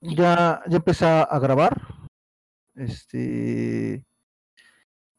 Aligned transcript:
ya, 0.00 0.62
ya 0.66 0.76
empecé 0.76 1.06
a 1.06 1.38
grabar. 1.38 1.80
Este. 2.74 4.04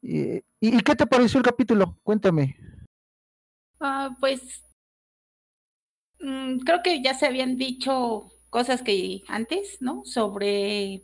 ¿Y, 0.02 0.44
y 0.60 0.82
qué 0.82 0.96
te 0.96 1.06
pareció 1.06 1.38
el 1.38 1.46
capítulo? 1.46 1.98
Cuéntame. 2.04 2.58
Ah, 3.80 4.16
pues 4.20 4.64
mm, 6.20 6.60
creo 6.60 6.82
que 6.84 7.02
ya 7.02 7.14
se 7.14 7.26
habían 7.26 7.58
dicho 7.58 8.32
cosas 8.50 8.82
que 8.82 9.24
antes, 9.28 9.78
¿no? 9.82 10.04
Sobre 10.06 11.04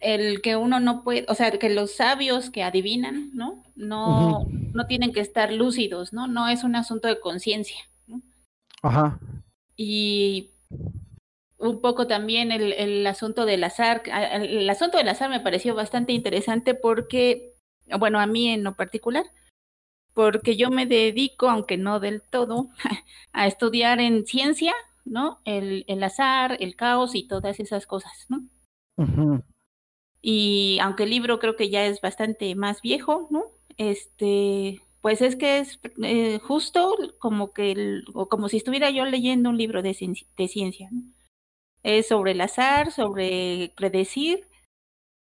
el 0.00 0.42
que 0.42 0.56
uno 0.56 0.80
no 0.80 1.04
puede, 1.04 1.24
o 1.28 1.34
sea, 1.34 1.50
que 1.52 1.70
los 1.70 1.94
sabios 1.94 2.50
que 2.50 2.64
adivinan, 2.64 3.30
¿no? 3.34 3.62
No, 3.76 4.46
no 4.48 4.86
tienen 4.86 5.12
que 5.12 5.20
estar 5.20 5.52
lúcidos, 5.52 6.12
¿no? 6.12 6.26
No 6.26 6.48
es 6.48 6.64
un 6.64 6.74
asunto 6.74 7.06
de 7.06 7.20
conciencia. 7.20 7.78
Ajá. 8.82 9.20
Y 9.76 10.50
un 11.62 11.80
poco 11.80 12.06
también 12.06 12.52
el, 12.52 12.72
el, 12.72 13.06
asunto 13.06 13.46
del 13.46 13.64
azar. 13.64 14.02
El 14.06 14.68
asunto 14.68 14.98
del 14.98 15.08
azar 15.08 15.30
me 15.30 15.40
pareció 15.40 15.74
bastante 15.74 16.12
interesante 16.12 16.74
porque, 16.74 17.54
bueno, 17.98 18.20
a 18.20 18.26
mí 18.26 18.48
en 18.48 18.64
lo 18.64 18.74
particular, 18.74 19.24
porque 20.12 20.56
yo 20.56 20.70
me 20.70 20.86
dedico, 20.86 21.48
aunque 21.48 21.76
no 21.76 22.00
del 22.00 22.20
todo, 22.22 22.68
a 23.32 23.46
estudiar 23.46 24.00
en 24.00 24.26
ciencia, 24.26 24.74
¿no? 25.04 25.40
El, 25.44 25.84
el 25.86 26.02
azar, 26.02 26.56
el 26.60 26.76
caos 26.76 27.14
y 27.14 27.26
todas 27.26 27.60
esas 27.60 27.86
cosas, 27.86 28.26
¿no? 28.28 28.44
Y 30.20 30.78
aunque 30.80 31.04
el 31.04 31.10
libro 31.10 31.38
creo 31.38 31.56
que 31.56 31.70
ya 31.70 31.86
es 31.86 32.00
bastante 32.00 32.54
más 32.54 32.82
viejo, 32.82 33.28
¿no? 33.30 33.44
Este, 33.78 34.82
pues 35.00 35.22
es 35.22 35.36
que 35.36 35.58
es 35.60 35.80
eh, 36.02 36.38
justo 36.40 36.96
como 37.18 37.52
que, 37.52 37.72
el, 37.72 38.04
o 38.14 38.28
como 38.28 38.48
si 38.48 38.58
estuviera 38.58 38.90
yo 38.90 39.04
leyendo 39.04 39.50
un 39.50 39.58
libro 39.58 39.82
de, 39.82 39.96
de 40.36 40.48
ciencia, 40.48 40.88
¿no? 40.90 41.02
Es 41.82 42.08
sobre 42.08 42.32
el 42.32 42.40
azar, 42.40 42.92
sobre 42.92 43.72
predecir, 43.76 44.46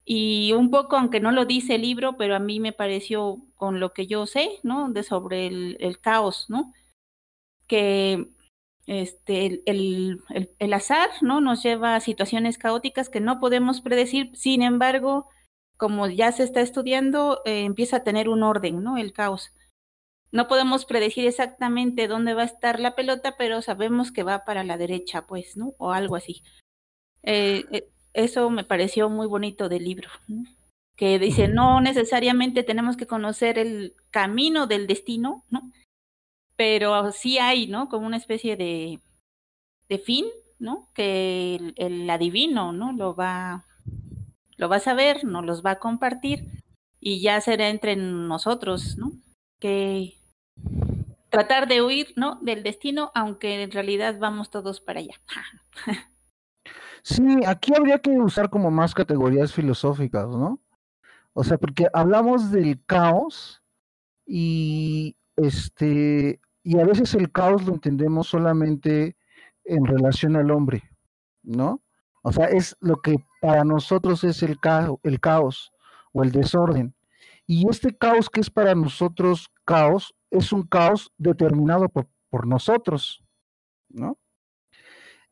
y 0.06 0.54
un 0.54 0.72
poco, 0.72 0.98
aunque 0.98 1.20
no 1.20 1.32
lo 1.32 1.46
dice 1.46 1.76
el 1.76 1.84
libro, 1.84 2.18
pero 2.18 2.36
a 2.36 2.40
mí 2.40 2.60
me 2.60 2.74
pareció 2.74 3.38
con 3.56 3.80
lo 3.80 3.94
que 3.94 4.08
yo 4.08 4.26
sé, 4.26 4.60
¿no? 4.64 4.90
De 4.90 5.04
sobre 5.04 5.48
el, 5.48 6.00
caos, 6.02 6.48
¿no? 6.50 6.74
Que 7.68 8.28
este, 8.88 9.46
el, 9.46 9.64
el, 9.66 10.24
el, 10.60 10.74
azar, 10.74 11.10
¿no? 11.22 11.40
Nos 11.42 11.64
lleva 11.64 11.96
a 11.96 12.00
situaciones 12.02 12.58
caóticas 12.58 13.10
que 13.10 13.20
no 13.22 13.40
podemos 13.40 13.82
predecir, 13.82 14.32
sin 14.36 14.64
embargo, 14.64 15.30
como 15.78 16.08
ya 16.08 16.32
se 16.32 16.44
está 16.44 16.62
estudiando, 16.62 17.42
eh, 17.46 17.64
empieza 17.64 17.98
a 17.98 18.04
tener 18.04 18.30
un 18.30 18.44
orden, 18.44 18.84
¿no? 18.84 18.98
El 18.98 19.14
caos. 19.14 19.54
No 20.32 20.48
podemos 20.48 20.86
predecir 20.86 21.28
exactamente 21.28 22.08
dónde 22.08 22.34
va 22.34 22.44
a 22.44 22.46
estar 22.46 22.80
la 22.80 22.96
pelota, 22.96 23.36
pero 23.38 23.62
sabemos 23.62 24.12
que 24.12 24.24
va 24.24 24.46
para 24.46 24.64
la 24.64 24.78
derecha, 24.78 25.28
pues, 25.28 25.58
¿no? 25.58 25.74
O 25.78 25.92
algo 25.92 26.16
así. 26.16 26.42
Eh, 27.24 27.66
eh, 27.72 27.90
eso 28.14 28.50
me 28.50 28.64
pareció 28.64 29.10
muy 29.10 29.28
bonito 29.28 29.70
del 29.70 29.84
libro, 29.84 30.10
¿no? 30.28 30.44
que 30.98 31.18
dice, 31.18 31.48
no 31.48 31.82
necesariamente 31.82 32.62
tenemos 32.62 32.96
que 32.96 33.08
conocer 33.08 33.58
el 33.58 33.96
camino 34.12 34.68
del 34.68 34.86
destino, 34.86 35.44
¿no? 35.50 35.72
pero 36.62 37.12
sí 37.12 37.40
hay, 37.40 37.66
¿no? 37.66 37.90
Como 37.90 38.06
una 38.06 38.18
especie 38.18 38.56
de, 38.56 39.00
de 39.90 39.98
fin, 39.98 40.28
¿no? 40.60 40.90
Que 40.94 41.56
el, 41.56 41.74
el, 41.76 42.08
adivino, 42.08 42.72
¿no? 42.72 42.94
Lo 42.94 43.16
va, 43.16 43.66
lo 44.58 44.70
va 44.70 44.76
a 44.76 44.80
saber, 44.80 45.24
nos 45.24 45.44
los 45.44 45.66
va 45.66 45.72
a 45.72 45.80
compartir 45.80 46.52
y 47.00 47.20
ya 47.20 47.42
será 47.42 47.70
entre 47.70 47.96
nosotros, 47.96 48.96
¿no? 49.00 49.12
Que 49.60 50.21
tratar 51.30 51.68
de 51.68 51.82
huir, 51.82 52.14
¿no? 52.16 52.40
Del 52.42 52.62
destino, 52.62 53.12
aunque 53.16 53.64
en 53.64 53.72
realidad 53.72 54.18
vamos 54.20 54.50
todos 54.50 54.82
para 54.82 55.00
allá. 55.00 55.16
sí, 57.04 57.24
aquí 57.48 57.74
habría 57.76 58.00
que 58.00 58.12
usar 58.12 58.50
como 58.50 58.70
más 58.70 58.94
categorías 58.94 59.54
filosóficas, 59.54 60.28
¿no? 60.28 60.62
O 61.34 61.44
sea, 61.44 61.58
porque 61.58 61.88
hablamos 61.94 62.52
del 62.52 62.84
caos 62.86 63.64
y 64.26 65.16
este 65.38 66.42
y 66.64 66.80
a 66.80 66.86
veces 66.86 67.16
el 67.16 67.32
caos 67.32 67.66
lo 67.66 67.74
entendemos 67.74 68.28
solamente 68.28 69.16
en 69.64 69.86
relación 69.86 70.36
al 70.36 70.52
hombre, 70.52 70.84
¿no? 71.42 71.82
O 72.24 72.32
sea, 72.32 72.46
es 72.46 72.76
lo 72.82 73.02
que 73.02 73.16
para 73.42 73.64
nosotros 73.64 74.24
es 74.24 74.44
el 74.44 74.60
caos, 74.60 75.00
el 75.04 75.20
caos 75.20 75.72
o 76.12 76.24
el 76.24 76.32
desorden. 76.32 76.94
Y 77.48 77.68
este 77.70 77.98
caos 77.98 78.30
que 78.30 78.42
es 78.42 78.50
para 78.50 78.76
nosotros 78.76 79.52
caos, 79.66 80.14
es 80.32 80.52
un 80.52 80.64
caos 80.64 81.12
determinado 81.18 81.90
por, 81.90 82.08
por 82.30 82.48
nosotros, 82.48 83.24
¿no? 83.90 84.18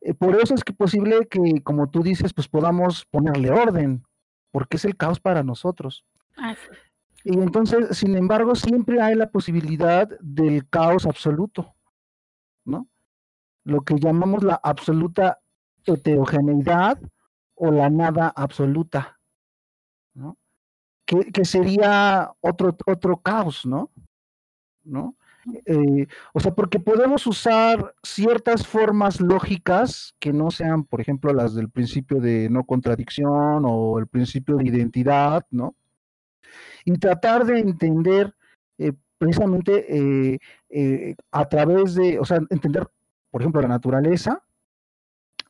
Eh, 0.01 0.13
por 0.13 0.35
eso 0.35 0.53
es 0.53 0.63
que 0.63 0.73
posible 0.73 1.27
que, 1.27 1.61
como 1.63 1.89
tú 1.89 2.03
dices, 2.03 2.33
pues 2.33 2.47
podamos 2.47 3.05
ponerle 3.05 3.51
orden, 3.51 4.03
porque 4.51 4.77
es 4.77 4.85
el 4.85 4.95
caos 4.95 5.19
para 5.19 5.43
nosotros. 5.43 6.05
Ah, 6.37 6.55
sí. 6.55 6.77
Y 7.23 7.33
entonces, 7.33 7.97
sin 7.97 8.15
embargo, 8.15 8.55
siempre 8.55 9.01
hay 9.01 9.15
la 9.15 9.29
posibilidad 9.29 10.07
del 10.21 10.67
caos 10.69 11.05
absoluto, 11.05 11.75
¿no? 12.63 12.87
Lo 13.65 13.81
que 13.81 13.95
llamamos 13.95 14.43
la 14.43 14.59
absoluta 14.61 15.39
heterogeneidad 15.85 16.97
o 17.55 17.71
la 17.71 17.89
nada 17.89 18.31
absoluta, 18.33 19.19
¿no? 20.13 20.37
Que, 21.05 21.31
que 21.31 21.43
sería 21.43 22.31
otro, 22.39 22.77
otro 22.85 23.17
caos, 23.17 23.65
¿no? 23.65 23.91
¿No? 24.89 25.15
Eh, 25.65 26.07
o 26.33 26.39
sea, 26.39 26.53
porque 26.53 26.79
podemos 26.79 27.25
usar 27.27 27.93
ciertas 28.03 28.67
formas 28.67 29.21
lógicas 29.21 30.13
que 30.19 30.33
no 30.33 30.51
sean, 30.51 30.83
por 30.83 30.99
ejemplo, 30.99 31.33
las 31.33 31.55
del 31.55 31.69
principio 31.69 32.19
de 32.19 32.49
no 32.49 32.65
contradicción 32.65 33.63
o 33.65 33.99
el 33.99 34.07
principio 34.07 34.57
de 34.57 34.65
identidad, 34.65 35.45
¿no? 35.51 35.75
y 36.85 36.97
tratar 36.97 37.45
de 37.45 37.59
entender 37.59 38.35
eh, 38.77 38.93
precisamente 39.17 40.39
eh, 40.69 41.15
a 41.31 41.47
través 41.47 41.95
de, 41.95 42.19
o 42.19 42.25
sea, 42.25 42.39
entender, 42.49 42.87
por 43.31 43.41
ejemplo, 43.41 43.61
la 43.61 43.67
naturaleza 43.67 44.43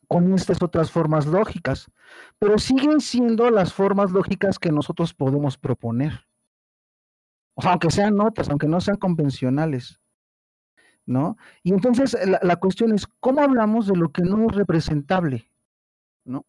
con 0.08 0.34
estas 0.34 0.62
otras 0.64 0.92
formas 0.92 1.28
lógicas, 1.28 1.92
pero 2.40 2.58
siguen 2.58 3.00
siendo 3.00 3.52
las 3.52 3.74
formas 3.74 4.12
lógicas 4.12 4.58
que 4.58 4.72
nosotros 4.72 5.14
podemos 5.14 5.58
proponer. 5.58 6.29
O 7.60 7.62
sea, 7.62 7.72
aunque 7.72 7.92
sean 7.92 8.16
notas, 8.16 8.50
aunque 8.50 8.70
no 8.70 8.80
sean 8.80 8.96
convencionales. 8.96 10.00
¿No? 11.06 11.38
Y 11.64 11.74
entonces 11.74 12.16
la, 12.26 12.40
la 12.42 12.56
cuestión 12.58 12.94
es, 12.94 13.06
¿cómo 13.20 13.42
hablamos 13.42 13.88
de 13.88 13.96
lo 13.96 14.12
que 14.12 14.22
no 14.22 14.46
es 14.46 14.56
representable? 14.56 15.52
¿No? 16.24 16.46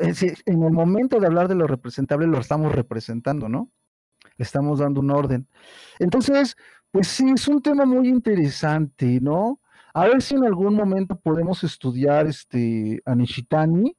en 0.00 0.62
el 0.62 0.70
momento 0.72 1.18
de 1.18 1.26
hablar 1.26 1.48
de 1.48 1.54
lo 1.54 1.66
representable 1.66 2.26
lo 2.26 2.38
estamos 2.38 2.72
representando, 2.74 3.48
¿no? 3.48 3.70
Estamos 4.36 4.80
dando 4.80 5.00
un 5.00 5.10
orden. 5.10 5.48
Entonces, 5.98 6.56
pues 6.90 7.08
sí, 7.08 7.30
es 7.34 7.48
un 7.48 7.62
tema 7.62 7.86
muy 7.86 8.08
interesante, 8.08 9.18
¿no? 9.20 9.60
A 9.94 10.06
ver 10.06 10.20
si 10.20 10.34
en 10.34 10.44
algún 10.44 10.74
momento 10.74 11.18
podemos 11.18 11.64
estudiar 11.64 12.26
este 12.26 13.00
Anishitani, 13.06 13.96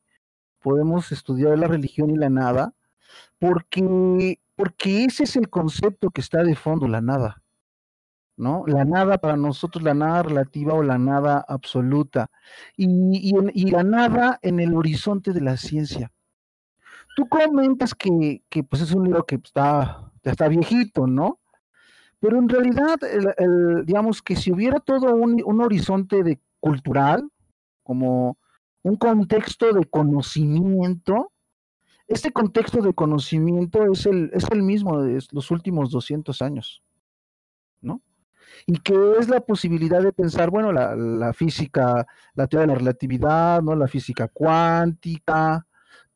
podemos 0.59 1.12
estudiar 1.12 1.57
la 1.57 1.68
religión 1.68 2.12
y 2.12 2.18
la 2.18 2.29
nada, 2.29 2.73
porque, 3.39 4.39
porque 4.59 5.05
ese 5.05 5.23
es 5.23 5.37
el 5.37 5.49
concepto 5.49 6.09
que 6.09 6.19
está 6.19 6.43
de 6.43 6.53
fondo, 6.53 6.85
la 6.85 6.99
nada. 6.99 7.41
¿no? 8.35 8.65
La 8.67 8.83
nada 8.83 9.17
para 9.17 9.37
nosotros, 9.37 9.81
la 9.81 9.93
nada 9.93 10.21
relativa 10.21 10.73
o 10.73 10.83
la 10.83 10.97
nada 10.97 11.45
absoluta. 11.47 12.29
Y, 12.75 13.71
la 13.71 13.83
nada 13.85 14.37
en 14.41 14.59
el 14.59 14.73
horizonte 14.73 15.31
de 15.31 15.39
la 15.39 15.55
ciencia. 15.55 16.11
Tú 17.15 17.29
comentas 17.29 17.95
que, 17.95 18.43
que 18.49 18.65
pues 18.65 18.81
es 18.81 18.91
un 18.91 19.05
libro 19.05 19.25
que 19.25 19.35
está, 19.35 20.11
ya 20.23 20.31
está 20.31 20.49
viejito, 20.49 21.07
¿no? 21.07 21.39
Pero 22.19 22.37
en 22.37 22.49
realidad, 22.49 22.97
digamos 23.85 24.21
que 24.21 24.35
si 24.35 24.51
hubiera 24.51 24.81
todo 24.81 25.15
un, 25.15 25.61
horizonte 25.61 26.41
cultural, 26.59 27.31
como 27.81 28.38
un 28.83 28.97
contexto 28.97 29.71
de 29.71 29.85
conocimiento, 29.85 31.31
este 32.09 32.31
contexto 32.31 32.81
de 32.81 32.94
conocimiento 32.94 33.91
es 33.91 34.06
el, 34.06 34.31
es 34.33 34.45
el 34.51 34.63
mismo 34.63 35.01
de 35.01 35.23
los 35.31 35.51
últimos 35.51 35.91
200 35.91 36.41
años, 36.41 36.83
¿no? 37.81 38.01
y 38.65 38.79
que 38.79 38.94
es 39.19 39.29
la 39.29 39.41
posibilidad 39.41 40.01
de 40.01 40.11
pensar, 40.11 40.50
bueno, 40.50 40.71
la, 40.71 40.95
la, 40.95 41.33
física, 41.33 42.06
la 42.33 42.47
teoría 42.47 42.67
de 42.67 42.73
la 42.73 42.79
relatividad, 42.79 43.61
¿no? 43.61 43.75
la 43.75 43.88
física 43.88 44.27
cuántica, 44.27 45.65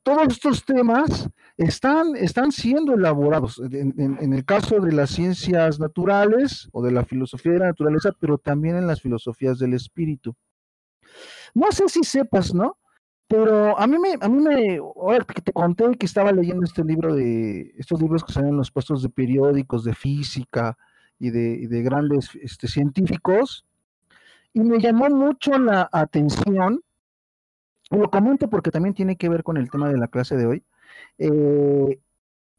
todos 0.04 0.34
estos 0.34 0.66
temas 0.66 1.30
están, 1.58 2.16
están 2.16 2.52
siendo 2.52 2.94
elaborados 2.94 3.60
en, 3.60 3.94
en, 3.98 4.18
en, 4.20 4.34
el 4.34 4.44
caso 4.44 4.82
de 4.82 4.92
las 4.92 5.12
ciencias 5.12 5.80
naturales 5.80 6.68
o 6.74 6.84
de 6.84 6.92
la 6.92 7.06
filosofía 7.06 7.54
de 7.54 7.60
la 7.60 7.68
naturaleza, 7.68 8.12
pero 8.20 8.38
también 8.38 8.76
en 8.76 8.88
las 8.88 9.02
filosofías 9.02 9.60
del 9.60 9.74
espíritu. 9.74 10.36
No 11.54 11.72
sé 11.72 11.88
si 11.88 12.04
sepas, 12.04 12.54
¿no? 12.54 12.78
Pero 13.34 13.80
a 13.80 13.88
mí 13.88 13.98
me, 13.98 14.14
a 14.22 14.30
mí 14.30 14.44
me, 14.44 14.78
ahora 14.78 15.26
que 15.26 15.42
te 15.42 15.52
conté 15.52 15.86
que 15.98 16.06
estaba 16.06 16.32
leyendo 16.32 16.64
este 16.64 16.84
libro 16.84 17.16
de, 17.16 17.74
estos 17.80 18.00
libros 18.00 18.24
que 18.24 18.32
salen 18.32 18.52
en 18.52 18.58
los 18.58 18.70
puestos 18.70 19.02
de 19.02 19.10
periódicos 19.10 19.84
de 19.84 19.96
física, 19.96 20.78
y 21.18 21.32
de, 21.32 21.68
de 21.68 21.82
grandes 21.82 22.30
este, 22.36 22.68
científicos, 22.68 23.66
y 24.54 24.60
me 24.60 24.80
llamó 24.80 25.10
mucho 25.10 25.58
la 25.58 25.90
atención 25.92 26.82
lo 27.90 28.10
comento 28.12 28.50
porque 28.50 28.70
también 28.70 28.94
tiene 28.94 29.16
que 29.16 29.30
ver 29.30 29.44
con 29.44 29.58
el 29.58 29.72
tema 29.72 29.90
de 29.90 29.98
la 29.98 30.08
clase 30.08 30.36
de 30.36 30.46
hoy. 30.46 30.64
Eh, 31.18 32.00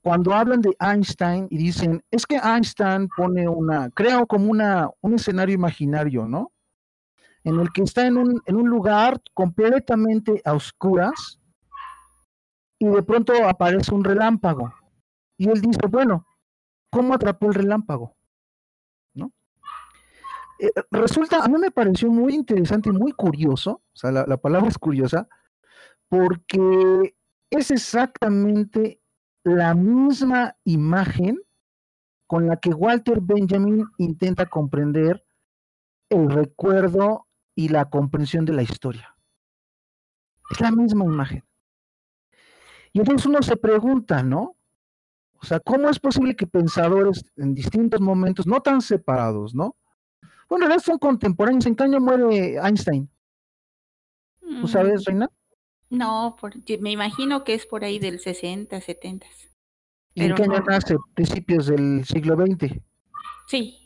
cuando 0.03 0.33
hablan 0.33 0.61
de 0.61 0.77
Einstein 0.81 1.47
y 1.51 1.57
dicen, 1.57 2.03
es 2.11 2.27
que 2.27 2.37
Einstein 2.37 3.09
pone 3.17 3.47
una, 3.49 3.91
crea 3.91 4.27
como 4.27 4.51
una, 4.51 4.91
un 5.01 5.15
escenario 5.15 5.55
imaginario, 5.55 6.27
¿no? 6.27 6.51
En 7.45 7.61
el 7.61 7.73
que 7.73 7.83
está 7.83 8.07
en 8.07 8.17
un, 8.17 8.43
en 8.47 8.57
un 8.57 8.69
lugar 8.69 9.21
completamente 9.35 10.41
a 10.45 10.55
oscuras 10.55 11.41
y 12.79 12.87
de 12.87 13.03
pronto 13.03 13.33
aparece 13.47 13.95
un 13.95 14.03
relámpago. 14.03 14.75
Y 15.37 15.49
él 15.49 15.61
dice, 15.61 15.87
bueno, 15.89 16.27
¿cómo 16.91 17.15
atrapó 17.15 17.47
el 17.49 17.55
relámpago? 17.55 18.17
¿No? 19.15 19.31
Eh, 20.59 20.71
resulta, 20.91 21.45
a 21.45 21.49
mí 21.49 21.59
me 21.59 21.71
pareció 21.71 22.11
muy 22.11 22.35
interesante 22.35 22.89
y 22.89 22.93
muy 22.93 23.13
curioso, 23.13 23.83
o 23.93 23.97
sea, 23.97 24.11
la, 24.11 24.25
la 24.27 24.37
palabra 24.37 24.69
es 24.69 24.79
curiosa, 24.79 25.29
porque 26.09 27.15
es 27.51 27.71
exactamente 27.71 29.01
la 29.43 29.75
misma 29.75 30.57
imagen 30.65 31.41
con 32.27 32.47
la 32.47 32.57
que 32.57 32.71
Walter 32.71 33.21
Benjamin 33.21 33.85
intenta 33.99 34.47
comprender 34.47 35.25
el 36.09 36.31
recuerdo 36.31 37.27
y 37.55 37.69
la 37.69 37.89
comprensión 37.89 38.45
de 38.45 38.53
la 38.53 38.63
historia. 38.63 39.17
Es 40.51 40.61
la 40.61 40.71
misma 40.71 41.05
imagen. 41.05 41.45
Y 42.93 43.01
entonces 43.01 43.27
uno 43.27 43.43
se 43.43 43.57
pregunta, 43.57 44.23
¿no? 44.23 44.57
O 45.41 45.47
sea, 45.47 45.61
¿cómo 45.61 45.89
es 45.89 45.99
posible 45.99 46.37
que 46.37 46.47
pensadores 46.47 47.25
en 47.37 47.55
distintos 47.55 48.01
momentos, 48.01 48.47
no 48.47 48.61
tan 48.61 48.81
separados, 48.81 49.55
¿no? 49.55 49.77
Bueno, 50.49 50.65
en 50.67 50.71
realidad 50.71 50.85
son 50.85 50.99
contemporáneos. 50.99 51.67
¿En 51.67 51.75
qué 51.75 51.85
año 51.85 52.01
muere 52.01 52.57
Einstein? 52.57 53.09
¿Tú 54.41 54.69
sabes, 54.69 55.03
Mm, 55.03 55.05
Reina? 55.07 55.31
No, 55.91 56.37
por- 56.41 56.55
me 56.81 56.91
imagino 56.93 57.45
que 57.45 57.55
es 57.55 57.67
por 57.67 57.85
ahí 57.85 57.99
del 57.99 58.21
60, 58.21 58.81
70. 58.81 59.27
¿Y 60.15 60.25
en 60.25 60.35
qué 60.35 60.43
año 60.45 60.59
no, 60.61 60.65
nace? 60.67 60.97
Principios 61.15 61.67
del 61.67 62.05
siglo 62.05 62.37
XX. 62.37 62.81
sí. 63.49 63.81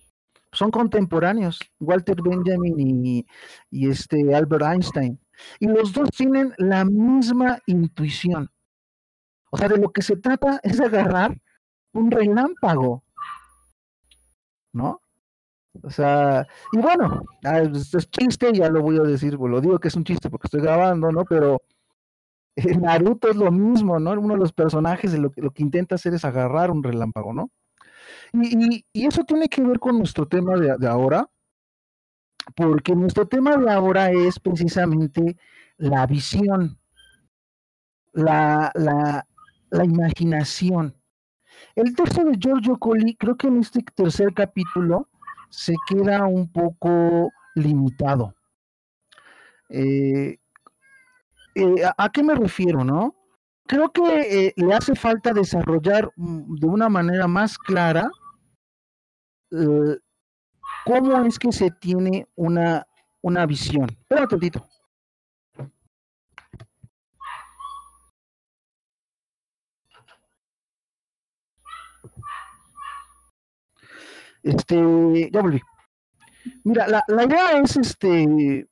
Son 0.52 0.70
contemporáneos, 0.70 1.60
Walter 1.78 2.22
Benjamin 2.22 3.04
y, 3.04 3.26
este 3.70 4.34
Albert 4.34 4.64
Einstein. 4.64 5.20
Y 5.60 5.66
los 5.68 5.92
dos 5.92 6.10
tienen 6.10 6.54
la 6.56 6.84
misma 6.84 7.58
intuición. 7.66 8.50
O 9.50 9.56
sea, 9.56 9.68
de 9.68 9.78
lo 9.78 9.92
que 9.92 10.02
se 10.02 10.16
trata 10.16 10.60
es 10.62 10.78
de 10.78 10.86
agarrar 10.86 11.36
un 11.92 12.10
relámpago, 12.10 13.04
¿no? 14.72 15.00
O 15.82 15.90
sea, 15.90 16.46
y 16.72 16.78
bueno, 16.78 17.22
ah, 17.44 17.60
es, 17.60 17.94
es 17.94 18.10
chiste, 18.10 18.52
ya 18.52 18.68
lo 18.68 18.82
voy 18.82 18.98
a 18.98 19.02
decir, 19.02 19.34
lo 19.34 19.60
digo 19.60 19.78
que 19.78 19.88
es 19.88 19.96
un 19.96 20.04
chiste 20.04 20.28
porque 20.30 20.46
estoy 20.46 20.60
grabando, 20.62 21.12
¿no? 21.12 21.24
Pero 21.24 21.62
eh, 22.56 22.76
Naruto 22.76 23.28
es 23.28 23.36
lo 23.36 23.52
mismo, 23.52 23.98
¿no? 24.00 24.12
Uno 24.12 24.34
de 24.34 24.40
los 24.40 24.52
personajes 24.52 25.12
lo, 25.18 25.32
lo 25.36 25.50
que 25.52 25.62
intenta 25.62 25.94
hacer 25.94 26.14
es 26.14 26.24
agarrar 26.24 26.70
un 26.70 26.82
relámpago, 26.82 27.32
¿no? 27.32 27.50
Y, 28.32 28.84
eso 28.92 29.24
tiene 29.24 29.48
que 29.48 29.62
ver 29.62 29.78
con 29.78 29.98
nuestro 29.98 30.26
tema 30.26 30.56
de, 30.56 30.86
ahora, 30.86 31.28
porque 32.54 32.94
nuestro 32.94 33.26
tema 33.26 33.56
de 33.56 33.70
ahora 33.70 34.10
es 34.10 34.38
precisamente 34.38 35.36
la 35.76 36.06
visión, 36.06 36.78
la, 38.12 38.72
la, 38.74 39.84
imaginación. 39.84 40.94
El 41.74 41.94
texto 41.94 42.24
de 42.24 42.36
Giorgio 42.38 42.78
Colli, 42.78 43.16
creo 43.16 43.36
que 43.36 43.48
en 43.48 43.58
este 43.58 43.82
tercer 43.94 44.32
capítulo 44.34 45.08
se 45.50 45.74
queda 45.88 46.26
un 46.26 46.50
poco 46.50 47.30
limitado. 47.54 48.34
Eh, 49.70 50.38
eh, 51.54 51.84
¿a, 51.84 52.04
a 52.04 52.08
qué 52.10 52.22
me 52.22 52.34
refiero, 52.34 52.84
no? 52.84 53.17
Creo 53.68 53.92
que 53.92 54.46
eh, 54.46 54.52
le 54.56 54.72
hace 54.72 54.94
falta 54.94 55.34
desarrollar 55.34 56.10
mm, 56.16 56.54
de 56.56 56.66
una 56.66 56.88
manera 56.88 57.28
más 57.28 57.58
clara 57.58 58.10
eh, 59.50 59.98
cómo 60.86 61.22
es 61.24 61.38
que 61.38 61.52
se 61.52 61.70
tiene 61.70 62.26
una, 62.34 62.86
una 63.20 63.44
visión. 63.44 63.90
Espera 63.90 64.22
un 64.22 64.28
tantito. 64.28 64.66
Este, 74.42 75.30
ya 75.30 75.42
volví. 75.42 75.60
Mira, 76.64 76.88
la, 76.88 77.04
la 77.08 77.24
idea 77.24 77.60
es, 77.62 77.76
este, 77.76 78.66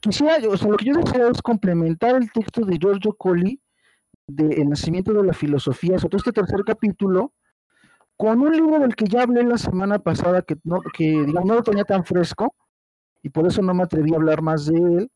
quisiera, 0.00 0.38
o 0.48 0.56
sea, 0.56 0.68
lo 0.68 0.76
que 0.76 0.86
yo 0.86 0.94
deseo 0.94 1.30
es 1.30 1.40
complementar 1.42 2.16
el 2.16 2.32
texto 2.32 2.64
de 2.64 2.76
Giorgio 2.76 3.12
Colli 3.12 3.59
de 4.30 4.62
El 4.62 4.70
nacimiento 4.70 5.12
de 5.12 5.24
la 5.24 5.32
filosofía, 5.32 5.98
sobre 5.98 6.10
todo 6.10 6.18
este 6.18 6.32
tercer 6.32 6.64
capítulo, 6.64 7.32
con 8.16 8.40
un 8.40 8.52
libro 8.52 8.78
del 8.78 8.94
que 8.94 9.06
ya 9.06 9.22
hablé 9.22 9.42
la 9.42 9.58
semana 9.58 9.98
pasada, 9.98 10.42
que 10.42 10.56
no, 10.64 10.80
que 10.92 11.04
digamos, 11.04 11.46
no 11.46 11.54
lo 11.54 11.62
tenía 11.62 11.84
tan 11.84 12.04
fresco, 12.04 12.54
y 13.22 13.30
por 13.30 13.46
eso 13.46 13.62
no 13.62 13.74
me 13.74 13.82
atreví 13.82 14.12
a 14.12 14.16
hablar 14.16 14.42
más 14.42 14.66
de 14.66 14.76
él, 14.78 15.10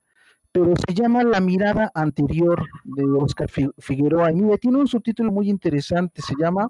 pero 0.52 0.72
se 0.76 0.94
llama 0.94 1.24
La 1.24 1.40
mirada 1.40 1.90
anterior 1.94 2.64
de 2.84 3.04
Oscar 3.04 3.50
Fi- 3.50 3.72
Figueroa. 3.78 4.30
Y 4.30 4.58
tiene 4.58 4.78
un 4.78 4.86
subtítulo 4.86 5.32
muy 5.32 5.50
interesante, 5.50 6.22
se 6.22 6.34
llama 6.38 6.68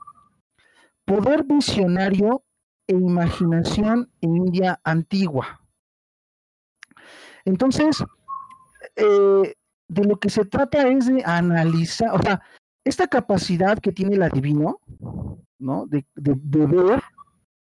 Poder 1.04 1.44
visionario 1.44 2.44
e 2.86 2.94
imaginación 2.94 4.10
en 4.20 4.36
India 4.36 4.80
antigua. 4.84 5.60
Entonces, 7.44 8.02
eh, 8.96 9.54
de 9.94 10.04
lo 10.04 10.18
que 10.18 10.28
se 10.28 10.44
trata 10.44 10.88
es 10.88 11.06
de 11.06 11.22
analizar, 11.24 12.14
o 12.14 12.18
sea, 12.20 12.42
esta 12.84 13.06
capacidad 13.06 13.78
que 13.78 13.92
tiene 13.92 14.16
el 14.16 14.22
adivino, 14.22 14.80
¿no? 15.58 15.86
De, 15.86 16.04
de, 16.14 16.34
de 16.36 16.66
ver, 16.66 17.02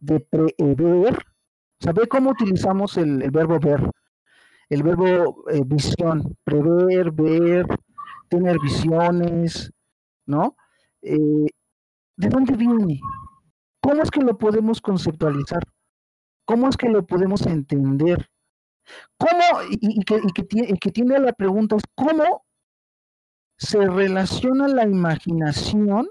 de 0.01 0.21
prever, 0.21 1.15
o 1.15 1.85
sea, 1.85 1.93
ve 1.93 2.07
cómo 2.09 2.31
utilizamos 2.31 2.97
el, 2.97 3.31
verbo 3.31 3.59
ver, 3.59 3.91
el 4.69 4.83
verbo 4.83 5.45
eh, 5.51 5.63
visión, 5.65 6.37
prever, 6.45 7.13
ver, 7.13 7.67
tener 8.29 8.59
visiones, 8.61 9.73
¿no? 10.27 10.57
Eh, 11.03 11.47
¿De 12.17 12.29
dónde 12.29 12.57
viene? 12.57 13.01
¿Cómo 13.81 14.03
es 14.03 14.11
que 14.11 14.21
lo 14.21 14.37
podemos 14.37 14.81
conceptualizar? 14.81 15.63
¿Cómo 16.45 16.69
es 16.69 16.77
que 16.77 16.89
lo 16.89 17.07
podemos 17.07 17.47
entender? 17.47 18.29
¿Cómo? 19.19 19.43
Y, 19.71 20.05
que, 20.05 20.17
y 20.17 20.33
que 20.33 20.43
tie- 20.47 20.67
y 20.75 20.79
que 20.79 20.91
tiene 20.91 21.19
la 21.19 21.33
pregunta 21.33 21.77
es, 21.77 21.83
¿cómo 21.95 22.45
se 23.59 23.87
relaciona 23.87 24.69
la 24.69 24.85
imaginación 24.85 26.09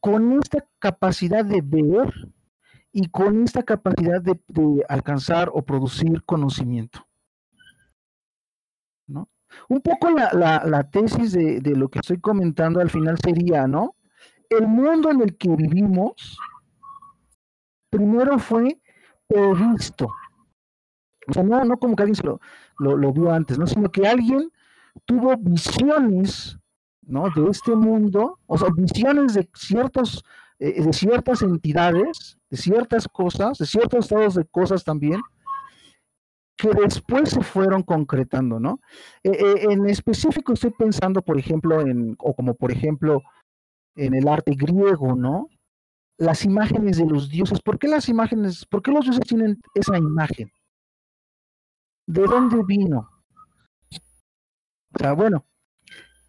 con 0.00 0.32
esta 0.40 0.66
capacidad 0.78 1.44
de 1.44 1.60
ver 1.62 2.12
y 2.92 3.08
con 3.08 3.42
esta 3.44 3.62
capacidad 3.62 4.20
de, 4.22 4.38
alcanzar 4.88 5.50
o 5.52 5.62
producir 5.62 6.22
conocimiento? 6.24 7.06
¿no? 9.06 9.28
Un 9.68 9.80
poco 9.80 10.10
la 10.10 10.90
tesis 10.90 11.32
de, 11.32 11.60
de 11.60 11.76
lo 11.76 11.88
que 11.88 12.00
estoy 12.00 12.20
comentando 12.20 12.80
al 12.80 12.90
final 12.90 13.16
sería, 13.22 13.66
¿no? 13.66 13.96
El 14.48 14.66
mundo 14.66 15.10
en 15.10 15.22
el 15.22 15.36
que 15.36 15.48
vivimos 15.48 16.38
primero 17.90 18.38
fue 18.38 18.80
previsto. 19.26 20.08
O 21.28 21.32
sea, 21.32 21.42
no, 21.42 21.64
no 21.64 21.78
como 21.78 21.96
que 21.96 22.02
alguien 22.02 22.16
se 22.16 22.24
lo, 22.24 23.12
vio 23.12 23.32
antes, 23.32 23.58
¿no? 23.58 23.66
Sino 23.66 23.90
que 23.90 24.06
alguien 24.06 24.50
tuvo 25.04 25.36
visiones, 25.36 26.58
¿no? 27.02 27.28
De 27.34 27.50
este 27.50 27.74
mundo, 27.74 28.38
o 28.46 28.58
sea, 28.58 28.68
visiones 28.74 29.34
de 29.34 29.48
ciertos, 29.54 30.24
eh, 30.58 30.82
de 30.82 30.92
ciertas 30.92 31.42
entidades, 31.42 32.38
de 32.50 32.56
ciertas 32.56 33.08
cosas, 33.08 33.58
de 33.58 33.66
ciertos 33.66 34.04
estados 34.04 34.34
de 34.34 34.44
cosas 34.44 34.84
también, 34.84 35.20
que 36.56 36.70
después 36.70 37.30
se 37.30 37.42
fueron 37.42 37.82
concretando, 37.82 38.58
¿no? 38.58 38.80
Eh, 39.22 39.30
eh, 39.30 39.66
en 39.70 39.86
específico 39.88 40.52
estoy 40.52 40.70
pensando, 40.70 41.22
por 41.22 41.38
ejemplo, 41.38 41.80
en, 41.82 42.16
o 42.18 42.34
como 42.34 42.54
por 42.54 42.72
ejemplo, 42.72 43.22
en 43.94 44.14
el 44.14 44.28
arte 44.28 44.52
griego, 44.54 45.14
¿no? 45.14 45.48
Las 46.18 46.44
imágenes 46.44 46.96
de 46.96 47.06
los 47.06 47.28
dioses. 47.28 47.60
¿Por 47.60 47.78
qué 47.78 47.88
las 47.88 48.08
imágenes, 48.08 48.64
por 48.64 48.82
qué 48.82 48.90
los 48.90 49.04
dioses 49.04 49.26
tienen 49.26 49.60
esa 49.74 49.98
imagen? 49.98 50.50
¿De 52.06 52.22
dónde 52.22 52.62
vino? 52.64 53.10
O 54.94 54.98
sea, 54.98 55.12
bueno, 55.12 55.44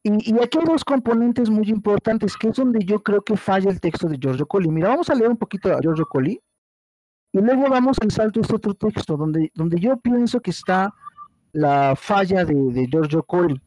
y, 0.04 0.40
aquí 0.42 0.58
hay 0.58 0.66
dos 0.66 0.86
componentes 0.86 1.50
muy 1.50 1.70
importantes, 1.70 2.38
que 2.38 2.50
es 2.50 2.56
donde 2.56 2.84
yo 2.86 3.04
creo 3.04 3.22
que 3.22 3.36
falla 3.36 3.70
el 3.70 3.82
texto 3.82 4.08
de 4.08 4.18
Giorgio 4.18 4.46
Colli. 4.46 4.70
Mira, 4.70 4.90
vamos 4.90 5.10
a 5.10 5.16
leer 5.16 5.30
un 5.30 5.38
poquito 5.38 5.74
a 5.74 5.82
Giorgio 5.82 6.06
Colli, 6.06 6.42
y 7.34 7.40
luego 7.40 7.70
vamos 7.70 7.98
al 8.02 8.12
salto 8.12 8.40
a 8.40 8.44
este 8.44 8.56
otro 8.56 8.74
texto, 8.74 9.18
donde, 9.18 9.52
donde 9.54 9.80
yo 9.80 9.98
pienso 9.98 10.40
que 10.40 10.52
está 10.52 10.94
la 11.52 11.96
falla 11.96 12.46
de, 12.46 12.56
de 12.56 12.88
Giorgio 12.88 13.24
Colli. 13.24 13.62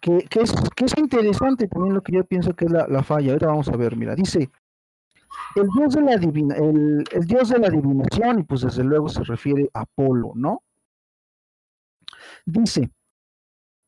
Que, 0.00 0.26
es, 0.40 0.52
que 0.76 0.84
es 0.84 0.96
interesante 0.96 1.66
también 1.66 1.94
lo 1.94 2.02
que 2.02 2.12
yo 2.12 2.24
pienso 2.24 2.54
que 2.54 2.66
es 2.66 2.70
la 2.70 3.02
falla. 3.02 3.32
Ahora 3.32 3.48
vamos 3.48 3.68
a 3.68 3.76
ver, 3.76 3.96
mira, 3.96 4.14
dice, 4.14 4.50
el 5.54 5.68
dios 5.68 5.94
de 5.94 6.02
la 6.02 6.16
divina, 6.16 6.54
el, 6.56 7.04
dios 7.26 7.48
de 7.48 7.58
la 7.58 7.68
adivinación, 7.68 8.40
y 8.40 8.42
pues 8.44 8.62
desde 8.62 8.84
luego 8.84 9.08
se 9.08 9.22
refiere 9.24 9.70
a 9.74 9.80
Apolo, 9.80 10.32
¿no? 10.34 10.62
Dice, 12.44 12.90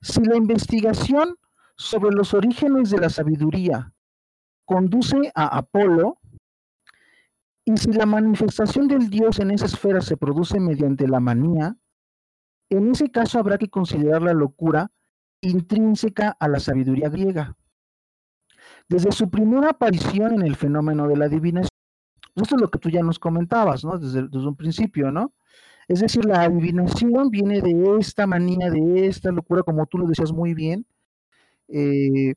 si 0.00 0.22
la 0.24 0.36
investigación 0.36 1.36
sobre 1.76 2.14
los 2.14 2.34
orígenes 2.34 2.90
de 2.90 2.98
la 2.98 3.10
sabiduría 3.10 3.92
conduce 4.64 5.32
a 5.34 5.58
Apolo, 5.58 6.18
y 7.64 7.76
si 7.76 7.92
la 7.92 8.06
manifestación 8.06 8.88
del 8.88 9.10
Dios 9.10 9.38
en 9.38 9.50
esa 9.50 9.66
esfera 9.66 10.00
se 10.00 10.16
produce 10.16 10.58
mediante 10.58 11.06
la 11.06 11.20
manía, 11.20 11.76
en 12.70 12.90
ese 12.90 13.10
caso 13.10 13.38
habrá 13.38 13.58
que 13.58 13.68
considerar 13.68 14.22
la 14.22 14.32
locura 14.32 14.90
intrínseca 15.40 16.36
a 16.38 16.48
la 16.48 16.60
sabiduría 16.60 17.08
griega. 17.08 17.56
Desde 18.90 19.12
su 19.12 19.30
primera 19.30 19.70
aparición 19.70 20.34
en 20.34 20.42
el 20.42 20.56
fenómeno 20.56 21.06
de 21.06 21.16
la 21.16 21.26
adivinación, 21.26 21.70
esto 22.34 22.56
es 22.56 22.60
lo 22.60 22.68
que 22.68 22.80
tú 22.80 22.90
ya 22.90 23.02
nos 23.02 23.20
comentabas, 23.20 23.84
¿no? 23.84 23.96
Desde, 23.96 24.22
un 24.36 24.56
principio, 24.56 25.12
¿no? 25.12 25.32
Es 25.86 26.00
decir, 26.00 26.24
la 26.24 26.42
adivinación 26.42 27.30
viene 27.30 27.60
de 27.60 27.98
esta 28.00 28.26
manía, 28.26 28.68
de 28.68 29.06
esta 29.06 29.30
locura, 29.30 29.62
como 29.62 29.86
tú 29.86 29.98
lo 29.98 30.08
decías 30.08 30.32
muy 30.32 30.54
bien, 30.54 30.84
eh, 31.68 32.34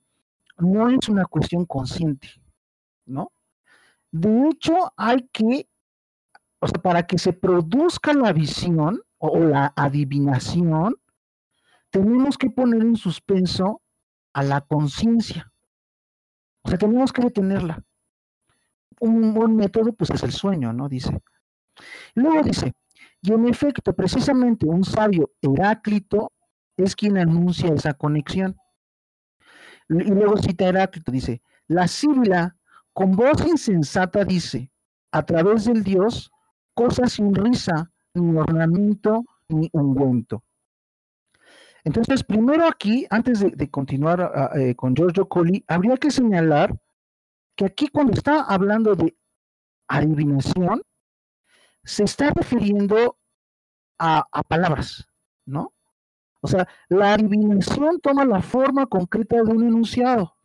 no 0.60 0.89
es 0.89 1.10
una 1.10 1.25
cuestión 1.25 1.65
consciente, 1.65 2.29
¿no? 3.07 3.31
De 4.12 4.50
hecho, 4.50 4.75
hay 4.95 5.27
que, 5.31 5.67
o 6.60 6.67
sea, 6.67 6.79
para 6.83 7.07
que 7.07 7.17
se 7.17 7.33
produzca 7.33 8.13
la 8.13 8.31
visión 8.31 9.01
o 9.17 9.39
la 9.39 9.74
adivinación, 9.75 10.98
tenemos 11.89 12.38
que 12.38 12.51
poner 12.51 12.83
en 12.83 12.95
suspenso 12.95 13.81
a 14.33 14.43
la 14.43 14.62
conciencia. 14.62 15.52
O 16.63 16.70
sea, 16.70 16.77
tenemos 16.77 17.12
que 17.12 17.22
detenerla. 17.22 17.84
Un 19.00 19.34
buen 19.34 19.55
método, 19.55 19.93
pues, 19.93 20.10
es 20.12 20.24
el 20.24 20.32
sueño, 20.32 20.74
¿no? 20.74 20.88
Dice. 20.88 21.22
Luego 22.15 22.41
dice, 22.43 22.74
y 23.22 23.32
en 23.32 23.48
efecto, 23.48 23.93
precisamente 23.93 24.65
un 24.65 24.84
sabio 24.84 25.32
Heráclito 25.41 26.32
es 26.77 26.96
quien 26.96 27.17
anuncia 27.17 27.74
esa 27.74 27.93
conexión. 27.93 28.58
Y 29.89 30.12
luego 30.12 30.38
cita 30.38 30.67
Heráclito, 30.67 31.12
dice, 31.12 31.41
la 31.67 31.88
síbila 31.88 32.55
con 32.93 33.15
voz 33.15 33.46
insensata 33.46 34.24
dice, 34.24 34.72
a 35.12 35.25
través 35.25 35.65
del 35.65 35.84
Dios, 35.84 36.32
cosas 36.74 37.13
sin 37.13 37.34
risa, 37.34 37.91
ni 38.13 38.38
ornamento, 38.38 39.24
ni 39.50 39.70
ungüento. 39.74 40.43
Entonces, 41.84 42.24
primero 42.24 42.66
aquí, 42.66 43.06
antes 43.10 43.40
de, 43.40 43.70
continuar 43.70 44.22
ah, 44.22 44.52
eh, 44.56 44.75
con 44.75 44.96
Giorgio 44.96 45.28
Colli, 45.28 45.63
habría 45.68 45.98
que 45.98 46.12
señalar 46.12 46.75
que 47.56 47.66
aquí 47.66 47.88
cuando 47.88 48.13
está 48.13 48.42
hablando 48.42 48.96
de 48.96 49.16
adivinación, 49.88 50.82
se 51.84 52.06
está 52.06 52.32
refiriendo 52.32 53.18
a 54.00 54.44
palabras, 54.48 55.08
¿no? 55.46 55.74
O 56.44 56.48
sea, 56.48 56.68
la 56.90 57.13
adivinación 57.13 58.02
toma 58.02 58.25
la 58.25 58.42
forma 58.42 58.86
concreta 58.86 59.38
de 59.38 59.44
un 59.44 59.63
enunciado, 59.63 60.36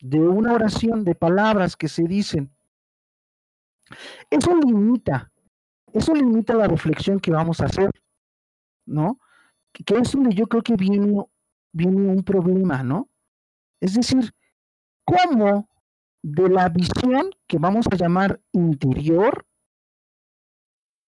de 0.00 0.18
una 0.18 0.54
oración, 0.54 1.04
de 1.04 1.14
palabras 1.14 1.76
que 1.76 1.86
se 1.86 2.02
dicen. 2.02 2.52
Eso 4.28 4.56
limita, 4.56 5.30
eso 5.92 6.12
limita 6.14 6.54
la 6.54 6.66
reflexión 6.66 7.20
que 7.20 7.30
vamos 7.30 7.60
a 7.60 7.66
hacer. 7.66 7.88
¿No? 8.86 9.20
Que 9.72 9.98
es 9.98 10.12
donde 10.12 10.34
yo 10.34 10.46
creo 10.46 10.62
que 10.62 10.76
viene, 10.76 11.24
viene 11.72 12.10
un 12.10 12.22
problema, 12.22 12.82
¿no? 12.82 13.10
Es 13.80 13.94
decir, 13.94 14.32
¿cómo 15.04 15.68
de 16.22 16.48
la 16.48 16.68
visión 16.68 17.30
que 17.46 17.58
vamos 17.58 17.86
a 17.90 17.96
llamar 17.96 18.40
interior, 18.52 19.46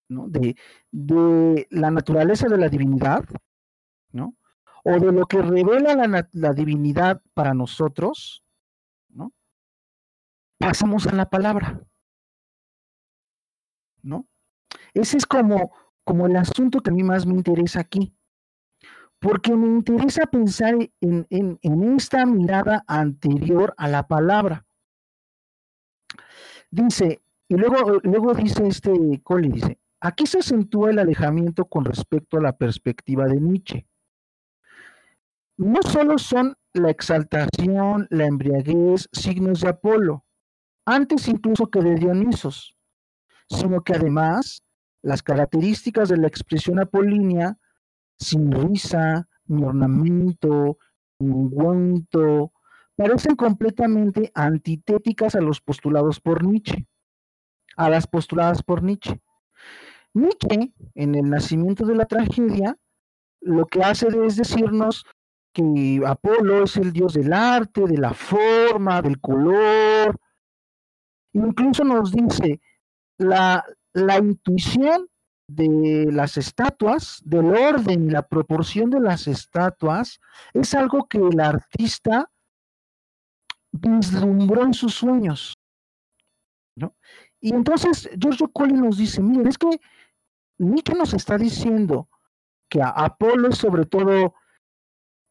¿no? 0.09 0.29
de, 0.29 0.57
de 0.91 1.67
la 1.71 1.91
naturaleza 1.91 2.47
de 2.49 2.59
la 2.59 2.69
divinidad, 2.69 3.25
¿no? 4.13 4.37
o 4.85 4.93
de 4.93 5.13
lo 5.13 5.27
que 5.27 5.43
revela 5.43 5.95
la, 5.95 6.29
la 6.33 6.53
divinidad 6.53 7.21
para 7.35 7.53
nosotros, 7.53 8.45
¿no? 9.09 9.33
pasamos 10.59 11.07
a 11.07 11.13
la 11.13 11.29
palabra. 11.29 11.83
¿no? 14.03 14.27
Ese 14.95 15.17
es 15.17 15.27
como 15.27 15.73
como 16.09 16.27
el 16.27 16.37
asunto 16.37 16.81
que 16.81 16.89
a 16.89 16.95
mí 16.95 17.03
más 17.03 17.27
me 17.27 17.35
interesa 17.35 17.81
aquí, 17.81 18.15
porque 19.19 19.55
me 19.55 19.67
interesa 19.67 20.25
pensar 20.25 20.75
en, 21.03 21.27
en, 21.29 21.95
esta 21.95 22.25
mirada 22.25 22.83
anterior 22.87 23.75
a 23.77 23.89
la 23.89 24.09
palabra. 24.09 24.65
Dice, 26.71 27.21
y 27.47 27.57
luego, 27.57 28.01
luego 28.05 28.33
dice 28.33 28.67
este 28.67 29.21
Cole, 29.23 29.51
dice, 29.51 29.79
aquí 30.01 30.27
se 30.27 30.39
acentúa 30.39 30.89
el 30.89 30.99
alejamiento 30.99 31.67
con 31.67 31.85
respecto 31.85 32.39
a 32.39 32.43
la 32.43 32.57
perspectiva 32.57 33.27
de 33.27 33.39
Nietzsche. 33.43 33.87
No 35.59 35.83
solo 35.83 36.17
son 36.17 36.57
la 36.73 36.89
exaltación, 36.89 38.07
la 38.09 38.25
embriaguez, 38.25 39.11
signos 39.13 39.61
de 39.61 39.69
Apolo, 39.69 40.25
antes 40.87 41.29
incluso 41.29 41.67
que 41.67 41.83
de 41.83 41.97
Dionisos, 41.97 42.79
sino 43.51 43.83
que 43.83 43.93
además 43.93 44.63
las 45.03 45.23
características 45.23 46.09
de 46.09 46.17
la 46.17 46.29
expresión 46.29 46.79
apolínea, 46.79 47.59
sin 48.19 48.51
risa, 48.51 49.29
ni 49.47 49.65
ornamento, 49.65 50.79
ni 51.19 51.31
ungüento, 51.31 52.53
parecen 52.97 53.37
completamente 53.37 54.31
antitéticas 54.35 55.35
a 55.35 55.41
los 55.41 55.61
postulados 55.61 56.21
por 56.21 56.45
Nietzsche, 56.45 56.87
a 57.77 57.89
las 57.89 58.07
postuladas 58.07 58.63
por 58.63 58.83
Nietzsche. 58.83 59.21
Nietzsche, 60.15 60.73
en 60.95 61.15
el 61.15 61.31
nacimiento 61.31 61.87
de 61.87 61.95
la 61.95 62.07
tragedia, 62.07 62.77
lo 63.41 63.67
que 63.67 63.83
hace 63.83 64.09
es 64.27 64.37
decirnos 64.37 65.07
que 65.53 66.03
Apolo 66.05 66.65
es 66.65 66.77
el 66.77 66.93
dios 66.93 67.15
del 67.15 67.33
arte, 67.33 67.83
de 67.87 67.99
la 67.99 68.13
forma, 68.15 69.01
del 69.01 69.21
color. 69.21 70.19
Incluso 71.33 71.85
nos 71.85 72.13
dice, 72.13 72.61
la, 73.17 73.65
la 73.95 74.19
intuición 74.19 75.09
de 75.49 76.09
las 76.13 76.37
estatuas, 76.37 77.23
del 77.25 77.47
orden 77.47 78.07
y 78.07 78.11
la 78.11 78.27
proporción 78.27 78.91
de 78.91 79.01
las 79.01 79.27
estatuas, 79.27 80.21
es 80.53 80.75
algo 80.75 81.09
que 81.09 81.19
el 81.19 81.41
artista 81.41 82.31
vislumbró 83.73 84.65
en 84.65 84.75
sus 84.75 84.95
sueños. 84.95 85.55
¿no? 86.77 86.95
Y 87.41 87.55
entonces 87.55 88.11
Giorgio 88.19 88.49
Colli 88.49 88.75
nos 88.75 88.99
dice, 88.99 89.23
miren, 89.23 89.47
es 89.47 89.59
que 89.59 89.81
Nietzsche 90.59 90.95
nos 90.95 91.15
está 91.15 91.39
diciendo 91.39 92.09
que 92.69 92.83
a 92.83 92.89
Apolo 92.89 93.49
es 93.49 93.57
sobre 93.57 93.87
todo 93.87 94.35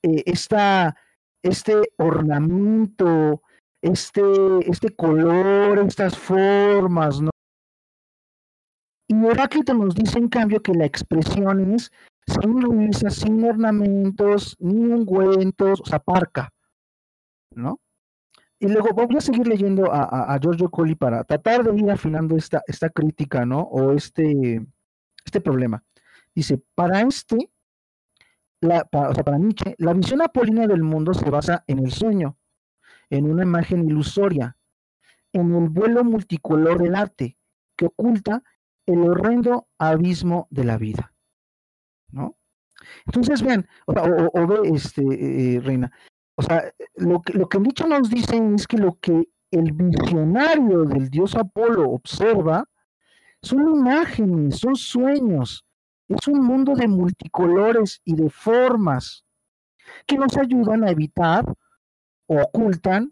eh, 0.04 0.24
este 1.44 1.76
ornamento, 1.98 3.44
este, 3.82 4.22
este 4.66 4.96
color, 4.96 5.80
estas 5.80 6.18
formas, 6.18 7.22
¿no? 7.22 7.30
Y 9.08 9.16
Heráclito 9.26 9.74
nos 9.74 9.96
dice 9.96 10.20
en 10.20 10.28
cambio 10.28 10.62
que 10.62 10.74
la 10.74 10.86
expresión 10.86 11.74
es 11.74 11.92
sin 12.28 12.62
risas, 12.62 13.16
sin 13.16 13.44
ornamentos, 13.44 14.58
ni 14.60 14.92
ungüentos, 14.92 15.80
o 15.80 15.86
sea, 15.86 16.00
parca, 16.00 16.52
¿no? 17.52 17.80
Y 18.60 18.68
luego 18.68 18.90
voy 18.94 19.18
a 19.18 19.22
seguir 19.22 19.48
leyendo 19.48 19.94
a, 19.94 20.38
Giorgio 20.42 20.70
Colli 20.70 20.96
para 20.96 21.24
tratar 21.24 21.64
de 21.64 21.80
ir 21.80 21.92
afinando 21.92 22.36
esta, 22.36 22.90
crítica, 22.90 23.46
¿no? 23.46 23.62
O 23.62 23.94
este, 23.94 24.66
este 25.24 25.42
problema. 25.42 25.84
Dice, 26.34 26.62
para 26.76 27.02
este, 27.02 27.52
la, 28.60 28.88
o 28.92 29.14
sea, 29.14 29.24
para 29.24 29.38
Nietzsche, 29.38 29.76
la 29.78 29.94
visión 29.94 30.22
apolínea 30.22 30.68
del 30.68 30.84
mundo 30.84 31.14
se 31.14 31.30
basa 31.30 31.64
en 31.68 31.80
el 31.80 31.92
sueño, 31.92 32.38
en 33.10 33.30
una 33.30 33.44
imagen 33.44 33.88
ilusoria, 33.88 34.58
en 35.34 35.54
el 35.56 35.70
vuelo 35.70 36.04
multicolor 36.04 36.82
del 36.82 36.96
arte, 36.96 37.38
que 37.76 37.86
oculta 37.86 38.44
el 38.88 39.00
horrendo 39.02 39.68
abismo 39.78 40.48
de 40.50 40.64
la 40.64 40.78
vida. 40.78 41.14
¿No? 42.12 42.38
Entonces, 43.06 43.42
vean, 43.44 43.68
o, 43.86 44.48
ve, 44.48 44.70
este, 44.74 45.02
eh, 45.02 45.60
Reina, 45.60 45.92
o 46.36 46.42
sea, 46.42 46.72
lo 46.96 47.22
que, 47.22 47.34
lo 47.34 47.50
que 47.50 47.60
dicho 47.60 47.88
nos 47.88 48.10
dicen 48.10 48.56
es 48.56 48.68
que 48.68 48.78
lo 48.78 48.98
que 49.00 49.30
el 49.52 49.72
visionario 49.74 50.84
del 50.84 51.10
dios 51.10 51.36
Apolo 51.36 51.90
observa 51.90 52.66
son 53.42 53.68
imágenes, 53.70 54.58
son 54.58 54.76
sueños, 54.76 55.66
es 56.08 56.28
un 56.28 56.42
mundo 56.44 56.74
de 56.76 56.88
multicolores 56.88 58.02
y 58.06 58.16
de 58.16 58.30
formas 58.30 59.26
que 60.06 60.18
nos 60.18 60.38
ayudan 60.38 60.84
a 60.84 60.92
evitar 60.92 61.46
o 62.28 62.42
ocultan 62.42 63.12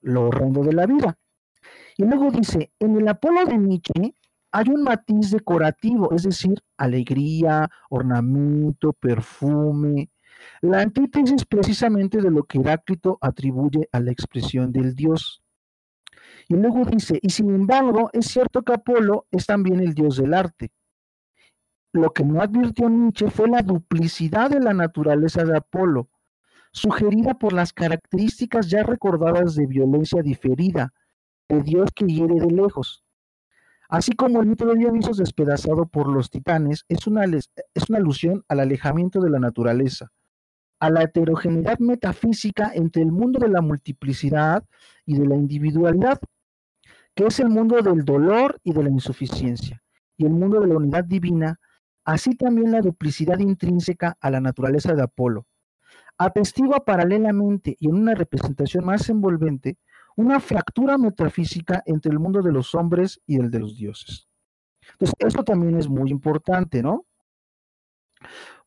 lo 0.00 0.28
horrendo 0.28 0.62
de 0.62 0.72
la 0.72 0.86
vida. 0.86 1.18
Y 1.96 2.04
luego 2.04 2.30
dice, 2.30 2.72
en 2.78 2.96
el 2.96 3.08
Apolo 3.08 3.44
de 3.44 3.58
Nietzsche, 3.58 4.14
hay 4.52 4.68
un 4.70 4.82
matiz 4.82 5.30
decorativo, 5.30 6.12
es 6.12 6.22
decir, 6.22 6.62
alegría, 6.76 7.68
ornamento, 7.90 8.92
perfume. 8.92 10.10
La 10.62 10.80
antítesis 10.80 11.44
precisamente 11.44 12.20
de 12.20 12.30
lo 12.30 12.44
que 12.44 12.58
Heráclito 12.58 13.18
atribuye 13.20 13.88
a 13.92 14.00
la 14.00 14.12
expresión 14.12 14.72
del 14.72 14.94
dios. 14.94 15.42
Y 16.48 16.54
luego 16.54 16.84
dice, 16.84 17.18
y 17.22 17.30
sin 17.30 17.54
embargo, 17.54 18.10
es 18.12 18.26
cierto 18.26 18.62
que 18.62 18.74
Apolo 18.74 19.26
es 19.30 19.46
también 19.46 19.80
el 19.80 19.94
dios 19.94 20.16
del 20.16 20.34
arte. 20.34 20.72
lo 21.92 22.12
que 22.12 22.24
no 22.24 22.42
advirtió 22.42 22.90
Nietzsche 22.90 23.30
fue 23.30 23.48
la 23.48 23.62
duplicidad 23.62 24.50
de 24.50 24.60
la 24.60 24.74
naturaleza 24.74 25.44
de 25.44 25.56
Apolo, 25.56 26.10
sugerida 26.72 27.34
por 27.34 27.54
las 27.54 27.72
características 27.72 28.68
ya 28.68 28.82
recordadas 28.82 29.54
de 29.54 29.66
violencia 29.66 30.20
diferida, 30.20 30.92
de 31.48 31.62
Dios 31.62 31.90
que 31.94 32.04
hiere 32.04 32.34
de 32.34 32.50
lejos. 32.50 33.05
Así 33.88 34.12
como 34.12 34.40
el 34.40 34.46
mito 34.46 34.66
de 34.66 34.74
Dionisos 34.74 35.16
despedazado 35.16 35.86
por 35.86 36.08
los 36.08 36.30
titanes 36.30 36.84
es 36.88 37.06
una, 37.06 37.24
es 37.24 37.88
una 37.88 37.98
alusión 37.98 38.44
al 38.48 38.60
alejamiento 38.60 39.20
de 39.20 39.30
la 39.30 39.38
naturaleza, 39.38 40.10
a 40.80 40.90
la 40.90 41.02
heterogeneidad 41.02 41.78
metafísica 41.78 42.72
entre 42.74 43.02
el 43.02 43.12
mundo 43.12 43.38
de 43.38 43.48
la 43.48 43.60
multiplicidad 43.60 44.64
y 45.04 45.16
de 45.16 45.26
la 45.26 45.36
individualidad, 45.36 46.20
que 47.14 47.26
es 47.26 47.38
el 47.40 47.48
mundo 47.48 47.80
del 47.80 48.04
dolor 48.04 48.60
y 48.64 48.72
de 48.72 48.82
la 48.82 48.90
insuficiencia, 48.90 49.82
y 50.16 50.26
el 50.26 50.32
mundo 50.32 50.60
de 50.60 50.66
la 50.66 50.76
unidad 50.76 51.04
divina, 51.04 51.60
así 52.04 52.34
también 52.34 52.72
la 52.72 52.80
duplicidad 52.80 53.38
intrínseca 53.38 54.16
a 54.20 54.30
la 54.30 54.40
naturaleza 54.40 54.94
de 54.94 55.02
Apolo. 55.02 55.46
Atestigua 56.18 56.84
paralelamente 56.84 57.76
y 57.78 57.88
en 57.88 57.94
una 57.94 58.14
representación 58.14 58.84
más 58.84 59.08
envolvente 59.08 59.78
una 60.16 60.40
fractura 60.40 60.98
metafísica 60.98 61.82
entre 61.86 62.10
el 62.10 62.18
mundo 62.18 62.42
de 62.42 62.52
los 62.52 62.74
hombres 62.74 63.20
y 63.26 63.38
el 63.38 63.50
de 63.50 63.60
los 63.60 63.76
dioses. 63.76 64.28
Entonces, 64.92 65.14
eso 65.18 65.44
también 65.44 65.76
es 65.76 65.88
muy 65.88 66.10
importante, 66.10 66.82
¿no? 66.82 67.06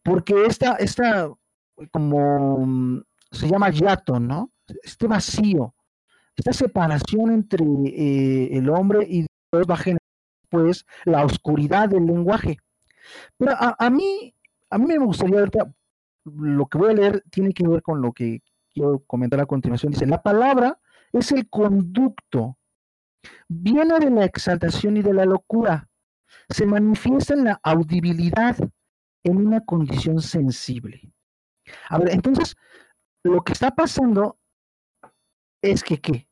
Porque 0.04 0.46
esta, 0.46 0.76
esta 0.76 1.30
como 1.92 2.66
mm, 2.66 3.02
se 3.32 3.48
llama 3.48 3.70
yato, 3.70 4.20
¿no? 4.20 4.52
Este 4.84 5.08
vacío, 5.08 5.74
esta 6.36 6.54
separación 6.54 7.32
entre 7.32 7.66
eh, 7.66 8.58
el 8.58 8.70
hombre 8.70 9.06
y 9.10 9.26
Dios 9.52 9.66
va 9.70 9.74
a 9.74 9.78
generar 9.78 10.00
pues 10.50 10.86
la 11.06 11.26
oscuridad 11.26 11.90
del 11.90 12.06
lenguaje. 12.06 12.58
Pero 13.38 13.54
a, 13.58 13.90
mí, 13.90 14.34
a 14.70 14.78
mí 14.78 14.86
me 14.86 14.98
gustaría 15.00 15.40
ahorita, 15.40 15.74
lo 16.26 16.66
que 16.68 16.78
voy 16.78 16.92
a 16.92 16.96
leer 16.96 17.24
tiene 17.32 17.54
que 17.54 17.68
ver 17.68 17.82
con 17.82 18.02
lo 18.02 18.12
que 18.12 18.42
quiero 18.74 19.04
comentar 19.06 19.40
a 19.40 19.46
continuación. 19.46 19.92
Dice, 19.92 20.06
la 20.06 20.22
palabra 20.22 20.80
es 21.14 21.32
el 21.32 21.50
conducto, 21.50 22.58
viene 23.48 24.00
de 24.00 24.10
la 24.10 24.26
exaltación 24.26 24.98
y 24.98 25.02
de 25.02 25.14
la 25.14 25.26
locura, 25.26 25.90
se 26.50 26.66
manifiesta 26.66 27.34
en 27.34 27.46
la 27.46 27.60
audibilidad, 27.64 28.58
en 29.24 29.38
una 29.38 29.66
condición 29.66 30.22
sensible. 30.22 31.12
A 31.90 31.98
ver, 31.98 32.10
entonces, 32.12 32.56
lo 33.24 33.44
que 33.44 33.54
está 33.54 33.72
pasando 33.72 34.40
es 35.62 35.84
que, 35.84 36.00
¿qué? 36.00 36.28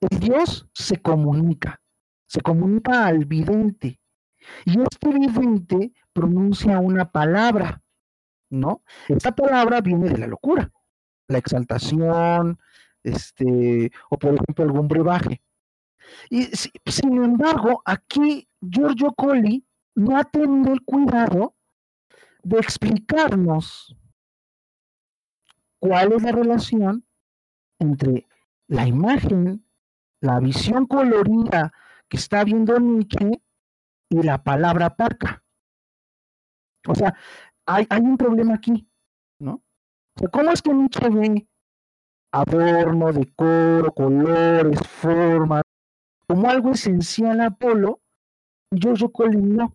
El 0.00 0.20
Dios 0.20 0.68
se 0.74 1.00
comunica, 1.00 1.80
se 2.26 2.40
comunica 2.40 3.06
al 3.06 3.24
vidente, 3.24 4.00
y 4.64 4.80
este 4.80 5.08
vidente 5.08 5.92
pronuncia 6.12 6.78
una 6.78 7.10
palabra, 7.10 7.82
¿no? 8.50 8.82
Esta 9.08 9.32
palabra 9.32 9.80
viene 9.80 10.10
de 10.10 10.18
la 10.18 10.26
locura, 10.26 10.70
la 11.28 11.38
exaltación, 11.38 12.58
este, 13.04 13.92
o 14.10 14.18
por 14.18 14.34
ejemplo 14.34 14.64
algún 14.64 14.88
brebaje. 14.88 15.42
Y 16.28 16.44
sin 16.46 17.22
embargo, 17.22 17.82
aquí 17.84 18.48
Giorgio 18.60 19.12
Colli 19.12 19.64
no 19.94 20.16
ha 20.16 20.24
tenido 20.24 20.72
el 20.72 20.82
cuidado 20.82 21.54
de 22.42 22.58
explicarnos 22.58 23.96
cuál 25.78 26.12
es 26.12 26.22
la 26.22 26.32
relación 26.32 27.06
entre 27.78 28.26
la 28.66 28.86
imagen, 28.86 29.66
la 30.20 30.40
visión 30.40 30.86
colorida 30.86 31.72
que 32.08 32.16
está 32.16 32.44
viendo 32.44 32.78
Nietzsche 32.78 33.42
y 34.08 34.22
la 34.22 34.42
palabra 34.42 34.96
parca. 34.96 35.42
O 36.86 36.94
sea, 36.94 37.14
hay, 37.66 37.86
hay 37.88 38.00
un 38.00 38.16
problema 38.16 38.54
aquí, 38.54 38.88
¿no? 39.38 39.62
¿cómo 40.32 40.50
es 40.50 40.62
que 40.62 40.72
Nietzsche 40.72 41.08
ve 41.08 41.48
adorno, 42.34 43.12
decoro, 43.12 43.92
colores, 43.92 44.80
formas, 44.88 45.62
como 46.26 46.48
algo 46.48 46.72
esencial 46.72 47.40
a 47.40 47.46
Apolo, 47.46 48.00
yo 48.70 48.94
Collin 49.12 49.56
no. 49.56 49.74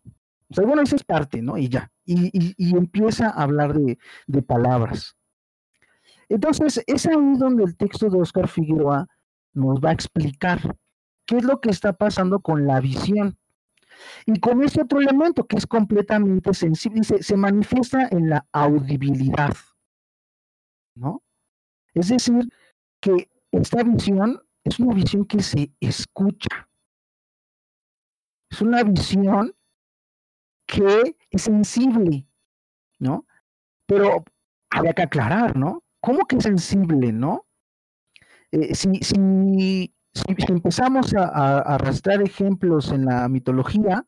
O 0.49 0.53
sea, 0.53 0.65
bueno, 0.65 0.81
esa 0.81 0.95
es 0.95 1.03
parte, 1.03 1.41
¿no? 1.41 1.57
Y 1.57 1.69
ya. 1.69 1.91
Y, 2.05 2.75
empieza 2.75 3.29
a 3.29 3.43
hablar 3.43 3.73
de, 3.73 3.97
de, 4.27 4.41
palabras. 4.41 5.15
Entonces, 6.27 6.83
es 6.87 7.05
ahí 7.05 7.15
donde 7.37 7.63
el 7.63 7.77
texto 7.77 8.09
de 8.09 8.19
Oscar 8.19 8.47
Figueroa 8.47 9.07
nos 9.53 9.79
va 9.79 9.89
a 9.89 9.93
explicar 9.93 10.59
qué 11.25 11.37
es 11.37 11.43
lo 11.43 11.61
que 11.61 11.69
está 11.69 11.93
pasando 11.93 12.39
con 12.39 12.65
la 12.65 12.81
visión. 12.81 13.37
Y 14.25 14.39
con 14.39 14.63
ese 14.63 14.81
otro 14.81 14.99
elemento 14.99 15.45
que 15.45 15.57
es 15.57 15.67
completamente 15.67 16.53
sensible, 16.53 17.03
se, 17.03 17.21
se 17.21 17.37
manifiesta 17.37 18.07
en 18.09 18.29
la 18.29 18.47
audibilidad. 18.51 19.53
¿No? 20.95 21.21
Es 21.99 22.07
decir, 22.07 22.47
que 23.01 23.29
esta 23.51 23.83
visión 23.83 24.41
es 24.63 24.79
una 24.79 24.93
visión 24.93 25.25
que 25.25 25.43
se 25.43 25.73
escucha. 25.81 26.69
Es 28.49 28.61
una 28.61 28.83
visión 28.83 29.53
que 30.65 31.17
es 31.29 31.41
sensible, 31.41 32.25
¿no? 32.99 33.25
Pero 33.85 34.23
había 34.69 34.93
que 34.93 35.01
aclarar, 35.01 35.57
¿no? 35.57 35.83
¿Cómo 35.99 36.25
que 36.25 36.37
es 36.37 36.43
sensible, 36.43 37.11
no? 37.11 37.45
Eh, 38.51 38.73
si, 38.73 38.93
si, 39.01 39.93
empezamos 40.47 41.13
a, 41.15 41.59
arrastrar 41.59 42.21
ejemplos 42.21 42.93
en 42.93 43.05
la 43.05 43.27
mitología, 43.27 44.05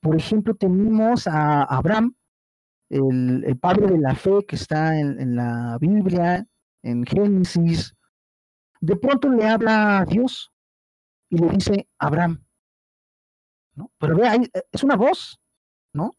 por 0.00 0.16
ejemplo, 0.16 0.54
tenemos 0.54 1.28
a 1.28 1.62
Abraham, 1.62 2.16
el, 2.88 3.56
padre 3.60 3.86
de 3.86 3.98
la 3.98 4.16
fe 4.16 4.44
que 4.48 4.56
está 4.56 4.98
en 4.98 5.36
la 5.36 5.78
Biblia, 5.80 6.49
en 6.82 7.04
Génesis, 7.04 7.94
de 8.80 8.96
pronto 8.96 9.28
le 9.28 9.46
habla 9.46 9.98
a 9.98 10.04
Dios 10.04 10.52
y 11.28 11.38
le 11.38 11.48
dice 11.50 11.88
Abraham. 11.98 12.44
¿no? 13.74 13.92
Pero 13.98 14.16
vea, 14.16 14.34
eh, 14.34 14.50
es 14.72 14.82
una 14.82 14.96
voz, 14.96 15.38
¿no? 15.92 16.12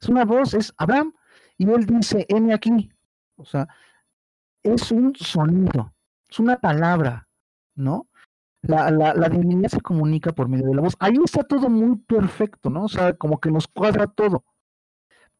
Es 0.00 0.08
una 0.08 0.24
voz, 0.24 0.54
es 0.54 0.72
Abraham, 0.76 1.12
y 1.58 1.68
él 1.68 1.86
dice, 1.86 2.26
heme 2.28 2.54
aquí. 2.54 2.90
O 3.36 3.44
sea, 3.44 3.68
es 4.62 4.90
un 4.90 5.14
sonido, 5.14 5.94
es 6.28 6.38
una 6.38 6.58
palabra, 6.58 7.28
¿no? 7.74 8.08
La, 8.62 8.90
la, 8.90 9.14
la, 9.14 9.28
divinidad 9.28 9.68
se 9.68 9.80
comunica 9.80 10.32
por 10.32 10.48
medio 10.48 10.66
de 10.66 10.74
la 10.74 10.82
voz. 10.82 10.96
Ahí 10.98 11.14
está 11.24 11.44
todo 11.44 11.68
muy 11.68 11.96
perfecto, 11.98 12.68
¿no? 12.68 12.84
O 12.84 12.88
sea, 12.88 13.14
como 13.14 13.38
que 13.38 13.50
nos 13.50 13.68
cuadra 13.68 14.06
todo. 14.06 14.44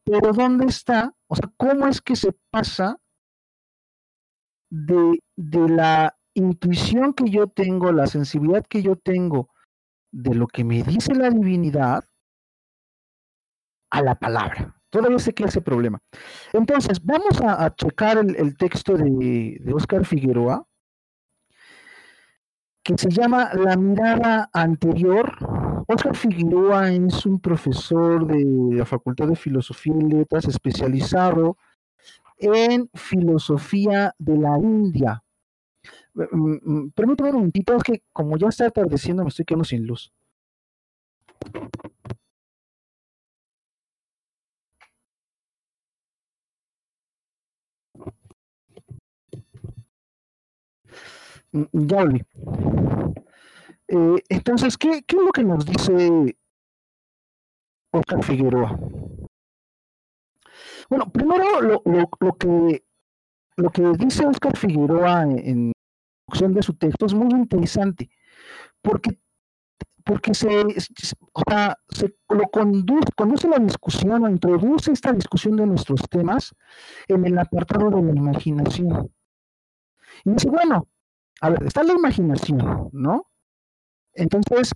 Pero 0.04 0.32
¿dónde 0.32 0.66
está? 0.66 1.12
O 1.26 1.34
sea, 1.34 1.50
¿cómo 1.56 1.88
es 1.88 2.00
que 2.00 2.14
se 2.14 2.32
pasa 2.50 3.00
de, 4.84 5.22
de 5.36 5.68
la 5.68 6.16
intuición 6.34 7.14
que 7.14 7.30
yo 7.30 7.46
tengo, 7.46 7.92
la 7.92 8.06
sensibilidad 8.06 8.64
que 8.68 8.82
yo 8.82 8.96
tengo 8.96 9.48
de 10.12 10.34
lo 10.34 10.46
que 10.46 10.64
me 10.64 10.82
dice 10.82 11.14
la 11.14 11.30
divinidad 11.30 12.04
a 13.90 14.02
la 14.02 14.14
palabra. 14.14 14.74
Todavía 14.90 15.18
sé 15.18 15.32
que 15.34 15.44
ese 15.44 15.60
problema. 15.60 16.00
Entonces, 16.52 17.02
vamos 17.02 17.40
a, 17.42 17.74
checar 17.74 18.18
el, 18.18 18.56
texto 18.56 18.96
de, 18.96 19.58
de 19.60 19.74
Oscar 19.74 20.04
Figueroa, 20.04 20.64
que 22.82 22.96
se 22.96 23.10
llama 23.10 23.50
La 23.54 23.76
mirada 23.76 24.48
anterior. 24.52 25.36
Oscar 25.88 26.16
Figueroa 26.16 26.92
es 26.92 27.26
un 27.26 27.40
profesor 27.40 28.26
de 28.26 28.76
la 28.76 28.84
Facultad 28.84 29.28
de 29.28 29.36
Filosofía 29.36 29.94
y 29.98 30.04
Letras 30.04 30.46
especializado 30.46 31.56
en 32.38 32.88
filosofía 32.94 34.14
de 34.18 34.36
la 34.38 34.58
India. 34.58 35.22
Mm, 36.14 36.58
mm, 36.62 36.90
permítame 36.92 37.30
un 37.30 37.36
momentito, 37.36 37.76
que 37.78 38.02
como 38.12 38.36
ya 38.38 38.48
está 38.48 38.66
atardeciendo 38.66 39.22
me 39.22 39.28
estoy 39.30 39.44
quedando 39.44 39.64
sin 39.64 39.86
luz. 39.86 40.12
Mm, 51.52 51.64
ya 51.88 51.96
volví. 52.04 52.20
Eh, 53.88 54.22
entonces, 54.28 54.76
¿qué, 54.76 55.02
¿qué 55.06 55.16
es 55.16 55.22
lo 55.22 55.32
que 55.32 55.44
nos 55.44 55.64
dice 55.64 56.36
Oscar 57.92 58.22
Figueroa? 58.22 58.78
Bueno, 60.88 61.10
primero 61.10 61.60
lo, 61.60 61.82
lo, 61.84 62.36
que, 62.36 62.84
lo 63.56 63.70
que 63.70 63.82
dice 63.98 64.26
Oscar 64.26 64.56
Figueroa 64.56 65.22
en, 65.22 65.38
en 65.38 66.52
de 66.54 66.62
su 66.62 66.74
texto 66.74 67.06
es 67.06 67.14
muy 67.14 67.32
interesante, 67.32 68.10
porque, 68.82 69.18
porque 70.04 70.34
se, 70.34 70.48
o 71.32 71.42
sea, 71.48 71.78
se 71.88 72.14
lo 72.28 72.44
conduce, 72.50 73.08
conduce 73.16 73.48
la 73.48 73.58
discusión 73.58 74.24
o 74.24 74.28
introduce 74.28 74.92
esta 74.92 75.12
discusión 75.12 75.56
de 75.56 75.66
nuestros 75.66 76.02
temas 76.08 76.54
en 77.08 77.24
el 77.24 77.38
apartado 77.38 77.90
de 77.90 78.02
la 78.02 78.14
imaginación. 78.14 79.12
Y 80.24 80.30
dice, 80.30 80.48
bueno, 80.48 80.88
a 81.40 81.50
ver, 81.50 81.64
está 81.64 81.82
la 81.82 81.92
imaginación, 81.92 82.90
¿no? 82.92 83.30
Entonces, 84.14 84.72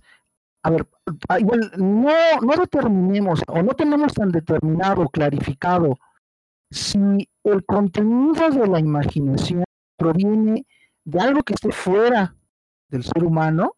a 0.63 0.69
ver, 0.69 0.87
ah, 1.27 1.39
igual 1.39 1.71
no, 1.77 2.11
no 2.41 2.55
determinemos 2.55 3.41
o 3.47 3.61
no 3.61 3.73
tenemos 3.73 4.13
tan 4.13 4.31
determinado, 4.31 5.07
clarificado 5.09 5.97
si 6.69 7.29
el 7.43 7.65
contenido 7.65 8.49
de 8.49 8.67
la 8.67 8.79
imaginación 8.79 9.63
proviene 9.97 10.65
de 11.03 11.19
algo 11.19 11.43
que 11.43 11.53
esté 11.53 11.71
fuera 11.71 12.35
del 12.89 13.03
ser 13.03 13.23
humano 13.23 13.75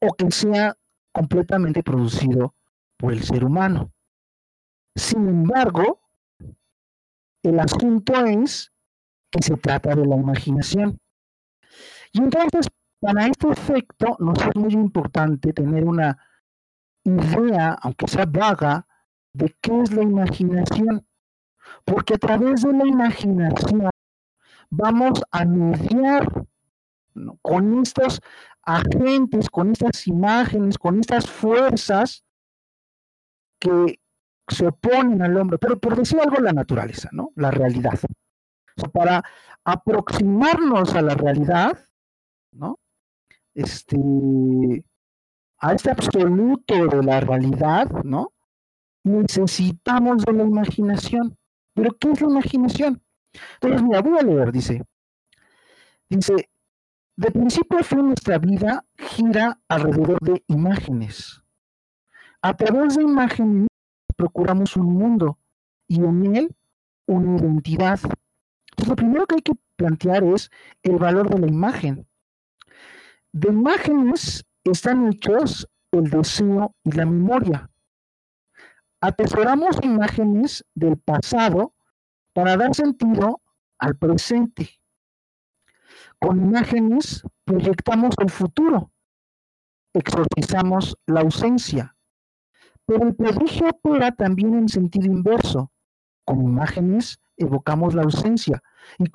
o 0.00 0.14
que 0.14 0.30
sea 0.30 0.76
completamente 1.12 1.82
producido 1.82 2.54
por 2.96 3.12
el 3.12 3.22
ser 3.22 3.44
humano. 3.44 3.92
Sin 4.96 5.28
embargo, 5.28 6.00
el 7.42 7.60
asunto 7.60 8.14
es 8.26 8.72
que 9.30 9.42
se 9.42 9.56
trata 9.56 9.94
de 9.94 10.06
la 10.06 10.16
imaginación. 10.16 10.98
Y 12.12 12.18
entonces, 12.18 12.68
para 13.04 13.26
este 13.26 13.50
efecto, 13.50 14.16
nos 14.18 14.38
es 14.38 14.56
muy 14.56 14.72
importante 14.72 15.52
tener 15.52 15.84
una 15.84 16.16
idea, 17.04 17.76
aunque 17.82 18.08
sea 18.08 18.24
vaga, 18.24 18.86
de 19.34 19.54
qué 19.60 19.78
es 19.82 19.92
la 19.92 20.02
imaginación. 20.02 21.06
Porque 21.84 22.14
a 22.14 22.18
través 22.18 22.62
de 22.62 22.72
la 22.72 22.86
imaginación 22.86 23.90
vamos 24.70 25.22
a 25.30 25.44
mediar 25.44 26.26
con 27.42 27.82
estos 27.82 28.22
agentes, 28.62 29.50
con 29.50 29.72
estas 29.72 30.06
imágenes, 30.06 30.78
con 30.78 30.98
estas 30.98 31.28
fuerzas 31.28 32.24
que 33.58 34.00
se 34.48 34.66
oponen 34.66 35.20
al 35.20 35.36
hombre, 35.36 35.58
pero 35.58 35.78
por 35.78 35.94
decir 35.94 36.20
algo 36.20 36.40
la 36.40 36.52
naturaleza, 36.52 37.10
¿no? 37.12 37.32
La 37.36 37.50
realidad. 37.50 37.98
para 38.92 39.22
aproximarnos 39.62 40.94
a 40.94 41.02
la 41.02 41.14
realidad, 41.14 41.78
¿no? 42.50 42.78
Este, 43.54 44.84
a 45.58 45.72
este 45.72 45.90
absoluto 45.90 46.86
de 46.86 47.02
la 47.02 47.20
realidad, 47.20 47.88
¿no? 48.04 48.32
Necesitamos 49.04 50.24
de 50.24 50.32
la 50.32 50.44
imaginación. 50.44 51.36
¿Pero 51.74 51.96
qué 51.98 52.10
es 52.12 52.20
la 52.20 52.28
imaginación? 52.28 53.02
Entonces, 53.54 53.82
mira, 53.82 54.02
voy 54.02 54.18
a 54.18 54.22
leer, 54.22 54.52
dice. 54.52 54.82
Dice, 56.08 56.48
de 57.16 57.30
principio 57.30 57.78
a 57.78 57.82
fin 57.82 58.06
nuestra 58.06 58.38
vida 58.38 58.84
gira 58.96 59.60
alrededor 59.68 60.18
de 60.20 60.42
imágenes. 60.48 61.42
A 62.42 62.54
través 62.54 62.96
de 62.96 63.02
imágenes 63.02 63.68
procuramos 64.16 64.76
un 64.76 64.92
mundo 64.92 65.38
y 65.88 66.02
en 66.02 66.36
él 66.36 66.56
una 67.06 67.38
identidad. 67.38 68.00
Entonces, 68.70 68.88
lo 68.88 68.96
primero 68.96 69.26
que 69.26 69.36
hay 69.36 69.42
que 69.42 69.54
plantear 69.76 70.24
es 70.24 70.50
el 70.82 70.96
valor 70.96 71.30
de 71.30 71.38
la 71.38 71.46
imagen. 71.46 72.06
De 73.34 73.48
imágenes 73.48 74.46
están 74.62 75.08
hechos 75.08 75.68
el 75.90 76.08
deseo 76.08 76.76
y 76.84 76.92
la 76.92 77.04
memoria. 77.04 77.68
Atesoramos 79.00 79.76
imágenes 79.82 80.64
del 80.72 80.98
pasado 80.98 81.74
para 82.32 82.56
dar 82.56 82.76
sentido 82.76 83.42
al 83.80 83.96
presente. 83.96 84.80
Con 86.20 86.44
imágenes 86.44 87.24
proyectamos 87.44 88.14
el 88.20 88.30
futuro, 88.30 88.92
exorcizamos 89.92 90.96
la 91.06 91.22
ausencia. 91.22 91.96
Pero 92.86 93.08
el 93.08 93.16
prodigio 93.16 93.68
opera 93.68 94.12
también 94.12 94.54
en 94.54 94.68
sentido 94.68 95.06
inverso. 95.06 95.72
Con 96.24 96.40
imágenes 96.40 97.18
evocamos 97.36 97.94
la 97.94 98.02
ausencia 98.02 98.62
y, 98.96 99.06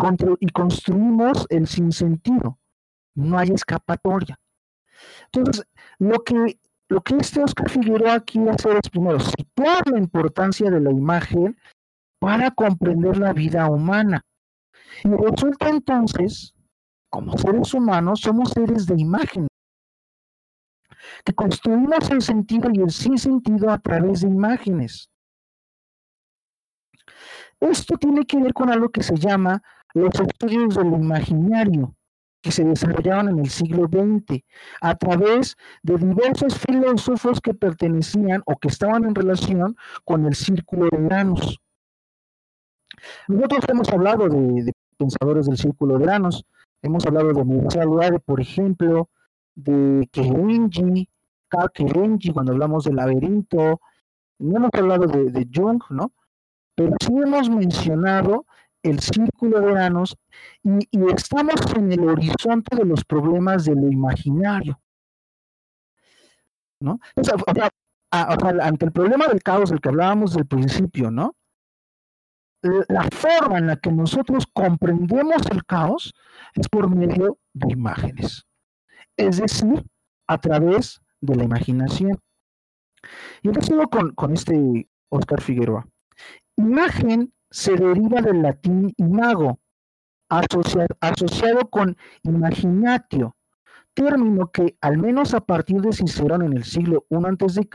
y 0.41 0.49
construimos 0.49 1.45
el 1.49 1.67
sinsentido. 1.67 2.59
No 3.15 3.37
hay 3.37 3.49
escapatoria. 3.49 4.39
Entonces, 5.31 5.65
lo 5.97 6.23
que, 6.23 6.59
lo 6.89 7.01
que 7.01 7.17
este 7.17 7.43
Oscar 7.43 7.69
Figueroa 7.69 8.15
aquí 8.15 8.39
hacer 8.47 8.77
es 8.83 8.89
primero 8.89 9.19
situar 9.19 9.87
la 9.89 9.97
importancia 9.97 10.69
de 10.69 10.79
la 10.79 10.91
imagen 10.91 11.57
para 12.19 12.51
comprender 12.51 13.17
la 13.17 13.33
vida 13.33 13.69
humana. 13.69 14.25
Y 15.03 15.09
resulta 15.09 15.69
entonces, 15.69 16.53
como 17.09 17.37
seres 17.37 17.73
humanos, 17.73 18.21
somos 18.21 18.51
seres 18.51 18.85
de 18.85 18.95
imagen, 18.99 19.47
que 21.23 21.33
construimos 21.33 22.09
el 22.11 22.21
sentido 22.21 22.69
y 22.73 22.81
el 22.81 22.91
sin 22.91 23.17
sentido 23.17 23.69
a 23.69 23.79
través 23.79 24.21
de 24.21 24.27
imágenes. 24.27 25.09
Esto 27.59 27.97
tiene 27.97 28.25
que 28.25 28.41
ver 28.41 28.53
con 28.53 28.69
algo 28.69 28.89
que 28.89 29.03
se 29.03 29.15
llama 29.15 29.61
los 29.93 30.13
estudios 30.19 30.75
del 30.75 30.93
imaginario, 30.93 31.95
que 32.41 32.51
se 32.51 32.63
desarrollaron 32.63 33.29
en 33.29 33.39
el 33.39 33.49
siglo 33.49 33.87
XX 33.87 34.43
a 34.81 34.95
través 34.95 35.57
de 35.83 35.97
diversos 35.97 36.57
filósofos 36.57 37.41
que 37.41 37.53
pertenecían 37.53 38.41
o 38.45 38.57
que 38.57 38.69
estaban 38.69 39.03
en 39.03 39.15
relación 39.15 39.75
con 40.05 40.25
el 40.25 40.35
círculo 40.35 40.89
de 40.89 41.03
granos. 41.03 41.59
Nosotros 43.27 43.65
hemos 43.67 43.89
hablado 43.89 44.29
de, 44.29 44.73
pensadores 44.97 45.47
del 45.47 45.57
círculo 45.57 45.97
de 45.97 46.05
granos, 46.05 46.45
hemos 46.81 47.05
hablado 47.05 47.33
de 47.33 47.45
Mircea 47.45 47.85
por 48.25 48.41
ejemplo, 48.41 49.09
de 49.55 50.07
Kerenji, 50.11 51.09
Carl 51.47 51.71
Kerenji, 51.73 52.31
cuando 52.31 52.53
hablamos 52.53 52.85
del 52.85 52.95
laberinto, 52.95 53.81
no 54.39 54.57
hemos 54.57 54.71
hablado 54.73 55.05
de, 55.07 55.47
Jung, 55.53 55.81
¿no? 55.89 56.13
Pero 56.75 56.95
sí 57.01 57.11
hemos 57.13 57.49
mencionado 57.49 58.45
el 58.89 58.99
círculo 58.99 59.59
de 59.59 59.71
granos 59.71 60.17
y, 60.63 60.87
estamos 61.13 61.55
en 61.75 61.91
el 61.91 62.07
horizonte 62.07 62.75
de 62.75 62.85
los 62.85 63.03
problemas 63.05 63.65
de 63.65 63.75
lo 63.75 63.89
imaginario. 63.89 64.79
¿No? 66.81 66.99
ante 68.11 68.85
el 68.85 68.91
problema 68.93 69.27
del 69.27 69.43
caos 69.43 69.69
del 69.69 69.81
que 69.81 69.89
hablábamos 69.89 70.33
del 70.33 70.47
principio, 70.47 71.11
¿no? 71.11 71.35
la 72.61 73.03
forma 73.11 73.57
en 73.57 73.67
la 73.67 73.75
que 73.77 73.91
nosotros 73.91 74.45
comprendemos 74.53 75.41
el 75.51 75.65
caos 75.65 76.13
es 76.55 76.67
por 76.67 76.93
medio 76.93 77.37
de 77.53 77.71
imágenes, 77.71 78.45
es 79.17 79.37
decir, 79.37 79.83
a 80.27 80.37
través 80.39 81.01
de 81.21 81.35
la 81.35 81.43
imaginación. 81.43 82.19
Y 83.41 83.49
entonces 83.49 83.75
con, 83.91 84.13
con 84.13 84.33
este 84.33 84.89
Oscar 85.09 85.41
Figueroa. 85.41 85.87
Imagen 86.57 87.33
se 87.51 87.75
deriva 87.75 88.21
del 88.21 88.41
latín 88.41 88.93
imago, 88.97 89.59
asociado, 90.29 91.69
con 91.69 91.97
imaginatio, 92.23 93.35
término 93.93 94.51
que, 94.51 94.77
al 94.81 94.97
menos 94.97 95.33
a 95.33 95.41
partir 95.41 95.81
de 95.81 95.93
Cicerón 95.93 96.43
en 96.43 96.53
el 96.53 96.63
siglo 96.63 97.05
I 97.09 97.15
a.C., 97.15 97.67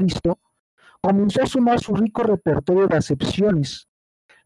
comenzó 1.00 1.42
a 1.42 1.46
sumar 1.46 1.80
su 1.80 1.94
rico 1.94 2.22
repertorio 2.22 2.86
de 2.86 2.96
acepciones, 2.96 3.88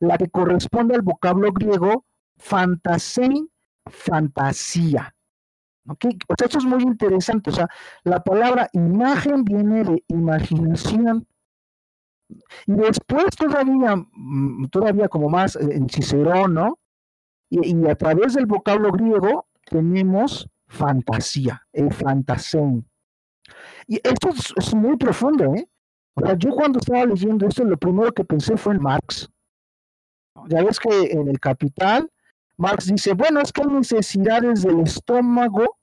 la 0.00 0.16
que 0.16 0.28
corresponde 0.28 0.94
al 0.94 1.02
vocablo 1.02 1.52
griego 1.52 2.04
fantasein, 2.36 3.50
fantasía. 3.86 5.14
Esto 6.42 6.58
es 6.58 6.64
muy 6.64 6.82
interesante. 6.82 7.50
O 7.50 7.52
sea, 7.52 7.68
la 8.04 8.22
palabra 8.22 8.68
imagen 8.72 9.44
viene 9.44 9.84
de 9.84 10.04
imaginación. 10.08 11.26
Y 12.66 12.72
después 12.72 13.26
todavía, 13.36 13.96
mm, 13.96 14.68
todavía 14.68 15.08
como 15.08 15.28
más 15.28 15.56
eh, 15.56 15.68
en 15.72 15.88
Cicerón, 15.88 16.54
¿no? 16.54 16.78
Y, 17.50 17.86
a 17.86 17.94
través 17.94 18.34
del 18.34 18.46
vocablo 18.46 18.92
griego 18.92 19.46
tenemos 19.64 20.48
fantasía, 20.66 21.66
el 21.72 21.92
fantasein. 21.92 22.86
Y 23.86 23.96
esto 23.96 24.28
es, 24.28 24.52
es, 24.56 24.74
muy 24.74 24.98
profundo, 24.98 25.54
¿eh? 25.54 25.66
O 26.14 26.20
sea, 26.20 26.36
yo 26.36 26.50
cuando 26.50 26.78
estaba 26.78 27.06
leyendo 27.06 27.46
esto, 27.46 27.64
lo 27.64 27.78
primero 27.78 28.12
que 28.12 28.24
pensé 28.24 28.56
fue 28.56 28.74
en 28.74 28.82
Marx. 28.82 29.30
Ya 30.48 30.62
ves 30.62 30.78
que 30.78 31.12
en 31.12 31.28
el 31.28 31.40
Capital, 31.40 32.10
Marx 32.58 32.86
dice, 32.86 33.14
bueno, 33.14 33.40
es 33.40 33.52
que 33.52 33.62
hay 33.62 33.68
necesidades 33.68 34.62
del 34.62 34.80
estómago 34.80 35.78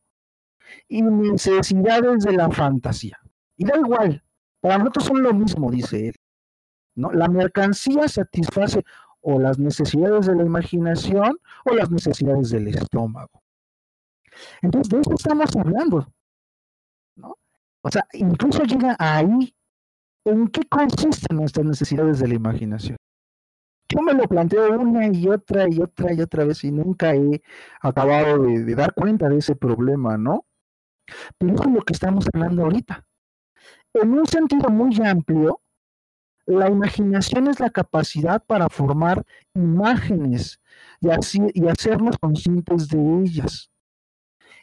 y 0.88 1.02
necesidades 1.02 2.24
de 2.24 2.34
la 2.34 2.52
fantasía. 2.52 3.18
Y 3.58 3.66
da 3.66 3.78
igual, 3.78 4.24
para 4.60 4.78
nosotros 4.78 5.06
son 5.06 5.24
lo 5.24 5.34
mismo, 5.34 5.72
dice 5.72 6.10
él. 6.10 6.16
La 6.96 7.28
mercancía 7.28 8.08
satisface 8.08 8.84
o 9.22 9.40
las 9.40 9.60
necesidades 9.60 10.28
de 10.28 10.36
la 10.36 10.44
imaginación 10.44 11.38
o 11.66 11.74
las 11.74 11.92
necesidades 11.92 12.50
del 12.52 12.68
estómago. 12.70 13.42
Entonces, 14.62 14.90
de 14.90 15.02
eso 15.02 15.14
estamos 15.14 15.56
hablando. 15.56 16.08
¿no? 17.16 17.38
O 17.82 17.92
sea, 17.92 18.08
incluso 18.14 18.64
llega 18.64 18.96
ahí 19.00 19.56
en 20.26 20.48
qué 20.48 20.62
consisten 20.68 21.38
nuestras 21.38 21.66
necesidades 21.66 22.20
de 22.20 22.28
la 22.28 22.36
imaginación 22.36 22.98
yo 23.90 24.02
me 24.02 24.14
lo 24.14 24.28
planteo 24.28 24.80
una 24.80 25.08
y 25.08 25.28
otra 25.28 25.68
y 25.70 25.80
otra 25.80 26.14
y 26.14 26.22
otra 26.22 26.46
vez 26.46 26.64
y 26.64 26.72
nunca 26.72 27.16
he 27.16 27.42
acabado 27.82 28.44
de, 28.44 28.76
dar 28.76 28.94
cuenta 28.94 29.30
de 29.30 29.38
ese 29.38 29.56
problema, 29.56 30.18
¿no? 30.18 30.46
Pero 31.38 31.54
eso 31.54 31.64
es 31.64 31.72
lo 31.72 31.82
que 31.82 31.94
estamos 31.94 32.26
hablando 32.34 32.64
ahorita. 32.64 33.06
En 33.94 34.14
un 34.14 34.26
sentido 34.26 34.70
muy 34.70 35.00
amplio, 35.06 35.62
la 36.46 36.70
imaginación 36.70 37.48
es 37.48 37.60
la 37.60 37.70
capacidad 37.70 38.44
para 38.44 38.70
formar 38.70 39.26
imágenes 39.54 40.60
y, 41.02 41.68
hacernos 41.68 42.18
conscientes 42.18 42.88
de 42.88 43.22
ellas. 43.22 43.70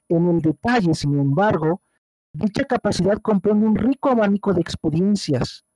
En 0.09 0.29
el 0.29 0.41
detalle, 0.41 0.95
sin 0.95 1.19
embargo, 1.19 1.81
Dicha 2.35 2.65
capacidad 2.65 3.19
comprende 3.19 3.67
un 3.67 3.77
rico 3.77 4.09
abanico 4.09 4.55
de 4.55 4.63
experiencias. 4.63 5.67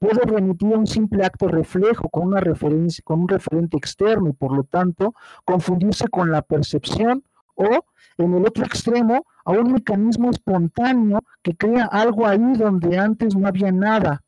Puede 0.00 0.20
remitir 0.22 0.74
a 0.74 0.78
un 0.78 0.88
simple 0.88 1.24
acto 1.24 1.46
reflejo 1.46 2.08
con, 2.08 2.26
una 2.26 2.40
referencia, 2.40 3.00
con 3.04 3.20
un 3.20 3.28
referente 3.28 3.76
externo 3.76 4.28
y 4.28 4.32
por 4.32 4.52
lo 4.52 4.64
tanto 4.64 5.14
confundirse 5.44 6.08
con 6.08 6.32
la 6.32 6.42
percepción 6.42 7.22
o, 7.54 7.84
en 8.18 8.34
el 8.34 8.44
otro 8.44 8.64
extremo, 8.64 9.24
a 9.44 9.52
un 9.52 9.72
mecanismo 9.72 10.30
espontáneo 10.30 11.20
que 11.44 11.56
crea 11.56 11.84
algo 11.84 12.26
ahí 12.26 12.54
donde 12.54 12.98
antes 12.98 13.36
no 13.36 13.46
había 13.46 13.70
nada. 13.70 14.24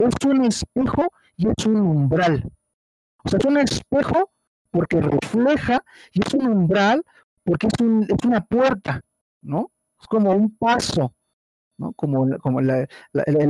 Es 0.00 0.14
un 0.26 0.44
espejo 0.44 1.12
y 1.36 1.48
es 1.48 1.66
un 1.66 1.76
umbral. 1.76 2.50
O 3.22 3.28
sea, 3.28 3.38
es 3.38 3.44
un 3.44 3.58
espejo 3.58 4.30
porque 4.70 5.00
refleja 5.00 5.84
y 6.12 6.26
es 6.26 6.34
un 6.34 6.46
umbral 6.46 7.04
porque 7.44 7.66
es, 7.66 7.72
es 8.08 8.24
una 8.24 8.40
puerta, 8.44 9.02
¿no? 9.42 9.70
Es 10.00 10.06
como 10.06 10.32
un 10.32 10.56
paso, 10.56 11.14
¿no? 11.76 11.92
Como, 11.92 12.38
como 12.38 12.60
el 12.60 12.88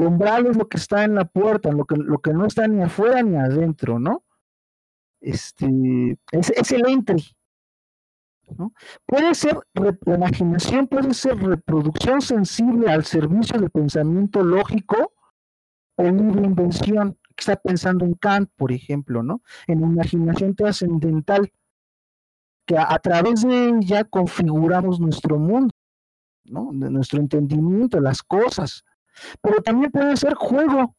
umbral 0.06 0.46
es 0.46 0.56
lo 0.56 0.68
que 0.68 0.78
está 0.78 1.04
en 1.04 1.14
la 1.14 1.24
puerta, 1.24 1.70
lo 1.70 1.84
que, 1.84 1.96
lo 1.96 2.18
que 2.18 2.32
no 2.32 2.46
está 2.46 2.66
ni 2.66 2.82
afuera 2.82 3.22
ni 3.22 3.36
adentro, 3.36 3.98
¿no? 4.00 4.24
Este, 5.20 6.18
es, 6.32 6.50
es 6.50 6.72
el 6.72 6.88
entry, 6.88 7.24
¿no? 8.56 8.72
Puede 9.06 9.34
ser, 9.34 9.58
la 9.74 10.14
imaginación 10.14 10.88
puede 10.88 11.14
ser 11.14 11.36
reproducción 11.36 12.20
sensible 12.20 12.90
al 12.90 13.04
servicio 13.04 13.60
del 13.60 13.70
pensamiento 13.70 14.42
lógico 14.42 15.12
o 16.00 16.10
libre 16.10 16.44
invención. 16.44 17.16
Está 17.36 17.56
pensando 17.56 18.04
en 18.04 18.14
Kant, 18.14 18.50
por 18.56 18.72
ejemplo, 18.72 19.22
¿no? 19.22 19.42
En 19.66 19.80
imaginación 19.80 20.54
trascendental, 20.54 21.50
que 22.66 22.76
a, 22.76 22.98
través 22.98 23.42
de 23.42 23.70
ella 23.70 24.04
configuramos 24.04 25.00
nuestro 25.00 25.38
mundo, 25.38 25.74
¿no? 26.44 26.70
De 26.72 26.90
nuestro 26.90 27.18
entendimiento, 27.18 27.98
las 28.00 28.22
cosas. 28.22 28.84
Pero 29.40 29.62
también 29.62 29.90
puede 29.90 30.16
ser 30.16 30.34
juego, 30.34 30.94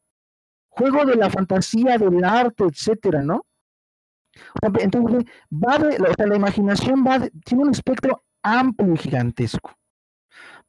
juego 0.70 1.06
de 1.06 1.16
la 1.16 1.30
fantasía, 1.30 1.98
del 1.98 2.24
arte, 2.24 2.64
etcétera, 2.64 3.22
¿no? 3.22 3.46
Entonces, 4.80 5.26
va 5.52 5.78
de, 5.78 6.00
la 6.00 6.36
imaginación 6.36 7.04
va 7.06 7.20
tiene 7.46 7.64
un 7.64 7.72
espectro 7.72 8.24
amplio 8.42 8.94
y 8.94 8.98
gigantesco. 8.98 9.72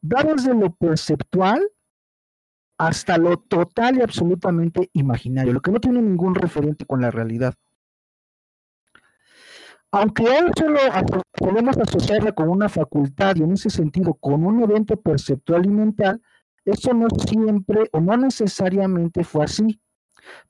Va 0.05 0.23
desde 0.23 0.55
lo 0.55 0.75
perceptual 0.75 1.63
hasta 2.83 3.17
lo 3.17 3.37
total 3.37 3.99
y 3.99 4.03
absolutamente 4.03 4.91
imaginario, 4.93 5.53
lo 5.53 5.61
que 5.61 5.71
no 5.71 5.79
tiene 5.79 6.03
ningún 6.03 6.35
referente 6.35 6.85
con 6.85 7.01
la 7.01 7.13
realidad. 7.13 7.55
Aunque 9.93 10.25
hoy 10.25 10.51
solo 10.59 10.81
podemos 11.33 11.79
asociarla 11.79 12.33
con 12.33 12.49
una 12.49 12.69
facultad 12.69 13.37
y 13.37 13.45
en 13.45 13.53
ese 13.53 13.71
sentido 13.71 14.15
con 14.15 14.45
un 14.45 14.65
evento 14.65 15.01
perceptual 15.01 15.65
y 15.65 15.69
mental, 15.69 16.21
eso 16.65 16.93
no 16.93 17.07
siempre 17.11 17.89
o 17.93 18.01
no 18.01 18.17
necesariamente 18.17 19.23
fue 19.23 19.45
así. 19.45 19.81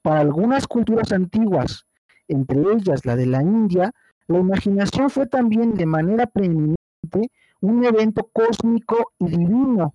Para 0.01 0.21
algunas 0.21 0.66
culturas 0.66 1.12
antiguas, 1.12 1.85
entre 2.29 2.62
ellas 2.73 3.05
la 3.05 3.14
de 3.14 3.27
la 3.27 3.42
India, 3.42 3.92
la 4.27 4.38
imaginación 4.38 5.11
fue 5.11 5.27
también 5.27 5.75
de 5.75 5.85
manera 5.85 6.27
preeminente 6.27 7.31
un 7.61 7.85
evento 7.85 8.31
cósmico 8.33 9.12
y 9.18 9.29
divino. 9.29 9.95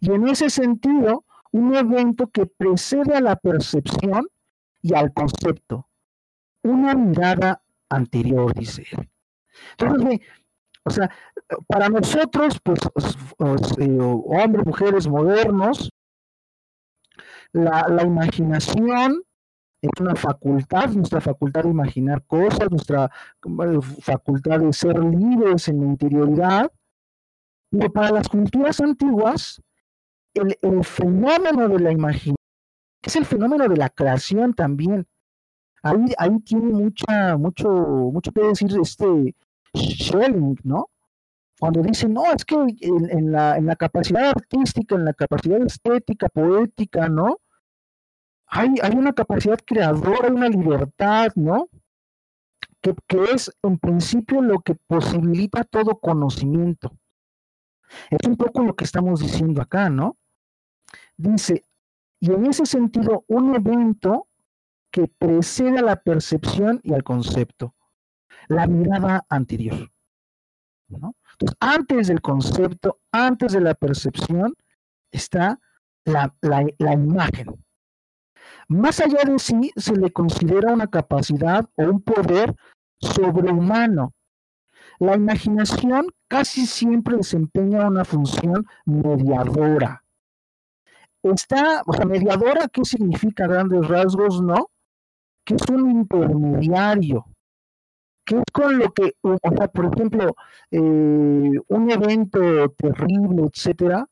Y 0.00 0.12
en 0.12 0.28
ese 0.28 0.48
sentido, 0.48 1.26
un 1.52 1.74
evento 1.74 2.28
que 2.28 2.46
precede 2.46 3.14
a 3.14 3.20
la 3.20 3.36
percepción 3.36 4.26
y 4.80 4.94
al 4.94 5.12
concepto. 5.12 5.88
Una 6.62 6.94
mirada 6.94 7.62
anterior, 7.88 8.52
dice 8.54 8.84
él. 8.90 9.10
Entonces, 9.78 10.20
o 10.84 10.90
sea, 10.90 11.10
para 11.66 11.88
nosotros, 11.88 12.58
pues, 12.62 12.80
eh, 13.78 13.98
hombres, 14.00 14.66
mujeres 14.66 15.06
modernos, 15.06 15.90
la, 17.52 17.86
la 17.88 18.02
imaginación 18.02 19.22
es 19.82 19.90
una 20.00 20.14
facultad, 20.14 20.90
nuestra 20.90 21.20
facultad 21.20 21.64
de 21.64 21.70
imaginar 21.70 22.24
cosas, 22.24 22.70
nuestra 22.70 23.10
facultad 24.00 24.60
de 24.60 24.72
ser 24.72 24.98
libres 24.98 25.68
en 25.68 25.80
la 25.80 25.86
interioridad. 25.86 26.72
Pero 27.70 27.92
para 27.92 28.10
las 28.10 28.28
culturas 28.28 28.80
antiguas, 28.80 29.60
el, 30.34 30.84
fenómeno 30.84 31.68
de 31.68 31.78
la 31.78 31.92
imaginación, 31.92 32.36
es 33.02 33.16
el 33.16 33.26
fenómeno 33.26 33.68
de 33.68 33.76
la 33.76 33.90
creación 33.90 34.54
también. 34.54 35.06
Ahí, 35.82 35.98
ahí 36.18 36.38
tiene 36.40 36.72
mucha, 36.72 37.36
mucho, 37.36 37.68
mucho 37.68 38.32
que 38.32 38.42
decir 38.42 38.70
este 38.80 39.34
Schelling, 39.76 40.56
¿no? 40.62 40.90
Cuando 41.58 41.82
dice, 41.82 42.08
no, 42.08 42.24
es 42.32 42.44
que 42.44 42.56
en, 42.56 43.32
la, 43.32 43.56
en 43.56 43.66
la 43.66 43.76
capacidad 43.76 44.30
artística, 44.30 44.94
en 44.94 45.04
la 45.04 45.14
capacidad 45.14 45.60
estética, 45.62 46.28
poética, 46.28 47.08
¿no? 47.08 47.38
hay, 48.52 48.68
una 48.94 49.14
capacidad 49.14 49.58
creadora, 49.64 50.28
una 50.28 50.48
libertad, 50.48 51.32
¿no? 51.36 51.68
Que, 52.82 52.94
es 53.32 53.50
en 53.62 53.78
principio 53.78 54.42
lo 54.42 54.60
que 54.60 54.74
posibilita 54.74 55.64
todo 55.64 55.98
conocimiento. 55.98 56.92
Es 58.10 58.26
un 58.26 58.36
poco 58.36 58.62
lo 58.62 58.74
que 58.74 58.84
estamos 58.84 59.20
diciendo 59.20 59.62
acá, 59.62 59.88
¿no? 59.88 60.18
Dice, 61.16 61.64
y 62.20 62.32
en 62.32 62.46
ese 62.46 62.66
sentido, 62.66 63.24
un 63.28 63.54
evento 63.54 64.28
que 64.90 65.08
precede 65.08 65.78
a 65.78 65.82
la 65.82 65.96
percepción 65.96 66.80
y 66.82 66.92
al 66.92 67.02
concepto, 67.02 67.74
la 68.48 68.66
mirada 68.66 69.24
anterior. 69.28 69.90
Entonces, 70.88 71.56
antes 71.60 72.08
del 72.08 72.20
concepto, 72.20 73.00
antes 73.10 73.52
de 73.52 73.60
la 73.60 73.74
percepción, 73.74 74.54
está 75.10 75.58
la, 76.04 76.34
la 76.40 76.92
imagen. 76.92 77.64
Más 78.68 79.00
allá 79.00 79.20
de 79.24 79.38
sí, 79.38 79.72
se 79.76 79.96
le 79.96 80.12
considera 80.12 80.72
una 80.72 80.86
capacidad 80.86 81.68
o 81.76 81.84
un 81.84 82.02
poder 82.02 82.54
sobrehumano. 83.00 84.14
La 84.98 85.16
imaginación 85.16 86.06
casi 86.28 86.66
siempre 86.66 87.16
desempeña 87.16 87.88
una 87.88 88.04
función 88.04 88.66
mediadora. 88.84 90.01
Está, 91.22 91.82
mediadora, 92.06 92.68
¿qué 92.68 92.84
significa 92.84 93.46
grandes 93.46 93.86
rasgos? 93.86 94.42
No, 94.42 94.70
que 95.44 95.54
es 95.54 95.62
un 95.70 95.90
intermediario, 95.90 97.26
que 98.24 98.38
es 98.38 98.44
con 98.52 98.78
lo 98.78 98.92
que, 98.92 99.14
o 99.22 99.36
sea, 99.38 99.68
por 99.68 99.94
ejemplo, 99.94 100.34
eh, 100.70 100.80
un 100.80 101.90
evento 101.90 102.40
terrible, 102.76 103.44
etcétera, 103.52 104.06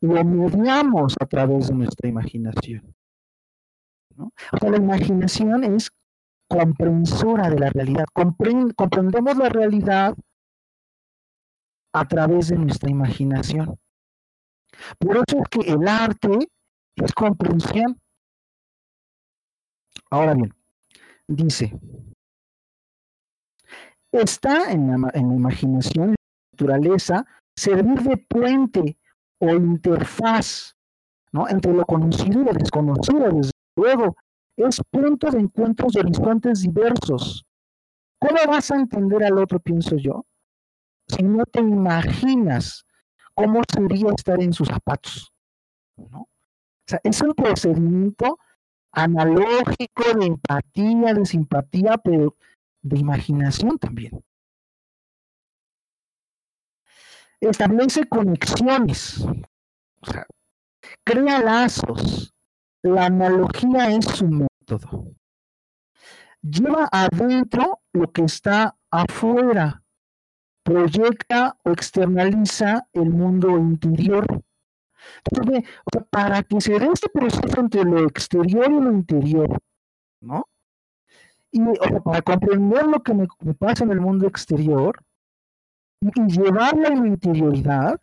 lo 0.00 0.24
mediamos 0.24 1.14
a 1.20 1.26
través 1.26 1.68
de 1.68 1.74
nuestra 1.74 2.08
imaginación. 2.08 2.94
O 4.16 4.58
sea, 4.58 4.70
la 4.70 4.78
imaginación 4.78 5.62
es 5.62 5.90
comprensora 6.48 7.50
de 7.50 7.58
la 7.58 7.70
realidad. 7.70 8.06
comprendemos 8.12 9.36
la 9.36 9.48
realidad 9.48 10.16
a 11.92 12.04
través 12.06 12.48
de 12.48 12.58
nuestra 12.58 12.90
imaginación. 12.90 13.78
Por 14.98 15.16
eso 15.16 15.42
es 15.42 15.48
que 15.50 15.72
el 15.72 15.86
arte 15.86 16.48
es 16.96 17.12
comprensión. 17.12 17.98
Ahora 20.10 20.34
bien, 20.34 20.54
dice, 21.26 21.78
está 24.12 24.72
en 24.72 24.88
la, 24.90 25.10
en 25.12 25.28
la 25.28 25.34
imaginación, 25.34 26.10
en 26.10 26.10
la 26.10 26.50
naturaleza, 26.52 27.26
servir 27.56 28.00
de 28.02 28.16
puente 28.16 28.98
o 29.38 29.50
interfaz 29.50 30.76
¿no? 31.32 31.48
entre 31.48 31.72
lo 31.72 31.84
conocido 31.84 32.42
y 32.42 32.44
lo 32.44 32.52
desconocido, 32.52 33.30
desde 33.32 33.50
Luego, 33.76 34.16
es 34.56 34.80
punto 34.90 35.30
de 35.30 35.38
encuentros 35.38 35.92
de 35.92 36.00
horizontes 36.00 36.62
diversos. 36.62 37.46
¿Cómo 38.18 38.38
vas 38.48 38.72
a 38.72 38.76
entender 38.76 39.22
al 39.22 39.38
otro, 39.38 39.60
pienso 39.60 39.96
yo, 39.96 40.26
si 41.06 41.22
no 41.22 41.44
te 41.46 41.60
imaginas 41.60 42.84
cómo 43.38 43.60
sería 43.72 44.10
estar 44.16 44.42
en 44.42 44.52
sus 44.52 44.66
zapatos? 44.66 45.32
¿no? 45.96 46.22
O 46.22 46.28
sea, 46.88 47.00
es 47.04 47.20
un 47.22 47.34
procedimiento 47.34 48.38
analógico 48.92 50.02
de 50.18 50.26
empatía, 50.26 51.14
de 51.14 51.24
simpatía, 51.24 51.98
pero 51.98 52.34
de 52.82 52.98
imaginación 52.98 53.78
también. 53.78 54.20
Establece 57.40 58.08
conexiones, 58.08 59.20
o 59.20 60.06
sea, 60.10 60.26
crea 61.04 61.40
lazos, 61.40 62.34
la 62.82 63.06
analogía 63.06 63.90
es 63.90 64.04
su 64.06 64.26
método. 64.26 65.14
Lleva 66.42 66.88
adentro 66.90 67.82
lo 67.92 68.10
que 68.10 68.22
está 68.22 68.76
afuera. 68.90 69.84
Proyecta 70.68 71.56
o 71.64 71.70
externaliza 71.70 72.86
el 72.92 73.08
mundo 73.08 73.56
interior. 73.56 74.26
Entonces, 75.24 75.64
para 76.10 76.42
que 76.42 76.60
se 76.60 76.78
dé 76.78 76.90
este 76.92 77.08
proceso 77.08 77.58
entre 77.58 77.84
lo 77.84 78.06
exterior 78.06 78.70
y 78.70 78.78
lo 78.78 78.92
interior, 78.92 79.58
¿no? 80.20 80.46
Y 81.50 81.62
para 82.04 82.20
comprender 82.20 82.84
lo 82.86 83.02
que 83.02 83.14
me, 83.14 83.26
pasa 83.54 83.84
en 83.84 83.92
el 83.92 84.00
mundo 84.02 84.26
exterior 84.26 85.02
y 86.02 86.10
llevarlo 86.30 86.86
a 86.86 86.90
la 86.90 87.06
interioridad, 87.06 87.98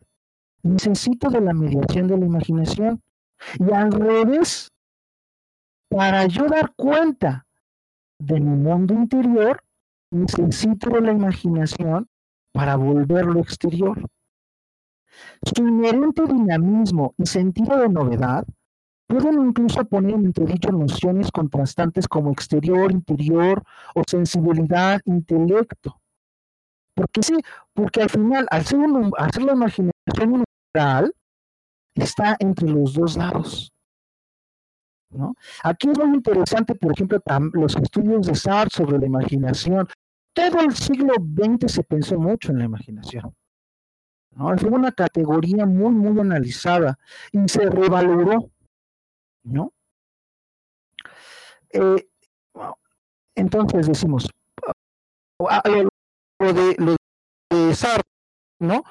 necesito 0.63 1.29
de 1.29 1.41
la 1.41 1.53
mediación 1.53 2.07
de 2.07 2.17
la 2.17 2.25
imaginación. 2.25 2.99
Y 3.59 3.71
al 3.71 3.91
revés, 3.91 4.71
para 5.87 6.25
yo 6.25 6.47
dar 6.47 6.73
cuenta 6.75 7.45
de 8.17 8.39
mi 8.39 8.55
mundo 8.57 8.95
interior, 8.95 9.63
necesito 10.09 10.89
de 10.89 11.01
la 11.01 11.11
imaginación 11.11 12.09
para 12.55 12.77
volverlo 12.77 13.41
exterior. 13.41 13.99
Su 15.43 15.61
inherente 15.61 16.23
dinamismo 16.25 17.13
y 17.17 17.25
sentido 17.25 17.77
de 17.77 17.89
novedad 17.89 18.45
pueden 19.07 19.47
incluso 19.47 19.83
poner 19.83 20.15
en 20.15 20.27
entredicho 20.27 20.71
nociones 20.71 21.29
contrastantes 21.31 22.07
como 22.07 22.31
exterior, 22.31 22.93
interior 22.93 23.61
o 23.93 24.03
sensibilidad, 24.07 25.01
intelecto. 25.03 25.99
Porque 26.93 27.23
sí, 27.23 27.35
porque 27.73 28.03
al 28.03 28.09
final, 28.09 28.47
al 28.49 28.65
ser, 28.65 28.79
la 28.79 29.53
imaginación 29.53 30.45
universal, 30.73 31.13
está 31.93 32.37
entre 32.39 32.69
los 32.69 32.93
dos 32.93 33.17
lados. 33.17 33.73
¿no? 35.09 35.35
Aquí 35.61 35.89
es 35.89 35.97
muy 35.97 36.15
interesante, 36.15 36.73
por 36.73 36.93
ejemplo, 36.93 37.21
los 37.51 37.75
estudios 37.75 38.27
de 38.27 38.35
Sartre 38.35 38.69
sobre 38.73 38.97
la 38.97 39.07
imaginación. 39.07 39.87
Todo 40.35 40.59
el 40.59 40.75
siglo 40.75 41.13
XX 41.15 41.71
se 41.71 41.83
pensó 41.83 42.19
mucho 42.19 42.51
en 42.51 42.59
la 42.59 42.65
imaginación. 42.65 43.33
¿no? 44.31 44.55
Fue 44.57 44.69
una 44.69 44.91
categoría 44.91 45.65
muy, 45.65 45.91
muy 45.91 46.19
analizada 46.19 46.99
y 47.31 47.47
se 47.47 47.69
revaloró. 47.69 48.51
¿no? 49.43 49.71
Eh, 51.71 52.09
entonces 53.35 53.87
decimos, 53.87 54.29
lo 55.39 56.53
de, 56.53 56.75
lo 56.79 56.95
de 57.49 57.73
Sartre, 57.73 58.03
¿no? 58.59 58.83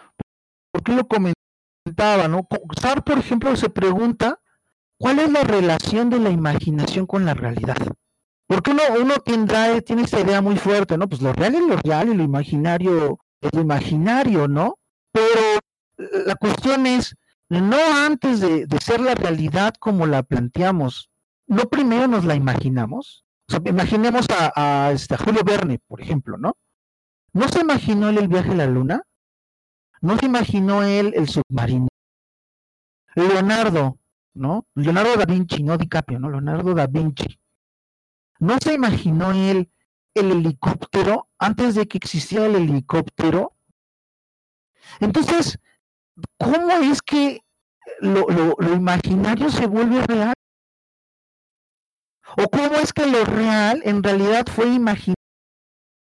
¿Por 0.73 0.83
qué 0.83 0.93
lo 0.93 1.07
comentaba, 1.07 2.27
no? 2.29 2.49
Sartre, 2.81 3.03
por 3.03 3.19
ejemplo, 3.19 3.55
se 3.57 3.69
pregunta 3.69 4.41
cuál 4.99 5.19
es 5.19 5.31
la 5.31 5.45
relación 5.45 6.09
de 6.09 6.21
la 6.21 6.31
imaginación 6.31 7.07
con 7.07 7.27
la 7.27 7.35
realidad. 7.35 7.77
Porque 8.47 8.71
uno, 8.73 8.83
uno 9.01 9.15
tendrá, 9.25 9.81
tiene 9.81 10.03
esta 10.03 10.21
idea 10.21 10.43
muy 10.43 10.57
fuerte, 10.57 10.99
¿no? 10.99 11.09
Pues 11.09 11.23
lo 11.23 11.33
real 11.33 11.55
es 11.55 11.63
lo 11.63 11.77
real 11.77 12.09
y 12.11 12.15
lo 12.15 12.23
imaginario 12.23 13.19
es 13.41 13.53
lo 13.53 13.61
imaginario, 13.61 14.49
¿no? 14.49 14.79
Pero 15.13 15.61
la 16.27 16.35
cuestión 16.37 16.87
es, 16.87 17.17
no 17.49 17.79
antes 17.79 18.41
de, 18.41 18.67
ser 18.81 19.01
la 19.01 19.15
realidad 19.15 19.75
como 19.79 20.07
la 20.07 20.23
planteamos, 20.23 21.11
no 21.47 21.65
primero 21.69 22.09
nos 22.09 22.25
la 22.25 22.35
imaginamos. 22.35 23.25
O 23.49 23.53
sea, 23.53 23.61
imaginemos 23.65 24.27
a, 24.31 24.53
a, 24.87 24.93
este, 24.93 25.15
a 25.15 25.19
Julio 25.19 25.43
Verne, 25.45 25.79
por 25.87 26.01
ejemplo, 26.01 26.39
¿no? 26.39 26.57
¿No 27.33 27.49
se 27.49 27.61
imaginó 27.61 28.09
él 28.09 28.19
el 28.19 28.29
viaje 28.29 28.53
a 28.53 28.55
la 28.55 28.67
luna? 28.67 29.03
¿No 30.01 30.17
se 30.19 30.27
imaginó 30.27 30.83
él 30.83 31.13
el 31.15 31.29
submarino? 31.29 31.89
Leonardo, 33.15 33.99
¿no? 34.35 34.67
Leonardo 34.75 35.17
da 35.17 35.25
Vinci, 35.25 35.63
no 35.63 35.77
DiCaprio, 35.77 36.19
¿no? 36.19 36.31
Leonardo 36.31 36.75
da 36.75 36.87
Vinci. 36.87 37.39
¿No 38.45 38.59
se 38.59 38.75
imaginó 38.75 39.33
él 39.33 39.71
el 40.13 40.31
helicóptero 40.31 41.31
antes 41.39 41.77
de 41.77 41.89
que 41.89 41.97
existiera 41.97 42.45
el 42.45 42.57
helicóptero? 42.57 43.57
Entonces, 45.01 45.59
¿cómo 46.39 46.71
es 46.73 47.01
que 47.01 47.41
lo, 48.01 48.27
imaginario 48.75 49.49
se 49.49 49.67
vuelve 49.67 50.03
real? 50.03 50.35
¿O 52.37 52.47
cómo 52.51 52.75
es 52.75 52.93
que 52.93 53.07
lo 53.07 53.25
real 53.25 53.81
en 53.83 54.03
realidad 54.03 54.45
fue 54.47 54.67
imaginado 54.67 55.15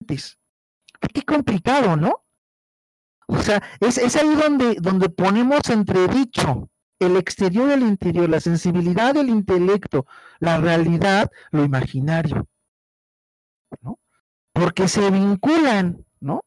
Qué 0.06 1.22
complicado, 1.26 1.96
¿no? 1.96 2.22
O 3.26 3.42
sea, 3.42 3.60
es, 3.80 3.98
es 3.98 4.14
ahí 4.14 4.36
donde, 4.36 4.76
donde 4.76 5.08
ponemos 5.08 5.68
entredicho 5.70 6.68
el 6.98 7.16
exterior 7.16 7.68
del 7.68 7.82
interior, 7.82 8.28
la 8.28 8.40
sensibilidad 8.40 9.14
del 9.14 9.28
intelecto, 9.28 10.06
la 10.40 10.58
realidad, 10.58 11.30
lo 11.50 11.64
imaginario. 11.64 12.46
Porque 14.52 14.88
se 14.88 15.10
vinculan, 15.10 16.04
¿no? 16.20 16.42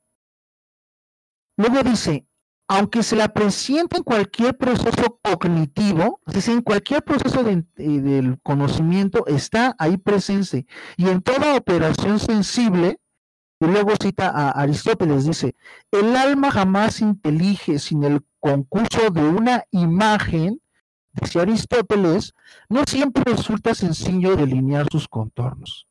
Luego 1.58 1.84
dice, 1.84 2.26
aunque 2.68 3.04
se 3.04 3.18
la 3.18 3.28
presiente 3.34 3.98
en 3.98 4.04
cualquier 4.04 4.58
proceso 4.58 5.20
cognitivo, 5.22 6.22
es 6.26 6.34
decir, 6.34 6.54
en 6.54 6.62
cualquier 6.62 7.04
proceso 7.04 7.46
eh, 7.48 7.64
del 7.76 8.40
conocimiento 8.42 9.26
está 9.28 9.76
ahí 9.78 9.98
presente 9.98 10.66
y 10.96 11.10
en 11.10 11.22
toda 11.22 11.58
operación 11.58 12.18
sensible, 12.20 12.98
y 13.62 13.66
luego 13.66 13.92
cita 14.02 14.28
a 14.30 14.50
Aristóteles, 14.50 15.26
dice, 15.26 15.56
el 15.92 16.16
alma 16.16 16.50
jamás 16.50 17.00
intelige 17.00 17.78
sin 17.78 18.04
el 18.04 18.26
concurso 18.40 19.12
de 19.12 19.22
una 19.22 19.64
imagen, 19.70 20.60
dice 21.14 21.40
Aristóteles, 21.40 22.34
no 22.70 22.84
siempre 22.88 23.24
resulta 23.24 23.76
sencillo 23.76 24.36
delinear 24.36 24.88
sus 24.92 25.08
contornos. 25.08 25.88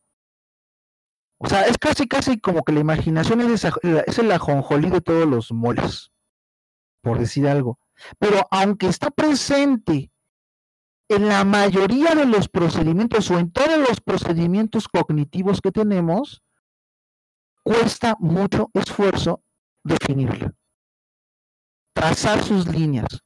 O 1.39 1.49
sea, 1.49 1.63
es 1.63 1.79
casi, 1.79 2.09
casi 2.09 2.41
como 2.41 2.65
que 2.65 2.73
la 2.73 2.81
imaginación 2.81 3.41
es, 3.41 3.65
es 3.65 4.19
el 4.19 4.33
ajonjolí 4.33 4.91
de 4.91 5.01
todos 5.01 5.29
los 5.29 5.53
moles, 5.53 6.11
por 7.03 7.21
decir 7.21 7.47
algo. 7.47 7.79
Pero 8.19 8.49
aunque 8.51 8.89
está 8.89 9.11
presente 9.11 10.11
en 11.09 11.29
la 11.29 11.45
mayoría 11.45 12.17
de 12.17 12.27
los 12.27 12.49
procedimientos 12.49 13.31
o 13.31 13.39
en 13.39 13.53
todos 13.53 13.79
los 13.79 14.01
procedimientos 14.01 14.89
cognitivos 14.89 15.61
que 15.61 15.71
tenemos, 15.71 16.43
cuesta 17.71 18.17
mucho 18.19 18.69
esfuerzo 18.75 19.45
definirla, 19.85 20.53
trazar 21.95 22.43
sus 22.43 22.67
líneas, 22.67 23.23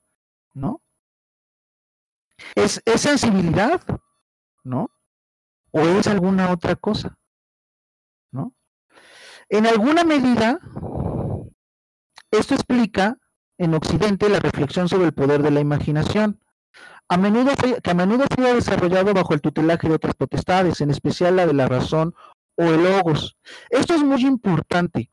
¿no? 0.53 0.83
¿Es, 2.55 2.83
¿Es, 2.85 3.01
sensibilidad? 3.01 3.81
¿No? 4.63 4.91
¿O 5.71 5.81
es 5.81 6.07
alguna 6.09 6.51
otra 6.51 6.77
cosa? 6.77 7.17
¿No? 8.33 8.55
En 9.49 9.67
alguna 9.67 10.05
medida, 10.05 10.61
esto 12.31 12.55
explica 12.55 13.17
en 13.57 13.73
Occidente 13.73 14.29
la 14.29 14.41
reflexión 14.41 14.91
sobre 14.91 15.07
el 15.07 15.15
poder 15.15 15.43
de 15.43 15.53
la 15.53 15.61
imaginación, 15.61 16.39
a 17.09 17.17
menudo, 17.17 17.53
que 17.83 17.91
a 17.91 17.95
menudo 17.95 18.25
se 18.35 18.47
ha 18.47 18.55
desarrollado 18.55 19.15
bajo 19.15 19.33
el 19.33 19.41
tutelaje 19.41 19.89
de 19.89 19.95
otras 19.95 20.15
potestades, 20.15 20.83
en 20.83 20.91
especial 20.91 21.37
la 21.37 21.47
de 21.47 21.55
la 21.55 21.67
razón 21.67 22.15
o 22.57 22.65
el 22.65 22.85
logos. 22.85 23.37
Esto 23.71 23.95
es 23.95 24.03
muy 24.03 24.23
importante, 24.23 25.11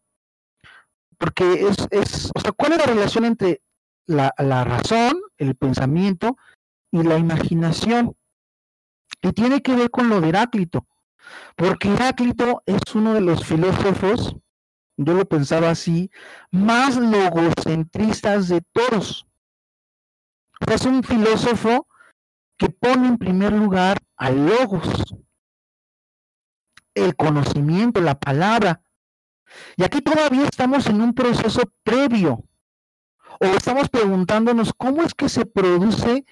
porque 1.17 1.67
es, 1.67 1.77
es 1.91 2.32
o 2.34 2.39
sea, 2.39 2.51
¿cuál 2.51 2.73
es 2.73 2.80
la 2.80 2.86
relación 2.86 3.25
entre 3.25 3.62
la, 4.06 4.34
la 4.38 4.63
razón, 4.63 5.19
el 5.38 5.56
pensamiento 5.56 6.38
y 6.91 7.04
la 7.04 7.17
imaginación? 7.17 8.15
Y 9.21 9.32
tiene 9.34 9.62
que 9.62 9.75
ver 9.75 9.91
con 9.91 10.10
lo 10.10 10.19
de 10.21 10.30
Heráclito, 10.30 10.88
porque 11.56 11.93
Heráclito 11.93 12.63
es 12.65 12.82
uno 12.95 13.13
de 13.13 13.21
los 13.21 13.45
filósofos, 13.45 14.36
yo 14.97 15.13
lo 15.13 15.25
pensaba 15.25 15.69
así, 15.69 16.12
más 16.51 16.97
logocentristas 16.97 18.49
de 18.49 18.62
todos. 18.71 19.27
Es 20.71 20.86
un 20.86 21.04
filósofo 21.04 21.88
que 22.58 22.69
pone 22.69 23.08
en 23.08 23.17
primer 23.17 23.51
lugar 23.51 23.97
al 24.15 24.45
logos, 24.45 25.15
el 26.95 27.15
conocimiento, 27.15 28.01
la 28.01 28.19
palabra. 28.19 28.82
Y 29.75 29.84
aquí 29.84 30.01
todavía 30.01 30.43
estamos 30.43 30.88
en 30.88 31.01
un 31.01 31.13
proceso 31.13 31.62
previo. 31.84 32.43
O 33.39 33.45
estamos 33.45 33.89
preguntándonos 33.89 34.73
cómo 34.77 35.01
es 35.04 35.13
que 35.13 35.30
se 35.30 35.45
produce 35.45 36.25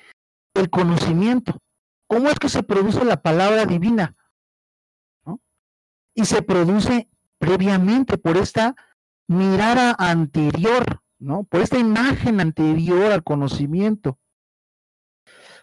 el 0.54 0.70
conocimiento, 0.70 1.58
cómo 2.08 2.30
es 2.30 2.38
que 2.38 2.50
se 2.50 2.64
produce 2.64 3.04
la 3.04 3.22
palabra 3.22 3.66
divina. 3.66 4.16
Y 6.14 6.26
se 6.26 6.42
produce 6.42 7.10
previamente 7.38 8.18
por 8.18 8.38
esta 8.38 8.76
mirada 9.28 9.96
anterior, 9.98 11.02
¿no? 11.20 11.44
Por 11.44 11.62
esta 11.62 11.78
imagen 11.78 12.42
anterior 12.42 13.12
al 13.12 13.24
conocimiento. 13.24 14.20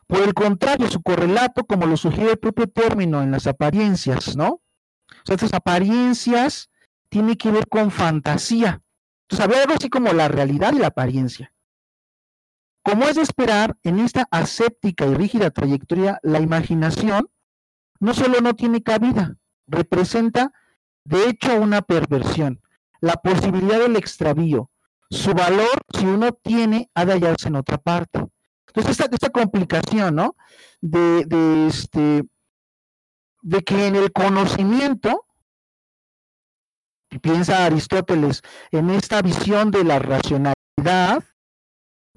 Por 0.07 0.21
el 0.21 0.35
contrario, 0.35 0.89
su 0.89 1.03
correlato, 1.03 1.67
como 1.67 1.87
lo 1.87 1.97
sugiere 1.97 2.33
el 2.33 2.39
propio 2.39 2.69
término 2.69 3.23
en 3.23 3.33
las 3.33 3.47
apariencias, 3.47 4.37
¿no? 4.37 4.63
Estas 5.35 5.55
apariencias 5.55 6.71
tienen 7.09 7.37
que 7.37 7.51
ver 7.51 7.69
con 7.69 7.91
fantasía. 7.91 8.83
Entonces, 9.23 9.45
había 9.45 9.63
algo 9.63 9.75
así 9.75 9.89
como 9.89 10.13
la 10.13 10.29
realidad 10.29 10.73
y 10.73 10.79
la 10.79 10.89
apariencia. 10.89 11.53
Como 12.83 13.05
es 13.09 13.17
de 13.17 13.23
esperar, 13.23 13.77
en 13.83 13.99
esta 13.99 14.29
aséptica 14.31 15.07
y 15.07 15.15
rígida 15.15 15.51
trayectoria, 15.51 16.21
la 16.23 16.41
imaginación 16.41 17.29
no 17.99 18.15
solo 18.15 18.41
no 18.41 18.55
tiene 18.55 18.83
cabida, 18.83 19.37
representa 19.67 20.53
de 21.05 21.29
hecho 21.29 21.61
una 21.61 21.83
perversión, 21.83 22.61
la 23.01 23.15
posibilidad 23.15 23.81
del 23.81 23.97
extravío. 23.97 24.71
Su 25.11 25.35
valor, 25.35 25.83
si 25.97 26.05
uno 26.07 26.33
tiene, 26.33 26.91
ha 26.95 27.05
de 27.05 27.15
hallarse 27.15 27.49
en 27.49 27.57
otra 27.57 27.79
parte. 27.79 28.25
Entonces, 28.69 29.09
esta, 29.11 29.31
complicación, 29.31 30.17
¿no? 30.17 30.37
De, 30.81 31.67
este, 31.69 32.25
de 33.47 33.63
que 33.63 33.87
en 33.87 33.95
el 33.95 34.11
conocimiento, 34.11 35.25
piensa 37.23 37.65
Aristóteles, 37.65 38.43
en 38.73 38.91
esta 38.91 39.23
visión 39.23 39.71
de 39.71 39.85
la 39.85 40.01
racionalidad, 40.01 41.23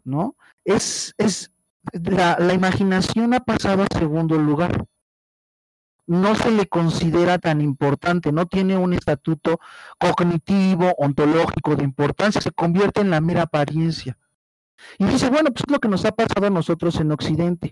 ¿no? 0.04 0.36
es, 0.66 1.14
es 1.20 1.52
la, 1.94 2.36
la 2.40 2.54
imaginación 2.56 3.36
ha 3.36 3.42
pasado 3.42 3.84
a 3.84 3.98
segundo 3.98 4.40
lugar 4.40 4.86
no 6.08 6.34
se 6.34 6.50
le 6.50 6.66
considera 6.66 7.38
tan 7.38 7.62
importante, 7.62 8.32
no 8.32 8.48
tiene 8.48 8.76
un 8.76 8.94
estatuto 8.94 9.60
cognitivo, 10.00 10.96
ontológico 10.98 11.76
de 11.76 11.84
importancia, 11.84 12.42
se 12.42 12.52
convierte 12.52 13.02
en 13.02 13.12
la 13.12 13.22
mera 13.22 13.44
apariencia. 13.44 14.18
Y 14.98 15.06
dice, 15.06 15.30
bueno, 15.30 15.52
pues 15.52 15.66
es 15.68 15.72
lo 15.72 15.78
que 15.78 15.88
nos 15.88 16.06
ha 16.06 16.12
pasado 16.12 16.48
a 16.48 16.50
nosotros 16.50 17.00
en 17.00 17.12
Occidente. 17.12 17.70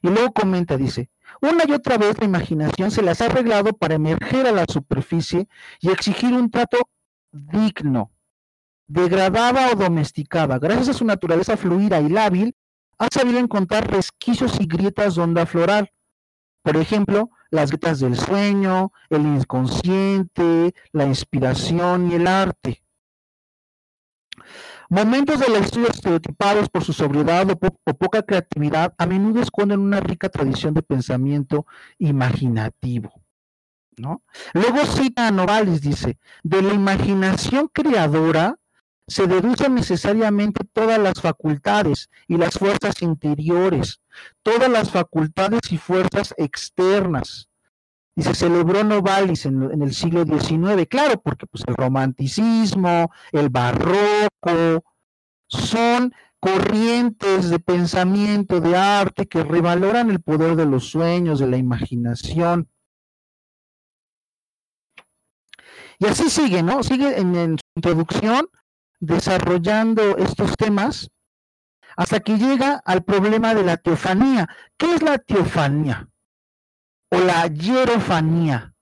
Y 0.00 0.10
luego 0.10 0.32
comenta, 0.32 0.76
dice, 0.76 1.10
una 1.40 1.64
y 1.66 1.72
otra 1.72 1.98
vez 1.98 2.18
la 2.18 2.26
imaginación 2.26 2.90
se 2.90 3.02
las 3.02 3.20
ha 3.20 3.26
arreglado 3.26 3.72
para 3.72 3.94
emerger 3.94 4.46
a 4.46 4.52
la 4.52 4.64
superficie 4.68 5.48
y 5.80 5.90
exigir 5.90 6.32
un 6.32 6.50
trato 6.50 6.78
digno, 7.32 8.12
degradada 8.86 9.70
o 9.72 9.76
domesticada. 9.76 10.58
Gracias 10.58 10.88
a 10.90 10.94
su 10.94 11.04
naturaleza 11.04 11.56
fluida 11.56 12.00
y 12.00 12.08
lábil, 12.08 12.54
ha 12.98 13.08
sabido 13.10 13.38
encontrar 13.38 13.90
resquicios 13.90 14.60
y 14.60 14.66
grietas 14.66 15.14
de 15.14 15.22
onda 15.22 15.46
floral. 15.46 15.90
Por 16.62 16.76
ejemplo, 16.76 17.30
las 17.50 17.70
grietas 17.70 18.00
del 18.00 18.16
sueño, 18.16 18.92
el 19.08 19.22
inconsciente, 19.22 20.74
la 20.92 21.06
inspiración 21.06 22.10
y 22.10 22.16
el 22.16 22.26
arte. 22.26 22.82
Momentos 24.92 25.38
de 25.38 25.48
la 25.48 25.60
historia 25.60 25.90
estereotipados 25.90 26.68
por 26.68 26.82
su 26.82 26.92
sobriedad 26.92 27.48
o, 27.48 27.94
poca 27.94 28.22
creatividad 28.24 28.92
a 28.98 29.06
menudo 29.06 29.40
esconden 29.40 29.78
una 29.78 30.00
rica 30.00 30.28
tradición 30.28 30.74
de 30.74 30.82
pensamiento 30.82 31.64
imaginativo. 31.98 33.12
¿no? 33.96 34.24
Luego 34.52 34.84
cita 34.86 35.28
a 35.28 35.30
Novalis, 35.30 35.80
dice, 35.80 36.18
de 36.42 36.62
la 36.62 36.74
imaginación 36.74 37.68
creadora 37.72 38.56
se 39.06 39.28
deducen 39.28 39.76
necesariamente 39.76 40.64
todas 40.72 40.98
las 40.98 41.20
facultades 41.20 42.10
y 42.26 42.36
las 42.36 42.54
fuerzas 42.54 43.00
interiores, 43.00 44.00
todas 44.42 44.68
las 44.68 44.90
facultades 44.90 45.70
y 45.70 45.78
fuerzas 45.78 46.34
externas. 46.36 47.49
Y 48.20 48.22
se 48.22 48.34
celebró 48.34 48.84
Novalis 48.84 49.46
en, 49.46 49.80
el 49.80 49.94
siglo 49.94 50.26
XIX, 50.26 50.86
claro, 50.86 51.18
porque 51.22 51.46
pues, 51.46 51.64
el 51.66 51.74
romanticismo, 51.74 53.10
el 53.32 53.48
barroco, 53.48 54.84
son 55.46 56.12
corrientes 56.38 57.48
de 57.48 57.58
pensamiento, 57.60 58.60
de 58.60 58.76
arte, 58.76 59.26
que 59.26 59.42
revaloran 59.42 60.10
el 60.10 60.20
poder 60.20 60.54
de 60.54 60.66
los 60.66 60.90
sueños, 60.90 61.38
de 61.38 61.46
la 61.46 61.56
imaginación. 61.56 62.68
Y 65.98 66.04
así 66.04 66.28
sigue, 66.28 66.62
¿no? 66.62 66.82
Sigue 66.82 67.18
en 67.18 67.56
su 67.56 67.64
introducción 67.74 68.50
desarrollando 68.98 70.18
estos 70.18 70.58
temas 70.58 71.08
hasta 71.96 72.20
que 72.20 72.36
llega 72.36 72.82
al 72.84 73.02
problema 73.02 73.54
de 73.54 73.64
la 73.64 73.78
teofanía. 73.78 74.46
¿Qué 74.76 74.94
es 74.94 75.00
la 75.00 75.16
teofanía? 75.16 76.10
O 77.10 77.18
la 77.18 77.46
hierofanía. 77.46 78.74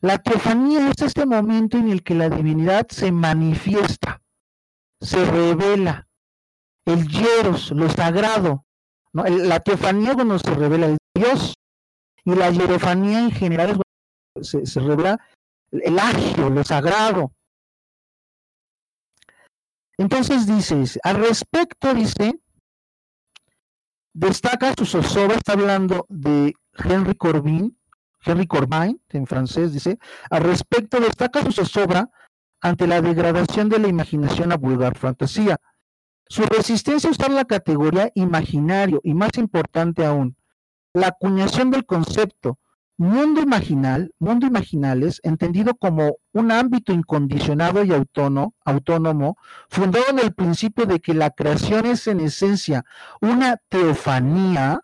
La 0.00 0.18
teofanía 0.18 0.90
es 0.90 1.02
este 1.02 1.24
momento 1.24 1.78
en 1.78 1.88
el 1.90 2.02
que 2.02 2.14
la 2.14 2.28
divinidad 2.28 2.86
se 2.88 3.10
manifiesta, 3.10 4.20
se 5.00 5.24
revela. 5.24 6.06
El 6.84 7.08
hieros, 7.08 7.70
lo 7.70 7.88
sagrado. 7.88 8.66
La 9.12 9.60
teofanía 9.60 10.14
cuando 10.14 10.38
se 10.38 10.54
revela 10.54 10.86
el 10.86 10.98
Dios. 11.14 11.54
Y 12.24 12.34
la 12.34 12.50
hierofanía 12.50 13.20
en 13.20 13.30
general 13.30 13.80
se, 14.42 14.66
se 14.66 14.80
revela 14.80 15.18
el 15.70 15.98
agio, 15.98 16.50
lo 16.50 16.62
sagrado. 16.64 17.32
Entonces 19.96 20.46
dice, 20.46 20.98
al 21.02 21.16
respecto 21.16 21.94
dice, 21.94 22.40
destaca 24.12 24.74
su 24.76 24.86
zozobra, 24.86 25.36
está 25.36 25.52
hablando 25.52 26.06
de 26.08 26.54
Henry 26.76 27.14
Corbin, 27.14 27.76
Henry 28.24 28.46
Corbin, 28.46 29.00
en 29.10 29.26
francés 29.26 29.72
dice, 29.72 29.98
al 30.30 30.42
respecto 30.42 31.00
destaca 31.00 31.42
su 31.42 31.52
zozobra 31.52 32.10
ante 32.60 32.86
la 32.86 33.02
degradación 33.02 33.68
de 33.68 33.78
la 33.78 33.88
imaginación 33.88 34.52
a 34.52 34.56
vulgar 34.56 34.96
fantasía. 34.96 35.58
Su 36.26 36.42
resistencia 36.44 37.08
a 37.08 37.12
usar 37.12 37.30
la 37.30 37.44
categoría 37.44 38.10
imaginario 38.14 39.00
y 39.04 39.12
más 39.12 39.36
importante 39.36 40.06
aún, 40.06 40.36
la 40.94 41.08
acuñación 41.08 41.70
del 41.70 41.84
concepto 41.84 42.58
Mundo 42.96 43.40
imaginal, 43.40 44.14
mundo 44.20 44.46
imaginales, 44.46 45.20
entendido 45.24 45.74
como 45.74 46.18
un 46.32 46.52
ámbito 46.52 46.92
incondicionado 46.92 47.82
y 47.82 47.92
autónomo, 47.92 48.54
autónomo, 48.64 49.36
fundado 49.68 50.04
en 50.10 50.20
el 50.20 50.32
principio 50.32 50.86
de 50.86 51.00
que 51.00 51.12
la 51.12 51.30
creación 51.30 51.86
es 51.86 52.06
en 52.06 52.20
esencia 52.20 52.84
una 53.20 53.56
teofanía, 53.68 54.83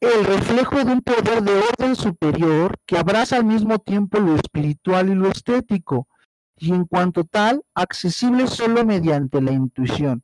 el 0.00 0.24
reflejo 0.24 0.84
de 0.84 0.92
un 0.92 1.02
poder 1.02 1.42
de 1.42 1.58
orden 1.58 1.94
superior 1.94 2.76
que 2.86 2.98
abraza 2.98 3.36
al 3.36 3.44
mismo 3.44 3.78
tiempo 3.78 4.18
lo 4.18 4.34
espiritual 4.34 5.10
y 5.10 5.14
lo 5.14 5.28
estético, 5.28 6.08
y 6.56 6.72
en 6.72 6.84
cuanto 6.84 7.24
tal, 7.24 7.62
accesible 7.74 8.46
solo 8.46 8.84
mediante 8.84 9.40
la 9.40 9.52
intuición. 9.52 10.22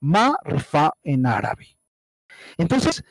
Ma 0.00 0.36
refa 0.44 0.92
en 1.02 1.26
árabe. 1.26 1.78
Entonces, 2.56 3.04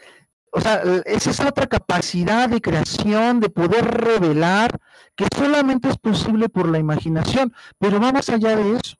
o 0.51 0.61
sea, 0.61 0.81
es 1.05 1.27
esa 1.27 1.49
otra 1.49 1.67
capacidad 1.67 2.49
de 2.49 2.61
creación, 2.61 3.39
de 3.39 3.49
poder 3.49 3.85
revelar, 3.85 4.79
que 5.15 5.27
solamente 5.35 5.89
es 5.89 5.97
posible 5.97 6.49
por 6.49 6.69
la 6.69 6.79
imaginación, 6.79 7.53
pero 7.77 7.99
va 7.99 8.11
más 8.11 8.29
allá 8.29 8.55
de 8.55 8.77
eso. 8.77 8.95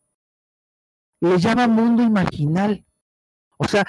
Le 1.19 1.37
llama 1.39 1.67
mundo 1.67 2.03
imaginal. 2.03 2.85
O 3.57 3.67
sea, 3.67 3.87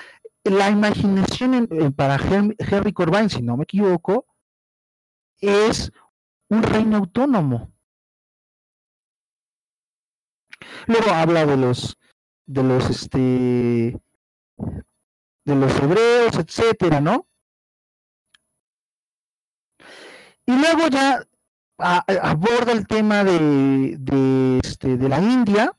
la 0.51 0.71
imaginación 0.71 1.69
para 1.97 2.17
Henry 2.17 2.93
Corbijn, 2.93 3.31
si 3.31 3.43
no 3.43 3.57
me 3.57 3.65
equivoco, 3.65 4.27
es 5.41 5.93
un 6.49 6.63
reino 6.63 6.97
autónomo. 6.99 7.73
Luego 10.87 11.11
habla 11.11 11.47
de 11.47 11.57
los, 11.57 11.99
de 12.47 12.63
los, 12.63 12.91
este, 12.91 14.01
de 15.45 15.55
los 15.55 15.83
hebreos, 15.83 16.37
etcétera, 16.37 17.01
¿no? 17.01 17.27
Y 20.47 20.53
luego 20.53 20.89
ya 20.89 21.23
aborda 21.79 22.73
el 22.73 22.87
tema 22.87 23.23
de, 23.23 24.61
este, 24.65 24.97
de 24.97 25.09
la 25.09 25.21
India. 25.21 25.73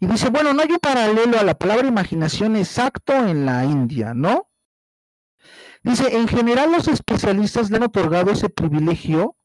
Y 0.00 0.06
dice, 0.06 0.30
bueno, 0.30 0.52
no 0.52 0.62
hay 0.62 0.70
un 0.70 0.78
paralelo 0.78 1.38
a 1.38 1.42
la 1.42 1.54
palabra 1.54 1.86
imaginación 1.86 2.56
exacto 2.56 3.12
en 3.12 3.46
la 3.46 3.64
India, 3.64 4.14
¿no? 4.14 4.48
Dice, 5.82 6.16
en 6.16 6.28
general 6.28 6.72
los 6.72 6.88
especialistas 6.88 7.70
le 7.70 7.76
han 7.76 7.84
otorgado 7.84 8.30
ese 8.30 8.48
privilegio 8.48 9.36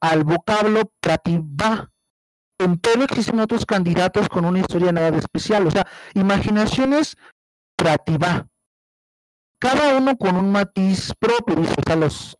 al 0.00 0.24
vocablo 0.24 0.92
pratibha. 1.00 1.90
pero 2.56 3.02
existen 3.02 3.40
otros 3.40 3.66
candidatos 3.66 4.28
con 4.28 4.44
una 4.44 4.60
historia 4.60 4.92
nada 4.92 5.10
de 5.10 5.18
especial. 5.18 5.66
O 5.66 5.70
sea, 5.70 5.86
imaginaciones 6.14 7.16
pratibha 7.76 8.48
cada 9.64 9.96
uno 9.96 10.18
con 10.18 10.36
un 10.36 10.52
matiz 10.52 11.14
propio, 11.18 11.56
dice, 11.56 11.74
o 11.78 11.82
sea, 11.86 11.96
los, 11.96 12.36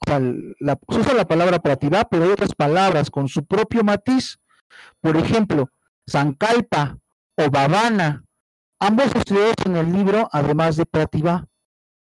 se 0.91 1.01
usa 1.01 1.15
la 1.15 1.27
palabra 1.27 1.59
prativa, 1.59 2.05
pero 2.05 2.25
hay 2.25 2.31
otras 2.31 2.55
palabras 2.55 3.11
con 3.11 3.29
su 3.29 3.47
propio 3.47 3.83
matiz. 3.83 4.39
Por 5.01 5.17
ejemplo, 5.17 5.71
Sankalpa 6.07 6.99
o 7.37 7.51
Bhavana, 7.51 8.25
ambos 8.81 9.15
estudiados 9.15 9.57
en 9.65 9.77
el 9.77 9.93
libro, 9.93 10.29
además 10.33 10.77
de 10.77 10.87
prativa. 10.87 11.47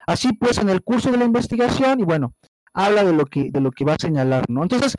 Así 0.07 0.33
pues, 0.33 0.57
en 0.57 0.69
el 0.69 0.81
curso 0.81 1.11
de 1.11 1.17
la 1.17 1.25
investigación, 1.25 1.99
y 1.99 2.03
bueno, 2.03 2.33
habla 2.73 3.03
de 3.03 3.13
lo 3.13 3.25
que, 3.25 3.51
de 3.51 3.61
lo 3.61 3.71
que 3.71 3.85
va 3.85 3.93
a 3.93 3.99
señalar, 3.99 4.49
¿no? 4.49 4.63
Entonces, 4.63 4.95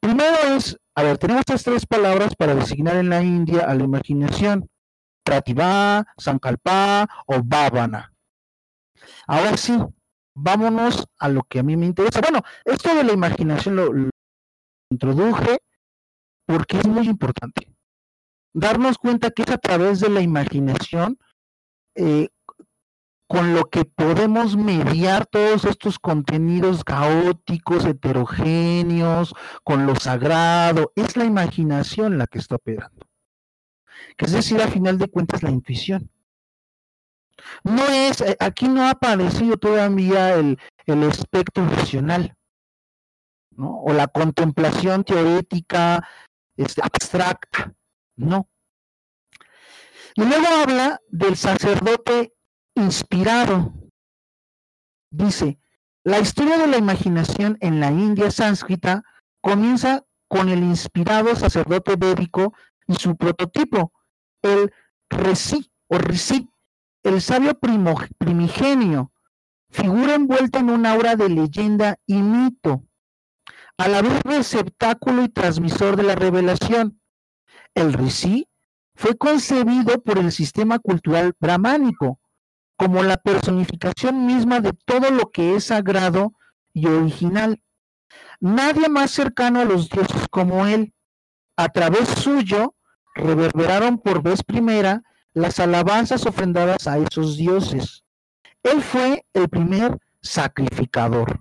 primero 0.00 0.36
es, 0.56 0.78
a 0.94 1.02
ver, 1.02 1.18
tenemos 1.18 1.40
estas 1.40 1.62
tres 1.62 1.86
palabras 1.86 2.34
para 2.36 2.54
designar 2.54 2.96
en 2.96 3.10
la 3.10 3.22
India 3.22 3.64
a 3.66 3.74
la 3.74 3.84
imaginación. 3.84 4.68
Prativa, 5.24 6.06
Sankalpa 6.16 7.08
o 7.26 7.42
Bhavana. 7.42 8.12
Ahora 9.26 9.56
sí, 9.56 9.76
vámonos 10.34 11.06
a 11.18 11.28
lo 11.28 11.42
que 11.42 11.58
a 11.58 11.62
mí 11.62 11.76
me 11.76 11.86
interesa. 11.86 12.20
Bueno, 12.20 12.42
esto 12.64 12.94
de 12.94 13.02
la 13.02 13.12
imaginación 13.12 13.76
lo, 13.76 14.10
introduje 14.90 15.58
porque 16.46 16.78
es 16.78 16.86
muy 16.86 17.08
importante. 17.08 17.75
Darnos 18.56 18.96
cuenta 18.96 19.30
que 19.32 19.42
es 19.42 19.50
a 19.50 19.58
través 19.58 20.00
de 20.00 20.08
la 20.08 20.22
imaginación 20.22 21.18
eh, 21.94 22.30
con 23.28 23.52
lo 23.54 23.68
que 23.68 23.84
podemos 23.84 24.56
mediar 24.56 25.26
todos 25.26 25.66
estos 25.66 25.98
contenidos 25.98 26.82
caóticos, 26.82 27.84
heterogéneos, 27.84 29.34
con 29.62 29.84
lo 29.84 29.94
sagrado. 29.96 30.90
Es 30.96 31.18
la 31.18 31.26
imaginación 31.26 32.16
la 32.16 32.26
que 32.26 32.38
está 32.38 32.54
operando. 32.54 33.06
Que 34.16 34.24
es 34.24 34.32
decir, 34.32 34.62
a 34.62 34.68
final 34.68 34.96
de 34.96 35.08
cuentas, 35.08 35.42
la 35.42 35.50
intuición. 35.50 36.10
No 37.62 37.84
es, 37.84 38.22
eh, 38.22 38.38
aquí 38.40 38.68
no 38.68 38.84
ha 38.84 38.90
aparecido 38.92 39.58
todavía 39.58 40.32
el, 40.32 40.58
el 40.86 41.02
espectro 41.02 41.68
racional, 41.68 42.34
¿no? 43.50 43.82
O 43.82 43.92
la 43.92 44.06
contemplación 44.06 45.04
teorética 45.04 46.08
este, 46.56 46.80
abstracta, 46.82 47.74
no. 48.16 48.48
Y 50.14 50.24
luego 50.24 50.46
habla 50.46 51.00
del 51.08 51.36
sacerdote 51.36 52.34
inspirado. 52.74 53.72
Dice, 55.10 55.58
la 56.04 56.20
historia 56.20 56.58
de 56.58 56.66
la 56.66 56.78
imaginación 56.78 57.58
en 57.60 57.80
la 57.80 57.90
India 57.90 58.30
sánscrita 58.30 59.02
comienza 59.40 60.04
con 60.28 60.48
el 60.48 60.62
inspirado 60.62 61.34
sacerdote 61.36 61.96
védico 61.96 62.54
y 62.86 62.94
su 62.94 63.16
prototipo, 63.16 63.92
el 64.42 64.72
Resi 65.08 65.70
o 65.88 65.98
Risi, 65.98 66.48
el 67.02 67.20
sabio 67.20 67.58
primigenio, 68.18 69.12
figura 69.70 70.14
envuelta 70.14 70.58
en 70.58 70.70
un 70.70 70.86
aura 70.86 71.16
de 71.16 71.28
leyenda 71.28 71.98
y 72.06 72.16
mito, 72.16 72.84
a 73.78 73.88
la 73.88 74.02
vez 74.02 74.22
receptáculo 74.22 75.22
y 75.22 75.28
transmisor 75.28 75.96
de 75.96 76.02
la 76.02 76.14
revelación. 76.14 77.00
El 77.76 77.92
Risi 77.92 78.48
fue 78.94 79.18
concebido 79.18 80.00
por 80.02 80.16
el 80.18 80.32
sistema 80.32 80.78
cultural 80.78 81.34
brahmánico 81.38 82.18
como 82.76 83.02
la 83.02 83.18
personificación 83.18 84.24
misma 84.24 84.60
de 84.60 84.72
todo 84.72 85.10
lo 85.10 85.30
que 85.30 85.54
es 85.54 85.64
sagrado 85.64 86.32
y 86.72 86.86
original. 86.86 87.62
Nadie 88.40 88.88
más 88.88 89.10
cercano 89.10 89.60
a 89.60 89.66
los 89.66 89.90
dioses 89.90 90.26
como 90.30 90.66
él. 90.66 90.94
A 91.56 91.68
través 91.68 92.08
suyo 92.08 92.74
reverberaron 93.14 93.98
por 93.98 94.22
vez 94.22 94.42
primera 94.42 95.02
las 95.34 95.60
alabanzas 95.60 96.24
ofrendadas 96.24 96.86
a 96.86 96.96
esos 96.96 97.36
dioses. 97.36 98.04
Él 98.62 98.80
fue 98.80 99.26
el 99.34 99.50
primer 99.50 99.98
sacrificador. 100.22 101.40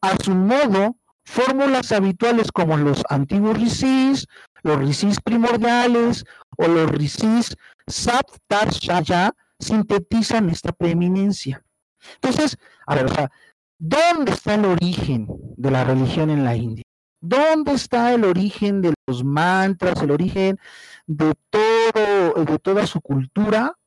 A 0.00 0.16
su 0.16 0.34
modo, 0.34 0.96
fórmulas 1.24 1.92
habituales 1.92 2.50
como 2.52 2.78
los 2.78 3.02
antiguos 3.10 3.58
rishis, 3.58 4.26
los 4.66 4.78
rishis 4.78 5.20
primordiales 5.20 6.24
o 6.56 6.66
los 6.66 6.90
rishis 6.90 7.56
Saptar 7.86 8.70
Shaya 8.70 9.32
sintetizan 9.60 10.50
esta 10.50 10.72
preeminencia. 10.72 11.62
Entonces, 12.14 12.58
a 12.86 12.96
ver, 12.96 13.06
o 13.06 13.08
sea, 13.08 13.30
¿dónde 13.78 14.32
está 14.32 14.56
el 14.56 14.64
origen 14.64 15.28
de 15.56 15.70
la 15.70 15.84
religión 15.84 16.30
en 16.30 16.44
la 16.44 16.56
India? 16.56 16.82
¿Dónde 17.20 17.72
está 17.72 18.12
el 18.12 18.24
origen 18.24 18.82
de 18.82 18.92
los 19.06 19.24
mantras, 19.24 20.02
el 20.02 20.10
origen 20.10 20.58
de 21.06 21.32
todo, 21.48 22.44
de 22.44 22.58
toda 22.58 22.86
su 22.86 23.00
cultura 23.00 23.78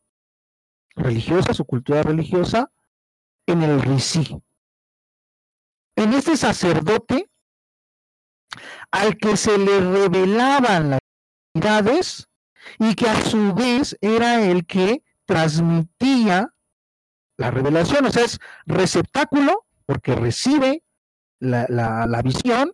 religiosa, 0.96 1.54
su 1.54 1.66
cultura 1.66 2.04
religiosa? 2.04 2.72
En 3.46 3.64
el 3.64 3.82
Rishi. 3.82 4.42
En 5.96 6.14
este 6.14 6.38
sacerdote 6.38 7.29
al 8.92 9.18
que 9.18 9.38
se 9.38 9.58
le 9.58 9.80
revelaban 9.80 10.92
las 10.92 11.00
identidades 11.54 12.28
y 12.78 12.96
que 12.96 13.10
a 13.10 13.22
su 13.22 13.54
vez 13.54 13.98
era 14.02 14.44
el 14.44 14.66
que 14.66 15.04
transmitía 15.26 16.54
la 17.38 17.52
revelación, 17.52 18.06
o 18.06 18.12
sea, 18.12 18.26
es 18.26 18.40
receptáculo 18.66 19.66
porque 19.86 20.14
recibe 20.14 20.84
la, 21.40 21.66
la, 21.70 22.22
visión 22.22 22.74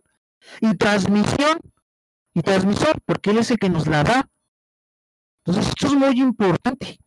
y 0.60 0.74
transmisión 0.76 1.60
y 2.34 2.42
transmisor 2.42 3.00
porque 3.06 3.30
él 3.30 3.38
es 3.38 3.50
el 3.50 3.58
que 3.58 3.70
nos 3.70 3.86
la 3.86 4.02
da. 4.02 4.28
Entonces, 5.44 5.68
esto 5.68 5.86
es 5.86 5.94
muy 5.94 6.20
importante. 6.20 6.98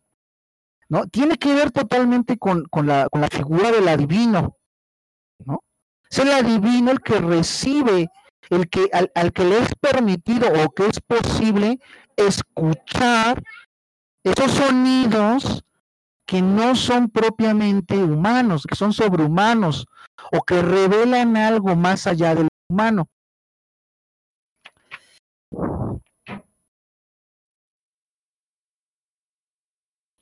¿no? 0.88 1.06
Tiene 1.06 1.36
que 1.36 1.54
ver 1.54 1.70
totalmente 1.70 2.38
con, 2.38 2.64
con, 2.64 2.86
la, 2.86 3.08
con 3.08 3.20
la 3.20 3.28
figura 3.28 3.70
del 3.70 3.88
adivino. 3.88 4.56
¿no? 5.44 5.62
Es 6.10 6.18
el 6.18 6.32
adivino 6.32 6.90
el 6.90 7.00
que 7.00 7.18
recibe, 7.18 8.08
el 8.50 8.68
que, 8.68 8.90
al, 8.92 9.10
al 9.14 9.32
que 9.32 9.44
le 9.44 9.58
es 9.58 9.68
permitido 9.80 10.48
o 10.64 10.70
que 10.70 10.86
es 10.86 11.00
posible 11.00 11.78
escuchar 12.16 13.42
esos 14.22 14.50
sonidos 14.50 15.64
que 16.26 16.42
no 16.42 16.76
son 16.76 17.08
propiamente 17.08 17.96
humanos, 17.96 18.64
que 18.68 18.76
son 18.76 18.92
sobrehumanos 18.92 19.86
o 20.32 20.42
que 20.42 20.62
revelan 20.62 21.36
algo 21.36 21.74
más 21.74 22.06
allá 22.06 22.34
del 22.34 22.48
humano. 22.68 23.08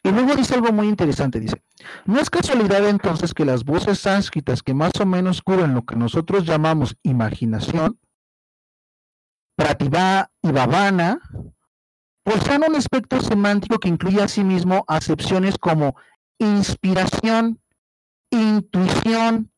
Y 0.03 0.11
luego 0.11 0.35
dice 0.35 0.55
algo 0.55 0.73
muy 0.73 0.89
interesante, 0.89 1.39
dice, 1.39 1.63
no 2.07 2.19
es 2.19 2.31
casualidad 2.31 2.89
entonces 2.89 3.35
que 3.35 3.45
las 3.45 3.65
voces 3.65 3.99
sánscritas 3.99 4.63
que 4.63 4.73
más 4.73 4.93
o 5.01 5.05
menos 5.05 5.43
cubren 5.43 5.75
lo 5.75 5.85
que 5.85 5.97
nosotros 5.97 6.47
llamamos 6.47 6.97
imaginación, 7.03 7.99
Prativa 9.59 10.31
y 10.41 10.53
Bhavana, 10.53 11.21
poseen 12.23 12.63
un 12.69 12.77
aspecto 12.77 13.21
semántico 13.21 13.81
que 13.81 13.89
incluye 13.89 14.23
asimismo 14.23 14.85
acepciones 14.87 15.59
como 15.59 15.97
inspiración, 16.39 17.61
intuición, 18.31 19.51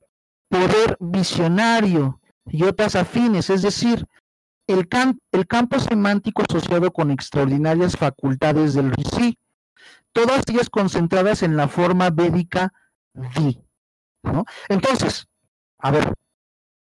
poder 0.48 0.96
visionario 1.01 2.18
y 2.46 2.62
otras 2.62 2.96
afines, 2.96 3.51
es 3.51 3.61
decir, 3.61 4.07
el, 4.66 4.88
el 5.32 5.46
campo 5.46 5.78
semántico 5.78 6.44
asociado 6.48 6.90
con 6.90 7.11
extraordinarias 7.11 7.94
facultades 7.94 8.72
del 8.72 8.92
Rishi, 8.92 9.36
todas 10.14 10.44
ellas 10.48 10.70
concentradas 10.70 11.42
en 11.42 11.59
la 11.59 11.68
forma 11.68 12.09
védica 12.09 12.72
di. 13.12 13.61
¿no? 14.22 14.46
Entonces, 14.70 15.28
a 15.78 15.90
ver, 15.90 16.14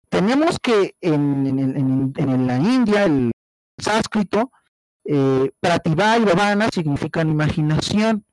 tenemos 0.09 0.59
que 0.61 0.95
en, 1.01 1.47
en, 1.47 2.13
en 2.17 2.47
la 2.47 2.59
India 2.59 3.05
el 3.05 3.33
sánscrito 3.79 4.51
eh, 5.05 5.51
y 5.53 6.25
Bhavana 6.25 6.69
significan 6.73 7.31
imaginación, 7.31 8.25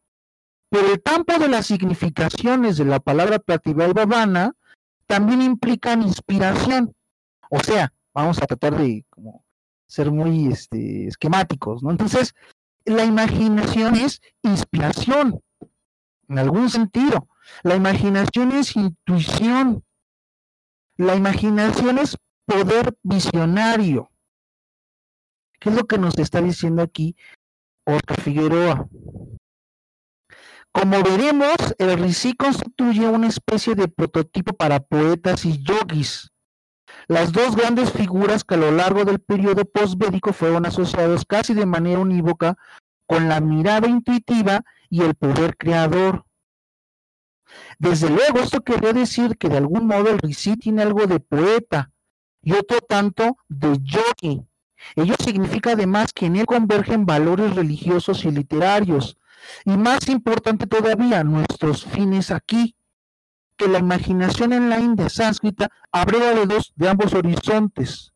pero 0.70 0.92
el 0.92 1.02
campo 1.02 1.38
de 1.38 1.48
las 1.48 1.68
significaciones 1.68 2.78
de 2.78 2.86
la 2.86 3.00
palabra 3.00 3.40
Prativá 3.40 3.88
y 3.88 3.94
Bhavana 3.94 4.54
también 5.06 5.42
implican 5.42 6.02
inspiración. 6.02 6.94
O 7.50 7.60
sea, 7.60 7.94
vamos 8.14 8.42
a 8.42 8.48
tratar 8.48 8.78
de 8.78 9.06
como, 9.10 9.44
ser 9.88 10.12
muy 10.12 10.48
este, 10.48 11.08
esquemáticos, 11.08 11.84
¿no? 11.84 11.92
Entonces, 11.92 12.34
la 12.86 13.06
imaginación 13.06 13.96
es 13.96 14.22
inspiración, 14.42 15.40
en 16.28 16.40
algún 16.40 16.70
sentido. 16.70 17.28
La 17.62 17.76
imaginación 17.76 18.52
es 18.54 18.76
intuición. 18.76 19.84
La 20.98 21.16
imaginación 21.16 21.98
es 21.98 22.18
poder 22.46 22.96
visionario. 23.02 24.12
¿Qué 25.60 25.70
es 25.70 25.76
lo 25.76 25.86
que 25.86 25.98
nos 25.98 26.18
está 26.20 26.42
diciendo 26.42 26.82
aquí 26.84 27.16
Oscar 27.86 28.22
Figueroa? 28.22 28.88
Como 30.72 31.04
veremos, 31.04 31.56
el 31.78 31.98
Rishi 31.98 32.34
constituye 32.34 33.08
una 33.08 33.28
especie 33.28 33.76
de 33.76 33.88
prototipo 33.88 34.54
para 34.54 34.80
poetas 34.80 35.46
y 35.46 35.64
yogis. 35.64 36.32
Las 37.08 37.32
dos 37.32 37.56
grandes 37.56 37.92
figuras 37.92 38.44
que 38.44 38.56
a 38.56 38.58
lo 38.58 38.72
largo 38.72 39.04
del 39.06 39.20
periodo 39.20 39.66
postvédico 39.66 40.34
fueron 40.34 40.66
asociados 40.66 41.26
casi 41.26 41.54
de 41.54 41.66
manera 41.66 42.00
unívoca 42.00 42.56
con 43.08 43.30
la 43.30 43.40
mirada 43.40 43.88
intuitiva 43.88 44.62
y 44.90 45.02
el 45.02 45.16
poder 45.16 45.58
creador. 45.58 46.26
Desde 47.80 48.10
luego, 48.10 48.40
esto 48.40 48.62
querría 48.62 48.94
decir 48.94 49.38
que 49.38 49.50
de 49.50 49.58
algún 49.58 49.88
modo 49.88 50.10
el 50.10 50.20
Rishi 50.20 50.56
tiene 50.58 50.82
algo 50.82 51.06
de 51.08 51.20
poeta 51.20 51.92
y 52.42 52.54
otro 52.54 52.80
tanto 52.82 53.38
de 53.48 53.78
yogi, 53.82 54.46
Ello 54.96 55.16
significa 55.24 55.72
además 55.72 56.14
que 56.14 56.26
en 56.28 56.36
él 56.36 56.46
convergen 56.46 57.06
valores 57.06 57.56
religiosos 57.56 58.26
y 58.26 58.32
literarios. 58.32 59.18
Y 59.66 59.78
más 59.78 60.08
importante 60.08 60.68
todavía, 60.68 61.24
nuestros 61.24 61.86
fines 61.86 62.32
aquí, 62.32 62.76
que 63.58 63.68
la 63.68 63.80
imaginación 63.80 64.54
en 64.54 64.70
la 64.70 64.80
India 64.80 65.10
sánscrita 65.10 65.70
abreva 65.92 66.32
de, 66.34 66.46
dos, 66.46 66.74
de 66.76 66.90
ambos 66.90 67.14
horizontes, 67.14 68.14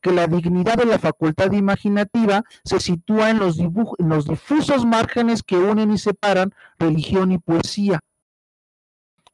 que 0.00 0.12
la 0.12 0.26
dignidad 0.26 0.76
de 0.76 0.86
la 0.86 0.98
facultad 0.98 1.52
imaginativa 1.52 2.42
se 2.64 2.80
sitúa 2.80 3.30
en 3.30 3.38
los 3.38 3.56
difusos 3.56 4.86
márgenes 4.86 5.42
que 5.42 5.56
unen 5.56 5.90
y 5.90 5.98
separan 5.98 6.54
religión 6.78 7.32
y 7.32 7.38
poesía. 7.38 8.00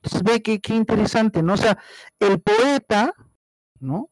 Entonces 0.07 0.23
ve 0.23 0.43
que 0.43 0.61
qué 0.61 0.75
interesante, 0.75 1.43
¿no? 1.43 1.55
O 1.55 1.57
sea, 1.57 1.79
el 2.21 2.41
poeta, 2.41 3.13
¿no? 3.81 4.11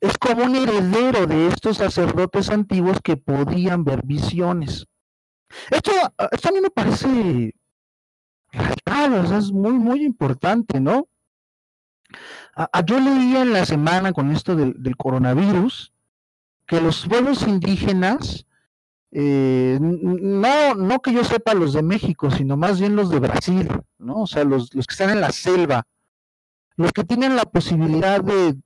es 0.00 0.16
como 0.18 0.44
un 0.44 0.54
heredero 0.54 1.26
de 1.26 1.48
estos 1.48 1.78
sacerdotes 1.78 2.50
antiguos 2.50 2.98
que 3.02 3.16
podían 3.16 3.84
ver 3.84 4.02
visiones. 4.04 4.86
Esto, 5.70 5.90
esto 6.30 6.48
a 6.48 6.52
mí 6.52 6.60
me 6.60 6.70
parece 6.70 7.54
radical, 8.52 9.34
es 9.34 9.50
muy, 9.50 9.72
muy 9.72 10.04
importante, 10.04 10.80
¿no? 10.80 11.08
yo 12.86 12.98
leía 12.98 13.42
en 13.42 13.52
la 13.52 13.64
semana 13.66 14.12
con 14.12 14.30
esto 14.30 14.56
del, 14.56 14.96
coronavirus 14.96 15.92
que 16.66 16.80
los 16.80 17.06
pueblos 17.06 17.46
indígenas, 17.46 18.46
eh, 19.12 19.78
no, 19.80 20.74
no 20.74 21.00
que 21.00 21.12
yo 21.12 21.24
sepa 21.24 21.54
los 21.54 21.72
de 21.72 21.82
México, 21.82 22.30
sino 22.30 22.56
más 22.56 22.80
bien 22.80 22.96
los 22.96 23.10
de 23.10 23.20
Brasil, 23.20 23.68
¿no? 23.98 24.22
O 24.22 24.26
sea, 24.26 24.44
los, 24.44 24.74
los 24.74 24.86
que 24.86 24.92
están 24.92 25.10
en 25.10 25.20
la 25.20 25.32
selva, 25.32 25.84
los 26.76 26.92
que 26.92 27.04
tienen 27.04 27.36
la 27.36 27.44
posibilidad 27.44 28.22
de, 28.22 28.56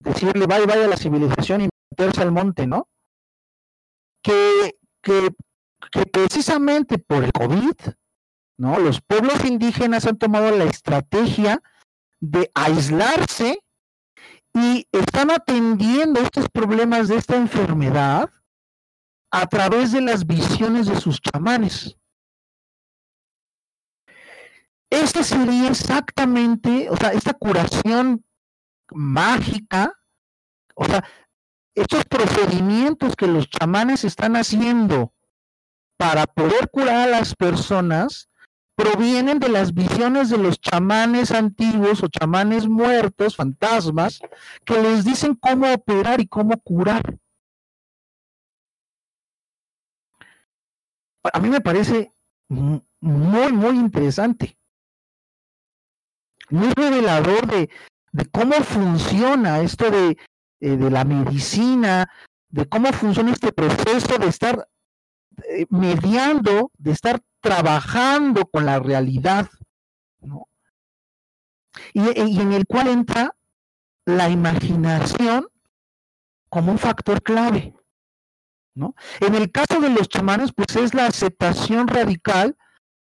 decirle 0.00 0.46
vaya, 0.46 0.66
vaya 0.66 0.84
a 0.84 0.88
la 0.88 0.96
civilización 0.96 1.62
y 1.62 1.68
meterse 1.90 2.22
al 2.22 2.32
monte, 2.32 2.66
¿no? 2.66 2.88
Que, 4.22 4.76
que 5.02 5.30
que 5.90 6.06
precisamente 6.06 6.98
por 6.98 7.24
el 7.24 7.32
COVID, 7.32 7.74
¿no? 8.58 8.78
Los 8.78 9.00
pueblos 9.00 9.44
indígenas 9.44 10.06
han 10.06 10.18
tomado 10.18 10.50
la 10.50 10.64
estrategia 10.64 11.62
de 12.20 12.50
aislarse 12.54 13.60
y 14.54 14.86
están 14.92 15.30
atendiendo 15.30 16.20
estos 16.20 16.48
problemas 16.48 17.08
de 17.08 17.16
esta 17.16 17.36
enfermedad 17.36 18.30
a 19.30 19.46
través 19.46 19.92
de 19.92 20.00
las 20.00 20.26
visiones 20.26 20.86
de 20.86 21.00
sus 21.00 21.20
chamanes. 21.20 21.96
Esta 24.90 25.22
sería 25.24 25.68
exactamente, 25.68 26.88
o 26.90 26.96
sea, 26.96 27.10
esta 27.10 27.34
curación 27.34 28.24
mágica, 28.90 29.92
o 30.74 30.84
sea, 30.84 31.04
estos 31.74 32.04
procedimientos 32.04 33.16
que 33.16 33.26
los 33.26 33.50
chamanes 33.50 34.04
están 34.04 34.36
haciendo 34.36 35.12
para 35.98 36.26
poder 36.26 36.70
curar 36.70 37.08
a 37.08 37.10
las 37.10 37.34
personas 37.34 38.28
provienen 38.76 39.38
de 39.38 39.48
las 39.48 39.72
visiones 39.72 40.28
de 40.28 40.38
los 40.38 40.60
chamanes 40.60 41.32
antiguos 41.32 42.02
o 42.02 42.08
chamanes 42.08 42.68
muertos, 42.68 43.34
fantasmas, 43.34 44.20
que 44.64 44.80
les 44.80 45.04
dicen 45.04 45.34
cómo 45.34 45.72
operar 45.72 46.20
y 46.20 46.26
cómo 46.26 46.58
curar. 46.60 47.18
A 51.32 51.40
mí 51.40 51.48
me 51.48 51.60
parece 51.60 52.12
muy, 52.48 52.82
muy 53.52 53.76
interesante. 53.76 54.58
Muy 56.50 56.72
revelador 56.74 57.46
de, 57.46 57.68
cómo 58.30 58.54
funciona 58.62 59.60
esto 59.60 59.90
de, 59.90 60.16
eh, 60.60 60.76
de 60.76 60.90
la 60.90 61.04
medicina, 61.04 62.06
de 62.48 62.66
cómo 62.68 62.92
funciona 62.92 63.32
este 63.32 63.52
proceso 63.52 64.18
de 64.18 64.28
estar 64.28 64.68
eh, 65.44 65.66
mediando, 65.68 66.70
de 66.78 66.92
estar 66.92 67.20
trabajando 67.40 68.46
con 68.46 68.64
la 68.64 68.78
realidad, 68.78 69.48
¿no? 70.20 70.48
Y, 71.92 72.00
en 72.40 72.52
el 72.52 72.66
cual 72.66 72.88
entra 72.88 73.36
la 74.06 74.30
imaginación 74.30 75.46
como 76.48 76.72
un 76.72 76.78
factor 76.78 77.22
clave. 77.22 77.75
En 79.20 79.34
el 79.34 79.50
caso 79.50 79.80
de 79.80 79.90
los 79.90 80.08
chamanes, 80.08 80.52
pues 80.52 80.76
es 80.76 80.94
la 80.94 81.06
aceptación 81.06 81.88
radical 81.88 82.56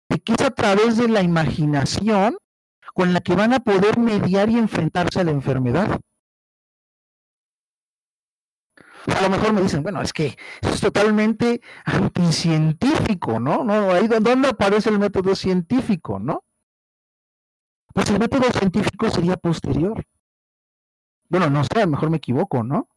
de 0.08 0.20
que 0.20 0.32
es 0.32 0.40
a 0.40 0.50
través 0.50 0.96
de 0.96 1.08
la 1.08 1.22
imaginación 1.22 2.38
con 2.94 3.12
la 3.12 3.20
que 3.20 3.34
van 3.34 3.52
a 3.52 3.60
poder 3.60 3.98
mediar 3.98 4.48
y 4.48 4.58
enfrentarse 4.58 5.20
a 5.20 5.24
la 5.24 5.30
enfermedad 5.30 6.00
a 9.16 9.22
lo 9.22 9.30
mejor 9.30 9.52
me 9.52 9.62
dicen, 9.62 9.82
bueno, 9.82 10.02
es 10.02 10.12
que 10.12 10.36
eso 10.60 10.74
es 10.74 10.80
totalmente 10.80 11.60
anticientífico, 11.84 13.40
¿no? 13.40 13.64
¿No? 13.64 13.90
Ahí 13.90 14.08
¿Dónde 14.08 14.48
aparece 14.48 14.90
el 14.90 14.98
método 14.98 15.34
científico, 15.34 16.18
no? 16.18 16.44
Pues 17.94 18.10
el 18.10 18.18
método 18.18 18.50
científico 18.52 19.10
sería 19.10 19.36
posterior. 19.36 20.04
Bueno, 21.28 21.50
no 21.50 21.64
sé, 21.64 21.78
a 21.78 21.84
lo 21.84 21.92
mejor 21.92 22.10
me 22.10 22.18
equivoco, 22.18 22.62
¿no? 22.62 22.88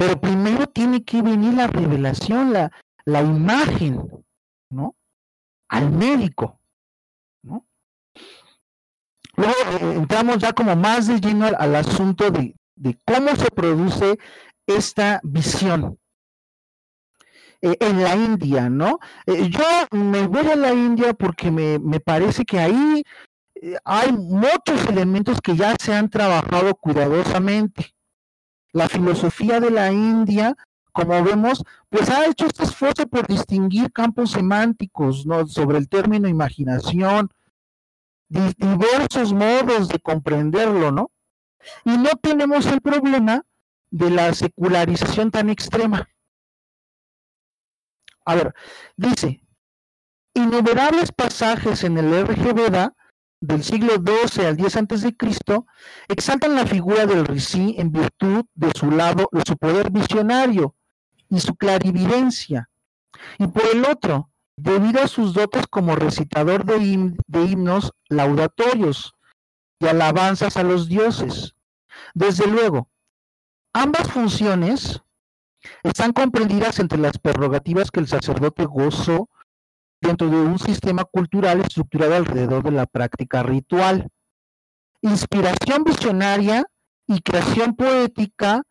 Pero 0.00 0.18
primero 0.18 0.66
tiene 0.66 1.04
que 1.04 1.20
venir 1.20 1.52
la 1.52 1.66
revelación, 1.66 2.54
la, 2.54 2.72
la 3.04 3.20
imagen, 3.20 4.00
¿no? 4.70 4.96
Al 5.68 5.90
médico, 5.90 6.58
¿no? 7.42 7.66
Luego 9.36 9.52
eh, 9.52 9.96
entramos 9.96 10.38
ya 10.38 10.54
como 10.54 10.74
más 10.74 11.06
de 11.06 11.20
lleno 11.20 11.44
al, 11.44 11.76
asunto 11.76 12.30
de, 12.30 12.56
de, 12.76 12.98
cómo 13.04 13.36
se 13.36 13.50
produce 13.50 14.18
esta 14.66 15.20
visión. 15.22 15.98
Eh, 17.60 17.76
en 17.80 18.02
la 18.02 18.16
India, 18.16 18.70
¿no? 18.70 19.00
Eh, 19.26 19.50
yo 19.50 19.64
me 19.90 20.26
voy 20.26 20.46
a 20.46 20.56
la 20.56 20.72
India 20.72 21.12
porque 21.12 21.50
me, 21.50 21.78
me 21.78 22.00
parece 22.00 22.46
que 22.46 22.58
ahí 22.58 23.02
hay 23.84 24.12
muchos 24.12 24.86
elementos 24.88 25.42
que 25.42 25.54
ya 25.56 25.76
se 25.78 25.92
han 25.92 26.08
trabajado 26.08 26.74
cuidadosamente. 26.74 27.94
La 28.72 28.88
filosofía 28.88 29.60
de 29.60 29.70
la 29.70 29.92
India, 29.92 30.56
como 30.92 31.22
vemos, 31.22 31.64
pues 31.88 32.08
ha 32.10 32.26
hecho 32.26 32.46
este 32.46 32.64
esfuerzo 32.64 33.06
por 33.06 33.26
distinguir 33.26 33.92
campos 33.92 34.32
semánticos, 34.32 35.26
¿no? 35.26 35.46
Sobre 35.46 35.78
el 35.78 35.88
término 35.88 36.28
imaginación, 36.28 37.30
diversos 38.28 39.32
modos 39.32 39.88
de 39.88 39.98
comprenderlo, 39.98 40.92
¿no? 40.92 41.10
Y 41.84 41.96
no 41.96 42.10
tenemos 42.22 42.66
el 42.66 42.80
problema 42.80 43.44
de 43.90 44.10
la 44.10 44.32
secularización 44.34 45.30
tan 45.30 45.50
extrema. 45.50 46.08
A 48.24 48.34
ver, 48.34 48.54
dice, 48.96 49.42
innumerables 50.34 51.10
pasajes 51.12 51.82
en 51.84 51.98
el 51.98 52.26
RGVeda 52.26 52.94
del 53.40 53.64
siglo 53.64 53.94
XII 53.94 54.46
al 54.46 54.60
X 54.60 54.76
antes 54.76 55.02
de 55.02 55.16
Cristo 55.16 55.66
exaltan 56.08 56.54
la 56.54 56.66
figura 56.66 57.06
del 57.06 57.24
Rishi 57.24 57.74
en 57.78 57.92
virtud 57.92 58.44
de 58.54 58.70
su 58.76 58.90
lado, 58.90 59.28
de 59.32 59.42
su 59.46 59.56
poder 59.56 59.90
visionario 59.90 60.74
y 61.28 61.40
su 61.40 61.54
clarividencia. 61.54 62.68
Y 63.38 63.46
por 63.48 63.64
el 63.72 63.84
otro, 63.84 64.30
debido 64.56 65.02
a 65.02 65.08
sus 65.08 65.32
dotes 65.32 65.66
como 65.68 65.96
recitador 65.96 66.64
de, 66.64 67.14
de 67.26 67.44
himnos 67.44 67.92
laudatorios 68.08 69.14
y 69.78 69.86
alabanzas 69.86 70.56
a 70.56 70.62
los 70.62 70.88
dioses. 70.88 71.54
Desde 72.14 72.46
luego, 72.46 72.90
Ambas 73.72 74.10
funciones 74.10 75.00
están 75.84 76.12
comprendidas 76.12 76.80
entre 76.80 76.98
las 76.98 77.18
prerrogativas 77.18 77.92
que 77.92 78.00
el 78.00 78.08
sacerdote 78.08 78.64
gozó 78.64 79.28
dentro 80.00 80.28
de 80.28 80.36
un 80.36 80.58
sistema 80.58 81.04
cultural 81.04 81.60
estructurado 81.60 82.14
alrededor 82.14 82.62
de 82.62 82.70
la 82.70 82.86
práctica 82.86 83.42
ritual. 83.42 84.08
Inspiración 85.02 85.84
visionaria 85.84 86.64
y 87.06 87.20
creación 87.20 87.74
poética 87.74 88.62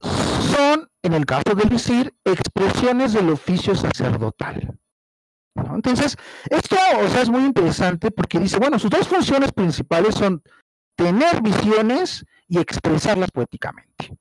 son, 0.00 0.88
en 1.02 1.14
el 1.14 1.26
caso 1.26 1.54
del 1.54 1.68
visir, 1.68 2.14
expresiones 2.24 3.12
del 3.12 3.30
oficio 3.30 3.74
sacerdotal. 3.74 4.78
Entonces, 5.54 6.16
esto 6.48 6.76
es 7.18 7.28
muy 7.28 7.44
interesante 7.44 8.10
porque 8.10 8.38
dice, 8.38 8.58
bueno, 8.58 8.78
sus 8.78 8.90
dos 8.90 9.08
funciones 9.08 9.52
principales 9.52 10.14
son 10.14 10.42
tener 10.96 11.42
visiones 11.42 12.24
y 12.48 12.58
expresarlas 12.58 13.30
poéticamente. 13.30 14.16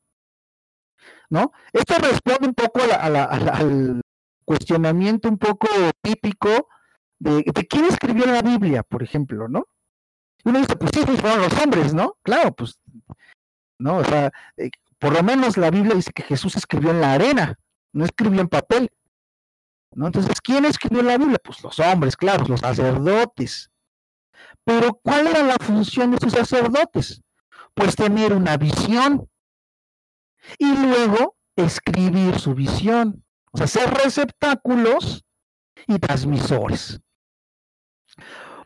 ¿No? 1.29 1.51
Esto 1.71 1.95
responde 1.99 2.47
un 2.47 2.55
poco 2.55 2.81
al 2.99 4.01
cuestionamiento 4.49 5.29
un 5.29 5.37
poco 5.37 5.67
típico 6.01 6.69
de, 7.19 7.43
quién 7.69 7.85
escribió 7.85 8.25
la 8.25 8.41
Biblia, 8.41 8.81
por 8.81 9.03
ejemplo, 9.03 9.47
¿no? 9.47 9.67
uno 10.43 10.57
dice, 10.57 10.75
pues 10.75 10.89
sí, 10.91 11.01
pues 11.05 11.21
fueron 11.21 11.41
los 11.41 11.53
hombres, 11.61 11.93
¿no? 11.93 12.17
Claro, 12.23 12.55
pues, 12.55 12.79
¿no? 13.77 13.97
O 13.97 14.03
sea, 14.03 14.31
eh, 14.57 14.71
por 14.97 15.13
lo 15.13 15.21
menos 15.21 15.55
la 15.57 15.69
Biblia 15.69 15.93
dice 15.93 16.11
que 16.11 16.23
Jesús 16.23 16.55
escribió 16.55 16.89
en 16.89 17.01
la 17.01 17.13
arena, 17.13 17.59
no 17.93 18.05
escribió 18.05 18.41
en 18.41 18.47
papel. 18.47 18.89
¿No? 19.91 20.07
Entonces, 20.07 20.41
¿quién 20.41 20.65
escribió 20.65 21.03
la 21.03 21.17
Biblia? 21.17 21.39
Pues 21.43 21.61
los 21.61 21.77
hombres, 21.79 22.15
claro, 22.15 22.45
los 22.47 22.61
sacerdotes. 22.61 23.69
Pero 24.63 24.99
¿cuál 25.03 25.27
era 25.27 25.43
la 25.43 25.57
función 25.59 26.11
de 26.11 26.17
sus 26.17 26.33
sacerdotes? 26.33 27.21
pues 27.75 27.95
tener 27.95 28.33
una 28.33 28.57
visión 28.57 29.29
y 30.57 30.75
luego 30.75 31.37
escribir 31.55 32.39
su 32.39 32.53
visión, 32.53 33.23
o 33.51 33.57
sea, 33.57 33.67
ser 33.67 33.89
receptáculos 33.93 35.25
y 35.87 35.99
transmisores. 35.99 36.99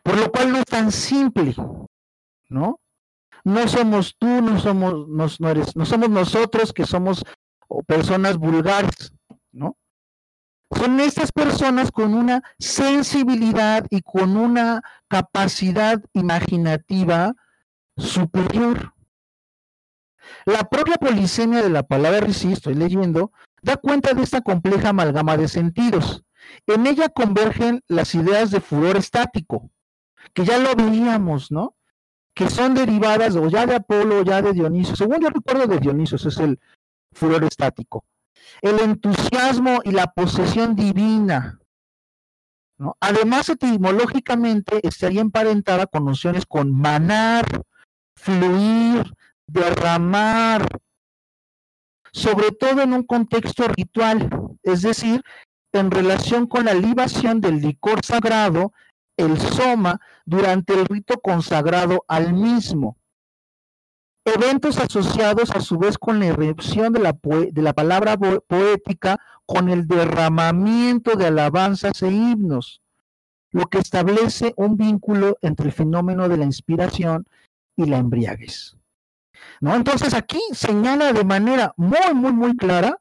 Por 0.02 0.16
lo 0.18 0.30
cual 0.30 0.52
no 0.52 0.58
es 0.58 0.66
tan 0.66 0.92
simple, 0.92 1.54
¿no? 2.48 2.80
No 3.44 3.68
somos 3.68 4.16
tú, 4.18 4.26
no 4.26 4.58
somos, 4.58 5.40
no, 5.40 5.48
eres, 5.48 5.76
no 5.76 5.84
somos 5.84 6.10
nosotros 6.10 6.72
que 6.72 6.86
somos 6.86 7.24
personas 7.86 8.38
vulgares, 8.38 9.12
¿no? 9.52 9.76
Son 10.70 10.98
estas 11.00 11.30
personas 11.30 11.90
con 11.90 12.14
una 12.14 12.42
sensibilidad 12.58 13.86
y 13.90 14.02
con 14.02 14.36
una 14.36 14.82
capacidad 15.08 16.02
imaginativa 16.14 17.34
superior. 17.96 18.94
La 20.46 20.64
propia 20.64 20.96
polisemia 20.96 21.62
de 21.62 21.70
la 21.70 21.82
palabra 21.82 22.20
Risi, 22.20 22.52
estoy 22.52 22.74
leyendo, 22.74 23.30
da 23.64 23.76
cuenta 23.76 24.12
de 24.12 24.22
esta 24.22 24.42
compleja 24.42 24.90
amalgama 24.90 25.36
de 25.36 25.48
sentidos. 25.48 26.22
En 26.66 26.86
ella 26.86 27.08
convergen 27.08 27.82
las 27.88 28.14
ideas 28.14 28.50
de 28.50 28.60
furor 28.60 28.96
estático, 28.96 29.70
que 30.34 30.44
ya 30.44 30.58
lo 30.58 30.74
veíamos, 30.74 31.50
¿no? 31.50 31.74
Que 32.34 32.50
son 32.50 32.74
derivadas 32.74 33.36
o 33.36 33.48
ya 33.48 33.66
de 33.66 33.76
Apolo 33.76 34.20
o 34.20 34.22
ya 34.22 34.42
de 34.42 34.52
Dioniso. 34.52 34.96
Según 34.96 35.20
yo 35.20 35.30
recuerdo 35.30 35.66
de 35.66 35.78
Dioniso, 35.78 36.16
es 36.16 36.36
el 36.38 36.60
furor 37.12 37.44
estático. 37.44 38.04
El 38.60 38.80
entusiasmo 38.80 39.80
y 39.84 39.92
la 39.92 40.08
posesión 40.08 40.76
divina. 40.76 41.58
¿no? 42.76 42.96
Además, 43.00 43.48
etimológicamente 43.48 44.86
estaría 44.86 45.22
emparentada 45.22 45.86
con 45.86 46.04
nociones 46.04 46.44
con 46.44 46.72
manar, 46.72 47.46
fluir, 48.16 49.04
derramar. 49.46 50.66
Sobre 52.14 52.52
todo 52.52 52.80
en 52.80 52.92
un 52.92 53.02
contexto 53.02 53.66
ritual, 53.66 54.30
es 54.62 54.82
decir, 54.82 55.20
en 55.72 55.90
relación 55.90 56.46
con 56.46 56.66
la 56.66 56.72
libación 56.72 57.40
del 57.40 57.60
licor 57.60 58.04
sagrado, 58.04 58.72
el 59.16 59.36
soma, 59.36 60.00
durante 60.24 60.74
el 60.74 60.86
rito 60.86 61.20
consagrado 61.20 62.04
al 62.06 62.32
mismo. 62.32 62.96
Eventos 64.24 64.78
asociados 64.78 65.50
a 65.50 65.60
su 65.60 65.76
vez 65.76 65.98
con 65.98 66.20
la 66.20 66.26
irrupción 66.26 66.92
de 66.92 67.00
la, 67.00 67.18
de 67.50 67.62
la 67.62 67.72
palabra 67.72 68.16
poética, 68.16 69.18
con 69.44 69.68
el 69.68 69.88
derramamiento 69.88 71.16
de 71.16 71.26
alabanzas 71.26 72.00
e 72.00 72.12
himnos, 72.12 72.80
lo 73.50 73.66
que 73.66 73.78
establece 73.78 74.54
un 74.56 74.76
vínculo 74.76 75.36
entre 75.42 75.66
el 75.66 75.72
fenómeno 75.72 76.28
de 76.28 76.36
la 76.36 76.44
inspiración 76.44 77.26
y 77.76 77.86
la 77.86 77.98
embriaguez. 77.98 78.76
¿No? 79.60 79.74
Entonces 79.74 80.14
aquí 80.14 80.40
señala 80.52 81.12
de 81.12 81.24
manera 81.24 81.72
muy, 81.76 82.14
muy, 82.14 82.32
muy 82.32 82.56
clara 82.56 82.98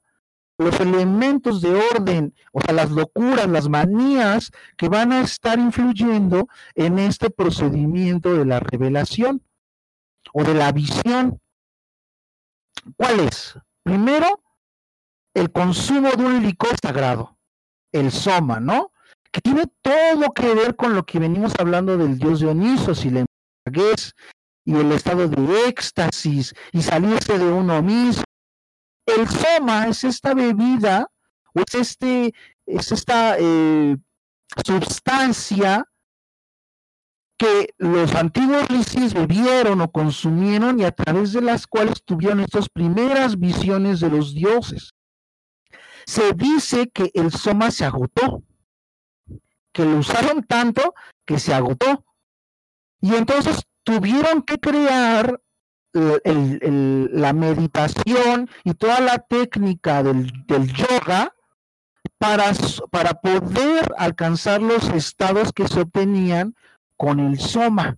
los 0.57 0.79
elementos 0.79 1.61
de 1.61 1.75
orden, 1.75 2.33
o 2.51 2.61
sea, 2.61 2.73
las 2.73 2.91
locuras, 2.91 3.47
las 3.47 3.69
manías 3.69 4.51
que 4.77 4.87
van 4.87 5.11
a 5.11 5.21
estar 5.21 5.59
influyendo 5.59 6.47
en 6.75 6.99
este 6.99 7.29
procedimiento 7.29 8.33
de 8.33 8.45
la 8.45 8.59
revelación 8.59 9.41
o 10.31 10.43
de 10.43 10.53
la 10.53 10.71
visión. 10.71 11.41
¿Cuál 12.97 13.21
es? 13.21 13.57
Primero, 13.83 14.41
el 15.33 15.51
consumo 15.51 16.11
de 16.11 16.25
un 16.25 16.43
licor 16.43 16.75
sagrado, 16.81 17.37
el 17.91 18.11
soma, 18.11 18.59
¿no? 18.59 18.91
Que 19.31 19.41
tiene 19.41 19.63
todo 19.81 20.31
que 20.33 20.53
ver 20.53 20.75
con 20.75 20.93
lo 20.93 21.05
que 21.05 21.19
venimos 21.19 21.53
hablando 21.57 21.97
del 21.97 22.19
dios 22.19 22.39
Dionisos 22.39 23.03
y 23.05 23.09
la 23.09 23.25
y 24.65 24.75
el 24.75 24.91
estado 24.91 25.27
de 25.27 25.67
éxtasis 25.67 26.53
y 26.71 26.81
salirse 26.81 27.37
de 27.37 27.51
uno 27.51 27.81
mismo. 27.81 28.23
El 29.05 29.27
soma 29.27 29.87
es 29.87 30.03
esta 30.03 30.33
bebida 30.33 31.09
o 31.53 31.59
es, 31.59 31.75
este, 31.75 32.33
es 32.65 32.91
esta 32.91 33.35
eh, 33.37 33.97
sustancia 34.65 35.85
que 37.37 37.73
los 37.77 38.13
antiguos 38.15 38.67
risis 38.67 39.13
bebieron 39.13 39.81
o 39.81 39.91
consumieron 39.91 40.79
y 40.79 40.85
a 40.85 40.91
través 40.91 41.33
de 41.33 41.41
las 41.41 41.67
cuales 41.67 42.03
tuvieron 42.05 42.39
estas 42.39 42.69
primeras 42.69 43.37
visiones 43.37 43.99
de 43.99 44.09
los 44.09 44.33
dioses. 44.33 44.93
Se 46.05 46.33
dice 46.33 46.89
que 46.89 47.11
el 47.13 47.31
soma 47.31 47.71
se 47.71 47.85
agotó, 47.85 48.43
que 49.73 49.83
lo 49.83 49.97
usaron 49.97 50.43
tanto 50.43 50.93
que 51.25 51.39
se 51.39 51.53
agotó. 51.53 52.05
Y 53.01 53.15
entonces 53.15 53.63
tuvieron 53.83 54.41
que 54.41 54.59
crear 54.59 55.39
la 55.93 57.33
meditación 57.33 58.49
y 58.63 58.73
toda 58.73 58.99
la 58.99 59.19
técnica 59.19 60.01
del, 60.01 60.31
yoga 60.73 61.35
para, 62.17 62.51
para 62.89 63.13
poder 63.13 63.93
alcanzar 63.97 64.61
los 64.61 64.89
estados 64.89 65.51
que 65.53 65.67
se 65.67 65.81
obtenían 65.81 66.55
con 66.97 67.19
el 67.19 67.39
soma. 67.39 67.97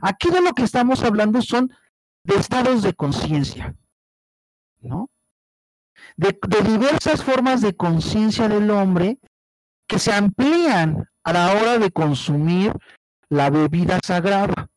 Aquí 0.00 0.30
de 0.30 0.40
lo 0.40 0.52
que 0.52 0.62
estamos 0.62 1.02
hablando 1.02 1.42
son 1.42 1.72
de 2.22 2.36
estados 2.36 2.82
de 2.82 2.94
conciencia, 2.94 3.74
¿no? 4.80 5.10
De, 6.16 6.38
de, 6.48 6.62
diversas 6.62 7.22
formas 7.22 7.60
de 7.60 7.74
conciencia 7.74 8.48
del 8.48 8.70
hombre 8.70 9.18
que 9.88 9.98
se 9.98 10.12
amplían 10.12 11.08
a 11.24 11.32
la 11.32 11.52
hora 11.52 11.78
de 11.78 11.90
consumir 11.90 12.72
la 13.34 13.50
bebida 13.50 13.98
sagrada. 14.02 14.68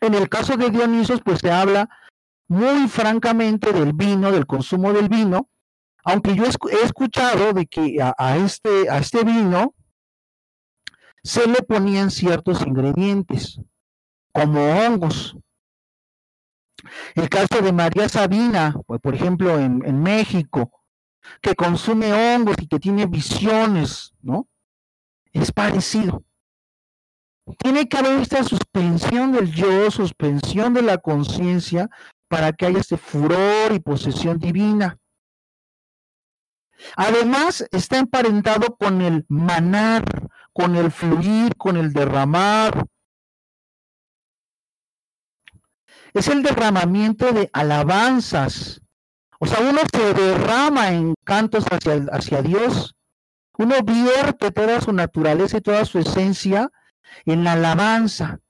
En 0.00 0.14
el 0.14 0.28
caso 0.28 0.56
de 0.56 0.70
Dionisos, 0.70 1.20
pues 1.22 1.40
se 1.40 1.50
habla 1.50 1.88
muy 2.48 2.88
francamente 2.88 3.72
del 3.72 3.92
vino, 3.92 4.30
del 4.30 4.46
consumo 4.46 4.92
del 4.92 5.08
vino, 5.08 5.48
aunque 6.04 6.36
yo 6.36 6.44
he 6.44 6.84
escuchado 6.84 7.52
de 7.52 7.66
que 7.66 7.98
a, 8.00 8.36
este, 8.36 8.88
a 8.88 8.98
este 8.98 9.24
vino 9.24 9.74
se 11.24 11.48
le 11.48 11.62
ponían 11.62 12.10
ciertos 12.10 12.64
ingredientes, 12.64 13.60
como 14.32 14.60
hongos. 14.60 15.36
El 17.16 17.28
caso 17.28 17.60
de 17.60 17.72
María 17.72 18.08
Sabina, 18.08 18.76
pues, 18.86 19.00
por 19.00 19.14
ejemplo, 19.16 19.58
en, 19.58 19.84
en 19.84 20.00
México, 20.00 20.70
que 21.40 21.56
consume 21.56 22.12
hongos 22.12 22.54
y 22.60 22.68
que 22.68 22.78
tiene 22.78 23.06
visiones, 23.06 24.14
¿no? 24.22 24.46
Es 25.32 25.50
parecido. 25.50 26.25
Tiene 27.58 27.88
que 27.88 27.96
haber 27.96 28.20
esta 28.20 28.42
suspensión 28.42 29.32
del 29.32 29.52
yo, 29.52 29.90
suspensión 29.90 30.74
de 30.74 30.82
la 30.82 30.98
conciencia, 30.98 31.88
para 32.28 32.52
que 32.52 32.66
haya 32.66 32.80
este 32.80 32.96
furor 32.96 33.72
y 33.72 33.78
posesión 33.78 34.38
divina. 34.38 34.98
Además, 36.96 37.64
está 37.70 37.98
emparentado 37.98 38.76
con 38.76 39.00
el 39.00 39.24
manar, 39.28 40.04
con 40.52 40.76
el 40.76 40.90
fluir, 40.90 41.54
con 41.56 41.76
el 41.76 41.92
derramar. 41.92 42.86
Es 46.12 46.28
el 46.28 46.42
derramamiento 46.42 47.32
de 47.32 47.48
alabanzas. 47.52 48.80
O 49.38 49.46
sea, 49.46 49.60
uno 49.60 49.80
se 49.92 50.14
derrama 50.14 50.92
en 50.92 51.14
cantos 51.24 51.64
hacia, 51.70 52.42
Dios. 52.42 52.94
Uno 53.58 53.76
vierte 53.82 54.50
toda 54.50 54.80
su 54.80 54.92
naturaleza 54.92 55.58
y 55.58 55.60
toda 55.60 55.84
su 55.84 55.98
esencia 55.98 56.70
en 57.24 57.44
la 57.44 57.52
alabanza. 57.52 58.40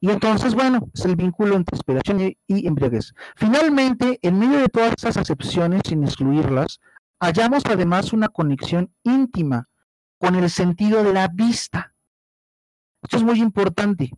Y 0.00 0.10
entonces, 0.10 0.54
bueno, 0.54 0.90
es 0.92 1.04
el 1.06 1.16
vínculo 1.16 1.56
entre 1.56 1.76
inspiración 1.76 2.20
y, 2.20 2.66
embriaguez. 2.66 3.14
Finalmente, 3.36 4.18
en 4.20 4.38
medio 4.38 4.58
de 4.58 4.68
todas 4.68 4.92
esas 4.98 5.16
acepciones, 5.16 5.80
sin 5.88 6.04
excluirlas, 6.04 6.80
hallamos 7.20 7.62
además 7.64 8.12
una 8.12 8.28
conexión 8.28 8.92
íntima 9.02 9.68
con 10.18 10.34
el 10.34 10.50
sentido 10.50 11.02
de 11.02 11.14
la 11.14 11.28
vista. 11.28 11.94
Esto 13.02 13.16
es 13.16 13.22
muy 13.22 13.40
importante. 13.40 14.10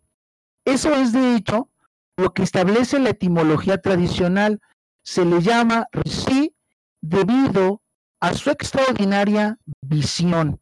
Eso 0.65 0.93
es, 0.93 1.13
de 1.13 1.35
hecho, 1.35 1.69
lo 2.17 2.33
que 2.33 2.43
establece 2.43 2.99
la 2.99 3.11
etimología 3.11 3.77
tradicional. 3.77 4.59
Se 5.03 5.23
le 5.23 5.41
llama 5.41 5.87
sí 6.05 6.53
debido 6.99 7.81
a 8.19 8.33
su 8.33 8.49
extraordinaria 8.49 9.57
visión 9.81 10.59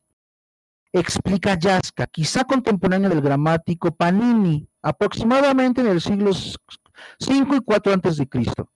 explica 0.99 1.57
Yaska, 1.59 2.07
quizá 2.07 2.45
contemporáneo 2.45 3.09
del 3.09 3.21
gramático 3.21 3.93
Panini, 3.95 4.69
aproximadamente 4.81 5.81
en 5.81 5.87
el 5.87 6.01
siglo 6.01 6.31
V 6.31 7.55
y 7.57 7.59
4 7.59 7.93
antes 7.93 8.17
de 8.17 8.27
Cristo. 8.27 8.71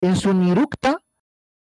En 0.00 0.16
su 0.16 0.32
Nirukta, 0.32 0.98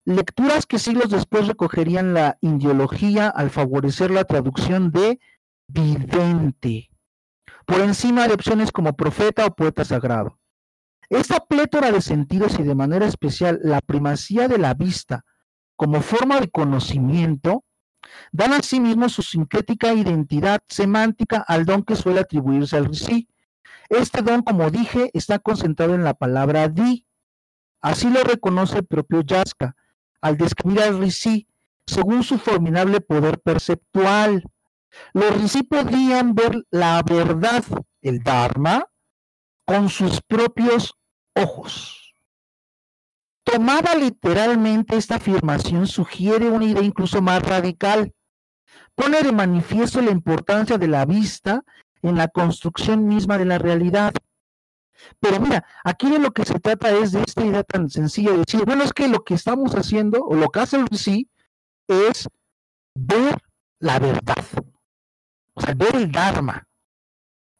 lecturas 0.05 0.65
que 0.65 0.79
siglos 0.79 1.09
después 1.09 1.47
recogerían 1.47 2.13
la 2.13 2.37
indiología 2.41 3.29
al 3.29 3.49
favorecer 3.49 4.11
la 4.11 4.25
traducción 4.25 4.91
de 4.91 5.19
vidente, 5.67 6.89
por 7.65 7.79
encima 7.79 8.27
de 8.27 8.33
opciones 8.33 8.71
como 8.71 8.93
profeta 8.93 9.45
o 9.45 9.55
poeta 9.55 9.85
sagrado. 9.85 10.39
Esta 11.09 11.39
plétora 11.39 11.91
de 11.91 12.01
sentidos 12.01 12.57
y 12.59 12.63
de 12.63 12.75
manera 12.75 13.05
especial 13.05 13.59
la 13.63 13.81
primacía 13.81 14.47
de 14.47 14.57
la 14.57 14.73
vista 14.73 15.23
como 15.75 16.01
forma 16.01 16.39
de 16.39 16.49
conocimiento 16.49 17.63
dan 18.31 18.53
asimismo 18.53 19.09
su 19.09 19.21
sincrética 19.21 19.93
identidad 19.93 20.61
semántica 20.67 21.43
al 21.47 21.65
don 21.65 21.83
que 21.83 21.95
suele 21.95 22.21
atribuirse 22.21 22.77
al 22.77 22.85
Rishi. 22.85 23.27
Este 23.89 24.21
don, 24.21 24.41
como 24.41 24.69
dije, 24.71 25.11
está 25.13 25.39
concentrado 25.39 25.95
en 25.95 26.03
la 26.03 26.13
palabra 26.13 26.67
di. 26.67 27.05
Así 27.81 28.09
lo 28.09 28.23
reconoce 28.23 28.79
el 28.79 28.85
propio 28.85 29.21
Yaska 29.21 29.75
al 30.21 30.37
describir 30.37 30.81
al 30.81 30.99
Rishi 30.99 31.47
según 31.85 32.23
su 32.23 32.37
formidable 32.37 33.01
poder 33.01 33.39
perceptual. 33.39 34.43
Los 35.13 35.41
Rishi 35.41 35.63
podían 35.63 36.35
ver 36.35 36.65
la 36.69 37.01
verdad, 37.03 37.63
el 38.01 38.23
Dharma, 38.23 38.85
con 39.65 39.89
sus 39.89 40.21
propios 40.21 40.93
ojos. 41.33 42.00
Tomada 43.43 43.95
literalmente, 43.95 44.95
esta 44.95 45.15
afirmación 45.15 45.87
sugiere 45.87 46.49
una 46.49 46.65
idea 46.65 46.83
incluso 46.83 47.21
más 47.21 47.41
radical. 47.41 48.13
Pone 48.95 49.23
de 49.23 49.31
manifiesto 49.31 50.01
la 50.01 50.11
importancia 50.11 50.77
de 50.77 50.87
la 50.87 51.05
vista 51.05 51.63
en 52.01 52.17
la 52.17 52.27
construcción 52.27 53.07
misma 53.07 53.37
de 53.37 53.45
la 53.45 53.57
realidad. 53.57 54.13
Pero 55.19 55.39
mira, 55.39 55.65
aquí 55.83 56.09
de 56.09 56.19
lo 56.19 56.31
que 56.31 56.45
se 56.45 56.59
trata 56.59 56.91
es 56.91 57.11
de 57.11 57.21
esta 57.21 57.43
idea 57.43 57.63
tan 57.63 57.89
sencilla 57.89 58.31
de 58.31 58.43
decir, 58.45 58.63
bueno, 58.65 58.83
es 58.83 58.93
que 58.93 59.07
lo 59.07 59.23
que 59.23 59.33
estamos 59.33 59.73
haciendo, 59.73 60.23
o 60.23 60.35
lo 60.35 60.49
que 60.49 60.59
hace 60.59 60.77
el 60.77 60.87
sí, 60.95 61.29
es 61.87 62.27
ver 62.93 63.35
la 63.79 63.97
verdad. 63.97 64.45
O 65.53 65.61
sea, 65.61 65.73
ver 65.73 65.95
el 65.95 66.11
Dharma. 66.11 66.67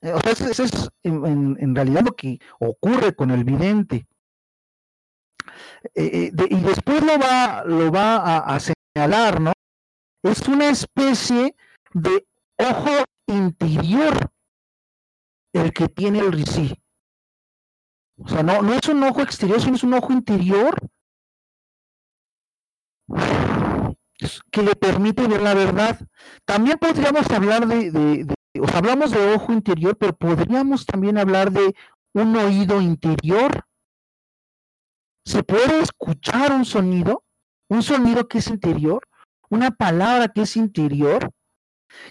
Eh, 0.02 0.14
o 0.14 0.20
sea, 0.20 0.32
eso 0.32 0.64
es 0.64 0.90
en, 1.04 1.58
en 1.60 1.76
realidad 1.76 2.02
lo 2.04 2.16
que 2.16 2.40
ocurre 2.60 3.16
con 3.16 3.32
el 3.32 3.44
vidente. 3.44 4.08
Eh, 5.96 6.32
eh, 6.38 6.48
y 6.50 6.60
después 6.62 7.04
lo 7.04 7.18
va, 7.18 7.64
lo 7.66 7.92
va 7.92 8.38
a, 8.38 8.60
señalar, 8.60 9.42
¿no? 9.42 9.54
Es 10.24 10.48
una 10.48 10.70
especie 10.70 11.56
de 11.94 12.26
ojo 12.58 13.04
interior 13.28 14.32
el 15.54 15.74
que 15.74 15.88
tiene 15.88 16.20
el 16.20 16.32
risí. 16.32 16.74
O 18.18 18.28
sea, 18.28 18.44
no, 18.44 18.62
no 18.62 18.74
es 18.74 18.88
un 18.88 19.04
ojo 19.04 19.22
exterior, 19.22 19.60
sino 19.60 19.76
es 19.76 19.84
un 19.84 19.96
ojo 19.96 20.14
interior 20.14 20.76
que 24.52 24.62
le 24.62 24.76
permite 24.76 25.28
ver 25.28 25.42
la 25.42 25.54
verdad. 25.54 26.00
También 26.46 26.78
podríamos 26.78 27.30
hablar 27.32 27.68
de, 27.68 28.28
o 28.60 28.68
sea, 28.68 28.78
hablamos 28.78 29.12
de 29.12 29.34
ojo 29.34 29.52
interior, 29.52 29.98
pero 29.98 30.14
podríamos 30.14 30.86
también 30.86 31.18
hablar 31.18 31.52
de 31.52 31.76
un 32.14 32.36
oído 32.36 32.82
interior. 32.82 33.66
¿Se 35.26 35.44
puede 35.44 35.82
escuchar 35.82 36.52
un 36.52 36.66
sonido? 36.66 37.24
Un 37.70 37.84
sonido 37.84 38.28
que 38.28 38.40
es 38.40 38.48
interior, 38.48 39.08
una 39.50 39.72
palabra 39.72 40.28
que 40.28 40.42
es 40.42 40.58
interior. 40.58 41.32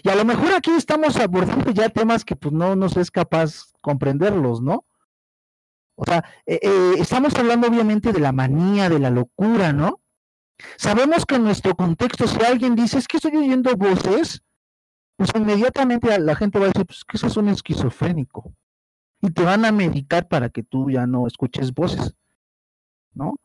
Y 0.03 0.09
a 0.09 0.15
lo 0.15 0.25
mejor 0.25 0.53
aquí 0.53 0.71
estamos 0.71 1.17
abordando 1.17 1.71
ya 1.71 1.89
temas 1.89 2.25
que 2.25 2.35
pues 2.35 2.53
no 2.53 2.75
nos 2.75 2.97
es 2.97 3.11
capaz 3.11 3.71
comprenderlos, 3.81 4.61
¿no? 4.61 4.85
O 5.95 6.05
sea, 6.05 6.23
eh, 6.45 6.59
eh, 6.61 6.93
estamos 6.97 7.35
hablando 7.35 7.67
obviamente 7.67 8.11
de 8.11 8.19
la 8.19 8.31
manía, 8.31 8.89
de 8.89 8.99
la 8.99 9.09
locura, 9.09 9.73
¿no? 9.73 10.01
Sabemos 10.77 11.25
que 11.25 11.35
en 11.35 11.43
nuestro 11.43 11.75
contexto, 11.75 12.27
si 12.27 12.41
alguien 12.43 12.75
dice, 12.75 12.97
es 12.97 13.07
que 13.07 13.17
estoy 13.17 13.35
oyendo 13.35 13.75
voces, 13.75 14.43
pues 15.15 15.31
inmediatamente 15.35 16.17
la 16.19 16.35
gente 16.35 16.59
va 16.59 16.65
a 16.65 16.67
decir, 16.69 16.85
pues 16.85 17.03
que 17.03 17.17
eso 17.17 17.27
es 17.27 17.37
un 17.37 17.49
esquizofrénico. 17.49 18.53
Y 19.21 19.31
te 19.31 19.43
van 19.43 19.65
a 19.65 19.71
medicar 19.71 20.27
para 20.27 20.49
que 20.49 20.63
tú 20.63 20.89
ya 20.89 21.05
no 21.05 21.27
escuches 21.27 21.73
voces, 21.73 22.15
¿no? 23.13 23.35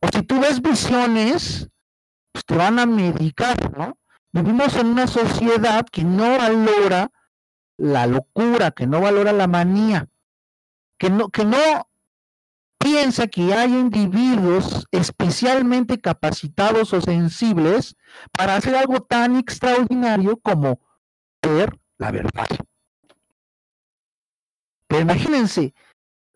O 0.00 0.08
si 0.12 0.22
tú 0.22 0.40
ves 0.40 0.60
visiones, 0.60 1.68
pues 2.32 2.44
te 2.44 2.56
van 2.56 2.78
a 2.78 2.86
medicar, 2.86 3.76
¿no? 3.76 3.96
Vivimos 4.32 4.76
en 4.76 4.86
una 4.86 5.06
sociedad 5.06 5.86
que 5.86 6.04
no 6.04 6.38
valora 6.38 7.10
la 7.76 8.06
locura, 8.06 8.70
que 8.70 8.86
no 8.86 9.00
valora 9.00 9.32
la 9.32 9.46
manía, 9.46 10.08
que 10.98 11.10
no, 11.10 11.28
que 11.28 11.44
no 11.44 11.88
piensa 12.78 13.28
que 13.28 13.54
hay 13.54 13.72
individuos 13.72 14.86
especialmente 14.90 16.00
capacitados 16.00 16.92
o 16.92 17.00
sensibles 17.00 17.96
para 18.32 18.56
hacer 18.56 18.74
algo 18.74 19.00
tan 19.02 19.36
extraordinario 19.36 20.36
como 20.38 20.80
ver 21.42 21.78
la 21.98 22.10
verdad. 22.10 22.46
Pero 24.88 25.02
imagínense, 25.02 25.74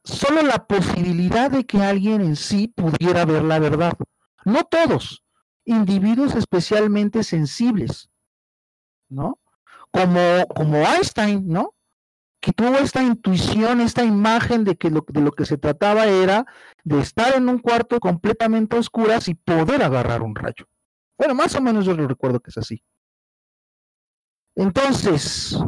solo 0.06 0.42
la 0.42 0.66
posibilidad 0.66 1.50
de 1.50 1.64
que 1.66 1.82
alguien 1.82 2.20
en 2.20 2.36
sí 2.36 2.68
pudiera 2.68 3.24
ver 3.24 3.42
la 3.44 3.58
verdad. 3.58 3.92
No 4.44 4.64
todos, 4.64 5.24
individuos 5.64 6.34
especialmente 6.34 7.24
sensibles, 7.24 8.08
¿no? 9.08 9.38
Como, 9.90 10.46
como 10.54 10.76
Einstein, 10.78 11.46
¿no? 11.46 11.74
que 12.46 12.52
tuvo 12.52 12.76
esta 12.76 13.02
intuición, 13.02 13.80
esta 13.80 14.04
imagen 14.04 14.62
de 14.62 14.76
que 14.76 14.88
lo, 14.88 15.04
de 15.08 15.20
lo 15.20 15.32
que 15.32 15.44
se 15.44 15.58
trataba 15.58 16.06
era 16.06 16.46
de 16.84 17.00
estar 17.00 17.34
en 17.34 17.48
un 17.48 17.58
cuarto 17.58 17.98
completamente 17.98 18.76
oscuras 18.78 19.26
y 19.26 19.34
poder 19.34 19.82
agarrar 19.82 20.22
un 20.22 20.36
rayo. 20.36 20.66
Bueno, 21.18 21.34
más 21.34 21.56
o 21.56 21.60
menos 21.60 21.84
yo 21.84 21.94
lo 21.94 22.06
recuerdo 22.06 22.38
que 22.38 22.50
es 22.50 22.58
así. 22.58 22.84
Entonces, 24.54 25.58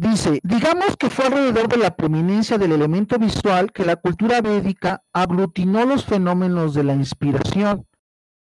dice, 0.00 0.40
digamos 0.42 0.96
que 0.96 1.10
fue 1.10 1.26
alrededor 1.26 1.68
de 1.68 1.76
la 1.76 1.94
preeminencia 1.94 2.58
del 2.58 2.72
elemento 2.72 3.18
visual 3.18 3.72
que 3.72 3.84
la 3.84 3.96
cultura 3.96 4.40
védica 4.40 5.02
aglutinó 5.12 5.84
los 5.84 6.04
fenómenos 6.04 6.74
de 6.74 6.84
la 6.84 6.94
inspiración, 6.94 7.86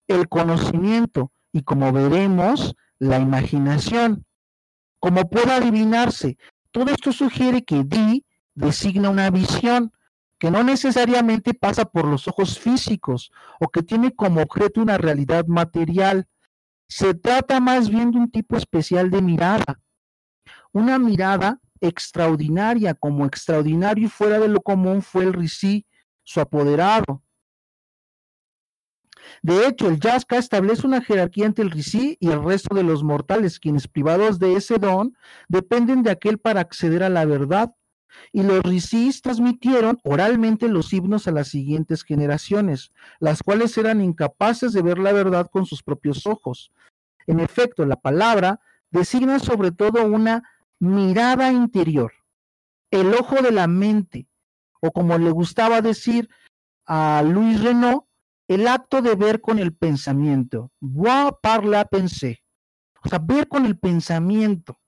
el 0.07 0.29
conocimiento 0.29 1.31
y 1.51 1.63
como 1.63 1.91
veremos, 1.91 2.75
la 2.99 3.19
imaginación. 3.19 4.25
Como 4.99 5.29
puede 5.29 5.51
adivinarse, 5.51 6.37
todo 6.71 6.91
esto 6.91 7.11
sugiere 7.11 7.63
que 7.63 7.83
Di 7.83 8.25
designa 8.53 9.09
una 9.09 9.29
visión 9.29 9.91
que 10.37 10.51
no 10.51 10.63
necesariamente 10.63 11.53
pasa 11.53 11.85
por 11.85 12.05
los 12.05 12.27
ojos 12.27 12.57
físicos 12.57 13.31
o 13.59 13.69
que 13.69 13.83
tiene 13.83 14.11
como 14.11 14.41
objeto 14.41 14.81
una 14.81 14.97
realidad 14.97 15.45
material. 15.47 16.27
Se 16.87 17.13
trata 17.13 17.59
más 17.59 17.89
bien 17.89 18.11
de 18.11 18.17
un 18.17 18.31
tipo 18.31 18.55
especial 18.55 19.11
de 19.11 19.21
mirada. 19.21 19.79
Una 20.73 20.99
mirada 20.99 21.59
extraordinaria, 21.79 22.93
como 22.93 23.25
extraordinario 23.25 24.05
y 24.05 24.09
fuera 24.09 24.39
de 24.39 24.47
lo 24.47 24.61
común 24.61 25.01
fue 25.01 25.23
el 25.23 25.33
Rishi, 25.33 25.85
su 26.23 26.39
apoderado, 26.39 27.23
de 29.41 29.67
hecho, 29.67 29.87
el 29.87 29.99
Yaska 29.99 30.37
establece 30.37 30.85
una 30.85 31.01
jerarquía 31.01 31.45
entre 31.45 31.63
el 31.63 31.71
Rishi 31.71 32.17
y 32.19 32.29
el 32.29 32.43
resto 32.43 32.75
de 32.75 32.83
los 32.83 33.03
mortales, 33.03 33.59
quienes 33.59 33.87
privados 33.87 34.39
de 34.39 34.55
ese 34.55 34.77
don 34.77 35.15
dependen 35.47 36.03
de 36.03 36.11
aquel 36.11 36.37
para 36.37 36.61
acceder 36.61 37.03
a 37.03 37.09
la 37.09 37.25
verdad. 37.25 37.73
Y 38.33 38.43
los 38.43 38.61
Rishis 38.63 39.21
transmitieron 39.21 39.99
oralmente 40.03 40.67
los 40.67 40.91
himnos 40.91 41.27
a 41.27 41.31
las 41.31 41.47
siguientes 41.47 42.03
generaciones, 42.03 42.91
las 43.19 43.41
cuales 43.41 43.77
eran 43.77 44.01
incapaces 44.01 44.73
de 44.73 44.81
ver 44.81 44.99
la 44.99 45.13
verdad 45.13 45.49
con 45.49 45.65
sus 45.65 45.81
propios 45.81 46.27
ojos. 46.27 46.71
En 47.25 47.39
efecto, 47.39 47.85
la 47.85 47.95
palabra 47.95 48.59
designa 48.89 49.39
sobre 49.39 49.71
todo 49.71 50.05
una 50.05 50.43
mirada 50.81 51.51
interior, 51.51 52.11
el 52.89 53.13
ojo 53.13 53.41
de 53.41 53.51
la 53.51 53.67
mente, 53.67 54.27
o 54.81 54.91
como 54.91 55.17
le 55.19 55.29
gustaba 55.29 55.79
decir 55.79 56.27
a 56.85 57.21
Luis 57.23 57.61
Renault, 57.61 58.05
el 58.47 58.67
acto 58.67 59.01
de 59.01 59.15
ver 59.15 59.41
con 59.41 59.59
el 59.59 59.73
pensamiento. 59.73 60.71
Voir 60.81 61.37
par 61.41 61.63
la 61.63 61.85
pensée. 61.85 62.43
O 63.03 63.09
sea, 63.09 63.19
ver 63.19 63.47
con 63.47 63.65
el 63.65 63.77
pensamiento. 63.77 64.79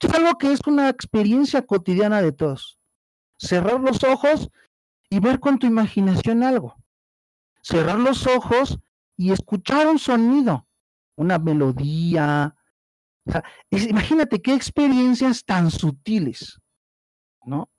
es 0.00 0.12
algo 0.12 0.36
que 0.38 0.52
es 0.52 0.60
una 0.66 0.88
experiencia 0.88 1.62
cotidiana 1.62 2.22
de 2.22 2.32
todos. 2.32 2.78
Cerrar 3.38 3.80
los 3.80 4.02
ojos 4.04 4.50
y 5.10 5.20
ver 5.20 5.38
con 5.38 5.58
tu 5.58 5.66
imaginación 5.66 6.42
algo. 6.42 6.76
Cerrar 7.62 7.98
los 7.98 8.26
ojos 8.26 8.78
y 9.16 9.32
escuchar 9.32 9.86
un 9.86 9.98
sonido, 9.98 10.66
una 11.14 11.38
melodía. 11.38 12.56
Imagínate 13.70 14.40
qué 14.40 14.54
experiencias 14.54 15.44
tan 15.44 15.70
sutiles, 15.70 16.60
¿no? 17.44 17.70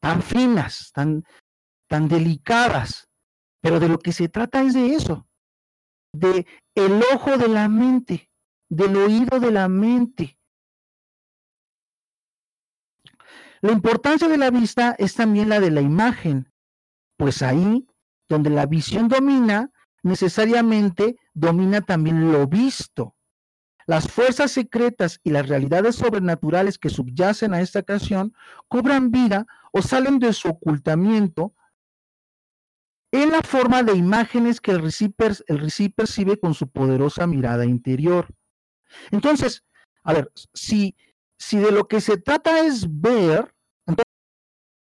Tan 0.00 0.22
finas, 0.22 0.92
tan, 0.92 1.24
tan 1.88 2.08
delicadas, 2.08 3.08
pero 3.60 3.80
de 3.80 3.88
lo 3.88 3.98
que 3.98 4.12
se 4.12 4.28
trata 4.28 4.62
es 4.62 4.74
de 4.74 4.94
eso, 4.94 5.26
de 6.12 6.46
el 6.74 7.02
ojo 7.14 7.36
de 7.36 7.48
la 7.48 7.68
mente, 7.68 8.30
del 8.68 8.96
oído 8.96 9.40
de 9.40 9.50
la 9.50 9.68
mente. 9.68 10.38
La 13.62 13.72
importancia 13.72 14.28
de 14.28 14.38
la 14.38 14.50
vista 14.50 14.94
es 14.98 15.14
también 15.14 15.48
la 15.48 15.60
de 15.60 15.70
la 15.70 15.80
imagen, 15.80 16.52
pues 17.16 17.42
ahí 17.42 17.86
donde 18.28 18.50
la 18.50 18.66
visión 18.66 19.08
domina, 19.08 19.70
necesariamente 20.02 21.16
domina 21.32 21.80
también 21.80 22.32
lo 22.32 22.46
visto. 22.46 23.15
Las 23.86 24.08
fuerzas 24.08 24.50
secretas 24.50 25.20
y 25.22 25.30
las 25.30 25.48
realidades 25.48 25.94
sobrenaturales 25.94 26.76
que 26.76 26.90
subyacen 26.90 27.54
a 27.54 27.60
esta 27.60 27.84
canción 27.84 28.34
cobran 28.66 29.12
vida 29.12 29.46
o 29.72 29.80
salen 29.80 30.18
de 30.18 30.32
su 30.32 30.48
ocultamiento 30.48 31.54
en 33.12 33.30
la 33.30 33.42
forma 33.42 33.84
de 33.84 33.94
imágenes 33.94 34.60
que 34.60 34.72
el 34.72 34.82
receiver, 34.82 35.36
el 35.46 35.92
percibe 35.94 36.38
con 36.38 36.54
su 36.54 36.68
poderosa 36.68 37.28
mirada 37.28 37.64
interior. 37.64 38.26
Entonces, 39.12 39.64
a 40.02 40.12
ver, 40.12 40.32
si, 40.52 40.96
si 41.38 41.58
de 41.58 41.70
lo 41.70 41.86
que 41.86 42.00
se 42.00 42.18
trata 42.18 42.66
es 42.66 42.86
ver, 43.00 43.54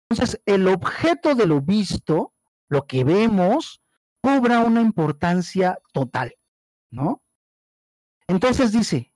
entonces 0.09 0.41
el 0.47 0.69
objeto 0.69 1.35
de 1.35 1.47
lo 1.47 1.61
visto, 1.61 2.33
lo 2.69 2.87
que 2.87 3.03
vemos, 3.03 3.83
cobra 4.23 4.61
una 4.61 4.81
importancia 4.81 5.79
total, 5.93 6.37
¿no? 6.91 7.24
Entonces 8.29 8.73
dice, 8.73 9.13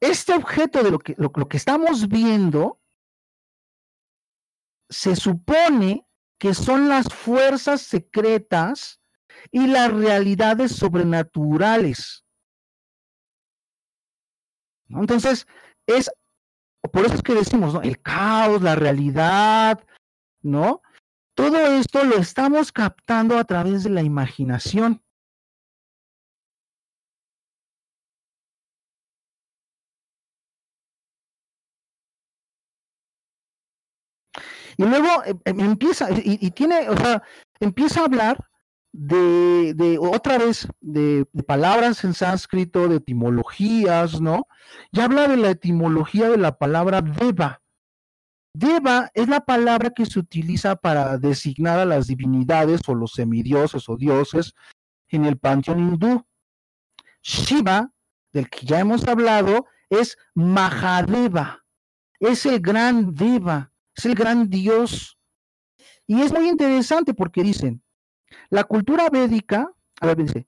este 0.00 0.34
objeto 0.34 0.82
de 0.82 0.90
lo 0.90 0.98
que, 0.98 1.14
lo 1.16 1.30
que 1.30 1.56
estamos 1.56 2.08
viendo 2.08 2.80
se 4.90 5.16
supone 5.16 6.06
que 6.38 6.54
son 6.54 6.88
las 6.88 7.12
fuerzas 7.12 7.82
secretas 7.82 9.00
y 9.50 9.66
las 9.66 9.92
realidades 9.92 10.72
sobrenaturales. 10.72 12.24
Entonces, 14.88 15.46
es 15.86 16.10
por 16.90 17.06
eso 17.06 17.14
es 17.14 17.22
que 17.22 17.34
decimos. 17.34 17.78
El 17.82 18.00
caos, 18.00 18.62
la 18.62 18.74
realidad, 18.74 19.84
¿no? 20.42 20.82
Todo 21.34 21.58
esto 21.58 22.04
lo 22.04 22.16
estamos 22.16 22.72
captando 22.72 23.38
a 23.38 23.44
través 23.44 23.84
de 23.84 23.90
la 23.90 24.02
imaginación. 24.02 25.02
Y 34.76 34.84
luego 34.84 35.08
eh, 35.24 35.34
em, 35.44 35.60
empieza, 35.60 36.08
y, 36.10 36.50
tiene, 36.50 36.88
o 36.88 36.96
sea, 36.96 37.22
empieza 37.60 38.00
a 38.00 38.04
hablar 38.04 38.48
de, 38.92 39.74
de 39.74 39.98
otra 39.98 40.38
vez, 40.38 40.68
de, 40.80 41.26
palabras 41.46 42.04
en 42.04 42.14
sánscrito, 42.14 42.88
de 42.88 42.96
etimologías, 42.96 44.20
¿no? 44.20 44.46
Y 44.90 45.00
habla 45.00 45.28
de 45.28 45.36
la 45.36 45.50
etimología 45.50 46.28
de 46.28 46.38
la 46.38 46.58
palabra 46.58 47.00
deva. 47.00 47.60
Deva 48.54 49.10
es 49.14 49.28
la 49.28 49.40
palabra 49.40 49.90
que 49.90 50.04
se 50.04 50.18
utiliza 50.18 50.76
para 50.76 51.16
designar 51.16 51.78
a 51.78 51.86
las 51.86 52.06
divinidades 52.06 52.82
o 52.86 52.94
los 52.94 53.12
semidioses 53.12 53.88
o 53.88 53.96
dioses 53.96 54.54
en 55.08 55.24
el 55.24 55.38
panteón 55.38 55.78
hindú. 55.78 56.26
Shiva, 57.22 57.92
del 58.32 58.50
que 58.50 58.66
ya 58.66 58.80
hemos 58.80 59.06
hablado, 59.08 59.66
es 59.88 60.18
Mahadeva, 60.34 61.64
es 62.18 62.46
el 62.46 62.60
gran 62.60 63.14
Deva, 63.14 63.71
es 63.94 64.06
el 64.06 64.14
gran 64.14 64.48
dios. 64.48 65.18
Y 66.06 66.20
es 66.22 66.32
muy 66.32 66.48
interesante 66.48 67.14
porque 67.14 67.42
dicen, 67.42 67.82
la 68.50 68.64
cultura 68.64 69.08
védica, 69.10 69.72
a 70.00 70.06
ver, 70.06 70.16
dice, 70.16 70.46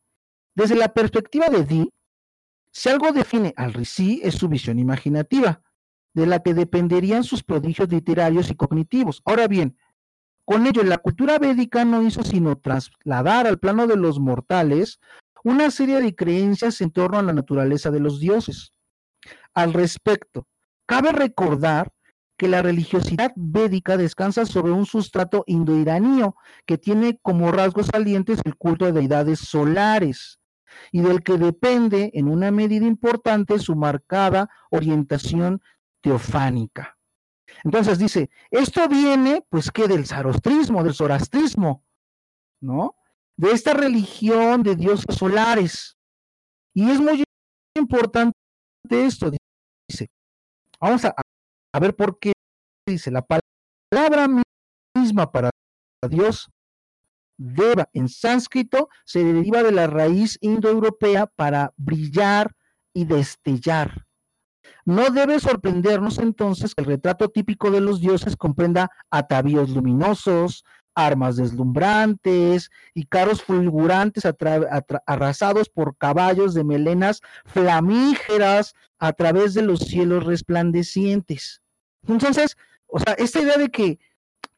desde 0.55 0.75
la 0.75 0.93
perspectiva 0.93 1.49
de 1.49 1.65
Di, 1.65 1.93
si 2.71 2.89
algo 2.89 3.13
define 3.13 3.55
al 3.57 3.73
Rishi 3.73 4.21
es 4.23 4.35
su 4.35 4.49
visión 4.49 4.79
imaginativa, 4.79 5.63
de 6.13 6.27
la 6.27 6.41
que 6.41 6.55
dependerían 6.55 7.25
sus 7.25 7.43
prodigios 7.43 7.89
literarios 7.89 8.51
y 8.51 8.55
cognitivos. 8.55 9.23
Ahora 9.25 9.49
bien, 9.49 9.77
con 10.45 10.67
ello 10.67 10.83
la 10.83 10.99
cultura 10.99 11.39
védica 11.39 11.85
no 11.85 12.03
hizo 12.03 12.23
sino 12.23 12.57
trasladar 12.57 13.47
al 13.47 13.59
plano 13.59 13.87
de 13.87 13.97
los 13.97 14.21
mortales 14.21 15.01
una 15.43 15.71
serie 15.71 16.01
de 16.01 16.15
creencias 16.15 16.81
en 16.81 16.91
torno 16.91 17.19
a 17.19 17.23
la 17.23 17.33
naturaleza 17.33 17.91
de 17.91 18.01
los 18.01 18.21
dioses. 18.21 18.73
Al 19.55 19.73
respecto, 19.73 20.47
cabe 20.87 21.13
recordar 21.13 21.94
que 22.37 22.49
la 22.49 22.63
religiosidad 22.63 23.33
védica 23.37 23.97
descansa 23.97 24.45
sobre 24.45 24.73
un 24.73 24.87
sustrato 24.87 25.45
indoiranío 25.47 26.37
que 26.67 26.79
tiene 26.79 27.19
como 27.23 27.53
rasgos 27.53 27.87
salientes 27.87 28.41
el 28.45 28.57
culto 28.57 28.87
de 28.87 28.93
deidades 28.93 29.41
solares 29.41 30.41
y 30.91 31.01
del 31.01 31.23
que 31.23 31.39
depende 31.39 32.11
en 32.15 32.29
una 32.29 32.51
medida 32.51 32.87
importante 32.87 33.59
su 33.59 33.77
marcada 33.77 34.51
orientación 34.71 35.63
teofánica. 36.01 36.99
Entonces 37.63 37.99
dice, 37.99 38.31
esto 38.51 38.89
viene 38.89 39.45
pues 39.49 39.71
que 39.71 39.87
del 39.87 40.07
zarostrismo, 40.07 40.83
del 40.83 40.95
zorastrismo, 40.95 41.85
¿no? 42.61 42.97
De 43.37 43.53
esta 43.53 43.75
religión 43.75 44.63
de 44.63 44.75
dioses 44.75 45.15
solares. 45.17 45.97
Y 46.73 46.91
es 46.91 47.01
muy 47.01 47.23
importante 47.77 48.35
esto, 48.91 49.31
dice. 49.89 50.11
Vamos 50.81 51.05
a, 51.05 51.15
a 51.75 51.81
ver 51.81 51.97
por 51.97 52.21
qué 52.21 52.33
dice 52.87 53.11
la 53.11 53.27
palabra 53.27 54.29
misma 54.97 55.33
para 55.33 55.51
Dios 56.09 56.49
Deva 57.37 57.89
en 57.93 58.09
sánscrito 58.09 58.89
se 59.05 59.25
deriva 59.25 59.65
de 59.65 59.73
la 59.73 59.89
raíz 59.89 60.39
indoeuropea 60.41 61.27
para 61.27 61.73
brillar 61.77 62.55
y 62.95 63.07
destellar. 63.07 64.07
No 64.85 65.11
debe 65.11 65.41
sorprendernos 65.41 66.19
entonces 66.19 66.77
que 66.77 66.83
el 66.83 66.87
retrato 66.87 67.29
típico 67.29 67.73
de 67.73 67.81
los 67.81 68.01
dioses 68.01 68.37
comprenda 68.37 68.89
atavíos 69.11 69.71
luminosos, 69.71 70.65
armas 70.95 71.35
deslumbrantes 71.35 72.71
y 72.95 73.07
carros 73.07 73.43
fulgurantes 73.43 74.23
arrasados 75.07 75.69
por 75.69 75.97
caballos 75.97 76.55
de 76.55 76.63
melenas 76.63 77.21
flamígeras 77.47 78.75
a 79.01 79.13
través 79.13 79.55
de 79.55 79.63
los 79.63 79.81
cielos 79.81 80.25
resplandecientes. 80.25 81.64
Entonces, 82.09 82.57
o 82.87 82.99
sea, 82.99 83.15
esta 83.15 83.41
idea 83.41 83.57
de 83.57 83.71
que, 83.71 83.99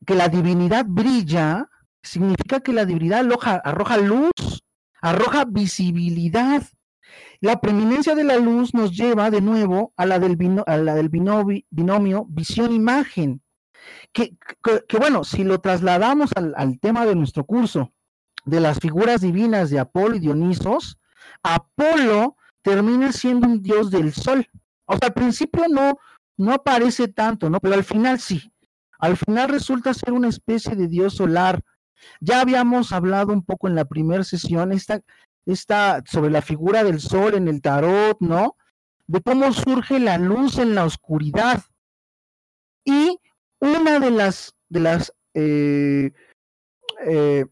que 0.07 0.15
la 0.15 0.29
divinidad 0.29 0.85
brilla 0.87 1.69
significa 2.03 2.61
que 2.61 2.73
la 2.73 2.85
divinidad 2.85 3.27
arroja 3.65 3.97
luz, 3.99 4.65
arroja 5.01 5.45
visibilidad. 5.45 6.63
La 7.41 7.61
preeminencia 7.61 8.15
de 8.15 8.25
la 8.25 8.37
luz 8.37 8.73
nos 8.75 8.97
lleva 8.97 9.31
de 9.31 9.41
nuevo 9.41 9.93
a 9.97 10.07
la 10.07 10.19
del, 10.19 10.37
binomio, 10.37 12.27
visión-imagen. 12.29 13.43
Que, 14.13 14.37
bueno, 14.99 15.23
si 15.25 15.45
lo 15.45 15.61
trasladamos 15.61 16.31
al, 16.35 16.79
tema 16.81 17.05
de 17.07 17.15
nuestro 17.15 17.45
curso 17.45 17.93
de 18.45 18.61
las 18.61 18.79
figuras 18.79 19.21
divinas 19.21 19.71
de 19.71 19.79
Apolo 19.79 20.17
y 20.17 20.21
Dionisos, 20.21 20.99
Apolo 21.43 22.37
termina 22.63 23.13
siendo 23.13 23.47
un 23.47 23.63
dios 23.63 23.91
del 23.91 24.13
sol. 24.13 24.49
O 24.87 24.97
sea, 24.97 25.09
al 25.09 25.15
principio 25.15 25.65
no, 25.69 25.99
no 26.37 26.53
aparece 26.53 27.09
tanto, 27.09 27.51
¿no? 27.51 27.61
Pero 27.61 27.75
al 27.75 27.85
final 27.85 28.21
sí. 28.21 28.53
Al 28.99 29.17
final 29.17 29.49
resulta 29.49 29.95
ser 29.95 30.13
una 30.13 30.29
especie 30.29 30.75
de 30.75 30.89
dios 30.89 31.15
solar. 31.15 31.63
Ya 32.21 32.41
habíamos 32.41 32.93
hablado 32.93 33.33
un 33.33 33.43
poco 33.45 33.69
en 33.69 33.75
la 33.75 33.85
primera 33.85 34.25
sesión 34.25 34.73
esta, 34.73 35.01
esta, 35.45 36.03
sobre 36.07 36.31
la 36.31 36.43
figura 36.43 36.85
del 36.85 37.01
sol 37.01 37.35
en 37.35 37.49
el 37.49 37.61
tarot, 37.61 38.19
¿no? 38.21 38.57
De 39.07 39.21
cómo 39.21 39.53
surge 39.53 39.99
la 39.99 40.19
luz 40.19 40.59
en 40.59 40.75
la 40.75 40.85
oscuridad. 40.85 41.63
Y 42.85 43.19
una 43.61 43.99
de 43.99 44.11
las, 44.11 44.55
de 44.69 44.81
las 44.81 45.13
eh, 45.35 46.13
eh, 47.07 47.47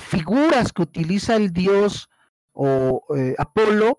figuras 0.00 0.72
que 0.72 0.82
utiliza 0.82 1.36
el 1.36 1.52
dios 1.52 2.08
o 2.52 3.04
eh, 3.16 3.34
Apolo 3.38 3.98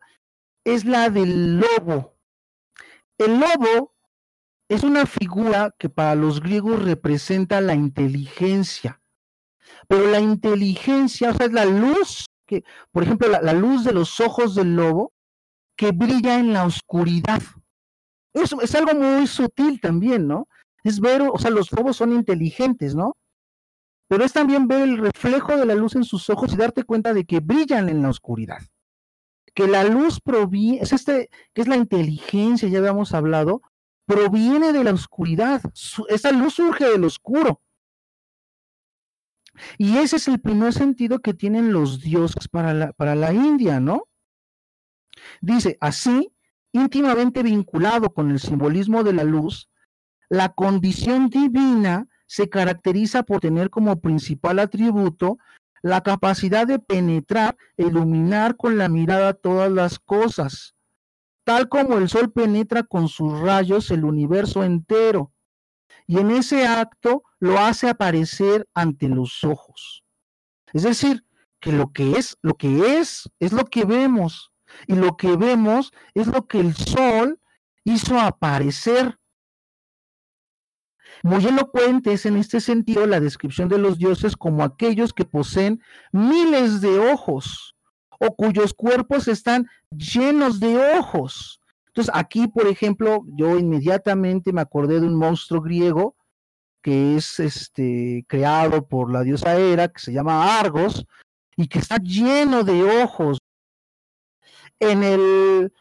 es 0.63 0.85
la 0.85 1.09
del 1.09 1.59
lobo. 1.59 2.15
El 3.17 3.39
lobo 3.39 3.92
es 4.69 4.83
una 4.83 5.05
figura 5.05 5.73
que 5.77 5.89
para 5.89 6.15
los 6.15 6.41
griegos 6.41 6.83
representa 6.83 7.61
la 7.61 7.75
inteligencia. 7.75 9.01
Pero 9.87 10.07
la 10.07 10.19
inteligencia, 10.19 11.31
o 11.31 11.33
sea, 11.33 11.47
es 11.47 11.53
la 11.53 11.65
luz, 11.65 12.25
que, 12.45 12.63
por 12.91 13.03
ejemplo, 13.03 13.27
la, 13.29 13.53
luz 13.53 13.83
de 13.83 13.93
los 13.93 14.19
ojos 14.19 14.55
del 14.55 14.75
lobo 14.75 15.13
que 15.75 15.91
brilla 15.91 16.39
en 16.39 16.53
la 16.53 16.65
oscuridad. 16.65 17.41
Eso 18.33 18.61
es 18.61 18.73
algo 18.75 18.93
muy 18.93 19.27
sutil 19.27 19.79
también, 19.79 20.27
¿no? 20.27 20.47
Es 20.83 20.99
ver, 20.99 21.21
o 21.21 21.37
sea, 21.37 21.51
los 21.51 21.71
lobos 21.71 21.97
son 21.97 22.11
inteligentes, 22.11 22.95
¿no? 22.95 23.15
Pero 24.07 24.25
es 24.25 24.33
también 24.33 24.67
ver 24.67 24.81
el 24.81 24.97
reflejo 24.97 25.57
de 25.57 25.65
la 25.65 25.75
luz 25.75 25.95
en 25.95 26.03
sus 26.03 26.29
ojos 26.29 26.53
y 26.53 26.57
darte 26.57 26.83
cuenta 26.83 27.13
de 27.13 27.25
que 27.25 27.39
brillan 27.39 27.89
en 27.89 28.01
la 28.01 28.09
oscuridad. 28.09 28.61
Que 29.53 29.67
la 29.67 29.83
luz 29.83 30.19
proviene, 30.19 30.79
es 30.81 30.93
este, 30.93 31.29
que 31.53 31.61
es 31.61 31.67
la 31.67 31.77
inteligencia, 31.77 32.67
ya 32.67 32.79
habíamos 32.79 33.13
hablado, 33.13 33.61
proviene 34.05 34.73
de 34.73 34.83
la 34.83 34.91
oscuridad. 34.91 35.61
Esa 36.09 36.31
luz 36.31 36.55
surge 36.55 36.85
del 36.85 37.03
oscuro. 37.03 37.61
Y 39.77 39.97
ese 39.97 40.15
es 40.15 40.27
el 40.27 40.39
primer 40.39 40.73
sentido 40.73 41.19
que 41.19 41.33
tienen 41.33 41.71
los 41.71 42.01
dioses 42.01 42.47
para 42.47 42.73
la, 42.73 42.93
para 42.93 43.15
la 43.15 43.33
India, 43.33 43.79
¿no? 43.79 44.09
Dice, 45.41 45.77
así, 45.79 46.33
íntimamente 46.71 47.43
vinculado 47.43 48.13
con 48.13 48.31
el 48.31 48.39
simbolismo 48.39 49.03
de 49.03 49.13
la 49.13 49.23
luz, 49.23 49.69
la 50.29 50.49
condición 50.49 51.29
divina 51.29 52.07
se 52.25 52.49
caracteriza 52.49 53.23
por 53.23 53.41
tener 53.41 53.69
como 53.69 53.99
principal 53.99 54.57
atributo 54.57 55.37
la 55.83 56.01
capacidad 56.01 56.65
de 56.65 56.79
penetrar, 56.79 57.57
iluminar 57.77 58.55
con 58.55 58.77
la 58.77 58.89
mirada 58.89 59.33
todas 59.33 59.71
las 59.71 59.99
cosas, 59.99 60.75
tal 61.43 61.69
como 61.69 61.97
el 61.97 62.09
sol 62.09 62.31
penetra 62.31 62.83
con 62.83 63.07
sus 63.07 63.39
rayos 63.39 63.91
el 63.91 64.05
universo 64.05 64.63
entero, 64.63 65.33
y 66.07 66.19
en 66.19 66.31
ese 66.31 66.65
acto 66.67 67.23
lo 67.39 67.59
hace 67.59 67.89
aparecer 67.89 68.67
ante 68.73 69.07
los 69.07 69.43
ojos. 69.43 70.03
Es 70.73 70.83
decir, 70.83 71.25
que 71.59 71.71
lo 71.71 71.93
que 71.93 72.17
es, 72.17 72.37
lo 72.41 72.55
que 72.55 72.99
es, 72.99 73.29
es 73.39 73.53
lo 73.53 73.65
que 73.65 73.85
vemos, 73.85 74.51
y 74.87 74.95
lo 74.95 75.15
que 75.17 75.37
vemos 75.37 75.91
es 76.13 76.27
lo 76.27 76.45
que 76.47 76.59
el 76.59 76.75
sol 76.75 77.39
hizo 77.83 78.19
aparecer. 78.19 79.17
Muy 81.21 81.45
elocuente 81.45 82.13
es 82.13 82.25
en 82.25 82.37
este 82.37 82.59
sentido 82.59 83.05
la 83.05 83.19
descripción 83.19 83.69
de 83.69 83.77
los 83.77 83.97
dioses 83.97 84.35
como 84.35 84.63
aquellos 84.63 85.13
que 85.13 85.25
poseen 85.25 85.81
miles 86.11 86.81
de 86.81 86.99
ojos, 86.99 87.72
o 88.25 88.35
cuyos 88.35 88.73
cuerpos 88.73 89.27
están 89.27 89.67
llenos 89.91 90.59
de 90.59 90.77
ojos. 90.97 91.59
Entonces, 91.87 92.13
aquí, 92.15 92.47
por 92.47 92.67
ejemplo, 92.67 93.23
yo 93.27 93.57
inmediatamente 93.57 94.53
me 94.53 94.61
acordé 94.61 94.99
de 94.99 95.07
un 95.07 95.15
monstruo 95.15 95.61
griego 95.61 96.15
que 96.81 97.15
es 97.15 97.39
este, 97.39 98.25
creado 98.27 98.87
por 98.87 99.11
la 99.11 99.21
diosa 99.21 99.57
Hera, 99.57 99.87
que 99.87 99.99
se 99.99 100.11
llama 100.11 100.59
Argos, 100.59 101.05
y 101.55 101.67
que 101.67 101.79
está 101.79 101.97
lleno 101.97 102.63
de 102.63 102.83
ojos. 102.83 103.37
En, 104.79 105.01
el, 105.03 105.71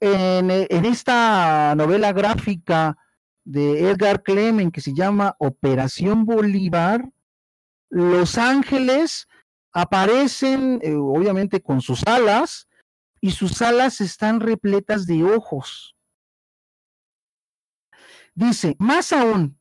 en, 0.00 0.50
en 0.50 0.84
esta 0.84 1.74
novela 1.76 2.12
gráfica 2.12 2.98
de 3.44 3.90
Edgar 3.90 4.22
Clement 4.22 4.72
que 4.72 4.82
se 4.82 4.92
llama 4.92 5.34
Operación 5.38 6.26
Bolívar, 6.26 7.08
los 7.88 8.36
ángeles 8.36 9.28
aparecen 9.74 10.78
eh, 10.82 10.94
obviamente 10.94 11.60
con 11.60 11.80
sus 11.82 12.02
alas 12.06 12.68
y 13.20 13.32
sus 13.32 13.60
alas 13.60 14.00
están 14.00 14.40
repletas 14.40 15.06
de 15.06 15.24
ojos. 15.24 15.96
Dice, 18.34 18.76
más 18.78 19.12
aún, 19.12 19.58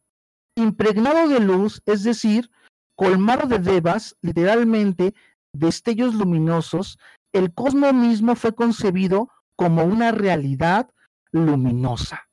impregnado 0.55 1.27
de 1.27 1.39
luz, 1.39 1.81
es 1.85 2.03
decir, 2.03 2.49
colmado 2.95 3.47
de 3.47 3.59
devas, 3.59 4.15
literalmente 4.21 5.13
destellos 5.53 6.13
luminosos, 6.13 6.97
el 7.33 7.53
cosmos 7.53 7.93
mismo 7.93 8.35
fue 8.35 8.53
concebido 8.53 9.29
como 9.55 9.83
una 9.83 10.11
realidad 10.11 10.89
luminosa. 11.31 12.27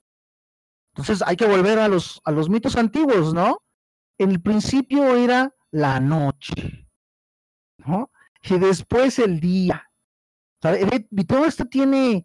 Entonces 0.94 1.22
hay 1.26 1.36
que 1.36 1.46
volver 1.46 1.78
a 1.78 1.88
los, 1.88 2.20
a 2.24 2.30
los 2.30 2.50
mitos 2.50 2.76
antiguos, 2.76 3.32
¿no? 3.32 3.58
En 4.18 4.30
el 4.30 4.42
principio 4.42 5.16
era 5.16 5.54
la 5.70 6.00
noche, 6.00 6.79
¿no? 7.86 8.10
Y 8.42 8.58
después 8.58 9.18
el 9.18 9.40
día. 9.40 9.90
Y 11.10 11.24
todo 11.24 11.46
esto 11.46 11.64
tiene, 11.66 12.24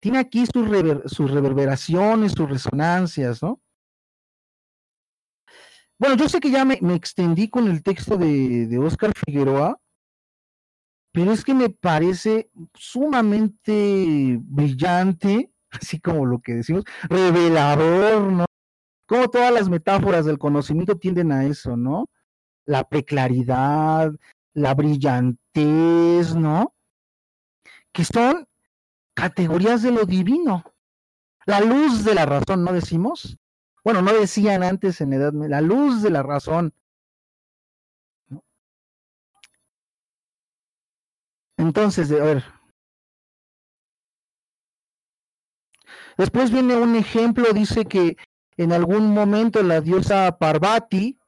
tiene 0.00 0.18
aquí 0.18 0.44
sus, 0.46 0.66
sus 1.06 1.30
reverberaciones, 1.30 2.32
sus 2.32 2.48
resonancias, 2.48 3.42
¿no? 3.42 3.60
Bueno, 5.98 6.16
yo 6.16 6.28
sé 6.28 6.40
que 6.40 6.50
ya 6.50 6.64
me, 6.64 6.78
extendí 6.94 7.48
con 7.48 7.68
el 7.68 7.82
texto 7.82 8.16
de, 8.16 8.66
de 8.66 8.78
Oscar 8.78 9.12
Figueroa, 9.14 9.80
pero 11.14 11.30
es 11.30 11.44
que 11.44 11.54
me 11.54 11.70
parece 11.70 12.50
sumamente 12.74 14.36
brillante, 14.42 15.52
así 15.70 16.00
como 16.00 16.26
lo 16.26 16.40
que 16.40 16.54
decimos, 16.54 16.84
revelador, 17.08 18.32
¿no? 18.32 18.44
Como 19.06 19.28
todas 19.28 19.52
las 19.52 19.68
metáforas 19.68 20.24
del 20.24 20.38
conocimiento 20.38 20.98
tienden 20.98 21.30
a 21.30 21.44
eso, 21.44 21.76
¿no? 21.76 22.10
La 22.66 22.88
preclaridad, 22.88 24.10
la 24.54 24.74
brillantez, 24.74 26.34
¿no? 26.34 26.74
Que 27.92 28.04
son 28.04 28.46
categorías 29.14 29.82
de 29.82 29.90
lo 29.90 30.04
divino. 30.04 30.64
La 31.46 31.60
luz 31.60 32.04
de 32.04 32.14
la 32.14 32.24
razón, 32.24 32.64
¿no 32.64 32.72
decimos? 32.72 33.36
Bueno, 33.84 34.00
no 34.00 34.12
decían 34.12 34.62
antes 34.62 35.00
en 35.00 35.12
edad, 35.12 35.32
la 35.34 35.60
luz 35.60 36.02
de 36.02 36.10
la 36.10 36.22
razón. 36.22 36.72
Entonces, 41.56 42.10
a 42.10 42.24
ver. 42.24 42.44
Después 46.16 46.50
viene 46.50 46.76
un 46.76 46.94
ejemplo, 46.94 47.52
dice 47.52 47.84
que 47.84 48.16
en 48.56 48.72
algún 48.72 49.12
momento 49.12 49.62
la 49.62 49.80
diosa 49.80 50.38
Parvati, 50.38 51.18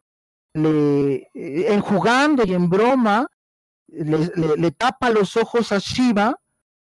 eh, 0.56 1.28
en 1.34 1.80
jugando 1.80 2.44
y 2.44 2.54
en 2.54 2.68
broma, 2.68 3.28
le, 3.88 4.70
tapa 4.72 5.10
los 5.10 5.36
ojos 5.36 5.72
a 5.72 5.78
Shiva 5.78 6.40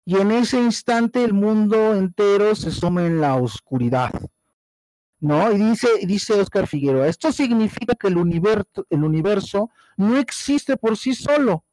y 0.05 0.18
en 0.18 0.32
ese 0.32 0.62
instante 0.62 1.24
el 1.24 1.34
mundo 1.34 1.93
entero 1.93 2.55
se 2.55 2.72
suma 2.72 3.05
en 3.05 3.22
la 3.22 3.36
oscuridad. 3.36 4.12
¿No? 5.22 5.51
Y 5.51 5.57
dice, 5.57 5.88
dice 6.03 6.34
Oscar 6.34 6.66
Figueroa, 6.66 7.07
esto 7.07 7.34
significa 7.34 7.93
que 7.95 8.07
el 8.07 8.18
universo, 8.18 8.86
el 8.89 9.03
universo 9.03 9.70
no 9.97 10.18
existe 10.18 10.78
por 10.78 10.97
sí 10.97 11.14
solo. 11.14 11.66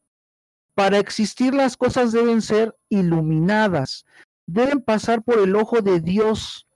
Para 0.74 0.98
existir 0.98 1.54
las 1.54 1.76
cosas 1.76 2.10
deben 2.10 2.42
ser 2.42 2.76
iluminadas, 2.88 4.04
deben 4.46 4.80
pasar 4.80 5.22
por 5.22 5.38
el 5.38 5.54
ojo 5.54 5.80
de 5.80 6.00
Dios, 6.00 6.66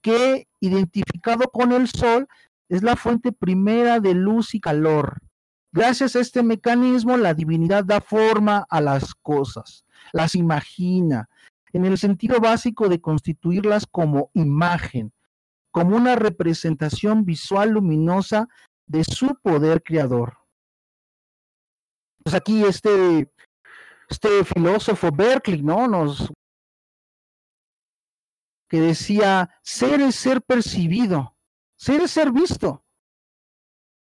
que, 0.00 0.48
identificado 0.60 1.50
con 1.50 1.72
el 1.72 1.88
sol, 1.88 2.26
es 2.68 2.82
la 2.82 2.96
fuente 2.96 3.32
primera 3.32 4.00
de 4.00 4.14
luz 4.14 4.54
y 4.54 4.60
calor. 4.60 5.20
Gracias 5.72 6.14
a 6.16 6.20
este 6.20 6.42
mecanismo, 6.42 7.16
la 7.16 7.34
divinidad 7.34 7.84
da 7.84 8.00
forma 8.00 8.64
a 8.70 8.80
las 8.80 9.14
cosas, 9.14 9.84
las 10.12 10.34
imagina, 10.34 11.28
en 11.72 11.84
el 11.84 11.98
sentido 11.98 12.38
básico 12.40 12.88
de 12.88 13.00
constituirlas 13.00 13.86
como 13.86 14.30
imagen, 14.34 15.12
como 15.72 15.96
una 15.96 16.14
representación 16.14 17.24
visual 17.24 17.70
luminosa 17.70 18.48
de 18.86 19.02
su 19.02 19.34
poder 19.42 19.82
creador. 19.82 20.38
Pues 22.22 22.34
aquí 22.34 22.64
este, 22.64 23.30
este 24.08 24.44
filósofo 24.44 25.10
Berkeley, 25.10 25.62
¿no? 25.62 25.88
Nos 25.88 26.32
que 28.68 28.80
decía, 28.80 29.50
ser 29.62 30.00
es 30.00 30.14
ser 30.14 30.42
percibido, 30.42 31.33
ser 31.76 32.08
ser 32.08 32.32
visto. 32.32 32.84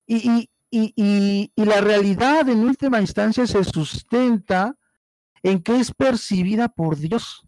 Y, 0.06 0.50
y, 0.70 1.52
la 1.56 1.80
realidad 1.80 2.48
en 2.48 2.64
última 2.64 3.00
instancia 3.00 3.46
se 3.46 3.62
sustenta 3.64 4.76
en 5.42 5.62
que 5.62 5.78
es 5.78 5.92
percibida 5.92 6.68
por 6.68 6.96
Dios. 6.96 7.46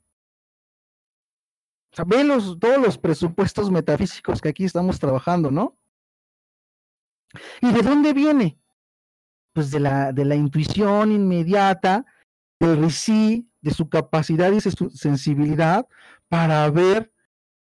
O 1.96 2.22
los, 2.24 2.58
todos 2.58 2.78
los 2.78 2.98
presupuestos 2.98 3.70
metafísicos 3.70 4.40
que 4.40 4.48
aquí 4.48 4.64
estamos 4.64 4.98
trabajando, 4.98 5.50
¿no? 5.50 5.78
¿Y 7.60 7.72
de 7.72 7.82
dónde 7.82 8.12
viene? 8.12 8.58
Pues 9.52 9.70
de 9.70 9.80
la, 9.80 10.12
de 10.12 10.24
la 10.24 10.34
intuición 10.34 11.12
inmediata, 11.12 12.04
del 12.58 12.90
sí, 12.90 13.48
de 13.60 13.70
su 13.70 13.88
capacidad 13.88 14.52
y 14.52 14.60
su 14.60 14.90
sensibilidad 14.90 15.86
para 16.28 16.68
ver, 16.70 17.13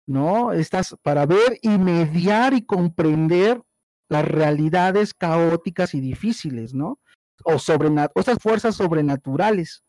¿no? 0.06 0.52
Estas, 0.52 0.96
para 1.02 1.26
ver 1.26 1.58
y 1.62 1.78
mediar 1.78 2.54
y 2.54 2.64
comprender 2.64 3.62
las 4.08 4.24
realidades 4.24 5.14
caóticas 5.14 5.94
y 5.94 6.00
difíciles, 6.00 6.74
¿no? 6.74 7.00
O, 7.44 7.54
o 7.54 8.20
estas 8.20 8.38
fuerzas 8.40 8.76
sobrenaturales. 8.76 9.82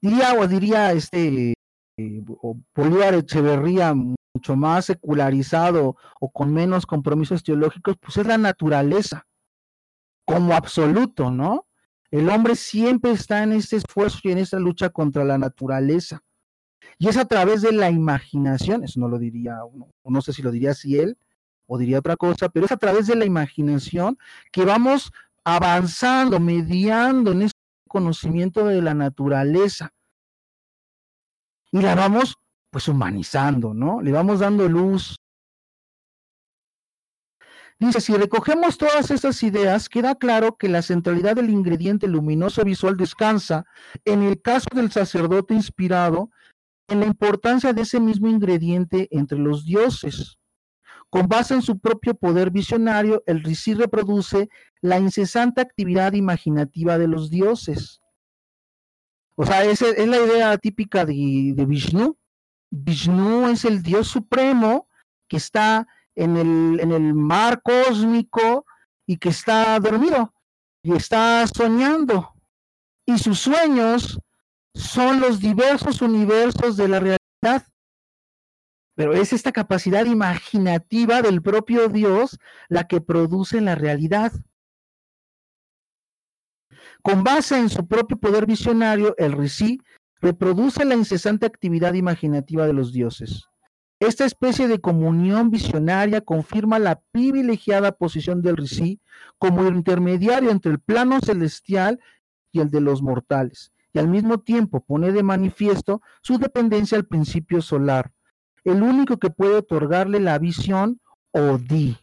Diría, 0.00 0.34
o 0.34 0.46
diría 0.46 0.92
este, 0.92 1.54
eh, 1.98 2.24
Bolívar 2.74 3.14
Echeverría, 3.14 3.94
mucho 3.94 4.54
más 4.54 4.84
secularizado 4.84 5.96
o 6.20 6.30
con 6.30 6.52
menos 6.52 6.84
compromisos 6.84 7.42
teológicos, 7.42 7.96
pues 8.00 8.18
es 8.18 8.26
la 8.26 8.36
naturaleza, 8.36 9.26
como 10.26 10.54
absoluto, 10.54 11.30
¿no? 11.30 11.66
El 12.10 12.28
hombre 12.28 12.54
siempre 12.54 13.12
está 13.12 13.42
en 13.42 13.52
este 13.52 13.76
esfuerzo 13.76 14.20
y 14.24 14.32
en 14.32 14.38
esta 14.38 14.58
lucha 14.58 14.90
contra 14.90 15.24
la 15.24 15.38
naturaleza. 15.38 16.22
Y 16.98 17.08
es 17.08 17.16
a 17.16 17.24
través 17.24 17.62
de 17.62 17.72
la 17.72 17.90
imaginación, 17.90 18.84
eso 18.84 19.00
no 19.00 19.08
lo 19.08 19.18
diría, 19.18 19.58
no, 19.74 19.88
no 20.04 20.20
sé 20.22 20.32
si 20.32 20.42
lo 20.42 20.50
diría 20.50 20.70
así 20.70 20.98
él 20.98 21.16
o 21.66 21.78
diría 21.78 21.98
otra 21.98 22.16
cosa, 22.16 22.48
pero 22.48 22.66
es 22.66 22.72
a 22.72 22.76
través 22.76 23.06
de 23.06 23.16
la 23.16 23.24
imaginación 23.24 24.18
que 24.52 24.64
vamos 24.64 25.12
avanzando, 25.44 26.40
mediando 26.40 27.32
en 27.32 27.42
ese 27.42 27.54
conocimiento 27.88 28.66
de 28.66 28.82
la 28.82 28.94
naturaleza. 28.94 29.92
Y 31.72 31.80
la 31.80 31.94
vamos 31.94 32.36
pues 32.70 32.88
humanizando, 32.88 33.74
¿no? 33.74 34.00
Le 34.00 34.12
vamos 34.12 34.40
dando 34.40 34.68
luz. 34.68 35.16
Dice, 37.78 38.00
si 38.00 38.14
recogemos 38.14 38.78
todas 38.78 39.10
esas 39.10 39.42
ideas, 39.42 39.88
queda 39.88 40.14
claro 40.14 40.56
que 40.56 40.68
la 40.68 40.80
centralidad 40.80 41.36
del 41.36 41.50
ingrediente 41.50 42.08
luminoso 42.08 42.64
visual 42.64 42.96
descansa, 42.96 43.66
en 44.04 44.22
el 44.22 44.40
caso 44.40 44.68
del 44.74 44.90
sacerdote 44.90 45.52
inspirado, 45.52 46.30
en 46.88 47.00
la 47.00 47.06
importancia 47.06 47.72
de 47.72 47.82
ese 47.82 48.00
mismo 48.00 48.28
ingrediente 48.28 49.08
entre 49.10 49.38
los 49.38 49.64
dioses. 49.64 50.38
Con 51.10 51.28
base 51.28 51.54
en 51.54 51.62
su 51.62 51.78
propio 51.78 52.14
poder 52.14 52.50
visionario, 52.50 53.22
el 53.26 53.42
Rishi 53.42 53.74
reproduce 53.74 54.48
la 54.80 54.98
incesante 54.98 55.60
actividad 55.60 56.12
imaginativa 56.12 56.98
de 56.98 57.08
los 57.08 57.30
dioses. 57.30 58.00
O 59.36 59.44
sea, 59.44 59.64
esa 59.64 59.88
es 59.88 60.08
la 60.08 60.18
idea 60.18 60.56
típica 60.58 61.04
de, 61.04 61.54
Vishnu. 61.66 62.16
Vishnu 62.70 63.48
es 63.48 63.64
el 63.64 63.82
dios 63.82 64.08
supremo 64.08 64.88
que 65.28 65.36
está 65.36 65.86
en 66.14 66.36
el 66.36 67.14
mar 67.14 67.60
cósmico 67.62 68.64
y 69.06 69.18
que 69.18 69.28
está 69.28 69.78
dormido 69.78 70.32
y 70.86 70.92
está 70.94 71.44
soñando. 71.48 72.32
Y 73.06 73.18
sus 73.18 73.40
sueños 73.40 74.20
son 74.76 75.20
los 75.20 75.40
diversos 75.40 76.02
universos 76.02 76.76
de 76.76 76.88
la 76.88 77.00
realidad. 77.00 77.66
Pero 78.94 79.14
es 79.14 79.32
esta 79.32 79.52
capacidad 79.52 80.04
imaginativa 80.04 81.22
del 81.22 81.42
propio 81.42 81.88
Dios 81.88 82.38
la 82.68 82.86
que 82.86 83.00
produce 83.00 83.60
la 83.60 83.74
realidad. 83.74 84.32
Con 87.02 87.24
base 87.24 87.58
en 87.58 87.68
su 87.68 87.86
propio 87.86 88.18
poder 88.18 88.46
visionario, 88.46 89.14
el 89.18 89.32
Rishi 89.32 89.80
reproduce 90.20 90.84
la 90.84 90.94
incesante 90.94 91.46
actividad 91.46 91.94
imaginativa 91.94 92.66
de 92.66 92.72
los 92.72 92.92
dioses. 92.92 93.44
Esta 93.98 94.26
especie 94.26 94.68
de 94.68 94.80
comunión 94.80 95.50
visionaria 95.50 96.20
confirma 96.20 96.78
la 96.78 97.00
privilegiada 97.12 97.92
posición 97.92 98.42
del 98.42 98.58
Rishi 98.58 99.00
como 99.38 99.66
intermediario 99.68 100.50
entre 100.50 100.72
el 100.72 100.80
plano 100.80 101.20
celestial 101.20 101.98
y 102.52 102.60
el 102.60 102.70
de 102.70 102.80
los 102.82 103.02
mortales, 103.02 103.72
y 103.96 103.98
al 103.98 104.08
mismo 104.08 104.40
tiempo 104.40 104.84
pone 104.84 105.10
de 105.10 105.22
manifiesto 105.22 106.02
su 106.20 106.36
dependencia 106.36 106.98
al 106.98 107.06
principio 107.06 107.62
solar, 107.62 108.12
el 108.62 108.82
único 108.82 109.16
que 109.16 109.30
puede 109.30 109.54
otorgarle 109.56 110.20
la 110.20 110.38
visión 110.38 111.00
o 111.30 111.56
di. 111.56 111.96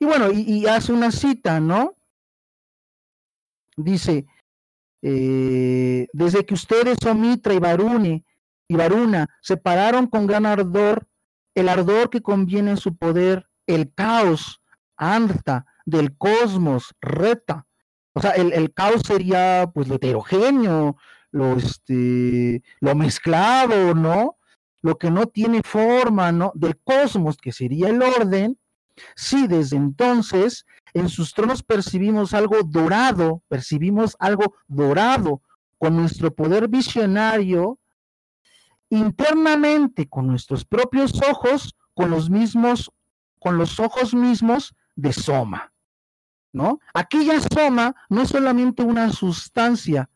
Y 0.00 0.06
bueno, 0.06 0.32
y, 0.32 0.66
hace 0.66 0.92
una 0.92 1.12
cita, 1.12 1.60
¿no? 1.60 1.94
Dice, 3.76 4.26
eh, 5.00 6.08
desde 6.12 6.44
que 6.44 6.54
ustedes, 6.54 6.98
Omitra 7.06 7.54
y 7.54 7.60
Varune 7.60 8.24
y 8.66 8.74
Varuna, 8.74 9.28
separaron 9.40 10.08
con 10.08 10.26
gran 10.26 10.44
ardor 10.44 11.06
el 11.54 11.68
ardor 11.68 12.10
que 12.10 12.20
conviene 12.20 12.72
en 12.72 12.78
su 12.78 12.96
poder, 12.96 13.48
el 13.68 13.94
caos, 13.94 14.60
Anta, 14.96 15.66
del 15.86 16.16
cosmos, 16.16 16.96
Reta, 17.00 17.68
o 18.12 18.20
sea, 18.20 18.32
el, 18.32 18.72
caos 18.74 19.02
sería 19.06 19.70
pues 19.72 19.88
lo 19.88 19.96
heterogéneo, 19.96 20.96
lo, 21.30 21.56
este, 21.56 22.62
lo 22.80 22.94
mezclado, 22.94 23.94
¿no? 23.94 24.36
lo 24.82 24.98
que 24.98 25.10
no 25.10 25.26
tiene 25.26 25.62
forma, 25.62 26.32
¿no? 26.32 26.52
Del 26.54 26.78
cosmos, 26.78 27.36
que 27.36 27.52
sería 27.52 27.88
el 27.88 28.02
orden, 28.02 28.58
sí, 29.14 29.46
desde 29.46 29.76
entonces 29.76 30.66
en 30.94 31.08
sus 31.08 31.32
tronos 31.34 31.62
percibimos 31.62 32.34
algo 32.34 32.62
dorado, 32.64 33.42
percibimos 33.48 34.16
algo 34.18 34.54
dorado 34.66 35.42
con 35.78 35.96
nuestro 35.96 36.34
poder 36.34 36.68
visionario, 36.68 37.78
internamente 38.88 40.08
con 40.08 40.26
nuestros 40.26 40.64
propios 40.64 41.12
ojos, 41.22 41.76
con 41.94 42.10
los 42.10 42.28
mismos, 42.28 42.90
con 43.38 43.56
los 43.56 43.78
ojos 43.78 44.14
mismos 44.14 44.74
de 44.96 45.12
Soma. 45.12 45.72
¿No? 46.52 46.80
Aquella 46.94 47.40
Soma 47.40 47.94
no 48.08 48.22
es 48.22 48.30
solamente 48.30 48.82
una 48.82 49.12
sustancia, 49.12 50.10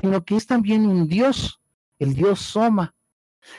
sino 0.00 0.24
que 0.24 0.36
es 0.36 0.46
también 0.46 0.86
un 0.86 1.08
Dios, 1.08 1.60
el 1.98 2.14
Dios 2.14 2.40
Soma. 2.40 2.94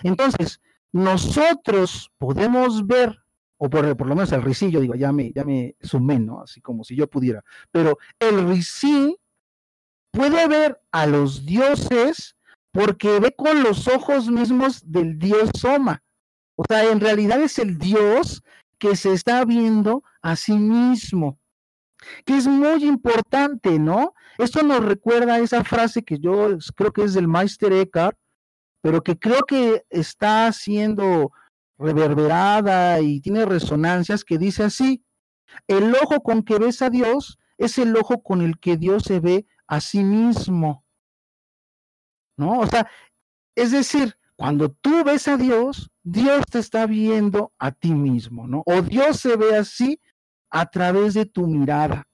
Entonces, 0.04 0.62
nosotros 0.94 2.12
podemos 2.18 2.86
ver, 2.88 3.20
o 3.58 3.70
por, 3.70 3.86
lo 3.86 4.16
menos 4.16 4.32
el 4.32 4.42
risillo, 4.42 4.80
digo, 4.80 4.96
ya 4.96 5.12
me, 5.12 5.32
ya 5.34 5.44
me 5.44 5.76
sumé, 5.82 6.20
¿no? 6.20 6.42
Así 6.42 6.62
como 6.62 6.84
si 6.84 6.96
yo 6.96 7.10
pudiera, 7.10 7.44
pero 7.72 7.98
el 8.20 8.48
risí 8.48 9.18
puede 10.12 10.48
ver 10.48 10.80
a 10.92 11.08
los 11.08 11.46
dioses 11.46 12.38
porque 12.72 13.20
ve 13.20 13.36
con 13.36 13.64
los 13.64 13.88
ojos 13.88 14.30
mismos 14.30 14.82
del 14.92 15.18
dios 15.20 15.50
Soma. 15.58 16.04
O 16.56 16.64
sea, 16.68 16.92
en 16.92 17.00
realidad 17.00 17.42
es 17.42 17.58
el 17.60 17.78
dios 17.78 18.44
que 18.78 18.96
se 18.96 19.14
está 19.14 19.44
viendo 19.46 20.04
a 20.22 20.36
sí 20.36 20.54
mismo, 20.54 21.40
que 22.26 22.38
es 22.38 22.48
muy 22.48 22.84
importante, 22.86 23.80
¿no? 23.80 24.14
Esto 24.38 24.64
nos 24.64 24.84
recuerda 24.84 25.36
a 25.36 25.40
esa 25.40 25.64
frase 25.64 26.04
que 26.04 26.20
yo 26.20 26.58
creo 26.76 26.92
que 26.92 27.04
es 27.04 27.14
del 27.14 27.28
Meister 27.28 27.74
Eckhart, 27.74 28.18
pero 28.82 29.02
que 29.02 29.18
creo 29.18 29.42
que 29.44 29.86
está 29.90 30.52
siendo 30.52 31.32
reverberada 31.78 33.00
y 33.02 33.22
tiene 33.22 33.46
resonancias 33.46 34.24
que 34.24 34.38
dice 34.38 34.64
así, 34.64 35.04
el 35.68 35.94
ojo 35.96 36.22
con 36.22 36.44
que 36.44 36.58
ves 36.58 36.82
a 36.82 36.90
Dios 36.90 37.38
es 37.58 37.78
el 37.78 37.96
ojo 37.96 38.22
con 38.24 38.42
el 38.42 38.60
que 38.60 38.78
Dios 38.78 39.04
se 39.04 39.20
ve 39.20 39.46
a 39.68 39.82
sí 39.82 40.04
mismo. 40.04 40.84
¿No? 42.38 42.60
O 42.60 42.68
sea, 42.68 42.90
es 43.56 43.72
decir, 43.72 44.18
cuando 44.36 44.70
tú 44.70 45.04
ves 45.04 45.28
a 45.28 45.38
Dios, 45.38 45.92
Dios 46.04 46.46
te 46.52 46.60
está 46.60 46.86
viendo 46.86 47.54
a 47.60 47.72
ti 47.72 47.94
mismo, 47.94 48.48
¿no? 48.48 48.64
O 48.66 48.82
Dios 48.82 49.20
se 49.20 49.38
ve 49.38 49.56
así 49.56 50.02
a 50.54 50.68
través 50.68 51.16
de 51.16 51.26
tu 51.26 51.48
mirada. 51.48 52.08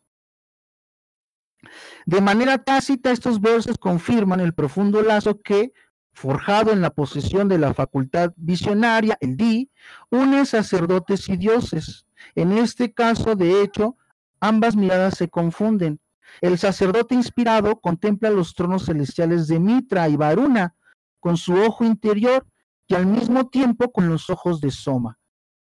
De 2.05 2.21
manera 2.21 2.57
tácita, 2.57 3.11
estos 3.11 3.41
versos 3.41 3.77
confirman 3.77 4.39
el 4.39 4.53
profundo 4.53 5.01
lazo 5.01 5.41
que 5.41 5.73
forjado 6.13 6.71
en 6.71 6.81
la 6.81 6.89
posesión 6.89 7.49
de 7.49 7.57
la 7.57 7.73
facultad 7.73 8.31
visionaria, 8.37 9.17
el 9.19 9.35
di, 9.35 9.69
une 10.09 10.45
sacerdotes 10.45 11.27
y 11.27 11.35
dioses. 11.35 12.05
En 12.33 12.53
este 12.53 12.93
caso, 12.93 13.35
de 13.35 13.61
hecho, 13.61 13.97
ambas 14.39 14.75
miradas 14.75 15.17
se 15.17 15.27
confunden. 15.27 15.99
El 16.39 16.57
sacerdote 16.57 17.15
inspirado 17.15 17.81
contempla 17.81 18.29
los 18.29 18.53
tronos 18.53 18.85
celestiales 18.85 19.47
de 19.47 19.59
Mitra 19.59 20.07
y 20.07 20.15
Varuna 20.15 20.75
con 21.19 21.35
su 21.35 21.53
ojo 21.55 21.83
interior 21.83 22.47
y 22.87 22.95
al 22.95 23.05
mismo 23.05 23.49
tiempo 23.49 23.91
con 23.91 24.07
los 24.07 24.29
ojos 24.29 24.61
de 24.61 24.71
Soma. 24.71 25.18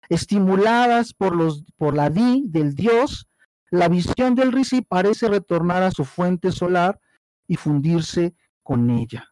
Estimuladas 0.09 1.13
por, 1.13 1.35
los, 1.35 1.63
por 1.77 1.95
la 1.95 2.09
di 2.09 2.43
del 2.47 2.73
dios, 2.73 3.27
la 3.71 3.87
visión 3.87 4.35
del 4.35 4.51
Risi 4.51 4.81
parece 4.81 5.29
retornar 5.29 5.83
a 5.83 5.91
su 5.91 6.03
fuente 6.03 6.51
solar 6.51 6.99
y 7.47 7.55
fundirse 7.55 8.35
con 8.63 8.89
ella. 8.89 9.29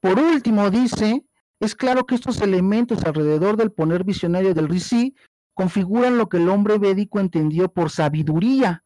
Por 0.00 0.18
último, 0.18 0.70
dice, 0.70 1.24
es 1.60 1.74
claro 1.74 2.06
que 2.06 2.14
estos 2.14 2.40
elementos 2.40 3.04
alrededor 3.04 3.56
del 3.56 3.72
poner 3.72 4.04
visionario 4.04 4.54
del 4.54 4.68
Rishi 4.68 5.16
configuran 5.54 6.18
lo 6.18 6.28
que 6.28 6.36
el 6.36 6.48
hombre 6.48 6.78
védico 6.78 7.18
entendió 7.18 7.72
por 7.72 7.90
sabiduría. 7.90 8.84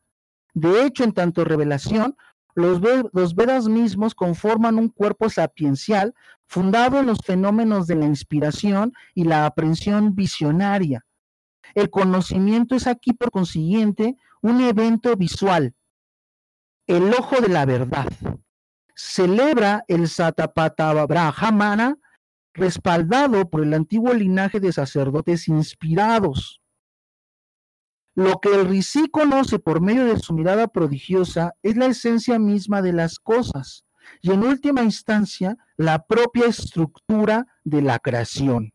De 0.54 0.84
hecho, 0.84 1.04
en 1.04 1.12
tanto 1.12 1.44
revelación, 1.44 2.16
los, 2.54 3.34
Vedas 3.34 3.68
mismos 3.68 4.14
conforman 4.14 4.78
un 4.78 4.88
cuerpo 4.88 5.28
sapiencial 5.28 6.14
fundado 6.46 7.00
en 7.00 7.06
los 7.06 7.18
fenómenos 7.24 7.86
de 7.86 7.96
la 7.96 8.06
inspiración 8.06 8.92
y 9.14 9.24
la 9.24 9.46
aprehensión 9.46 10.14
visionaria. 10.14 11.04
El 11.74 11.90
conocimiento 11.90 12.74
es 12.74 12.86
aquí, 12.86 13.12
por 13.12 13.30
consiguiente, 13.30 14.16
un 14.42 14.60
evento 14.60 15.16
visual, 15.16 15.74
el 16.86 17.14
ojo 17.14 17.40
de 17.40 17.48
la 17.48 17.64
verdad 17.64 18.08
celebra 18.94 19.84
el 19.88 20.08
Satapata 20.08 20.92
Brahmana, 21.06 21.98
respaldado 22.54 23.48
por 23.48 23.62
el 23.62 23.74
antiguo 23.74 24.12
linaje 24.12 24.60
de 24.60 24.72
sacerdotes 24.72 25.48
inspirados. 25.48 26.61
Lo 28.14 28.40
que 28.40 28.54
el 28.54 28.68
Rishi 28.68 29.08
conoce 29.08 29.58
por 29.58 29.80
medio 29.80 30.04
de 30.04 30.18
su 30.18 30.34
mirada 30.34 30.68
prodigiosa 30.68 31.54
es 31.62 31.76
la 31.76 31.86
esencia 31.86 32.38
misma 32.38 32.82
de 32.82 32.92
las 32.92 33.18
cosas 33.18 33.84
y 34.20 34.32
en 34.32 34.42
última 34.42 34.82
instancia 34.82 35.56
la 35.76 36.04
propia 36.06 36.46
estructura 36.46 37.46
de 37.64 37.82
la 37.82 37.98
creación. 37.98 38.72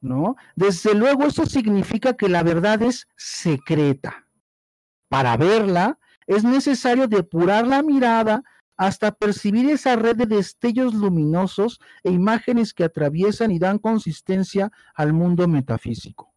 ¿No? 0.00 0.36
Desde 0.54 0.94
luego 0.94 1.24
esto 1.24 1.46
significa 1.46 2.14
que 2.14 2.28
la 2.28 2.42
verdad 2.42 2.82
es 2.82 3.08
secreta. 3.16 4.26
Para 5.08 5.36
verla 5.38 5.98
es 6.26 6.44
necesario 6.44 7.08
depurar 7.08 7.66
la 7.66 7.82
mirada 7.82 8.42
hasta 8.76 9.12
percibir 9.12 9.70
esa 9.70 9.96
red 9.96 10.16
de 10.16 10.26
destellos 10.26 10.94
luminosos 10.94 11.80
e 12.02 12.10
imágenes 12.10 12.74
que 12.74 12.84
atraviesan 12.84 13.50
y 13.50 13.58
dan 13.58 13.78
consistencia 13.78 14.70
al 14.94 15.12
mundo 15.14 15.48
metafísico. 15.48 16.33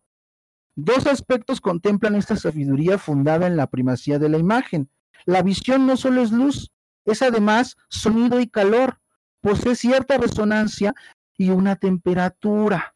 Dos 0.78 1.08
aspectos 1.08 1.60
contemplan 1.60 2.16
esta 2.16 2.38
sabiduría 2.38 2.98
fundada 2.98 3.48
en 3.48 3.58
la 3.58 3.68
primacía 3.68 4.20
de 4.20 4.30
la 4.30 4.38
imagen. 4.38 4.90
La 5.26 5.41
visión 5.41 5.86
no 5.86 5.98
solo 5.98 6.22
es 6.22 6.32
luz, 6.32 6.72
es 7.04 7.22
además 7.22 7.76
sonido 7.90 8.40
y 8.40 8.48
calor, 8.48 8.99
posee 9.41 9.76
cierta 9.76 10.18
resonancia 10.18 10.94
y 11.38 11.49
una 11.49 11.76
temperatura. 11.76 12.95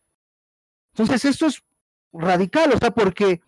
Entonces, 0.93 1.25
esto 1.25 1.47
es 1.47 1.61
radical, 2.13 2.71
o 2.73 2.77
sea, 2.77 2.91
porque 2.91 3.41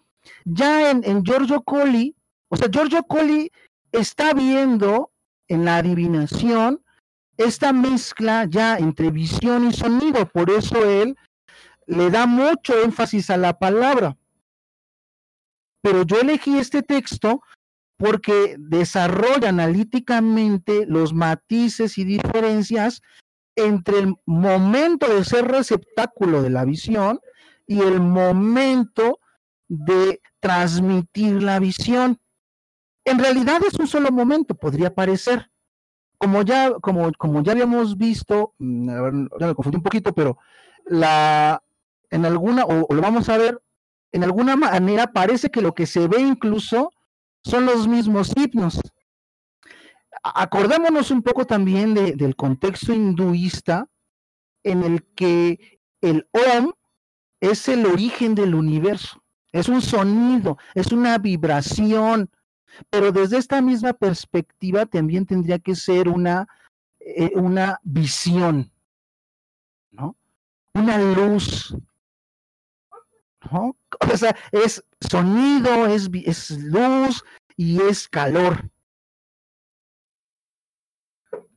ya 0.44 0.92
en, 0.92 1.04
en 1.06 1.24
Giorgio 1.24 1.62
Colli 1.62 2.16
o 2.54 2.56
sea, 2.56 2.70
Giorgio 2.70 3.02
Colli 3.02 3.52
está 3.92 4.32
viendo 4.36 5.12
en 5.48 5.66
la 5.66 5.78
adivinación 5.78 6.84
esta 7.36 7.74
mezcla 7.74 8.46
ya 8.48 8.78
entre 8.78 9.10
visión 9.10 9.68
y 9.68 9.74
sonido, 9.74 10.28
por 10.28 10.52
eso 10.52 10.88
él 10.88 11.18
le 11.88 12.12
da 12.12 12.28
mucho 12.28 12.80
énfasis 12.84 13.32
a 13.32 13.38
la 13.38 13.58
palabra. 13.58 14.16
Pero 15.84 16.04
yo 16.04 16.20
elegí 16.20 16.58
este 16.58 16.82
texto 16.82 17.42
porque 17.98 18.56
desarrolla 18.58 19.50
analíticamente 19.50 20.86
los 20.88 21.14
matices 21.14 21.98
y 21.98 22.06
diferencias 22.06 23.02
entre 23.56 24.00
el 24.00 24.16
momento 24.26 25.08
de 25.14 25.24
ser 25.24 25.46
receptáculo 25.48 26.42
de 26.42 26.50
la 26.50 26.66
visión 26.66 27.20
y 27.68 27.82
el 27.82 28.00
momento 28.00 29.20
de 29.68 30.22
transmitir 30.40 31.44
la 31.44 31.60
visión. 31.60 32.20
En 33.06 33.20
realidad 33.20 33.62
es 33.68 33.78
un 33.80 33.88
solo 33.88 34.12
momento, 34.12 34.56
podría 34.56 34.94
parecer. 34.94 35.52
Como 36.18 36.44
ya, 36.44 36.72
como, 36.82 37.12
como 37.18 37.44
ya 37.44 37.52
habíamos 37.52 37.98
visto, 37.98 38.54
mm, 38.58 39.28
ya 39.40 39.48
me 39.48 39.56
confundí 39.56 39.78
un 39.78 39.84
poquito, 39.84 40.14
pero 40.14 40.38
la, 40.86 41.62
en 42.10 42.26
alguna, 42.26 42.64
o, 42.66 42.94
lo 42.94 43.02
vamos 43.02 43.28
a 43.30 43.38
ver, 43.38 43.62
en 44.14 44.24
alguna 44.24 44.56
manera 44.56 45.12
parece 45.12 45.50
que 45.50 45.62
lo 45.62 45.74
que 45.74 45.88
se 45.88 46.08
ve 46.08 46.22
incluso 46.22 46.94
son 47.44 47.66
los 47.66 47.88
mismos 47.88 48.32
himnos. 48.36 48.80
Acordémonos 50.24 51.12
un 51.12 51.24
poco 51.24 51.46
también 51.46 51.94
del 51.96 52.36
contexto 52.36 52.94
hinduista 52.94 53.90
en 54.64 54.84
el 54.84 55.04
que 55.16 55.80
el 56.00 56.30
Om 56.32 56.72
es 57.42 57.68
el 57.68 57.86
origen 57.88 58.36
del 58.36 58.56
universo, 58.56 59.22
es 59.52 59.68
un 59.68 59.82
sonido, 59.82 60.58
es 60.76 60.92
una 60.92 61.18
vibración, 61.18 62.30
pero 62.90 63.12
desde 63.12 63.38
esta 63.38 63.62
misma 63.62 63.94
perspectiva 63.94 64.86
también 64.86 65.26
tendría 65.26 65.60
que 65.60 65.76
ser 65.76 66.08
una, 66.08 66.48
eh, 67.00 67.32
una 67.36 67.80
visión, 67.84 68.72
¿no? 69.92 70.16
Una 70.74 70.98
luz, 71.00 71.76
O 73.52 74.18
sea, 74.18 74.36
es 74.52 74.84
sonido, 75.02 75.88
es, 75.88 76.52
luz 76.52 77.24
y 77.56 77.82
es 77.82 78.08
calor. 78.08 78.70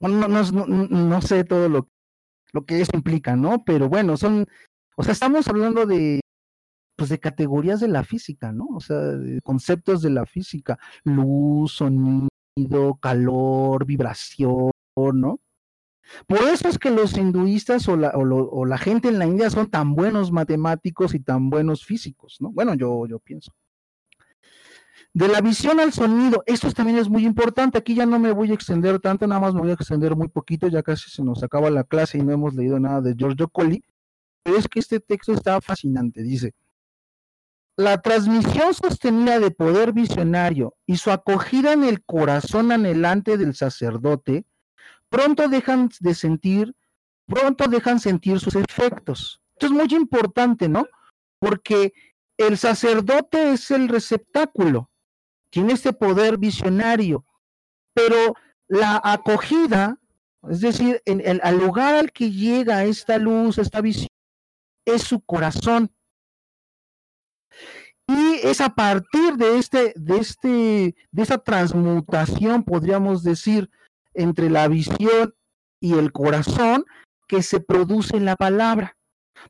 No, 0.00 1.22
sé 1.22 1.44
todo 1.44 1.68
lo, 1.68 1.88
lo 2.52 2.64
que 2.64 2.80
eso 2.80 2.92
implica, 2.94 3.36
¿no? 3.36 3.64
Pero 3.64 3.88
bueno, 3.88 4.16
son, 4.16 4.46
o 4.96 5.02
sea, 5.02 5.12
estamos 5.12 5.48
hablando 5.48 5.86
de 5.86 6.20
pues 6.96 7.10
de 7.10 7.20
categorías 7.20 7.80
de 7.80 7.88
la 7.88 8.04
física, 8.04 8.52
¿no? 8.52 8.66
O 8.74 8.80
sea, 8.80 8.96
de 8.96 9.40
conceptos 9.42 10.00
de 10.00 10.10
la 10.10 10.24
física, 10.24 10.78
luz, 11.04 11.72
sonido, 11.72 12.28
calor, 13.00 13.84
vibración, 13.84 14.70
¿no? 14.96 15.40
Por 16.27 16.43
eso 16.43 16.69
es 16.69 16.78
que 16.78 16.91
los 16.91 17.16
hinduistas 17.16 17.89
o 17.89 17.97
la, 17.97 18.78
gente 18.78 19.09
en 19.09 19.19
la 19.19 19.27
India 19.27 19.51
son 19.51 19.69
tan 19.69 19.95
buenos 19.95 20.33
matemáticos 20.33 21.15
y 21.15 21.20
tan 21.20 21.51
buenos 21.51 21.85
físicos, 21.85 22.37
¿no? 22.41 22.51
Bueno, 22.51 22.74
yo, 22.74 23.07
yo 23.07 23.19
pienso. 23.19 23.53
De 25.12 25.28
la 25.28 25.41
visión 25.41 25.81
al 25.81 25.93
sonido, 25.93 26.43
esto 26.47 26.70
también 26.73 26.99
es 26.99 27.09
muy 27.09 27.24
importante. 27.24 27.78
Aquí 27.78 27.95
ya 27.95 28.05
no 28.05 28.19
me 28.19 28.33
voy 28.33 28.51
a 28.51 28.55
extender 28.55 29.01
tanto, 29.01 29.27
nada 29.27 29.41
más 29.41 29.55
me 29.55 29.61
voy 29.61 29.70
a 29.70 29.74
extender 29.74 30.15
muy 30.15 30.28
poquito, 30.28 30.69
ya 30.69 30.83
casi 30.83 31.11
se 31.11 31.23
nos 31.23 31.43
acaba 31.43 31.70
la 31.70 31.85
clase 31.85 32.19
y 32.19 32.23
no 32.23 32.33
hemos 32.33 32.55
leído 32.55 32.78
nada 32.78 33.01
de 33.01 33.15
Giorgio 33.15 33.49
Colli. 33.49 33.83
Pero 34.43 34.59
es 34.59 34.69
que 34.69 34.78
este 34.78 35.01
texto 35.01 35.33
está 35.33 35.61
fascinante. 35.61 36.23
Dice: 36.23 36.55
La 37.77 38.01
transmisión 38.03 38.74
sostenida 38.74 39.41
de 39.41 39.51
poder 39.51 39.93
visionario 39.93 40.74
y 40.85 40.99
su 40.99 41.11
acogida 41.11 41.73
en 41.73 41.85
el 41.85 42.05
corazón 42.05 42.70
anhelante 42.70 43.39
del 43.39 43.55
sacerdote 43.55 44.45
pronto 45.09 45.49
dejan 45.49 45.91
de 46.01 46.15
sentir, 46.15 46.74
pronto 47.27 47.69
dejan 47.69 48.01
sentir 48.01 48.41
sus 48.41 48.55
efectos. 48.57 49.41
Esto 49.55 49.66
es 49.66 49.73
muy 49.73 49.89
importante, 49.91 50.69
¿no? 50.69 50.87
Porque 51.39 51.93
el 52.37 52.59
sacerdote 52.59 53.53
es 53.53 53.70
el 53.70 53.89
receptáculo, 53.89 54.91
tiene 55.51 55.73
este 55.73 55.93
poder 55.93 56.39
visionario, 56.39 57.24
pero 57.95 58.35
la 58.69 59.01
acogida, 59.03 59.99
es 60.51 60.61
decir, 60.61 61.01
en 61.07 61.23
el, 61.24 61.41
al 61.43 61.59
lugar 61.59 61.95
al 61.95 62.12
que 62.12 62.31
llega 62.31 62.85
esta 62.85 63.16
luz, 63.19 63.59
esta 63.59 63.81
visión, 63.81 64.09
es 64.85 65.03
su 65.03 65.20
corazón. 65.20 65.93
Y 68.09 68.47
es 68.47 68.61
a 68.61 68.69
partir 68.69 69.37
de 69.37 69.59
este, 69.59 69.93
de 69.97 70.19
este, 70.19 70.95
de 71.11 71.23
esa 71.23 71.39
transmutación, 71.39 72.62
podríamos 72.62 73.24
decir, 73.24 73.70
entre 74.16 74.51
la 74.51 74.68
visión 74.68 75.34
y 75.80 75.94
el 75.94 76.12
corazón 76.12 76.84
que 77.28 77.43
se 77.43 77.60
produce 77.60 78.16
en 78.16 78.24
la 78.24 78.36
palabra. 78.36 78.97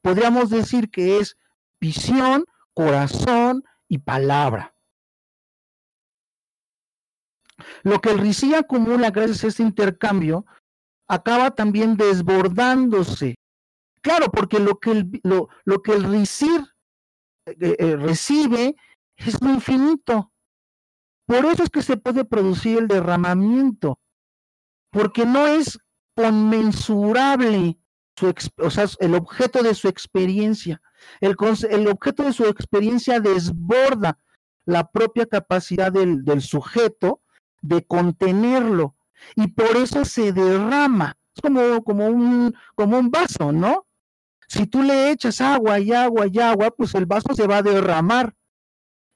Podríamos 0.02 0.50
decir 0.50 0.90
que 0.90 1.18
es 1.18 1.36
visión, 1.80 2.44
corazón 2.74 3.64
y 3.88 3.98
palabra. 3.98 4.74
Lo 7.82 8.00
que 8.00 8.10
el 8.10 8.18
RICI 8.18 8.54
acumula 8.54 9.10
gracias 9.10 9.44
a 9.44 9.46
este 9.48 9.62
intercambio 9.62 10.44
acaba 11.08 11.52
también 11.52 11.96
desbordándose. 11.96 13.36
Claro, 14.02 14.30
porque 14.30 14.58
lo 14.58 14.78
que 14.78 14.90
el, 14.90 15.20
lo, 15.22 15.82
que 15.82 15.92
el 15.92 16.14
eh, 16.14 17.76
eh, 17.78 17.96
recibe 17.96 18.76
es 19.16 19.40
lo 19.40 19.50
infinito. 19.50 20.32
Por 21.26 21.44
eso 21.46 21.64
es 21.64 21.70
que 21.70 21.82
se 21.82 21.96
puede 21.96 22.24
producir 22.24 22.78
el 22.78 22.88
derramamiento 22.88 23.98
porque 24.90 25.26
no 25.26 25.46
es 25.46 25.78
conmensurable 26.14 27.78
su, 28.16 28.32
o 28.58 28.70
sea, 28.70 28.86
el 29.00 29.14
objeto 29.14 29.62
de 29.62 29.74
su 29.74 29.88
experiencia. 29.88 30.80
El, 31.20 31.36
el, 31.70 31.88
objeto 31.88 32.22
de 32.22 32.32
su 32.32 32.46
experiencia 32.46 33.20
desborda 33.20 34.18
la 34.64 34.90
propia 34.90 35.26
capacidad 35.26 35.92
del, 35.92 36.24
del 36.24 36.40
sujeto 36.40 37.20
de 37.60 37.84
contenerlo 37.84 38.96
y 39.34 39.48
por 39.48 39.76
eso 39.76 40.04
se 40.04 40.32
derrama. 40.32 41.16
Es 41.34 41.42
como, 41.42 41.82
como, 41.84 42.06
un, 42.06 42.54
como 42.74 42.98
un 42.98 43.10
vaso, 43.10 43.52
¿no? 43.52 43.86
Si 44.48 44.66
tú 44.66 44.82
le 44.82 45.10
echas 45.10 45.40
agua 45.40 45.80
y 45.80 45.92
agua 45.92 46.26
y 46.30 46.38
agua, 46.38 46.70
pues 46.70 46.94
el 46.94 47.06
vaso 47.06 47.34
se 47.34 47.46
va 47.46 47.58
a 47.58 47.62
derramar. 47.62 48.34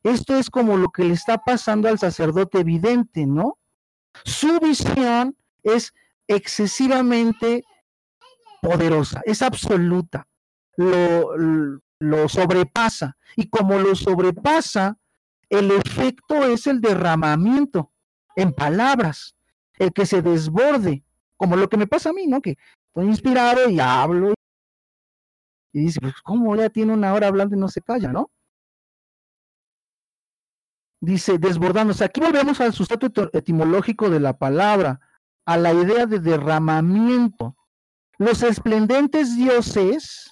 Esto 0.02 0.36
es 0.36 0.50
como 0.50 0.76
lo 0.76 0.90
que 0.90 1.04
le 1.04 1.14
está 1.14 1.38
pasando 1.38 1.88
al 1.88 1.98
sacerdote 1.98 2.60
evidente, 2.60 3.26
¿no? 3.26 3.58
Su 4.24 4.58
visión 4.58 5.36
es 5.62 5.92
excesivamente 6.28 7.64
poderosa, 8.62 9.22
es 9.24 9.42
absoluta, 9.42 10.28
lo, 10.76 11.34
lo 12.00 12.28
sobrepasa. 12.28 13.16
Y 13.36 13.48
como 13.48 13.78
lo 13.78 13.94
sobrepasa, 13.94 14.98
el 15.48 15.70
efecto 15.70 16.44
es 16.44 16.66
el 16.66 16.80
derramamiento 16.80 17.92
en 18.36 18.52
palabras, 18.52 19.36
el 19.78 19.92
que 19.92 20.06
se 20.06 20.22
desborde, 20.22 21.04
como 21.36 21.56
lo 21.56 21.68
que 21.68 21.76
me 21.76 21.86
pasa 21.86 22.10
a 22.10 22.12
mí, 22.12 22.26
¿no? 22.26 22.40
Que 22.40 22.56
estoy 22.88 23.06
inspirado 23.06 23.68
y 23.68 23.80
hablo. 23.80 24.34
Y 25.72 25.80
dice, 25.80 26.00
pues, 26.00 26.14
¿cómo 26.22 26.56
ya 26.56 26.70
tiene 26.70 26.92
una 26.92 27.12
hora 27.14 27.28
hablando 27.28 27.56
y 27.56 27.58
no 27.58 27.68
se 27.68 27.80
calla, 27.80 28.12
no? 28.12 28.30
Dice, 31.00 31.38
desbordándose. 31.38 32.04
Aquí 32.04 32.20
volvemos 32.20 32.60
al 32.60 32.72
sustrato 32.72 33.30
etimológico 33.32 34.10
de 34.10 34.20
la 34.20 34.36
palabra 34.36 35.00
a 35.50 35.56
la 35.56 35.74
idea 35.74 36.06
de 36.06 36.20
derramamiento. 36.20 37.56
Los 38.18 38.44
esplendentes 38.44 39.36
dioses, 39.36 40.30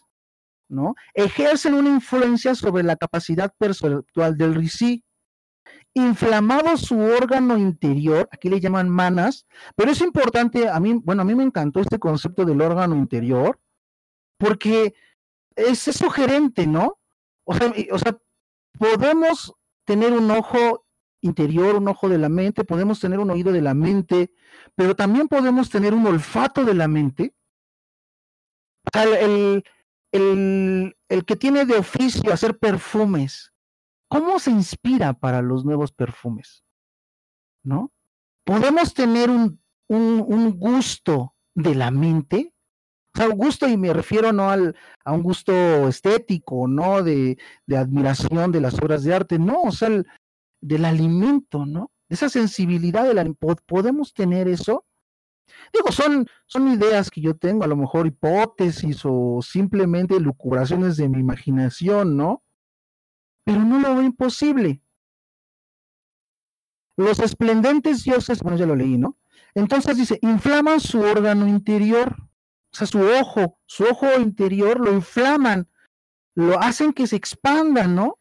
¿no? 0.69 0.95
Ejercen 1.13 1.75
una 1.75 1.89
influencia 1.89 2.55
sobre 2.55 2.85
la 2.85 2.95
capacidad 2.95 3.53
perceptual 3.59 4.37
del 4.37 4.55
rishi. 4.55 5.05
Inflamado 5.93 6.77
su 6.77 7.01
órgano 7.01 7.59
interior, 7.59 8.29
aquí 8.31 8.49
le 8.49 8.61
llaman 8.61 8.89
manas, 8.89 9.45
pero 9.75 9.91
es 9.91 10.01
importante, 10.03 10.69
a 10.69 10.79
mí, 10.79 10.95
bueno, 11.03 11.23
a 11.23 11.25
mí 11.25 11.35
me 11.35 11.43
encantó 11.43 11.81
este 11.81 11.99
concepto 11.99 12.45
del 12.45 12.61
órgano 12.61 12.95
interior, 12.95 13.59
porque 14.39 14.95
es, 15.57 15.81
sugerente, 15.81 16.69
¿no? 16.69 17.01
O 17.43 17.55
sea, 17.55 17.73
o 17.91 17.99
sea, 17.99 18.17
podemos 18.79 19.53
tener 19.85 20.13
un 20.13 20.31
ojo 20.31 20.87
interior, 21.21 21.77
un 21.77 21.89
ojo 21.89 22.09
de 22.09 22.19
la 22.19 22.29
mente, 22.29 22.65
podemos 22.65 23.01
tener 23.01 23.19
un 23.19 23.31
oído 23.31 23.53
de 23.53 23.63
la 23.63 23.75
mente, 23.75 24.33
pero 24.75 24.95
también 24.95 25.29
podemos 25.29 25.71
tener 25.71 25.95
un 25.95 26.07
olfato 26.07 26.65
de 26.65 26.75
la 26.75 26.89
mente. 26.89 27.35
O 28.85 28.91
sea, 28.93 29.05
el, 29.19 29.65
el, 30.13 30.97
el 31.09 31.25
que 31.25 31.37
tiene 31.37 31.65
de 31.65 31.77
oficio 31.77 32.33
hacer 32.33 32.59
perfumes, 32.59 33.53
¿cómo 34.09 34.39
se 34.39 34.51
inspira 34.51 35.13
para 35.13 35.43
los 35.43 35.65
nuevos 35.65 35.93
perfumes? 35.93 36.65
¿No? 37.63 37.93
Podemos 38.45 38.95
tener 38.95 39.31
un, 39.31 39.61
un, 39.89 40.25
un 40.27 40.59
gusto 40.59 41.35
de 41.55 41.75
la 41.75 41.91
mente, 41.91 42.55
o 43.15 43.19
sea, 43.19 43.29
un 43.29 43.37
gusto, 43.37 43.67
y 43.69 43.77
me 43.77 43.93
refiero 43.93 44.33
no 44.33 44.51
al, 44.51 44.77
a 45.05 45.13
un 45.13 45.23
gusto 45.23 45.53
estético, 45.89 46.69
no 46.69 47.03
de, 47.03 47.37
de, 47.67 47.77
admiración 47.77 48.53
de 48.53 48.61
las 48.61 48.75
obras 48.75 49.03
de 49.03 49.15
arte, 49.15 49.39
no, 49.39 49.63
o 49.63 49.73
sea, 49.73 49.89
el, 49.89 50.07
del 50.61 50.85
alimento, 50.85 51.67
¿no? 51.67 51.91
Esa 52.09 52.29
sensibilidad 52.29 53.05
del 53.05 53.19
alimento, 53.19 53.57
¿podemos 53.67 54.13
tener 54.15 54.49
eso? 54.49 54.85
Digo, 55.73 55.93
son, 55.93 56.27
son 56.47 56.69
ideas 56.69 57.11
que 57.11 57.21
yo 57.21 57.37
tengo, 57.37 57.65
a 57.65 57.69
lo 57.69 57.77
mejor 57.77 58.07
hipótesis 58.07 59.01
o 59.05 59.41
simplemente 59.43 60.21
lucubraciones 60.21 60.97
de 60.97 61.09
mi 61.09 61.21
imaginación, 61.21 62.17
¿no? 62.17 62.43
Pero 63.45 63.61
no 63.61 63.79
lo 63.79 63.95
veo 63.95 64.03
imposible. 64.03 64.83
Los 66.97 67.21
esplendentes 67.21 68.05
dioses, 68.05 68.43
bueno, 68.43 68.59
ya 68.59 68.67
lo 68.67 68.77
leí, 68.77 68.99
¿no? 68.99 69.17
Entonces 69.55 69.97
dice, 69.97 70.19
inflaman 70.23 70.81
su 70.81 71.01
órgano 71.01 71.47
interior, 71.49 72.15
o 72.73 72.77
sea, 72.77 72.87
su 72.87 73.01
ojo, 73.01 73.59
su 73.67 73.85
ojo 73.85 74.07
interior 74.19 74.81
lo 74.81 74.93
inflaman, 74.93 75.69
lo 76.35 76.61
hacen 76.61 76.93
que 76.93 77.07
se 77.07 77.17
expanda, 77.17 77.87
¿no? 77.87 78.19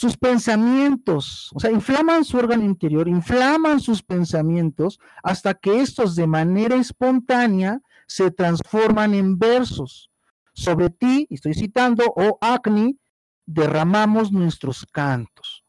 Sus 0.00 0.16
pensamientos, 0.16 1.50
o 1.54 1.60
sea, 1.60 1.70
inflaman 1.70 2.24
su 2.24 2.38
órgano 2.38 2.64
interior, 2.64 3.06
inflaman 3.06 3.80
sus 3.80 4.02
pensamientos 4.02 4.98
hasta 5.22 5.52
que 5.52 5.80
estos 5.80 6.16
de 6.16 6.26
manera 6.26 6.76
espontánea 6.76 7.80
se 8.06 8.30
transforman 8.30 9.12
en 9.12 9.38
versos. 9.38 10.10
Sobre 10.54 10.88
ti, 10.88 11.26
estoy 11.28 11.52
citando, 11.52 12.04
oh 12.16 12.38
Acni, 12.40 12.98
derramamos 13.44 14.32
nuestros 14.32 14.86
cantos. 14.90 15.64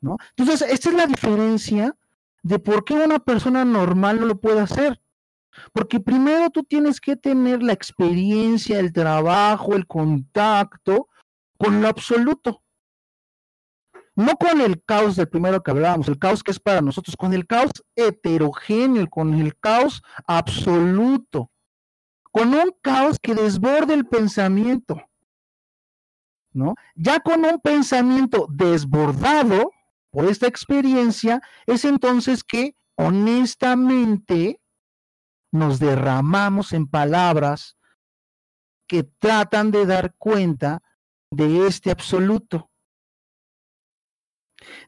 ¿No? 0.00 0.16
Entonces, 0.36 0.68
esta 0.68 0.88
es 0.88 0.94
la 0.96 1.06
diferencia 1.06 1.96
de 2.42 2.58
por 2.58 2.84
qué 2.84 2.94
una 2.94 3.20
persona 3.20 3.64
normal 3.64 4.18
no 4.18 4.26
lo 4.26 4.40
puede 4.40 4.60
hacer. 4.60 5.00
Porque 5.72 6.00
primero 6.00 6.50
tú 6.50 6.64
tienes 6.64 7.00
que 7.00 7.14
tener 7.14 7.62
la 7.62 7.72
experiencia, 7.72 8.80
el 8.80 8.92
trabajo, 8.92 9.76
el 9.76 9.86
contacto 9.86 11.08
con 11.56 11.80
lo 11.80 11.86
absoluto 11.86 12.61
no 14.14 14.36
con 14.36 14.60
el 14.60 14.82
caos 14.84 15.16
del 15.16 15.28
primero 15.28 15.62
que 15.62 15.70
hablábamos, 15.70 16.08
el 16.08 16.18
caos 16.18 16.42
que 16.42 16.50
es 16.50 16.60
para 16.60 16.80
nosotros, 16.80 17.16
con 17.16 17.32
el 17.32 17.46
caos 17.46 17.70
heterogéneo, 17.96 19.08
con 19.08 19.34
el 19.34 19.56
caos 19.58 20.02
absoluto, 20.26 21.50
con 22.30 22.54
un 22.54 22.74
caos 22.82 23.18
que 23.20 23.34
desborde 23.34 23.94
el 23.94 24.06
pensamiento, 24.06 25.02
¿no? 26.52 26.74
Ya 26.94 27.20
con 27.20 27.44
un 27.44 27.60
pensamiento 27.60 28.46
desbordado 28.50 29.70
por 30.10 30.26
esta 30.26 30.46
experiencia, 30.46 31.40
es 31.66 31.84
entonces 31.84 32.44
que 32.44 32.76
honestamente 32.96 34.60
nos 35.50 35.78
derramamos 35.78 36.72
en 36.72 36.86
palabras 36.86 37.76
que 38.86 39.04
tratan 39.04 39.70
de 39.70 39.86
dar 39.86 40.14
cuenta 40.16 40.82
de 41.30 41.66
este 41.66 41.90
absoluto. 41.90 42.71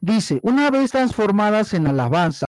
Dice, 0.01 0.39
una 0.43 0.69
vez 0.69 0.91
transformadas 0.91 1.73
en 1.73 1.87
alabanza, 1.87 2.45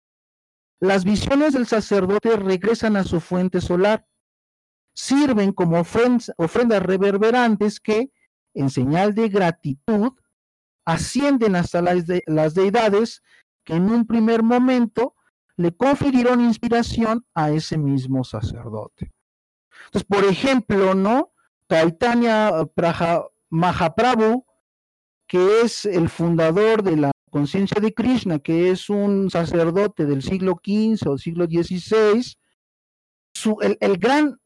las 0.80 1.06
visiones 1.06 1.54
del 1.54 1.66
sacerdote 1.66 2.36
regresan 2.36 2.98
a 2.98 3.04
su 3.04 3.22
fuente 3.22 3.62
solar, 3.62 4.06
sirven 4.94 5.54
como 5.54 5.80
ofrendas 5.80 6.84
reverberantes 6.84 7.80
que, 7.80 8.12
en 8.54 8.70
señal 8.70 9.16
de 9.16 9.30
gratitud, 9.30 10.12
ascienden 10.86 11.56
hasta 11.56 11.82
las, 11.82 12.54
deidades 12.54 13.24
que 13.64 13.76
en 13.76 13.90
un 13.90 14.06
primer 14.06 14.44
momento 14.44 15.16
le 15.56 15.76
confirieron 15.76 16.42
inspiración 16.42 17.26
a 17.34 17.52
ese 17.52 17.78
mismo 17.78 18.24
sacerdote. 18.24 19.14
Entonces, 19.86 20.04
por 20.04 20.26
ejemplo, 20.26 20.96
¿no? 20.96 21.32
Caitanya 21.68 22.52
Mahaprabhu, 23.50 24.46
que 25.28 25.62
es 25.62 25.86
el 25.86 26.10
fundador 26.10 26.84
de 26.84 26.98
la 26.98 27.13
conciencia 27.34 27.82
de 27.82 27.94
Krishna, 27.96 28.38
que 28.38 28.70
es 28.70 28.92
un 28.92 29.32
sacerdote 29.32 30.06
del 30.06 30.22
siglo 30.22 30.62
XV 30.64 31.10
o 31.10 31.18
siglo 31.18 31.46
XVI, 31.46 32.38
su, 33.34 33.58
el, 33.60 33.98
gran, 33.98 34.40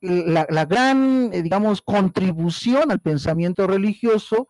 la, 0.00 0.64
gran, 0.64 1.30
eh, 1.32 1.40
digamos, 1.40 1.80
contribución 1.82 2.90
al 2.90 3.00
pensamiento 3.00 3.68
religioso 3.68 4.48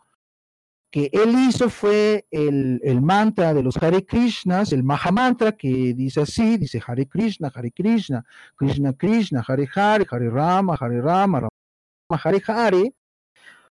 que 0.91 1.11
él 1.13 1.35
hizo 1.49 1.69
fue 1.69 2.27
el, 2.31 3.01
mantra 3.03 3.53
de 3.53 3.63
los 3.63 3.77
Hare 3.77 4.07
Krishnas, 4.07 4.73
el 4.73 4.83
Mahamantra, 4.83 5.53
que 5.53 5.93
dice 5.95 6.23
así, 6.23 6.57
dice 6.57 6.83
Hare 6.87 7.07
Krishna, 7.07 7.53
Hare 7.55 7.73
Krishna, 7.73 8.25
Krishna 8.57 8.93
Krishna, 8.95 9.45
Hare 9.47 9.69
Hare, 9.75 10.07
Hare 10.11 10.31
Rama, 10.31 10.77
Hare 10.81 11.01
Rama, 11.01 11.41
Rama 11.41 12.23
Hare 12.25 12.43
Hare. 12.47 12.95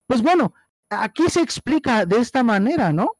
Pues 0.07 0.23
bueno, 0.23 0.53
aquí 0.89 1.30
se 1.30 1.41
explica 1.41 2.06
de 2.06 2.18
esta 2.18 2.44
manera, 2.44 2.91
¿no? 2.91 3.18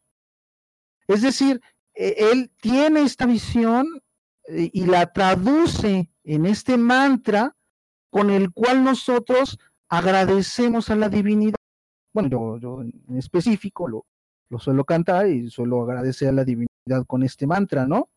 Es 1.08 1.22
decir, 1.22 1.62
e, 1.94 2.32
él 2.32 2.52
tiene 2.62 3.02
esta 3.02 3.26
visión 3.26 3.88
eh, 4.48 4.70
y 4.74 4.86
la 4.86 5.12
traduce 5.14 6.10
en 6.24 6.46
este 6.46 6.78
mantra 6.78 7.56
con 8.10 8.30
el 8.30 8.52
cual 8.52 8.84
nosotros 8.84 9.58
agradecemos 9.90 10.90
a 10.90 10.96
la 10.96 11.10
divinidad 11.10 11.58
bueno, 12.18 12.58
yo, 12.58 12.82
en 12.82 13.18
específico 13.18 13.88
lo, 13.88 14.08
lo 14.50 14.58
suelo 14.58 14.86
cantar 14.86 15.28
y 15.28 15.52
suelo 15.52 15.84
agradecer 15.84 16.30
a 16.30 16.32
la 16.32 16.44
divinidad 16.44 17.06
con 17.06 17.22
este 17.22 17.46
mantra, 17.46 17.86
¿no? 17.86 18.10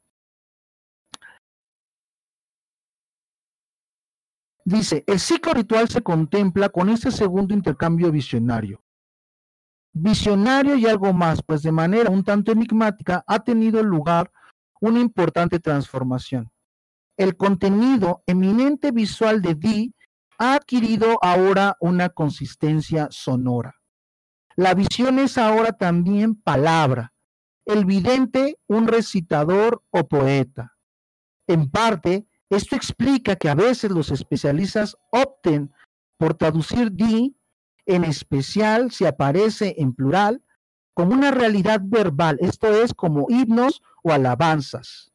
Dice, 4.64 5.04
el 5.06 5.20
ciclo 5.20 5.52
ritual 5.52 5.90
se 5.90 6.00
contempla 6.00 6.70
con 6.70 6.88
este 6.88 7.10
segundo 7.10 7.52
intercambio 7.52 8.10
visionario. 8.10 8.80
Visionario 9.92 10.76
y 10.76 10.86
algo 10.86 11.12
más, 11.12 11.42
pues 11.42 11.62
de 11.62 11.72
manera 11.72 12.10
un 12.10 12.24
tanto 12.24 12.52
enigmática 12.52 13.24
ha 13.26 13.40
tenido 13.40 13.82
lugar 13.82 14.30
una 14.80 15.00
importante 15.00 15.58
transformación. 15.58 16.50
El 17.16 17.36
contenido 17.36 18.22
eminente 18.26 18.92
visual 18.92 19.42
de 19.42 19.54
Di 19.54 19.94
ha 20.38 20.54
adquirido 20.54 21.18
ahora 21.22 21.76
una 21.80 22.08
consistencia 22.08 23.08
sonora. 23.10 23.76
La 24.56 24.74
visión 24.74 25.18
es 25.18 25.38
ahora 25.38 25.72
también 25.72 26.34
palabra, 26.34 27.12
el 27.66 27.84
vidente 27.84 28.58
un 28.66 28.86
recitador 28.86 29.82
o 29.90 30.08
poeta. 30.08 30.76
En 31.46 31.70
parte, 31.70 32.26
esto 32.48 32.74
explica 32.74 33.36
que 33.36 33.48
a 33.48 33.54
veces 33.54 33.90
los 33.90 34.10
especialistas 34.10 34.96
opten 35.12 35.72
por 36.18 36.34
traducir 36.34 36.92
di, 36.92 37.36
en 37.86 38.05
especial 38.05 38.90
si 38.90 39.07
aparece 39.07 39.74
en 39.78 39.93
plural, 39.93 40.43
como 40.94 41.12
una 41.12 41.31
realidad 41.31 41.81
verbal, 41.82 42.39
esto 42.40 42.69
es 42.69 42.94
como 42.94 43.27
himnos 43.28 43.82
o 44.02 44.12
alabanzas. 44.12 45.12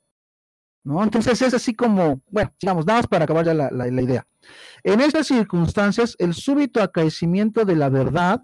Entonces 0.86 1.42
es 1.42 1.54
así 1.54 1.74
como, 1.74 2.22
bueno, 2.30 2.54
digamos, 2.62 2.86
nada 2.86 3.00
más 3.00 3.08
para 3.08 3.26
acabar 3.26 3.46
ya 3.46 3.54
la, 3.54 3.70
la 3.72 4.02
idea. 4.02 4.28
En 4.84 5.02
estas 5.02 5.28
circunstancias, 5.28 6.16
el 6.20 6.34
súbito 6.36 6.82
acaecimiento 6.82 7.66
de 7.66 7.76
la 7.76 7.90
verdad 7.90 8.44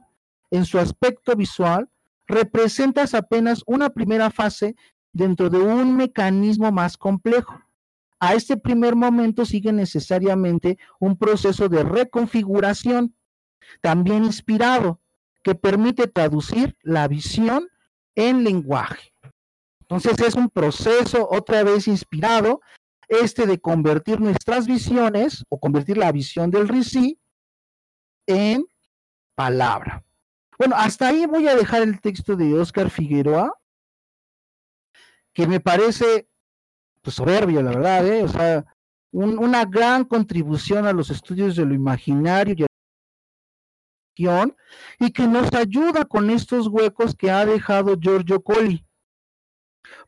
en 0.50 0.66
su 0.66 0.80
aspecto 0.80 1.36
visual, 1.36 1.90
representas 2.28 3.14
apenas 3.14 3.62
una 3.66 3.90
primera 3.90 4.32
fase 4.32 4.76
dentro 5.14 5.50
de 5.50 5.60
un 5.60 5.96
mecanismo 5.96 6.72
más 6.72 6.98
complejo. 6.98 7.62
A 8.20 8.34
este 8.34 8.58
primer 8.58 8.96
momento 8.96 9.46
sigue 9.46 9.72
necesariamente 9.72 10.78
un 11.00 11.18
proceso 11.18 11.70
de 11.70 11.84
reconfiguración, 11.84 13.16
también 13.82 14.24
inspirado, 14.24 15.00
que 15.44 15.56
permite 15.56 16.08
traducir 16.08 16.78
la 16.82 17.08
visión 17.08 17.68
en 18.16 18.44
lenguaje. 18.44 19.14
Entonces 19.82 20.20
es 20.20 20.36
un 20.36 20.50
proceso 20.50 21.28
otra 21.30 21.64
vez 21.64 21.88
inspirado, 21.88 22.62
este 23.08 23.46
de 23.46 23.60
convertir 23.60 24.22
nuestras 24.22 24.68
visiones 24.68 25.44
o 25.50 25.60
convertir 25.60 25.98
la 25.98 26.12
visión 26.12 26.50
del 26.50 26.70
RISI 26.70 27.20
en 28.26 28.66
palabra. 29.36 30.04
Bueno, 30.58 30.76
hasta 30.78 31.10
ahí 31.10 31.26
voy 31.26 31.48
a 31.48 31.56
dejar 31.56 31.82
el 31.82 32.00
texto 32.00 32.36
de 32.36 32.54
Oscar 32.54 32.90
Figueroa, 32.90 33.52
que 35.34 35.48
me 35.48 35.60
parece 35.60 36.30
pues, 37.02 37.16
soberbio, 37.16 37.62
la 37.62 37.72
verdad, 37.72 38.08
¿eh? 38.08 38.24
o 38.24 38.28
sea, 38.28 38.66
una 39.12 39.66
gran 39.66 40.06
contribución 40.06 40.86
a 40.86 40.94
los 40.94 41.10
estudios 41.10 41.56
de 41.56 41.66
lo 41.66 41.74
imaginario 41.74 42.54
y, 42.58 42.64
y 45.00 45.12
que 45.12 45.28
nos 45.28 45.54
ayuda 45.54 46.06
con 46.06 46.30
estos 46.30 46.68
huecos 46.68 47.16
que 47.16 47.32
ha 47.32 47.46
dejado 47.46 47.98
Giorgio 48.00 48.42
Colli. 48.42 48.86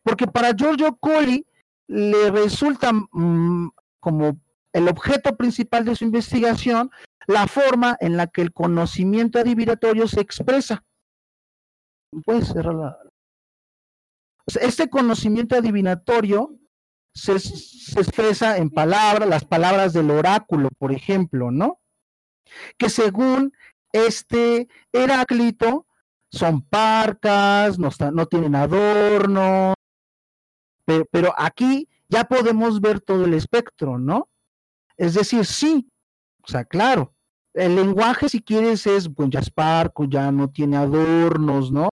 Porque 0.04 0.28
para 0.28 0.54
Giorgio 0.54 0.96
Colli 0.98 1.46
le 1.88 2.32
resulta 2.32 2.92
mm, 2.94 3.72
como 4.00 4.40
el 4.74 4.88
objeto 4.88 5.36
principal 5.36 5.86
de 5.86 5.96
su 5.96 6.04
investigación 6.06 6.92
la 7.28 7.48
forma 7.48 7.98
en 8.02 8.18
la 8.18 8.28
que 8.28 8.42
el 8.42 8.52
conocimiento 8.52 9.40
adivinatorio 9.40 10.08
se 10.08 10.20
expresa. 10.20 10.84
Puedes 12.26 12.50
cerrar 12.50 12.76
la... 12.76 12.98
este 14.62 14.90
conocimiento 14.90 15.56
adivinatorio 15.56 16.58
se, 17.16 17.40
se, 17.40 18.00
expresa 18.00 18.58
en 18.58 18.72
palabras, 18.72 19.30
las 19.30 19.46
palabras 19.46 19.94
del 19.94 20.10
oráculo, 20.10 20.70
por 20.80 20.92
ejemplo, 20.92 21.52
¿no? 21.52 21.80
Que 22.78 22.90
según 22.90 23.54
este 23.94 24.68
Heráclito 24.92 25.88
son 26.30 26.62
parcas, 26.64 27.80
no, 27.80 27.90
no 28.12 28.26
tienen 28.26 28.56
adorno, 28.56 29.74
pero, 30.86 31.06
pero 31.12 31.34
aquí 31.38 31.88
ya 32.10 32.26
podemos 32.26 32.82
ver 32.82 33.00
todo 33.00 33.26
el 33.26 33.34
espectro, 33.34 33.98
¿no? 33.98 34.30
Es 34.98 35.14
decir, 35.14 35.46
sí, 35.46 35.90
o 36.44 36.48
sea, 36.48 36.66
claro, 36.66 37.14
el 37.54 37.76
lenguaje, 37.76 38.30
si 38.30 38.42
quieres, 38.42 38.86
es, 38.88 39.10
pues 39.10 39.30
ya 39.30 39.40
es 39.40 39.50
parco, 39.50 40.06
ya 40.06 40.32
no 40.32 40.50
tiene 40.50 40.78
adornos, 40.78 41.72
¿no? 41.72 41.90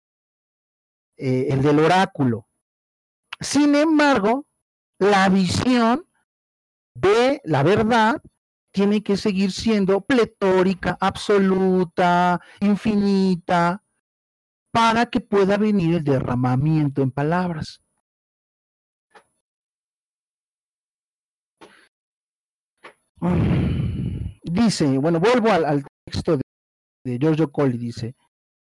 Eh, 1.17 1.49
el 1.51 1.63
del 1.63 1.81
oráculo. 1.81 2.47
Sin 3.41 3.75
embargo, 3.75 4.47
la 4.99 5.29
visión 5.29 6.07
de 6.95 7.41
la 7.45 7.63
verdad 7.63 8.23
tiene 8.79 9.03
que 9.03 9.17
seguir 9.17 9.51
siendo 9.51 10.03
pletórica, 10.03 10.97
absoluta, 11.01 12.41
infinita, 12.61 13.83
para 14.71 15.07
que 15.07 15.19
pueda 15.19 15.57
venir 15.57 15.97
el 15.97 16.05
derramamiento 16.05 17.03
en 17.03 17.11
palabras. 17.11 17.83
Dice, 24.45 24.97
bueno, 24.99 25.19
vuelvo 25.19 25.51
al, 25.51 25.85
texto 26.05 26.39
de, 27.05 27.19
Giorgio 27.19 27.51
Colli, 27.51 27.79
dice, 27.79 28.15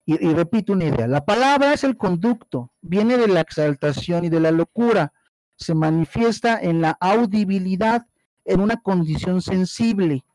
y, 0.05 0.15
y, 0.15 0.33
repito 0.33 0.73
una 0.73 0.83
idea, 0.83 1.07
la 1.07 1.23
palabra 1.23 1.71
es 1.71 1.85
el 1.85 1.95
conducto, 1.95 2.73
viene 2.81 3.15
de 3.15 3.29
la 3.29 3.39
exaltación 3.39 4.25
y 4.25 4.29
de 4.29 4.41
la 4.41 4.51
locura, 4.51 5.13
se 5.57 5.73
manifiesta 5.73 6.59
en 6.59 6.81
la 6.81 6.97
audibilidad, 6.99 8.05
en 8.45 8.59
una 8.59 8.77
condición 8.77 9.41
sensible, 9.41 10.25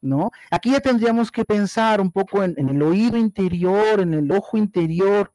¿no? 0.00 0.30
Aquí 0.50 0.72
ya 0.72 0.80
tendríamos 0.80 1.30
que 1.30 1.44
pensar 1.44 2.00
un 2.00 2.10
poco 2.10 2.42
en, 2.42 2.56
el 2.56 2.82
oído 2.82 3.16
interior, 3.16 4.00
en 4.00 4.14
el 4.14 4.30
ojo 4.32 4.56
interior. 4.56 5.32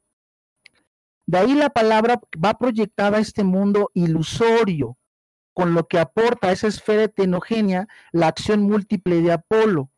De 1.26 1.38
ahí 1.38 1.54
la 1.54 1.70
palabra 1.70 2.20
va 2.42 2.54
proyectada 2.54 3.18
a 3.18 3.20
este 3.20 3.44
mundo 3.44 3.90
ilusorio, 3.94 4.96
con 5.52 5.74
lo 5.74 5.86
que 5.86 5.98
aporta 5.98 6.48
a 6.48 6.52
esa 6.52 6.66
esfera 6.68 7.04
heterogénea 7.04 7.88
la 8.12 8.28
acción 8.28 8.62
múltiple 8.62 9.22
de 9.22 9.32
Apolo. 9.32 9.90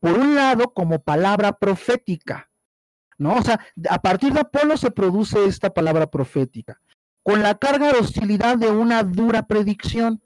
Por 0.00 0.18
un 0.18 0.34
lado, 0.34 0.72
como 0.72 1.02
palabra 1.02 1.54
profética, 1.54 2.50
¿no? 3.16 3.34
O 3.34 3.42
sea, 3.42 3.58
a 3.90 4.00
partir 4.00 4.32
de 4.32 4.40
Apolo 4.40 4.76
se 4.76 4.92
produce 4.92 5.44
esta 5.46 5.70
palabra 5.70 6.08
profética, 6.08 6.80
con 7.24 7.42
la 7.42 7.56
carga 7.56 7.92
de 7.92 7.98
hostilidad 7.98 8.58
de 8.58 8.70
una 8.70 9.02
dura 9.02 9.46
predicción, 9.46 10.22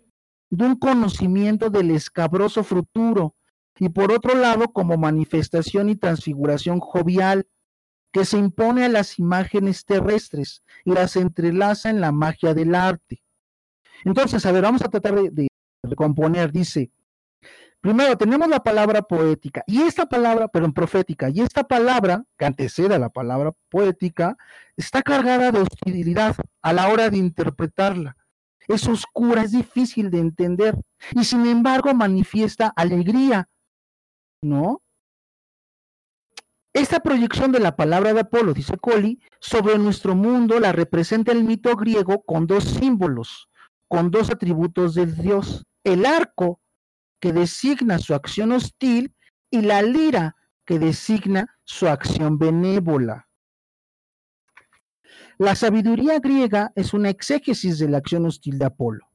de 0.52 0.66
un 0.66 0.76
conocimiento 0.76 1.70
del 1.70 1.90
escabroso 1.90 2.62
futuro, 2.62 3.34
y 3.78 3.88
por 3.88 4.12
otro 4.12 4.34
lado, 4.34 4.70
como 4.70 4.98
manifestación 4.98 5.88
y 5.88 5.96
transfiguración 5.96 6.78
jovial, 6.78 7.48
que 8.12 8.26
se 8.26 8.36
impone 8.36 8.84
a 8.84 8.90
las 8.90 9.18
imágenes 9.18 9.86
terrestres 9.86 10.62
y 10.84 10.92
las 10.92 11.16
entrelaza 11.16 11.88
en 11.88 12.02
la 12.02 12.12
magia 12.12 12.52
del 12.52 12.74
arte. 12.74 13.22
Entonces, 14.04 14.44
a 14.44 14.52
ver, 14.52 14.62
vamos 14.64 14.82
a 14.82 14.90
tratar 14.90 15.14
de, 15.14 15.30
de 15.30 15.48
recomponer. 15.82 16.52
Dice, 16.52 16.92
primero 17.80 18.18
tenemos 18.18 18.46
la 18.46 18.62
palabra 18.62 19.00
poética 19.00 19.64
y 19.66 19.80
esta 19.80 20.04
palabra, 20.04 20.48
pero 20.48 20.66
en 20.66 20.74
profética, 20.74 21.30
y 21.30 21.40
esta 21.40 21.64
palabra 21.64 22.24
que 22.36 22.44
antecede 22.44 22.94
a 22.94 22.98
la 22.98 23.08
palabra 23.08 23.52
poética 23.70 24.36
está 24.76 25.00
cargada 25.00 25.50
de 25.50 25.60
hostilidad 25.60 26.36
a 26.60 26.72
la 26.74 26.88
hora 26.88 27.08
de 27.08 27.16
interpretarla. 27.16 28.18
Es 28.72 28.88
oscura, 28.88 29.42
es 29.42 29.52
difícil 29.52 30.10
de 30.10 30.18
entender 30.18 30.78
y 31.12 31.24
sin 31.24 31.46
embargo 31.46 31.92
manifiesta 31.94 32.72
alegría, 32.74 33.48
¿no? 34.42 34.82
Esta 36.74 37.00
proyección 37.00 37.52
de 37.52 37.60
la 37.60 37.76
palabra 37.76 38.14
de 38.14 38.20
Apolo, 38.20 38.54
dice 38.54 38.78
Coli, 38.78 39.20
sobre 39.40 39.78
nuestro 39.78 40.14
mundo 40.14 40.58
la 40.58 40.72
representa 40.72 41.30
el 41.30 41.44
mito 41.44 41.76
griego 41.76 42.22
con 42.22 42.46
dos 42.46 42.64
símbolos, 42.64 43.50
con 43.88 44.10
dos 44.10 44.30
atributos 44.30 44.94
del 44.94 45.14
dios. 45.14 45.66
El 45.84 46.06
arco, 46.06 46.60
que 47.20 47.34
designa 47.34 47.98
su 47.98 48.14
acción 48.14 48.52
hostil, 48.52 49.14
y 49.50 49.60
la 49.60 49.82
lira, 49.82 50.36
que 50.64 50.78
designa 50.78 51.58
su 51.64 51.88
acción 51.88 52.38
benévola. 52.38 53.28
La 55.42 55.56
sabiduría 55.56 56.20
griega 56.20 56.70
es 56.76 56.94
una 56.94 57.08
exégesis 57.08 57.80
de 57.80 57.88
la 57.88 57.98
acción 57.98 58.26
hostil 58.26 58.60
de 58.60 58.66
Apolo. 58.66 59.08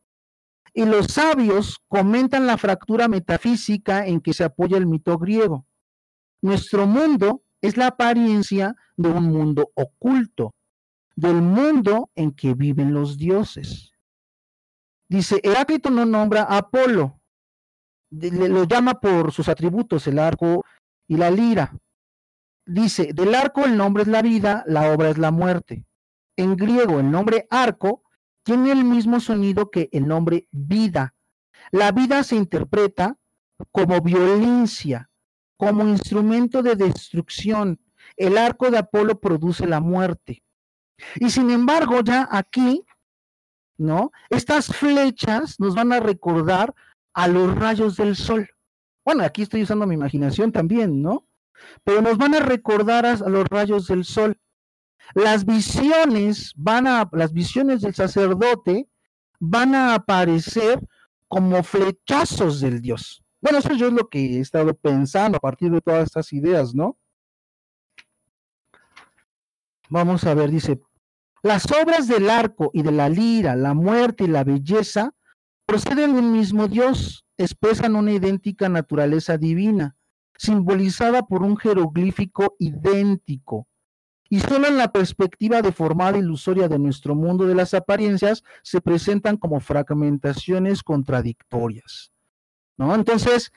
Y 0.74 0.84
los 0.84 1.08
sabios 1.08 1.78
comentan 1.88 2.46
la 2.46 2.58
fractura 2.58 3.08
metafísica 3.08 4.06
en 4.06 4.20
que 4.20 4.34
se 4.34 4.44
apoya 4.44 4.76
el 4.76 4.88
mito 4.88 5.18
griego. 5.18 5.66
Nuestro 6.42 6.86
mundo 6.86 7.44
es 7.62 7.78
la 7.78 7.88
apariencia 7.88 8.76
de 8.98 9.08
un 9.08 9.32
mundo 9.32 9.72
oculto, 9.74 10.54
del 11.16 11.42
mundo 11.42 12.10
en 12.14 12.34
que 12.34 12.56
viven 12.56 12.94
los 12.94 13.18
dioses. 13.18 13.94
Dice, 15.08 15.40
Heráclito 15.42 15.90
no 15.90 16.06
nombra 16.06 16.42
a 16.42 16.58
Apolo, 16.58 17.22
lo 18.12 18.66
llama 18.66 18.96
por 18.96 19.32
sus 19.32 19.48
atributos, 19.48 20.06
el 20.08 20.20
arco 20.20 20.66
y 21.08 21.16
la 21.16 21.32
lira. 21.32 21.74
Dice, 22.66 23.14
del 23.14 23.34
arco 23.34 23.64
el 23.64 23.78
nombre 23.78 24.04
es 24.04 24.10
la 24.10 24.22
vida, 24.22 24.66
la 24.68 24.92
obra 24.92 25.10
es 25.10 25.18
la 25.18 25.32
muerte. 25.32 25.86
En 26.38 26.56
griego 26.56 27.00
el 27.00 27.12
nombre 27.12 27.48
arco 27.50 28.04
tiene 28.44 28.72
el 28.72 28.86
mismo 28.86 29.20
sonido 29.20 29.70
que 29.70 29.90
el 29.92 30.08
nombre 30.08 30.48
vida. 30.52 31.14
La 31.72 31.92
vida 31.92 32.24
se 32.24 32.36
interpreta 32.36 33.18
como 33.72 34.00
violencia, 34.02 35.10
como 35.58 35.88
instrumento 35.88 36.64
de 36.64 36.76
destrucción. 36.76 37.80
El 38.16 38.38
arco 38.38 38.72
de 38.72 38.78
Apolo 38.78 39.20
produce 39.20 39.68
la 39.68 39.82
muerte. 39.82 40.44
Y 41.16 41.30
sin 41.30 41.50
embargo, 41.50 42.02
ya 42.02 42.28
aquí, 42.32 42.86
¿no? 43.78 44.12
Estas 44.30 44.68
flechas 44.68 45.60
nos 45.60 45.76
van 45.76 45.92
a 45.92 46.00
recordar 46.00 46.74
a 47.14 47.28
los 47.28 47.56
rayos 47.56 47.98
del 47.98 48.16
sol. 48.16 48.50
Bueno, 49.04 49.24
aquí 49.24 49.44
estoy 49.44 49.64
usando 49.64 49.88
mi 49.88 49.96
imaginación 49.96 50.52
también, 50.52 51.02
¿no? 51.02 51.28
Pero 51.84 52.02
nos 52.02 52.18
van 52.18 52.36
a 52.36 52.40
recordar 52.40 53.06
a, 53.06 53.16
los 53.16 53.48
rayos 53.48 53.88
del 53.88 54.06
sol. 54.06 54.38
Las 55.14 55.46
visiones 55.46 56.54
van 56.56 56.88
a, 56.88 57.10
las 57.12 57.34
visiones 57.34 57.82
del 57.82 57.96
sacerdote 57.96 58.88
van 59.40 59.76
a 59.76 59.94
aparecer 59.94 60.80
como 61.28 61.64
flechazos 61.64 62.60
del 62.60 62.82
Dios. 62.82 63.24
Bueno, 63.42 63.60
eso 63.60 63.74
yo 63.74 63.88
es 63.88 63.94
lo 63.94 64.10
que 64.10 64.38
he 64.38 64.40
estado 64.40 64.74
pensando 64.74 65.38
a 65.38 65.42
partir 65.42 65.72
de 65.72 65.82
todas 65.82 66.06
estas 66.06 66.34
ideas, 66.34 66.74
¿no? 66.74 66.98
Vamos 69.90 70.24
a 70.26 70.34
ver, 70.34 70.50
dice, 70.50 70.82
las 71.44 71.66
obras 71.72 72.08
del 72.08 72.30
arco 72.30 72.72
y 72.74 72.82
de 72.82 72.92
la 72.92 73.10
lira, 73.10 73.56
la 73.56 73.74
muerte 73.74 74.26
y 74.26 74.28
la 74.28 74.44
belleza 74.44 75.14
proceden 75.66 76.14
de 76.14 76.20
un 76.20 76.32
mismo 76.32 76.68
Dios, 76.68 77.26
expresan 77.38 77.96
una 77.96 78.12
idéntica 78.12 78.68
naturaleza 78.68 79.38
divina, 79.38 79.96
simbolizada 80.38 81.24
por 81.24 81.44
un 81.44 81.56
jeroglífico 81.56 82.56
idéntico. 82.60 83.68
Y 84.30 84.40
solo 84.40 84.68
en 84.68 84.78
la 84.78 84.92
perspectiva 84.92 85.62
deformada 85.62 86.18
e 86.18 86.22
ilusoria 86.22 86.68
de 86.68 86.80
nuestro 86.80 87.16
mundo 87.16 87.46
de 87.46 87.56
las 87.56 87.74
apariencias 87.74 88.44
se 88.62 88.82
presentan 88.82 89.38
como 89.38 89.60
fragmentaciones 89.60 90.84
contradictorias. 90.84 92.12
¿no? 92.78 92.94
Entonces, 92.94 93.52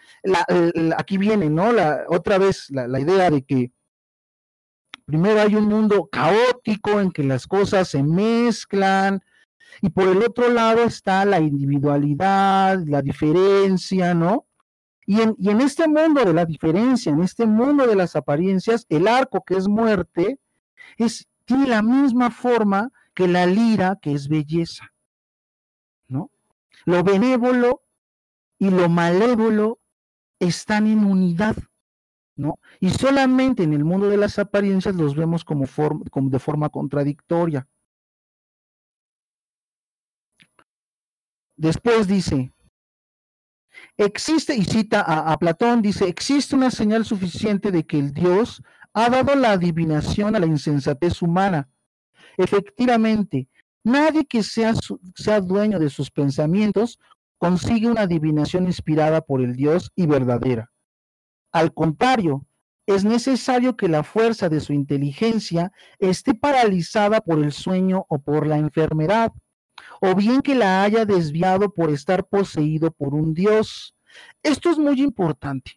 aquí 0.96 1.18
viene, 1.18 1.50
¿no? 1.50 1.72
La, 1.72 2.04
otra 2.08 2.38
vez 2.38 2.70
la, 2.70 2.98
idea 2.98 3.30
de 3.30 3.42
que 3.42 3.72
primero 5.04 5.40
hay 5.40 5.54
un 5.54 5.64
mundo 5.64 6.08
caótico 6.10 7.00
en 7.00 7.10
que 7.10 7.22
las 7.22 7.46
cosas 7.46 7.88
se 7.88 8.02
mezclan, 8.02 9.20
y 9.82 9.90
por 9.90 10.08
el 10.08 10.22
otro 10.22 10.48
lado 10.48 10.82
está 10.82 11.24
la 11.24 11.40
individualidad, 11.40 12.82
la 12.86 13.02
diferencia, 13.02 14.14
¿no? 14.14 14.46
Y 15.06 15.20
en, 15.22 15.60
este 15.60 15.88
mundo 15.88 16.24
de 16.24 16.32
la 16.32 16.44
diferencia, 16.44 17.10
en 17.10 17.22
este 17.22 17.46
mundo 17.46 17.86
de 17.86 17.96
las 17.96 18.14
apariencias, 18.14 18.86
el 18.88 19.08
arco 19.08 19.42
que 19.44 19.56
es 19.56 19.66
muerte, 19.66 20.38
es, 20.96 21.28
tiene 21.44 21.66
la 21.66 21.82
misma 21.82 22.30
forma 22.30 22.90
que 23.14 23.28
la 23.28 23.46
lira 23.46 23.98
que 24.00 24.12
es 24.12 24.28
belleza, 24.28 24.92
¿no? 26.08 26.30
Lo 26.84 27.02
benévolo 27.02 27.82
y 28.58 28.70
lo 28.70 28.88
malévolo 28.88 29.80
están 30.38 30.86
en 30.86 31.04
unidad, 31.04 31.56
¿no? 32.36 32.58
Y 32.80 32.90
solamente 32.90 33.62
en 33.62 33.72
el 33.72 33.84
mundo 33.84 34.08
de 34.08 34.16
las 34.16 34.38
apariencias 34.38 34.94
los 34.94 35.14
vemos 35.14 35.44
como, 35.44 35.66
como 36.10 36.30
de 36.30 36.38
forma 36.38 36.68
contradictoria. 36.68 37.68
Después 41.56 42.06
dice, 42.06 42.54
existe, 43.98 44.56
y 44.56 44.64
cita 44.64 45.02
a, 45.02 45.36
Platón, 45.38 45.82
dice, 45.82 46.08
existe 46.08 46.56
una 46.56 46.70
señal 46.70 47.04
suficiente 47.04 47.70
de 47.70 47.84
que 47.84 47.98
el 47.98 48.14
Dios 48.14 48.62
ha 48.92 49.10
dado 49.10 49.34
la 49.34 49.52
adivinación 49.52 50.36
a 50.36 50.40
la 50.40 50.46
insensatez 50.46 51.22
humana. 51.22 51.68
Efectivamente, 52.36 53.48
nadie 53.84 54.24
que 54.24 54.42
sea, 54.42 54.74
sea 55.14 55.40
dueño 55.40 55.78
de 55.78 55.90
sus 55.90 56.10
pensamientos 56.10 56.98
consigue 57.38 57.88
una 57.88 58.02
adivinación 58.02 58.64
inspirada 58.66 59.20
por 59.20 59.40
el 59.40 59.56
Dios 59.56 59.90
y 59.94 60.06
verdadera. 60.06 60.70
Al 61.52 61.72
contrario, 61.72 62.46
es 62.86 63.04
necesario 63.04 63.76
que 63.76 63.88
la 63.88 64.02
fuerza 64.02 64.48
de 64.48 64.60
su 64.60 64.72
inteligencia 64.72 65.72
esté 65.98 66.34
paralizada 66.34 67.20
por 67.20 67.42
el 67.42 67.52
sueño 67.52 68.04
o 68.08 68.18
por 68.18 68.46
la 68.46 68.58
enfermedad, 68.58 69.32
o 70.00 70.14
bien 70.14 70.42
que 70.42 70.54
la 70.54 70.82
haya 70.82 71.04
desviado 71.04 71.72
por 71.72 71.90
estar 71.90 72.26
poseído 72.26 72.90
por 72.90 73.14
un 73.14 73.32
Dios. 73.32 73.94
Esto 74.42 74.70
es 74.70 74.78
muy 74.78 75.00
importante, 75.00 75.76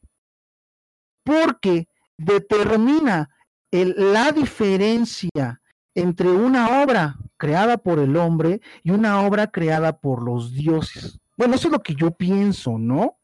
porque 1.24 1.88
determina 2.18 3.30
el, 3.72 3.96
la 3.98 4.32
diferencia 4.32 5.62
entre 5.96 6.30
una 6.30 6.84
obra 6.84 7.18
creada 7.38 7.78
por 7.78 8.00
el 8.00 8.16
hombre 8.16 8.62
y 8.84 8.92
una 8.92 9.22
obra 9.22 9.48
creada 9.48 9.98
por 9.98 10.24
los 10.24 10.54
dioses. 10.54 11.20
Bueno, 11.38 11.56
eso 11.56 11.68
es 11.68 11.72
lo 11.72 11.84
que 11.84 11.96
yo 11.96 12.12
pienso, 12.12 12.78
¿no? 12.78 13.18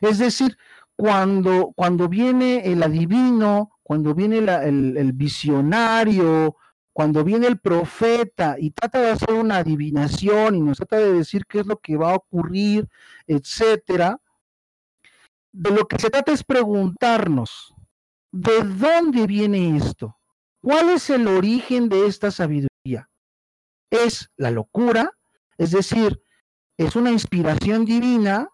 Es 0.00 0.18
decir, 0.18 0.56
cuando, 0.96 1.72
cuando 1.74 2.08
viene 2.08 2.70
el 2.70 2.82
adivino, 2.82 3.78
cuando 3.82 4.14
viene 4.14 4.38
el, 4.38 4.96
el 4.96 5.12
visionario, 5.12 6.56
cuando 6.92 7.24
viene 7.24 7.46
el 7.46 7.58
profeta 7.58 8.56
y 8.58 8.70
trata 8.70 9.00
de 9.00 9.10
hacer 9.10 9.32
una 9.32 9.58
adivinación 9.58 10.54
y 10.54 10.60
nos 10.60 10.78
trata 10.78 10.98
de 10.98 11.12
decir 11.12 11.46
qué 11.46 11.60
es 11.60 11.66
lo 11.66 11.78
que 11.78 11.96
va 11.96 12.12
a 12.12 12.16
ocurrir, 12.16 12.88
etcétera, 13.26 14.20
de 15.52 15.70
lo 15.70 15.86
que 15.86 15.98
se 15.98 16.10
trata 16.10 16.32
es 16.32 16.44
preguntarnos, 16.44 17.74
¿de 18.32 18.62
dónde 18.62 19.26
viene 19.26 19.76
esto? 19.76 20.16
¿Cuál 20.62 20.90
es 20.90 21.10
el 21.10 21.26
origen 21.26 21.88
de 21.88 22.06
esta 22.06 22.30
sabiduría? 22.30 23.10
¿Es 23.90 24.30
la 24.36 24.50
locura? 24.50 25.10
Es 25.56 25.72
decir, 25.72 26.22
es 26.76 26.96
una 26.96 27.10
inspiración 27.10 27.84
divina, 27.84 28.48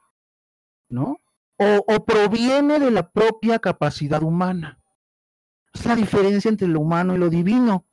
¿no? 0.88 1.20
O, 1.58 2.04
proviene 2.04 2.78
de 2.78 2.90
la 2.90 3.10
propia 3.10 3.58
capacidad 3.58 4.22
humana. 4.22 4.78
Es 5.72 5.86
la 5.86 5.96
diferencia 5.96 6.48
entre 6.48 6.68
lo 6.68 6.80
humano 6.80 7.14
y 7.14 7.18
lo 7.18 7.30
divino. 7.30 7.86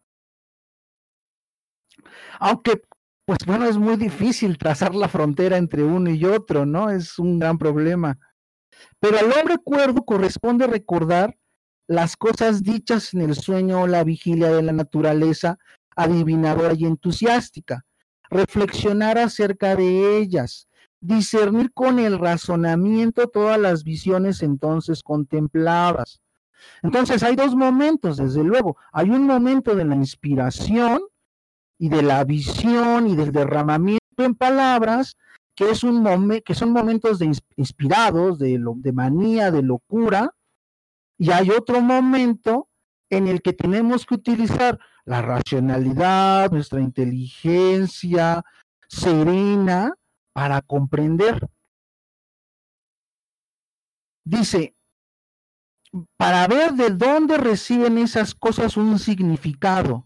Aunque, 2.39 2.81
pues 3.25 3.39
bueno, 3.45 3.65
es 3.65 3.77
muy 3.77 3.95
difícil 3.95 4.57
trazar 4.57 4.95
la 4.95 5.07
frontera 5.07 5.57
entre 5.57 5.83
uno 5.83 6.09
y 6.09 6.25
otro, 6.25 6.65
¿no? 6.65 6.89
Es 6.89 7.19
un 7.19 7.39
gran 7.39 7.57
problema. 7.57 8.19
Pero 8.99 9.19
al 9.19 9.31
hombre 9.31 9.57
cuerdo 9.57 10.03
corresponde 10.03 10.67
recordar 10.67 11.37
las 11.87 12.15
cosas 12.15 12.63
dichas 12.63 13.13
en 13.13 13.21
el 13.21 13.35
sueño 13.35 13.81
o 13.81 13.87
la 13.87 14.03
vigilia 14.03 14.49
de 14.49 14.63
la 14.63 14.71
naturaleza 14.71 15.57
adivinadora 15.95 16.73
y 16.73 16.85
entusiástica 16.85 17.85
reflexionar 18.33 19.17
acerca 19.17 19.75
de 19.75 20.17
ellas, 20.17 20.67
discernir 20.99 21.71
con 21.71 21.99
el 21.99 22.19
razonamiento 22.19 23.27
todas 23.27 23.59
las 23.59 23.83
visiones 23.83 24.41
entonces 24.41 25.03
contempladas. 25.03 26.21
Entonces 26.81 27.23
hay 27.23 27.35
dos 27.35 27.55
momentos, 27.55 28.17
desde 28.17 28.43
luego. 28.43 28.77
Hay 28.91 29.09
un 29.09 29.25
momento 29.25 29.75
de 29.75 29.85
la 29.85 29.95
inspiración 29.95 31.01
y 31.77 31.89
de 31.89 32.01
la 32.01 32.23
visión 32.23 33.07
y 33.07 33.15
del 33.15 33.31
derramamiento 33.31 33.99
en 34.17 34.35
palabras 34.35 35.17
que, 35.55 35.69
es 35.69 35.83
un 35.83 36.41
que 36.45 36.55
son 36.55 36.71
momentos 36.71 37.19
de 37.19 37.31
inspirados, 37.55 38.39
de, 38.39 38.59
de 38.59 38.91
manía, 38.91 39.51
de 39.51 39.61
locura, 39.61 40.35
y 41.17 41.31
hay 41.31 41.49
otro 41.51 41.81
momento 41.81 42.69
en 43.09 43.27
el 43.27 43.41
que 43.41 43.53
tenemos 43.53 44.05
que 44.05 44.15
utilizar 44.15 44.79
la 45.05 45.21
racionalidad, 45.21 46.51
nuestra 46.51 46.81
inteligencia 46.81 48.43
serena 48.87 49.93
para 50.33 50.61
comprender. 50.61 51.47
Dice, 54.25 54.75
para 56.17 56.47
ver 56.47 56.73
de 56.73 56.89
dónde 56.89 57.37
reciben 57.37 57.97
esas 57.97 58.33
cosas 58.33 58.77
un 58.77 58.97
significado 58.97 60.05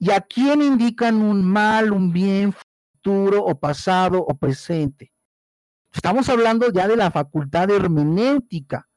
y 0.00 0.10
a 0.10 0.20
quién 0.20 0.62
indican 0.62 1.22
un 1.22 1.44
mal, 1.44 1.92
un 1.92 2.12
bien, 2.12 2.54
futuro 2.98 3.44
o 3.44 3.54
pasado 3.58 4.18
o 4.18 4.36
presente. 4.36 5.12
Estamos 5.92 6.28
hablando 6.28 6.70
ya 6.72 6.88
de 6.88 6.96
la 6.96 7.10
facultad 7.10 7.70
hermenéutica, 7.70 8.88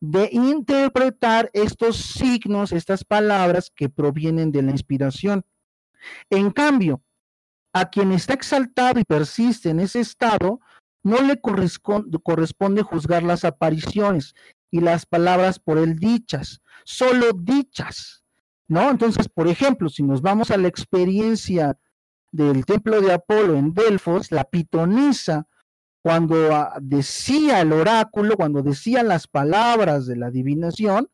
de 0.00 0.28
interpretar 0.32 1.50
estos 1.52 1.96
signos, 1.96 2.72
estas 2.72 3.04
palabras 3.04 3.70
que 3.74 3.88
provienen 3.88 4.50
de 4.50 4.62
la 4.62 4.70
inspiración. 4.70 5.44
En 6.30 6.50
cambio, 6.50 7.02
a 7.72 7.90
quien 7.90 8.12
está 8.12 8.34
exaltado 8.34 9.00
y 9.00 9.04
persiste 9.04 9.70
en 9.70 9.80
ese 9.80 10.00
estado, 10.00 10.60
no 11.04 11.20
le 11.20 11.40
corresponde, 11.40 12.82
juzgar 12.82 13.22
las 13.22 13.44
apariciones 13.44 14.34
y 14.70 14.80
las 14.80 15.04
palabras 15.04 15.58
por 15.58 15.78
él 15.78 15.98
dichas, 15.98 16.62
solo 16.84 17.32
dichas, 17.34 18.24
¿no? 18.68 18.90
Entonces, 18.90 19.28
por 19.28 19.48
ejemplo, 19.48 19.88
si 19.88 20.02
nos 20.02 20.22
vamos 20.22 20.50
a 20.50 20.56
la 20.56 20.68
experiencia 20.68 21.76
del 22.32 22.64
templo 22.64 23.00
de 23.00 23.12
Apolo 23.12 23.54
en 23.54 23.74
Delfos, 23.74 24.32
la 24.32 24.44
pitonisa 24.44 25.46
cuando 26.02 26.54
ah, 26.54 26.78
decía 26.80 27.60
el 27.60 27.72
oráculo, 27.72 28.36
cuando 28.36 28.62
decía 28.62 29.02
las 29.04 29.28
palabras 29.28 30.06
de 30.06 30.16
la 30.16 30.26
adivinación, 30.26 31.08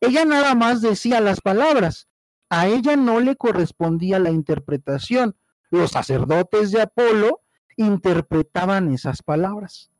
ella 0.00 0.24
nada 0.24 0.54
más 0.54 0.80
decía 0.80 1.20
las 1.20 1.40
palabras, 1.40 2.08
a 2.48 2.68
ella 2.68 2.96
no 2.96 3.18
le 3.18 3.34
correspondía 3.36 4.18
la 4.18 4.30
interpretación. 4.30 5.36
Los 5.70 5.92
sacerdotes 5.92 6.70
de 6.70 6.82
Apolo 6.82 7.40
interpretaban 7.76 8.92
esas 8.92 9.22
palabras 9.22 9.90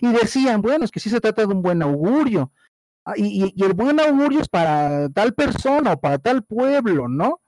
y 0.00 0.08
decían, 0.12 0.60
bueno, 0.60 0.84
es 0.84 0.90
que 0.90 1.00
sí 1.00 1.08
se 1.08 1.20
trata 1.20 1.46
de 1.46 1.54
un 1.54 1.62
buen 1.62 1.82
augurio, 1.82 2.52
ah, 3.04 3.14
y, 3.16 3.52
y 3.56 3.64
el 3.64 3.72
buen 3.72 3.98
augurio 3.98 4.40
es 4.40 4.48
para 4.48 5.08
tal 5.08 5.34
persona 5.34 5.94
o 5.94 6.00
para 6.00 6.18
tal 6.18 6.44
pueblo, 6.44 7.08
¿no? 7.08 7.40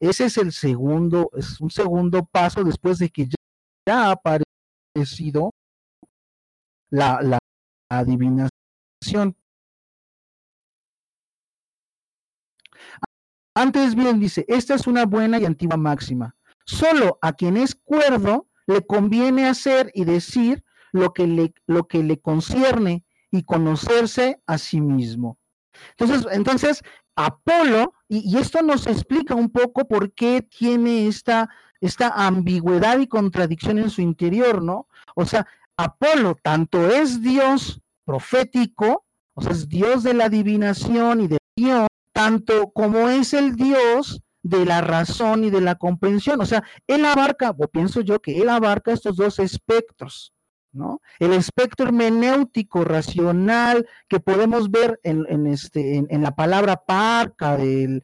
Ese 0.00 0.26
es 0.26 0.36
el 0.38 0.52
segundo, 0.52 1.30
es 1.36 1.60
un 1.60 1.70
segundo 1.70 2.24
paso 2.24 2.62
después 2.62 2.98
de 2.98 3.10
que 3.10 3.28
ya, 3.86 4.10
aparece 4.10 4.44
sido 5.04 5.50
la, 6.90 7.20
la 7.22 7.38
adivinación. 7.90 9.36
Antes 13.54 13.96
bien 13.96 14.20
dice, 14.20 14.44
esta 14.46 14.74
es 14.74 14.86
una 14.86 15.04
buena 15.04 15.38
y 15.38 15.44
antigua 15.44 15.76
máxima. 15.76 16.36
Solo 16.64 17.18
a 17.22 17.32
quien 17.32 17.56
es 17.56 17.74
cuerdo 17.74 18.48
le 18.66 18.86
conviene 18.86 19.48
hacer 19.48 19.90
y 19.94 20.04
decir 20.04 20.62
lo 20.92 21.12
que 21.12 21.26
le, 21.26 21.54
lo 21.66 21.88
que 21.88 22.02
le 22.02 22.20
concierne 22.20 23.04
y 23.30 23.44
conocerse 23.44 24.40
a 24.46 24.58
sí 24.58 24.80
mismo. 24.80 25.38
Entonces, 25.96 26.26
entonces 26.32 26.82
Apolo, 27.20 27.94
y, 28.08 28.38
esto 28.38 28.62
nos 28.62 28.86
explica 28.86 29.34
un 29.34 29.50
poco 29.50 29.88
por 29.88 30.12
qué 30.12 30.40
tiene 30.40 31.08
esta 31.08 31.50
esta 31.80 32.08
ambigüedad 32.10 32.98
y 33.00 33.08
contradicción 33.08 33.78
en 33.78 33.90
su 33.90 34.02
interior, 34.02 34.62
¿no? 34.62 34.86
O 35.16 35.24
sea, 35.24 35.46
Apolo 35.76 36.36
tanto 36.40 36.88
es 36.88 37.20
Dios 37.20 37.80
profético, 38.04 39.04
o 39.34 39.42
sea, 39.42 39.50
es 39.50 39.68
Dios 39.68 40.04
de 40.04 40.14
la 40.14 40.26
adivinación 40.26 41.20
y 41.22 41.26
de 41.28 41.38
Dios, 41.56 41.88
tanto 42.12 42.70
como 42.70 43.08
es 43.08 43.34
el 43.34 43.56
Dios 43.56 44.22
de 44.42 44.64
la 44.64 44.80
razón 44.80 45.42
y 45.42 45.50
de 45.50 45.60
la 45.60 45.74
comprensión. 45.74 46.40
O 46.40 46.46
sea, 46.46 46.62
él 46.86 47.04
abarca, 47.04 47.50
o 47.50 47.68
pienso 47.68 48.00
yo 48.00 48.20
que 48.20 48.40
él 48.40 48.48
abarca 48.48 48.92
estos 48.92 49.16
dos 49.16 49.40
espectros, 49.40 50.32
El 51.18 51.32
espectro 51.32 51.86
hermenéutico, 51.86 52.84
racional, 52.84 53.86
que 54.08 54.20
podemos 54.20 54.70
ver 54.70 55.00
en, 55.02 55.46
este, 55.46 56.06
la 56.10 56.34
palabra 56.34 56.76
parca 56.76 57.56
del, 57.56 58.02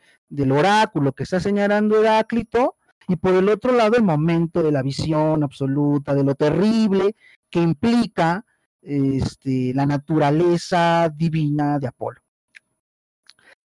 oráculo 0.51 1.13
que 1.13 1.23
está 1.23 1.41
señalando 1.41 2.01
Heráclito, 2.01 2.77
y 3.07 3.17
por 3.17 3.35
el 3.35 3.49
otro 3.49 3.73
lado 3.73 3.97
el 3.97 4.03
momento 4.03 4.63
de 4.63 4.73
la 4.73 4.83
visión 4.83 5.43
absoluta, 5.43 6.15
de 6.15 6.25
lo 6.25 6.35
terrible 6.35 7.15
que 7.51 7.61
implica 7.61 8.45
este, 8.81 9.73
la 9.75 9.87
naturaleza 9.87 11.13
divina 11.15 11.79
de 11.79 11.89
Apolo. 11.89 12.21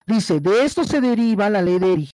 Dice, 0.07 0.41
de 0.41 0.65
esto 0.65 0.85
se 0.85 1.01
deriva 1.01 1.51
la 1.51 1.63
ley 1.63 1.79
de 1.79 2.09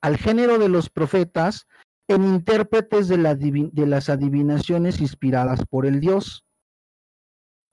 al 0.00 0.16
género 0.16 0.58
de 0.58 0.68
los 0.68 0.88
profetas 0.88 1.66
en 2.08 2.24
intérpretes 2.24 3.08
de, 3.08 3.70
de 3.72 3.86
las 3.86 4.08
adivinaciones 4.08 5.00
inspiradas 5.00 5.64
por 5.68 5.86
el 5.86 6.00
Dios. 6.00 6.44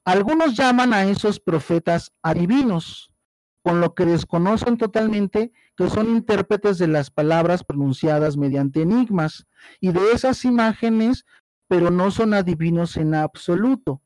Algunos 0.05 0.55
llaman 0.55 0.93
a 0.93 1.05
esos 1.05 1.39
profetas 1.39 2.11
adivinos, 2.21 3.11
con 3.63 3.79
lo 3.79 3.93
que 3.95 4.05
desconocen 4.05 4.77
totalmente 4.77 5.51
que 5.77 5.89
son 5.89 6.09
intérpretes 6.09 6.77
de 6.77 6.87
las 6.87 7.09
palabras 7.09 7.63
pronunciadas 7.63 8.37
mediante 8.37 8.81
enigmas 8.81 9.47
y 9.79 9.91
de 9.91 10.11
esas 10.11 10.45
imágenes, 10.45 11.25
pero 11.67 11.89
no 11.89 12.11
son 12.11 12.33
adivinos 12.33 12.97
en 12.97 13.15
absoluto. 13.15 14.01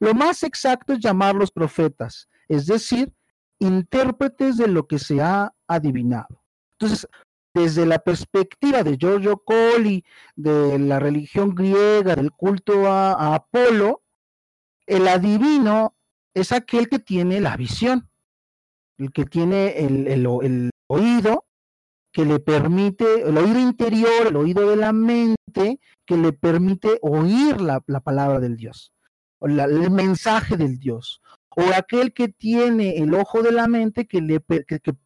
Lo 0.00 0.14
más 0.14 0.42
exacto 0.42 0.94
es 0.94 1.00
llamarlos 1.00 1.50
profetas, 1.50 2.28
es 2.48 2.66
decir, 2.66 3.12
intérpretes 3.58 4.56
de 4.56 4.68
lo 4.68 4.86
que 4.86 4.98
se 4.98 5.20
ha 5.20 5.54
adivinado. 5.68 6.42
Entonces, 6.72 7.06
desde 7.54 7.86
la 7.86 7.98
perspectiva 7.98 8.82
de 8.82 8.96
Giorgio 8.96 9.38
Colli, 9.38 10.04
de 10.36 10.78
la 10.78 10.98
religión 10.98 11.54
griega, 11.54 12.16
del 12.16 12.30
culto 12.32 12.86
a, 12.86 13.34
Apolo, 13.34 14.02
el 14.86 15.08
adivino 15.08 15.94
es 16.34 16.52
aquel 16.52 16.88
que 16.88 16.98
tiene 16.98 17.40
la 17.40 17.56
visión 17.56 18.08
el 18.98 19.12
que 19.12 19.24
tiene 19.24 19.78
el, 19.78 20.70
oído 20.86 21.46
que 22.12 22.24
le 22.24 22.40
permite, 22.40 23.22
el 23.28 23.38
oído 23.38 23.58
interior, 23.58 24.26
el 24.28 24.36
oído 24.36 24.68
de 24.68 24.76
la 24.76 24.92
mente, 24.92 25.80
que 26.04 26.16
le 26.16 26.32
permite 26.32 26.98
oír 27.00 27.60
la, 27.60 27.80
palabra 27.80 28.38
del 28.38 28.56
Dios, 28.56 28.92
el 29.40 29.90
mensaje 29.90 30.56
del 30.56 30.78
Dios, 30.78 31.22
o 31.48 31.62
aquel 31.74 32.12
que 32.12 32.28
tiene 32.28 32.98
el 32.98 33.14
ojo 33.14 33.42
de 33.42 33.52
la 33.52 33.66
mente 33.66 34.06
que 34.06 34.20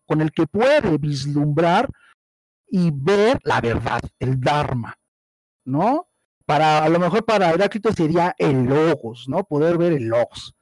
con 0.05 0.21
el 0.21 0.33
que 0.33 0.47
puede 0.47 0.99
vislumbrar 0.99 1.89
y 2.69 2.91
ver 2.93 3.39
la 3.45 3.61
verdad, 3.61 4.01
el 4.19 4.41
Dharma, 4.41 4.99
¿no? 5.65 6.09
Para, 6.45 6.85
a 6.85 6.89
lo 6.89 6.99
mejor 6.99 7.25
para 7.25 7.51
Heráclito 7.51 7.93
sería 7.93 8.35
el 8.39 8.65
logos, 8.65 9.29
¿no? 9.29 9.45
Poder 9.45 9.79
ver 9.79 9.93
el 9.93 10.05
logos. 10.05 10.55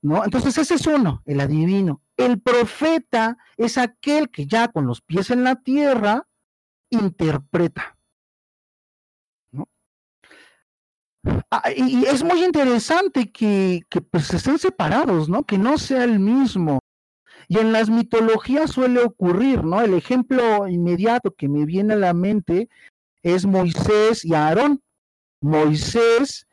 ¿No? 0.00 0.22
Entonces 0.22 0.58
ese 0.58 0.74
es 0.74 0.86
uno, 0.86 1.22
el 1.24 1.40
adivino. 1.40 2.02
El 2.16 2.38
profeta 2.38 3.38
es 3.56 3.78
aquel 3.78 4.30
que 4.30 4.46
ya 4.46 4.68
con 4.68 4.86
los 4.86 5.00
pies 5.00 5.30
en 5.30 5.44
la 5.44 5.56
tierra 5.56 6.26
interpreta. 6.90 7.96
Ah, 11.50 11.70
y 11.74 12.04
es 12.04 12.22
muy 12.22 12.44
interesante 12.44 13.32
que, 13.32 13.82
que 13.88 14.02
pues, 14.02 14.32
estén 14.34 14.58
separados, 14.58 15.28
¿no? 15.28 15.42
Que 15.44 15.56
no 15.56 15.78
sea 15.78 16.04
el 16.04 16.18
mismo. 16.18 16.80
Y 17.48 17.58
en 17.58 17.72
las 17.72 17.90
mitologías 17.90 18.70
suele 18.70 19.02
ocurrir, 19.02 19.64
¿no? 19.64 19.80
El 19.80 19.94
ejemplo 19.94 20.66
inmediato 20.68 21.32
que 21.32 21.48
me 21.48 21.64
viene 21.64 21.94
a 21.94 21.98
la 21.98 22.14
mente 22.14 22.68
es 23.22 23.46
Moisés 23.46 24.24
y 24.24 24.34
Aarón. 24.34 24.82
Moisés 25.40 26.46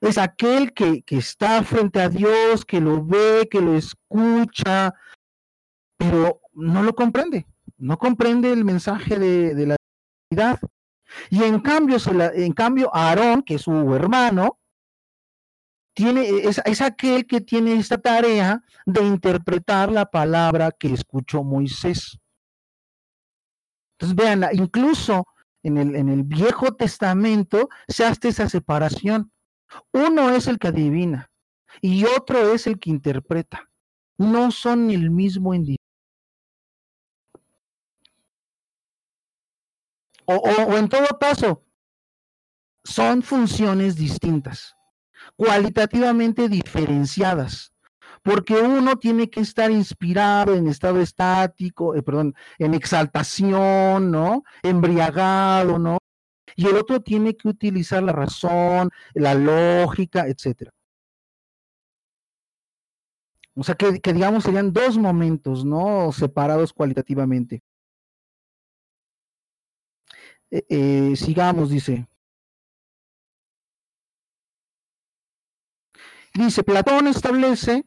es 0.00 0.18
aquel 0.18 0.72
que, 0.72 1.04
está 1.08 1.62
frente 1.62 2.00
a 2.00 2.08
Dios, 2.08 2.64
que 2.64 2.80
lo 2.80 3.04
ve, 3.04 3.48
que 3.50 3.60
lo 3.60 3.76
escucha, 3.76 4.94
pero 5.98 6.40
no 6.54 6.82
lo 6.82 6.94
comprende, 6.94 7.46
no 7.76 7.98
comprende 7.98 8.52
el 8.52 8.64
mensaje 8.64 9.18
de, 9.18 9.66
la 9.66 9.76
divinidad. 10.30 10.58
Y 11.28 11.42
en 11.42 11.60
cambio, 11.60 11.98
en 12.34 12.52
cambio, 12.52 12.90
Aarón, 12.94 13.42
que 13.42 13.56
es 13.56 13.62
su 13.62 13.94
hermano, 13.94 14.59
tiene, 15.94 16.28
es, 16.28 16.60
es, 16.64 16.80
aquel 16.80 17.26
que 17.26 17.40
tiene 17.40 17.74
esta 17.74 17.98
tarea 17.98 18.62
de 18.86 19.02
interpretar 19.02 19.90
la 19.90 20.06
palabra 20.06 20.70
que 20.70 20.92
escuchó 20.92 21.42
Moisés. 21.42 22.18
Entonces, 23.98 24.16
vean, 24.16 24.44
incluso 24.52 25.26
en 25.62 25.76
el, 25.78 25.96
en 25.96 26.08
el 26.08 26.22
Viejo 26.22 26.74
Testamento 26.74 27.68
se 27.88 28.04
hace 28.04 28.28
esa 28.28 28.48
separación. 28.48 29.32
Uno 29.92 30.30
es 30.30 30.46
el 30.46 30.58
que 30.58 30.68
adivina 30.68 31.30
y 31.80 32.04
otro 32.04 32.52
es 32.52 32.66
el 32.66 32.78
que 32.78 32.90
interpreta. 32.90 33.70
No 34.16 34.50
son 34.50 34.90
el 34.90 35.10
mismo 35.10 35.54
individuo. 35.54 35.80
O, 40.26 40.76
en 40.76 40.88
todo 40.88 41.06
caso, 41.18 41.64
son 42.84 43.22
funciones 43.22 43.96
distintas, 43.96 44.76
cualitativamente 45.40 46.50
diferenciadas, 46.50 47.72
porque 48.22 48.56
uno 48.56 48.98
tiene 48.98 49.30
que 49.30 49.40
estar 49.40 49.70
inspirado 49.70 50.54
en 50.54 50.66
estado 50.66 51.00
estático, 51.00 51.94
eh, 51.94 52.02
perdón, 52.02 52.34
en 52.58 52.74
exaltación, 52.74 54.10
¿no? 54.10 54.42
Embriagado, 54.62 55.78
¿no? 55.78 55.96
Y 56.56 56.66
el 56.66 56.76
otro 56.76 57.00
tiene 57.00 57.34
que 57.38 57.48
utilizar 57.48 58.02
la 58.02 58.12
razón, 58.12 58.90
la 59.14 59.34
lógica, 59.34 60.26
etcétera. 60.26 60.72
O 63.54 63.64
sea, 63.64 63.76
que, 63.76 64.12
digamos 64.12 64.44
serían 64.44 64.74
dos 64.74 64.98
momentos, 64.98 65.64
¿no? 65.64 66.12
Separados 66.12 66.74
cualitativamente. 66.74 67.62
Eh, 70.50 70.64
eh, 70.68 71.16
sigamos, 71.16 71.70
dice. 71.70 72.09
Dice, 76.34 76.62
Platón 76.62 77.08
establece 77.08 77.84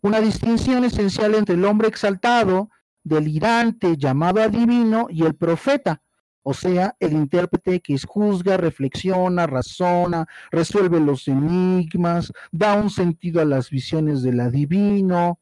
una 0.00 0.20
distinción 0.20 0.84
esencial 0.84 1.34
entre 1.34 1.54
el 1.54 1.64
hombre 1.64 1.88
exaltado, 1.88 2.70
delirante, 3.02 3.96
llamado 3.96 4.42
adivino, 4.42 5.06
y 5.10 5.24
el 5.24 5.34
profeta, 5.34 6.02
o 6.42 6.54
sea, 6.54 6.94
el 7.00 7.14
intérprete 7.14 7.80
que 7.80 7.96
juzga, 7.98 8.56
reflexiona, 8.56 9.46
razona, 9.46 10.26
resuelve 10.50 11.00
los 11.00 11.26
enigmas, 11.26 12.32
da 12.52 12.74
un 12.74 12.90
sentido 12.90 13.40
a 13.40 13.46
las 13.46 13.70
visiones 13.70 14.22
del 14.22 14.40
adivino. 14.40 15.40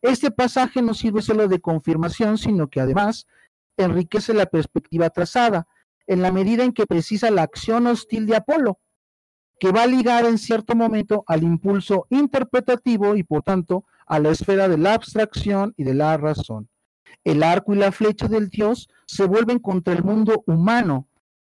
Este 0.00 0.30
pasaje 0.30 0.80
no 0.80 0.94
sirve 0.94 1.22
solo 1.22 1.48
de 1.48 1.60
confirmación, 1.60 2.38
sino 2.38 2.68
que 2.68 2.80
además 2.80 3.26
enriquece 3.76 4.32
la 4.32 4.46
perspectiva 4.46 5.10
trazada, 5.10 5.66
en 6.06 6.22
la 6.22 6.32
medida 6.32 6.64
en 6.64 6.72
que 6.72 6.86
precisa 6.86 7.30
la 7.30 7.42
acción 7.42 7.86
hostil 7.86 8.26
de 8.26 8.36
Apolo, 8.36 8.80
que 9.62 9.70
va 9.70 9.84
a 9.84 9.86
ligar 9.86 10.24
en 10.24 10.38
cierto 10.38 10.74
momento 10.74 11.22
al 11.28 11.44
impulso 11.44 12.08
interpretativo 12.10 13.14
y 13.14 13.22
por 13.22 13.44
tanto 13.44 13.84
a 14.06 14.18
la 14.18 14.30
esfera 14.30 14.66
de 14.66 14.76
la 14.76 14.94
abstracción 14.94 15.72
y 15.76 15.84
de 15.84 15.94
la 15.94 16.16
razón. 16.16 16.68
El 17.22 17.44
arco 17.44 17.72
y 17.72 17.78
la 17.78 17.92
flecha 17.92 18.26
del 18.26 18.48
Dios 18.48 18.88
se 19.06 19.24
vuelven 19.24 19.60
contra 19.60 19.94
el 19.94 20.02
mundo 20.02 20.42
humano 20.48 21.06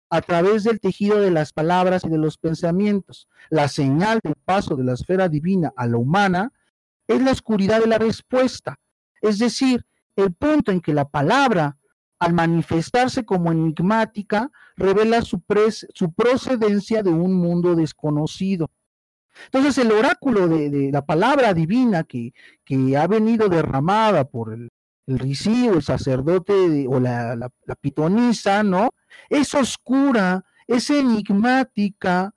a 0.08 0.22
través 0.22 0.64
del 0.64 0.80
tejido 0.80 1.20
de 1.20 1.30
las 1.30 1.52
palabras 1.52 2.02
y 2.04 2.08
de 2.08 2.18
los 2.18 2.36
pensamientos. 2.36 3.28
La 3.48 3.68
señal 3.68 4.18
del 4.24 4.34
paso 4.44 4.74
de 4.74 4.82
la 4.82 4.94
esfera 4.94 5.28
divina 5.28 5.72
a 5.76 5.86
la 5.86 5.98
humana 5.98 6.52
es 7.06 7.22
la 7.22 7.30
oscuridad 7.30 7.78
de 7.78 7.86
la 7.86 7.98
respuesta, 7.98 8.80
es 9.22 9.38
decir, 9.38 9.86
el 10.16 10.32
punto 10.32 10.72
en 10.72 10.80
que 10.80 10.94
la 10.94 11.08
palabra, 11.08 11.76
al 12.20 12.34
manifestarse 12.34 13.24
como 13.24 13.50
enigmática, 13.50 14.50
revela 14.76 15.22
su, 15.22 15.40
procedencia 15.40 17.02
de 17.02 17.10
un 17.10 17.34
mundo 17.34 17.74
desconocido. 17.74 18.70
Entonces 19.46 19.78
el 19.78 19.90
oráculo 19.90 20.46
de, 20.46 20.90
la 20.92 21.04
palabra 21.04 21.54
divina 21.54 22.04
que, 22.04 22.34
que, 22.64 22.96
ha 22.96 23.06
venido 23.06 23.48
derramada 23.48 24.24
por 24.24 24.52
el, 24.52 24.68
el 25.06 25.18
ricío, 25.18 25.72
el 25.74 25.82
sacerdote 25.82 26.86
o 26.86 27.00
la, 27.00 27.36
la, 27.36 27.74
pitonisa, 27.80 28.62
¿no? 28.62 28.90
Es 29.30 29.54
oscura, 29.54 30.44
es 30.66 30.90
enigmática, 30.90 32.34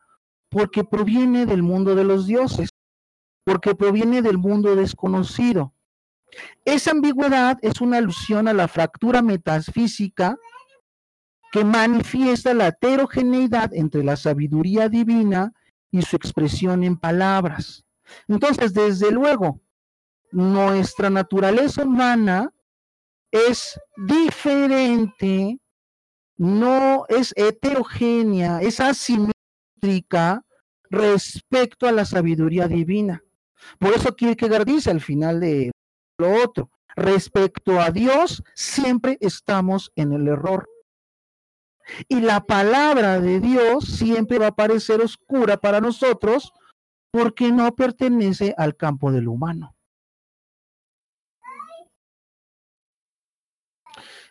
porque 0.49 0.85
proviene 0.85 1.45
del 1.45 1.61
mundo 1.61 1.93
de 1.93 2.05
los 2.05 2.25
dioses, 2.25 2.69
porque 3.43 3.75
proviene 3.75 4.21
del 4.21 4.37
mundo 4.37 4.75
desconocido. 4.77 5.72
Esa 6.65 6.91
ambigüedad 6.91 7.57
es 7.61 7.81
una 7.81 7.97
alusión 7.97 8.47
a 8.47 8.53
la 8.53 8.67
fractura 8.67 9.21
metafísica 9.21 10.37
que 11.51 11.63
manifiesta 11.63 12.53
la 12.53 12.69
heterogeneidad 12.69 13.73
entre 13.73 14.03
la 14.03 14.15
sabiduría 14.15 14.89
divina 14.89 15.53
y 15.91 16.01
su 16.01 16.15
expresión 16.15 16.83
en 16.83 16.97
palabras. 16.97 17.85
Entonces, 18.27 18.73
desde 18.73 19.11
luego, 19.11 19.61
nuestra 20.31 21.11
naturaleza 21.11 21.83
humana 21.83 22.51
es 23.31 23.79
diferente, 23.95 25.59
no 26.37 27.05
es 27.07 27.33
heterogénea, 27.35 28.61
es 28.61 28.79
asimétrica 28.79 30.43
respecto 30.89 31.87
a 31.87 31.91
la 31.91 32.05
sabiduría 32.05 32.67
divina. 32.67 33.23
Por 33.79 33.93
eso 33.93 34.15
Kierkegaard 34.15 34.65
dice 34.65 34.91
al 34.91 35.01
final 35.01 35.39
de 35.39 35.71
lo 36.17 36.43
otro, 36.43 36.69
respecto 36.95 37.79
a 37.79 37.91
Dios 37.91 38.43
siempre 38.53 39.17
estamos 39.21 39.91
en 39.95 40.13
el 40.13 40.27
error. 40.27 40.69
Y 42.07 42.21
la 42.21 42.41
palabra 42.41 43.19
de 43.19 43.39
Dios 43.39 43.85
siempre 43.85 44.39
va 44.39 44.47
a 44.47 44.55
parecer 44.55 45.01
oscura 45.01 45.57
para 45.57 45.81
nosotros 45.81 46.53
porque 47.11 47.51
no 47.51 47.75
pertenece 47.75 48.53
al 48.57 48.75
campo 48.75 49.11
del 49.11 49.27
humano. 49.27 49.75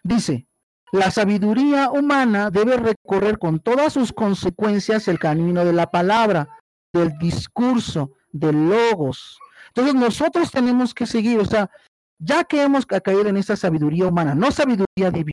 Dice, 0.03 0.49
la 0.93 1.11
sabiduría 1.11 1.91
humana 1.91 2.51
debe 2.51 2.77
recorrer 2.77 3.39
con 3.39 3.61
todas 3.61 3.93
sus 3.93 4.13
consecuencias 4.13 5.09
el 5.09 5.19
camino 5.19 5.65
de 5.65 5.73
la 5.73 5.91
palabra, 5.91 6.49
del 6.93 7.17
discurso, 7.19 8.11
del 8.33 8.69
logos. 8.69 9.39
Entonces 9.75 9.95
nosotros 9.95 10.51
tenemos 10.51 10.93
que 10.93 11.07
seguir, 11.07 11.39
o 11.39 11.47
sea, 11.47 11.71
ya 12.19 12.45
que 12.45 12.63
hemos 12.63 12.85
caído 12.85 13.27
en 13.29 13.39
esta 13.39 13.57
sabiduría 13.57 14.07
humana, 14.07 14.35
no 14.35 14.51
sabiduría 14.51 15.11
divina, 15.11 15.33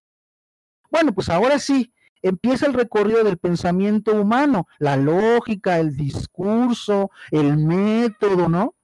bueno, 0.90 1.14
pues 1.14 1.28
ahora 1.28 1.60
sí, 1.60 1.94
empieza 2.22 2.66
el 2.66 2.74
recorrido 2.74 3.26
del 3.26 3.38
pensamiento 3.38 4.14
humano, 4.14 4.66
la 4.80 4.96
lógica, 4.96 5.78
el 5.78 5.98
discurso, 5.98 7.12
el 7.32 7.58
método, 7.58 8.48
¿no? 8.48 8.76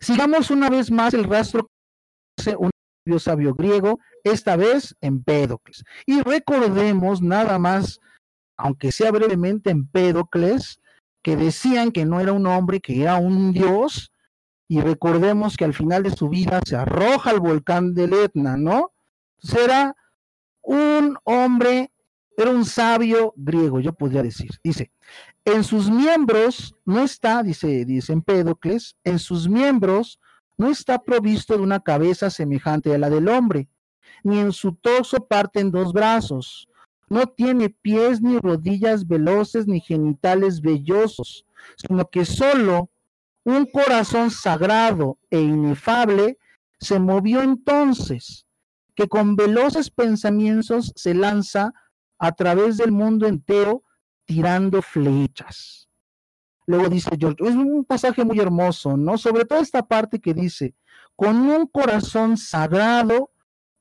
Sigamos 0.00 0.50
una 0.50 0.70
vez 0.70 0.90
más 0.90 1.12
el 1.12 1.24
rastro 1.24 1.68
que 2.36 2.56
un 2.56 2.70
sabio 3.20 3.54
griego, 3.54 4.00
esta 4.24 4.56
vez 4.56 4.96
Empédocles. 5.02 5.84
Y 6.06 6.22
recordemos 6.22 7.20
nada 7.20 7.58
más, 7.58 8.00
aunque 8.56 8.90
sea 8.90 9.10
brevemente 9.10 9.70
Empédocles, 9.70 10.79
que 11.22 11.36
decían 11.36 11.92
que 11.92 12.04
no 12.04 12.20
era 12.20 12.32
un 12.32 12.46
hombre, 12.46 12.80
que 12.80 13.02
era 13.02 13.16
un 13.16 13.52
dios, 13.52 14.12
y 14.68 14.80
recordemos 14.80 15.56
que 15.56 15.64
al 15.64 15.74
final 15.74 16.04
de 16.04 16.12
su 16.12 16.28
vida 16.28 16.60
se 16.64 16.76
arroja 16.76 17.30
al 17.30 17.40
volcán 17.40 17.92
del 17.94 18.12
Etna, 18.12 18.56
¿no? 18.56 18.92
Será 19.38 19.96
un 20.62 21.18
hombre, 21.24 21.90
era 22.36 22.50
un 22.50 22.64
sabio 22.64 23.34
griego, 23.36 23.80
yo 23.80 23.92
podría 23.92 24.22
decir. 24.22 24.50
Dice, 24.62 24.92
en 25.44 25.64
sus 25.64 25.90
miembros 25.90 26.76
no 26.84 27.02
está, 27.02 27.42
dice, 27.42 27.84
dice 27.84 28.12
Empédocles, 28.12 28.96
en 29.04 29.18
sus 29.18 29.48
miembros 29.48 30.20
no 30.56 30.68
está 30.70 31.02
provisto 31.02 31.56
de 31.56 31.62
una 31.62 31.80
cabeza 31.80 32.30
semejante 32.30 32.94
a 32.94 32.98
la 32.98 33.10
del 33.10 33.28
hombre, 33.28 33.68
ni 34.22 34.38
en 34.38 34.52
su 34.52 34.74
torso 34.74 35.26
parten 35.26 35.70
dos 35.70 35.92
brazos. 35.92 36.68
No 37.10 37.26
tiene 37.26 37.68
pies 37.68 38.22
ni 38.22 38.38
rodillas 38.38 39.06
veloces 39.06 39.66
ni 39.66 39.80
genitales 39.80 40.60
vellosos, 40.60 41.44
sino 41.76 42.08
que 42.08 42.24
solo 42.24 42.90
un 43.44 43.66
corazón 43.66 44.30
sagrado 44.30 45.18
e 45.28 45.40
inefable 45.40 46.38
se 46.78 46.98
movió 46.98 47.42
entonces, 47.42 48.46
que 48.94 49.08
con 49.08 49.36
veloces 49.36 49.90
pensamientos 49.90 50.92
se 50.94 51.14
lanza 51.14 51.74
a 52.18 52.32
través 52.32 52.76
del 52.76 52.92
mundo 52.92 53.26
entero 53.26 53.82
tirando 54.24 54.80
flechas. 54.80 55.88
Luego 56.66 56.88
dice 56.88 57.10
George, 57.18 57.42
es 57.42 57.56
un 57.56 57.84
pasaje 57.84 58.24
muy 58.24 58.38
hermoso, 58.38 58.96
¿no? 58.96 59.18
Sobre 59.18 59.44
todo 59.44 59.58
esta 59.58 59.82
parte 59.82 60.20
que 60.20 60.34
dice, 60.34 60.76
con 61.16 61.36
un 61.50 61.66
corazón 61.66 62.36
sagrado 62.36 63.32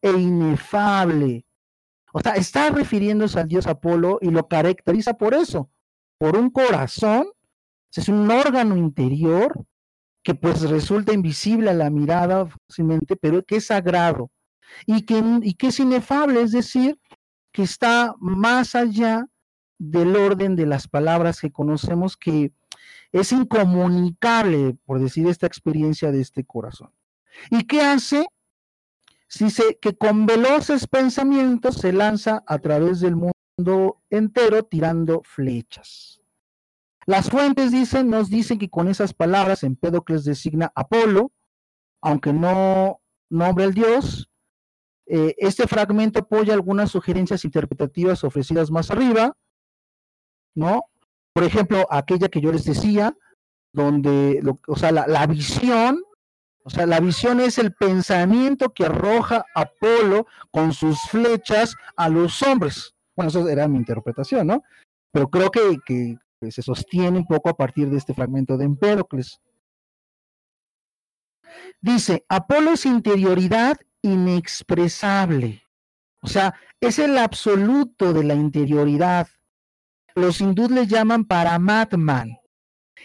e 0.01 0.11
inefable. 0.11 1.45
O 2.13 2.19
sea, 2.19 2.33
está 2.33 2.69
refiriéndose 2.69 3.39
al 3.39 3.47
dios 3.47 3.67
Apolo 3.67 4.19
y 4.21 4.29
lo 4.29 4.47
caracteriza 4.47 5.15
por 5.15 5.33
eso, 5.33 5.69
por 6.17 6.37
un 6.37 6.49
corazón, 6.49 7.27
es 7.95 8.09
un 8.09 8.29
órgano 8.29 8.77
interior 8.77 9.65
que 10.23 10.35
pues 10.35 10.61
resulta 10.61 11.13
invisible 11.13 11.69
a 11.69 11.73
la 11.73 11.89
mirada 11.89 12.47
fácilmente, 12.67 13.15
pero 13.15 13.43
que 13.43 13.57
es 13.57 13.67
sagrado 13.67 14.31
y 14.85 15.03
que, 15.03 15.23
y 15.41 15.53
que 15.53 15.67
es 15.67 15.79
inefable, 15.79 16.41
es 16.41 16.51
decir, 16.51 16.99
que 17.51 17.63
está 17.63 18.15
más 18.19 18.75
allá 18.75 19.25
del 19.77 20.15
orden 20.15 20.55
de 20.55 20.65
las 20.65 20.87
palabras 20.87 21.39
que 21.39 21.51
conocemos 21.51 22.17
que 22.17 22.51
es 23.11 23.31
incomunicable, 23.31 24.77
por 24.85 24.99
decir 24.99 25.27
esta 25.27 25.47
experiencia 25.47 26.11
de 26.11 26.21
este 26.21 26.43
corazón. 26.43 26.91
¿Y 27.49 27.63
qué 27.63 27.81
hace? 27.81 28.27
Dice 29.37 29.77
que 29.81 29.95
con 29.95 30.25
veloces 30.25 30.87
pensamientos 30.87 31.75
se 31.75 31.93
lanza 31.93 32.43
a 32.47 32.59
través 32.59 32.99
del 32.99 33.15
mundo 33.15 34.01
entero 34.09 34.63
tirando 34.63 35.21
flechas. 35.23 36.21
Las 37.05 37.29
fuentes 37.29 37.71
dicen, 37.71 38.09
nos 38.09 38.29
dicen 38.29 38.59
que 38.59 38.69
con 38.69 38.87
esas 38.87 39.13
palabras 39.13 39.63
Empédocles 39.63 40.23
designa 40.23 40.71
Apolo, 40.75 41.31
aunque 42.01 42.33
no 42.33 43.01
nombre 43.29 43.65
al 43.65 43.73
dios. 43.73 44.29
Eh, 45.05 45.35
este 45.37 45.67
fragmento 45.67 46.19
apoya 46.19 46.53
algunas 46.53 46.91
sugerencias 46.91 47.45
interpretativas 47.45 48.23
ofrecidas 48.23 48.69
más 48.69 48.91
arriba, 48.91 49.35
¿no? 50.55 50.83
Por 51.33 51.43
ejemplo, 51.43 51.87
aquella 51.89 52.29
que 52.29 52.41
yo 52.41 52.51
les 52.51 52.65
decía, 52.65 53.15
donde, 53.73 54.41
o 54.67 54.75
sea, 54.75 54.91
la, 54.91 55.27
visión, 55.27 56.03
o 56.63 56.69
sea, 56.69 56.85
la 56.85 56.99
visión 56.99 57.39
es 57.39 57.57
el 57.57 57.73
pensamiento 57.73 58.73
que 58.73 58.85
arroja 58.85 59.45
Apolo 59.55 60.27
con 60.51 60.73
sus 60.73 60.99
flechas 61.09 61.75
a 61.95 62.09
los 62.09 62.41
hombres. 62.43 62.93
Bueno, 63.15 63.29
eso 63.29 63.47
era 63.47 63.67
mi 63.67 63.77
interpretación, 63.77 64.47
¿no? 64.47 64.63
Pero 65.11 65.29
creo 65.29 65.49
que, 65.49 65.77
que 65.85 66.51
se 66.51 66.61
sostiene 66.61 67.17
un 67.17 67.25
poco 67.25 67.49
a 67.49 67.57
partir 67.57 67.89
de 67.89 67.97
este 67.97 68.13
fragmento 68.13 68.57
de 68.57 68.65
Empédocles. 68.65 69.41
Dice, 71.81 72.25
Apolo 72.29 72.71
es 72.71 72.85
interioridad 72.85 73.77
inexpresable. 74.01 75.63
O 76.21 76.27
sea, 76.27 76.53
es 76.79 76.99
el 76.99 77.17
absoluto 77.17 78.13
de 78.13 78.23
la 78.23 78.35
interioridad. 78.35 79.27
Los 80.15 80.41
hindúes 80.41 80.71
le 80.71 80.85
llaman 80.87 81.25
Paramatman, 81.25 82.37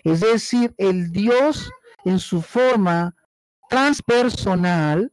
es 0.02 0.20
decir, 0.20 0.74
el 0.78 1.12
Dios 1.12 1.70
en 2.04 2.18
su 2.18 2.42
forma 2.42 3.14
transpersonal, 3.74 5.12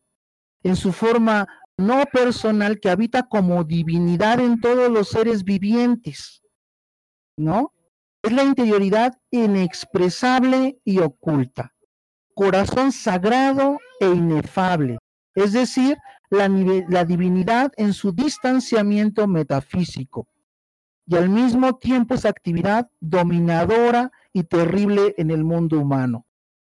en 0.63 0.75
su 0.75 0.93
forma 0.93 1.47
no 1.77 2.03
personal, 2.05 2.79
que 2.79 2.89
habita 2.89 3.23
como 3.23 3.63
divinidad 3.63 4.39
en 4.39 4.61
todos 4.61 4.91
los 4.91 5.09
seres 5.09 5.43
vivientes. 5.43 6.41
¿No? 7.37 7.73
Es 8.21 8.31
la 8.31 8.43
interioridad 8.43 9.17
inexpresable 9.31 10.79
y 10.83 10.99
oculta 10.99 11.73
corazón 12.33 12.91
sagrado 12.91 13.77
e 13.99 14.07
inefable, 14.07 14.97
es 15.35 15.53
decir, 15.53 15.97
la, 16.29 17.05
divinidad 17.05 17.71
en 17.77 17.93
su 17.93 18.13
distanciamiento 18.13 19.27
metafísico 19.27 20.27
y 21.05 21.17
al 21.17 21.29
mismo 21.29 21.77
tiempo 21.77 22.15
esa 22.15 22.29
actividad 22.29 22.89
dominadora 22.99 24.11
y 24.33 24.43
terrible 24.43 25.13
en 25.17 25.29
el 25.29 25.43
mundo 25.43 25.79
humano, 25.79 26.25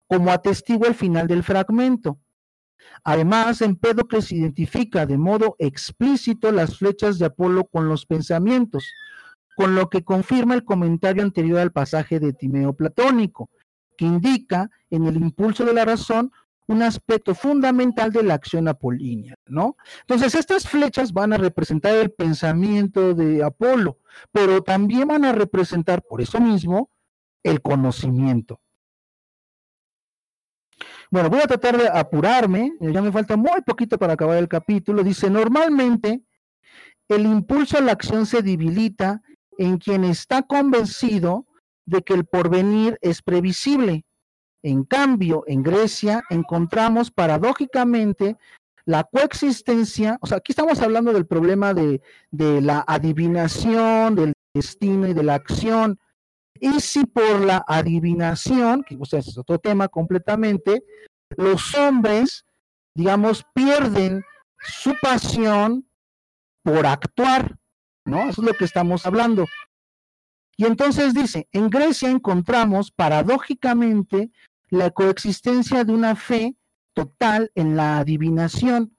como 0.08 0.32
atestigua 0.32 0.88
el 0.88 0.96
final 0.96 1.28
del 1.28 1.44
fragmento. 1.44 2.20
Además, 3.04 3.62
Empédocles 3.62 4.32
identifica 4.32 5.06
de 5.06 5.18
modo 5.18 5.56
explícito 5.60 6.52
las 6.52 6.78
flechas 6.78 7.20
de 7.20 7.26
Apolo 7.26 7.66
con 7.66 7.88
los 7.88 8.06
pensamientos, 8.06 8.86
con 9.56 9.76
lo 9.76 9.90
que 9.90 10.04
confirma 10.04 10.54
el 10.54 10.66
comentario 10.66 11.24
anterior 11.24 11.60
al 11.60 11.72
pasaje 11.72 12.20
de 12.20 12.34
Timeo 12.34 12.74
platónico, 12.74 13.50
que 13.98 14.06
indica 14.06 14.70
en 14.90 15.06
el 15.06 15.18
impulso 15.18 15.66
de 15.66 15.74
la 15.74 15.86
razón 15.86 16.32
un 16.68 16.82
aspecto 16.82 17.36
fundamental 17.36 18.12
de 18.12 18.24
la 18.24 18.34
acción 18.34 18.68
apolínea, 18.68 19.36
¿no? 19.46 19.78
Entonces, 20.02 20.36
estas 20.36 20.68
flechas 20.68 21.14
van 21.14 21.32
a 21.32 21.38
representar 21.38 21.96
el 21.96 22.12
pensamiento 22.12 23.14
de 23.14 23.44
Apolo, 23.44 24.00
pero 24.32 24.64
también 24.64 25.08
van 25.08 25.26
a 25.26 25.32
representar, 25.32 26.02
por 26.02 26.22
eso 26.22 26.40
mismo, 26.40 26.90
el 27.44 27.62
conocimiento. 27.62 28.60
Bueno, 31.16 31.30
voy 31.30 31.40
a 31.40 31.48
tratar 31.48 31.78
de 31.78 31.88
apurarme, 31.88 32.74
ya 32.82 33.02
me 33.02 33.10
falta 33.10 33.38
muy 33.38 33.62
poquito 33.66 33.98
para 33.98 34.12
acabar 34.12 34.38
el 34.38 34.50
capítulo. 34.50 35.02
Dice, 35.02 35.30
normalmente 35.30 36.26
el 37.08 37.26
impulso 37.26 37.78
a 37.78 37.82
la 37.82 37.94
acción 37.94 38.26
se 38.26 38.42
debilita 38.42 39.22
en 39.58 39.78
quien 39.78 40.04
está 40.04 40.42
convencido 40.42 41.46
de 41.86 42.02
que 42.02 42.16
el 42.16 42.26
porvenir 42.26 42.98
es 43.00 43.22
previsible. 43.22 44.04
En 44.62 44.84
cambio, 44.84 45.46
en 45.48 45.64
Grecia 45.64 46.22
encontramos 46.30 47.12
paradójicamente 47.12 48.36
la 48.84 49.06
coexistencia, 49.06 50.18
o 50.20 50.28
sea, 50.28 50.40
aquí 50.40 50.52
estamos 50.52 50.82
hablando 50.82 51.14
del 51.14 51.26
problema 51.26 51.74
de, 51.74 52.02
la 52.34 52.84
adivinación, 52.86 54.16
del 54.16 54.34
destino 54.54 55.08
y 55.08 55.14
de 55.14 55.24
la 55.24 55.36
acción. 55.36 55.98
Y 56.60 56.80
si 56.80 57.06
por 57.06 57.42
la 57.42 57.64
adivinación, 57.68 58.84
que 58.84 58.96
o 58.96 59.04
es 59.04 59.38
otro 59.38 59.60
tema 59.60 59.88
completamente, 59.88 60.84
los 61.38 61.76
hombres, 61.76 62.46
digamos, 62.94 63.46
pierden 63.54 64.24
su 64.60 64.96
pasión 65.02 65.88
por 66.64 66.86
actuar, 66.86 67.58
¿no? 68.06 68.30
Eso 68.30 68.42
es 68.42 68.48
lo 68.48 68.54
que 68.54 68.66
estamos 68.66 69.06
hablando. 69.06 69.46
Y 70.58 70.66
entonces 70.66 71.14
dice, 71.14 71.48
en 71.52 71.70
Grecia 71.70 72.10
encontramos 72.10 72.92
paradójicamente 72.92 74.32
la 74.70 74.92
coexistencia 74.92 75.84
de 75.84 75.94
una 75.94 76.16
fe 76.16 76.56
total 76.94 77.52
en 77.56 77.76
la 77.76 77.98
adivinación, 77.98 78.98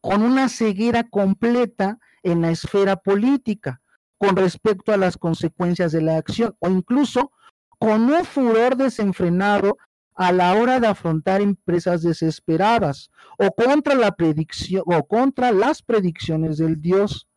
con 0.00 0.22
una 0.22 0.48
ceguera 0.48 1.04
completa 1.08 1.98
en 2.22 2.42
la 2.42 2.50
esfera 2.50 2.96
política 2.96 3.80
con 4.18 4.36
respecto 4.36 4.92
a 4.92 4.96
las 4.96 5.16
consecuencias 5.16 5.92
de 5.92 6.02
la 6.02 6.16
acción, 6.16 6.56
o 6.58 6.68
incluso 6.68 7.32
con 7.78 8.10
un 8.12 8.24
furor 8.24 8.76
desenfrenado 8.76 9.78
a 10.14 10.32
la 10.32 10.54
hora 10.54 10.80
de 10.80 10.88
afrontar 10.88 11.40
empresas 11.40 12.02
desesperadas 12.02 13.10
o 13.38 13.52
contra 13.52 13.94
la 13.94 14.16
predicción 14.16 14.82
o 14.84 15.06
contra 15.06 15.52
las 15.52 15.80
predicciones 15.80 16.58
del 16.58 16.82
Dios. 16.82 17.28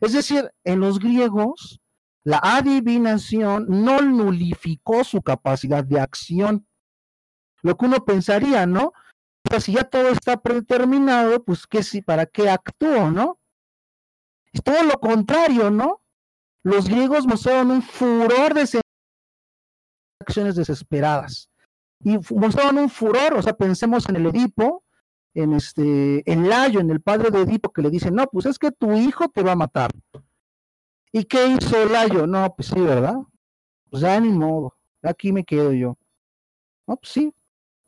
Es 0.00 0.12
decir, 0.12 0.48
en 0.62 0.78
los 0.78 1.00
griegos 1.00 1.80
la 2.22 2.38
adivinación 2.42 3.66
no 3.68 4.00
nulificó 4.00 5.04
su 5.04 5.22
capacidad 5.22 5.82
de 5.82 6.00
acción. 6.00 6.66
Lo 7.62 7.76
que 7.76 7.86
uno 7.86 8.04
pensaría, 8.04 8.66
¿no? 8.66 8.92
Pues 9.42 9.64
si 9.64 9.72
ya 9.72 9.84
todo 9.84 10.08
está 10.08 10.40
predeterminado, 10.40 11.42
pues 11.42 11.66
¿qué, 11.66 11.80
¿para 12.02 12.26
qué 12.26 12.48
actúo, 12.48 13.10
no? 13.10 13.40
Es 14.52 14.62
todo 14.62 14.82
lo 14.84 15.00
contrario, 15.00 15.70
¿no? 15.70 16.00
Los 16.62 16.88
griegos 16.88 17.26
mostraron 17.26 17.70
un 17.70 17.82
furor 17.82 18.54
de 18.54 18.80
acciones 20.20 20.56
desesperadas. 20.56 21.48
Y 22.02 22.18
mostraron 22.34 22.78
un 22.78 22.90
furor, 22.90 23.34
o 23.34 23.42
sea, 23.42 23.54
pensemos 23.54 24.08
en 24.08 24.16
el 24.16 24.26
Edipo, 24.26 24.84
en 25.34 25.52
este, 25.52 26.22
en 26.30 26.48
Layo, 26.48 26.80
en 26.80 26.90
el 26.90 27.00
padre 27.00 27.30
de 27.30 27.42
Edipo, 27.42 27.72
que 27.72 27.82
le 27.82 27.90
dice, 27.90 28.10
no, 28.10 28.26
pues 28.26 28.46
es 28.46 28.58
que 28.58 28.72
tu 28.72 28.92
hijo 28.92 29.28
te 29.28 29.42
va 29.42 29.52
a 29.52 29.56
matar. 29.56 29.90
¿Y 31.12 31.24
qué 31.24 31.46
hizo 31.46 31.84
Layo? 31.86 32.26
No, 32.26 32.54
pues 32.54 32.68
sí, 32.68 32.80
¿verdad? 32.80 33.16
Pues 33.90 34.02
ya 34.02 34.18
ni 34.20 34.30
modo, 34.30 34.76
aquí 35.02 35.32
me 35.32 35.44
quedo 35.44 35.72
yo. 35.72 35.98
No, 36.86 36.96
pues 36.96 37.12
sí, 37.12 37.34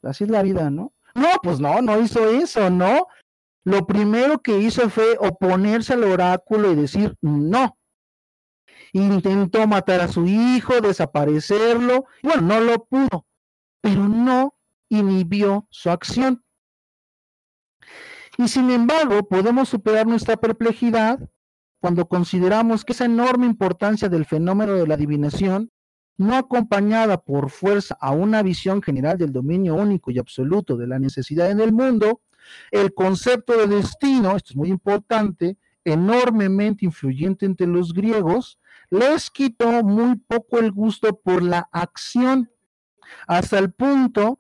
así 0.03 0.25
es 0.25 0.31
la 0.31 0.43
vida, 0.43 0.71
¿no? 0.71 0.93
No, 1.15 1.29
pues 1.43 1.61
no, 1.61 1.81
no 1.83 2.01
hizo 2.01 2.29
eso, 2.29 2.71
¿no? 2.71 3.07
Lo 3.65 3.87
primero 3.87 4.41
que 4.41 4.59
hizo 4.59 4.89
fue 4.91 5.17
oponerse 5.19 5.93
al 5.93 6.05
oráculo 6.05 6.73
y 6.73 6.75
decir 6.75 7.17
no. 7.21 7.77
Intentó 8.93 9.67
matar 9.67 10.01
a 10.01 10.09
su 10.09 10.27
hijo, 10.27 10.81
desaparecerlo, 10.81 12.05
bueno, 12.23 12.43
no 12.43 12.61
lo 12.61 12.85
pudo, 12.85 13.27
pero 13.81 14.07
no 14.07 14.55
inhibió 14.89 15.67
su 15.71 15.91
acción. 15.91 16.45
Y 18.39 18.49
sin 18.49 18.71
embargo, 18.71 19.27
podemos 19.29 19.69
superar 19.69 20.07
nuestra 20.07 20.37
perplejidad 20.37 21.21
cuando 21.83 22.07
consideramos 22.07 22.85
que 22.85 22.93
esa 22.93 23.07
enorme 23.07 23.45
importancia 23.45 24.09
del 24.09 24.25
fenómeno 24.25 24.75
de 24.75 24.87
la 24.87 24.95
adivinación, 24.95 25.73
no 26.17 26.37
acompañada 26.37 27.21
por 27.21 27.51
fuerza 27.51 27.97
a 28.01 28.13
una 28.13 28.41
visión 28.43 28.81
general 28.83 29.19
del 29.19 29.33
dominio 29.33 29.75
único 29.75 30.13
y 30.13 30.19
absoluto 30.21 30.77
de 30.77 30.87
la 30.87 31.01
necesidad 31.01 31.51
en 31.51 31.59
el 31.59 31.73
mundo, 31.73 32.21
el 32.71 32.95
concepto 32.95 33.59
de 33.59 33.67
destino, 33.67 34.37
esto 34.37 34.51
es 34.51 34.57
muy 34.57 34.69
importante, 34.69 35.57
enormemente 35.85 36.85
influyente 36.85 37.47
entre 37.47 37.67
los 37.67 37.93
griegos, 37.93 38.61
les 38.93 39.31
quitó 39.31 39.83
muy 39.83 40.17
poco 40.17 40.59
el 40.59 40.71
gusto 40.71 41.19
por 41.19 41.43
la 41.43 41.67
acción, 41.73 42.51
hasta 43.27 43.59
el 43.59 43.73
punto 43.73 44.39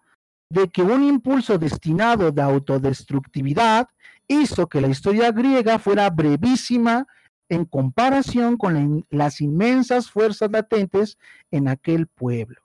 de 0.50 0.68
que 0.68 0.82
un 0.82 1.04
impulso 1.04 1.56
destinado 1.56 2.30
de 2.30 2.42
autodestructividad 2.42 3.88
hizo 4.28 4.68
que 4.68 4.82
la 4.82 4.88
historia 4.88 5.32
griega 5.32 5.78
fuera 5.78 6.10
brevísima 6.10 7.06
en 7.48 7.64
comparación 7.64 8.58
con 8.58 9.06
las 9.08 9.40
inmensas 9.40 10.10
fuerzas 10.10 10.50
latentes 10.50 11.16
en 11.50 11.68
aquel 11.68 12.06
pueblo. 12.06 12.60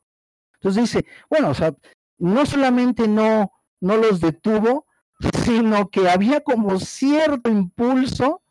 Entonces 0.56 0.92
dice, 0.92 1.06
bueno, 1.30 1.54
no 2.18 2.46
solamente 2.46 3.08
no, 3.08 3.54
no 3.80 3.96
los 3.96 4.20
detuvo, 4.20 4.88
sino 5.46 5.88
que 5.90 6.10
había 6.10 6.42
como 6.42 6.82
cierto 6.82 7.50
impulso 7.50 8.42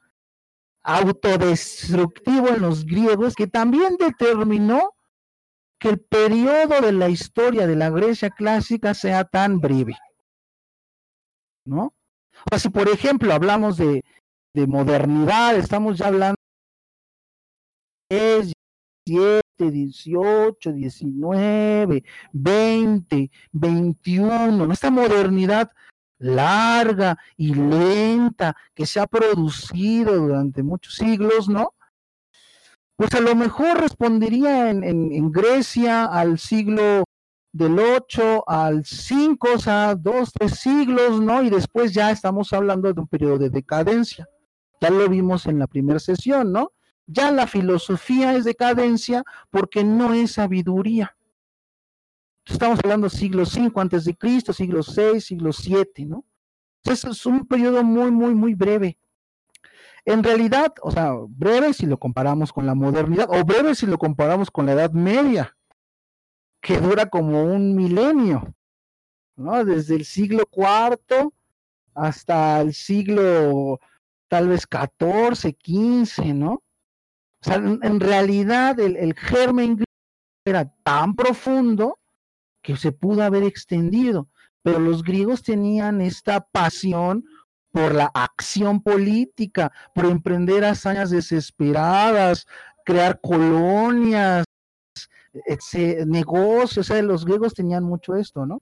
autodestructivo 0.87 2.49
en 2.49 2.63
los 2.63 2.87
griegos 2.87 3.35
que 3.35 3.49
también 3.49 3.97
determinó 3.99 4.95
que 5.81 5.91
el 5.91 6.01
periodo 6.01 6.81
de 6.81 6.93
la 6.93 7.09
historia 7.09 7.67
de 7.67 7.75
la 7.75 7.91
Grecia 7.91 8.31
clásica 8.31 8.95
sea 8.95 9.25
tan 9.25 9.61
breve. 9.61 9.97
¿No? 11.67 11.87
O 11.87 12.49
sea, 12.51 12.61
si 12.61 12.69
por 12.69 12.89
ejemplo 12.89 13.35
hablamos 13.35 13.77
de, 13.77 14.05
de 14.55 14.67
modernidad, 14.69 15.57
estamos 15.57 15.99
ya 15.99 16.07
hablando 16.07 16.37
de 18.09 18.53
17, 19.05 19.71
18, 19.73 20.73
19, 20.73 22.05
20, 22.33 23.31
21, 23.51 24.73
esta 24.73 24.91
modernidad 24.91 25.73
larga 26.19 27.19
y 27.37 27.55
lenta 27.55 28.57
que 28.75 28.87
se 28.87 29.01
ha 29.01 29.07
producido 29.07 30.15
durante 30.17 30.63
muchos 30.63 30.95
siglos, 30.95 31.49
¿no? 31.49 31.75
pues 32.97 33.13
a 33.15 33.21
lo 33.21 33.35
mejor 33.37 33.79
respondería 33.81 34.71
en, 34.71 35.31
Grecia 35.31 36.07
al 36.07 36.39
siglo 36.39 37.05
del 37.53 37.79
8 37.79 38.49
al 38.49 38.85
5, 38.85 39.49
o 39.55 39.59
sea, 39.59 39.95
dos, 39.95 40.33
tres 40.33 40.59
siglos, 40.59 41.21
¿no? 41.21 41.43
Y 41.43 41.51
después 41.51 41.93
ya 41.93 42.11
estamos 42.11 42.53
hablando 42.53 42.93
de 42.93 43.01
un 43.01 43.07
periodo 43.07 43.39
de 43.39 43.51
decadencia. 43.51 44.29
Ya 44.81 44.91
lo 44.91 45.09
vimos 45.09 45.47
en 45.47 45.59
la 45.59 45.67
primera 45.67 45.99
sesión, 45.99 46.53
¿no? 46.53 46.73
Ya 47.07 47.31
la 47.31 47.47
filosofía 47.47 48.35
es 48.35 48.45
decadencia 48.45 49.23
porque 49.51 49.85
no 49.85 50.13
es 50.13 50.33
sabiduría. 50.33 51.16
Estamos 52.47 52.79
hablando 52.83 53.11
siglo 53.11 53.45
5 53.45 53.81
antes 53.81 54.05
de 54.05 54.17
Cristo, 54.17 54.53
siglo 54.53 54.83
6, 54.83 55.25
siglo 55.25 55.53
7, 55.53 56.07
¿no? 56.07 56.25
Entonces 56.83 57.11
es 57.11 57.27
un 57.27 57.45
periodo 57.45 57.83
muy, 57.83 58.13
muy, 58.13 58.35
muy 58.35 58.55
breve. 58.55 58.99
En 60.05 60.23
realidad, 60.23 60.73
o 60.83 60.93
sea, 60.93 61.13
breve 61.29 61.75
si 61.75 61.87
lo 61.87 61.99
comparamos 61.99 62.53
con 62.53 62.65
la 62.65 62.77
modernidad, 62.77 63.29
o 63.29 63.45
breve 63.45 63.75
si 63.75 63.87
lo 63.87 63.99
comparamos 63.99 64.53
con 64.53 64.67
la 64.67 64.73
Edad 64.73 64.93
Media, 64.93 65.57
que 66.61 66.79
dura 66.79 67.07
como 67.07 67.43
un 67.43 67.75
milenio, 67.75 68.55
¿no? 69.35 69.65
Desde 69.65 69.97
el 69.97 70.05
siglo 70.05 70.45
IV 70.53 71.33
hasta 71.95 72.61
el 72.61 72.73
siglo 72.75 73.81
tal 74.29 74.49
vez 74.49 74.69
14, 74.69 75.53
15, 75.53 76.33
¿no? 76.33 76.53
O 76.53 76.63
sea, 77.41 77.57
en, 77.57 78.01
realidad 78.01 78.79
el, 78.79 78.97
el 78.97 79.15
germen 79.15 79.83
era 80.45 80.73
tan 80.85 81.17
profundo 81.17 81.99
que 82.67 82.77
se 82.77 82.91
pudo 82.91 83.23
haber 83.23 83.45
extendido, 83.45 84.29
pero 84.61 84.81
los 84.81 85.05
griegos 85.05 85.45
tenían 85.45 86.01
esta 86.01 86.41
pasión 86.41 87.25
por 87.71 87.95
la 87.95 88.11
acción 88.13 88.83
política, 88.83 89.71
por 89.95 90.07
emprender 90.07 90.65
hazañas 90.65 91.11
desesperadas, 91.11 92.49
crear 92.85 93.21
colonias, 93.21 94.45
negocios, 96.07 96.91
o 96.91 96.93
sea, 96.93 97.01
los 97.03 97.25
griegos 97.25 97.55
tenían 97.55 97.85
mucho 97.85 98.17
esto, 98.17 98.45
¿no? 98.47 98.61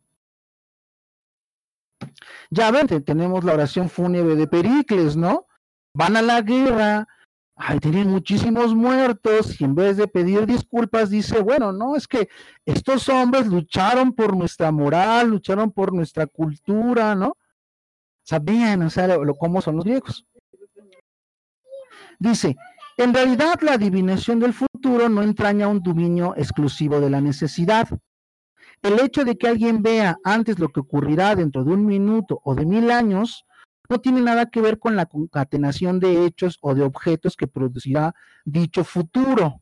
Ya 2.51 2.71
ven, 2.71 2.87
tenemos 3.05 3.43
la 3.43 3.55
oración 3.55 3.89
fúnebre 3.89 4.37
de 4.37 4.47
Pericles, 4.47 5.17
¿no? 5.17 5.47
Van 5.95 6.19
a 6.19 6.21
la 6.21 6.43
guerra, 6.43 7.09
ay, 7.57 7.79
tienen 7.79 8.09
muchísimos 8.09 8.75
muertos 8.75 9.61
y 9.61 9.65
en 9.65 9.75
vez 9.75 9.97
de 9.97 10.09
pedir 10.09 10.47
disculpas 10.47 11.11
dice, 11.11 11.41
bueno, 11.41 11.73
no, 11.73 11.97
es 11.97 12.09
que 12.09 12.29
estos 12.65 13.09
hombres 13.09 13.47
lucharon 13.47 14.13
por 14.13 14.37
nuestra 14.37 14.73
moral, 14.73 15.31
lucharon 15.31 15.71
por 15.71 15.93
nuestra 15.93 16.27
cultura, 16.27 17.15
¿no? 17.15 17.37
Sabían, 18.23 18.83
o 18.83 18.91
sea, 18.91 19.07
lo, 19.07 19.35
cómo 19.35 19.61
son 19.61 19.77
los 19.77 19.85
griegos. 19.85 20.27
Dice, 22.19 22.57
en 22.97 23.13
realidad 23.13 23.61
la 23.61 23.75
adivinación 23.75 24.41
del 24.41 24.55
futuro 24.55 25.09
no 25.09 25.23
entraña 25.23 25.69
un 25.69 25.83
dominio 25.83 26.35
exclusivo 26.37 27.01
de 27.01 27.11
la 27.11 27.21
necesidad. 27.21 27.89
El 28.83 29.01
hecho 29.01 29.25
de 29.25 29.37
que 29.37 29.49
alguien 29.49 29.83
vea 29.83 30.17
antes 30.25 30.59
lo 30.59 30.69
que 30.69 30.81
ocurrirá 30.81 31.35
dentro 31.35 31.65
de 31.65 31.73
un 31.73 31.87
minuto 31.87 32.41
o 32.45 32.55
de 32.55 32.67
mil 32.67 32.91
años 32.91 33.45
no 33.89 34.01
tiene 34.01 34.21
nada 34.21 34.47
que 34.47 34.61
ver 34.61 34.79
con 34.79 34.97
la 34.97 35.07
concatenación 35.07 36.01
de 36.01 36.25
hechos 36.25 36.59
o 36.61 36.75
de 36.75 36.83
objetos 36.83 37.37
que 37.37 37.47
producirá 37.47 38.15
dicho 38.45 38.85
futuro. 38.85 39.61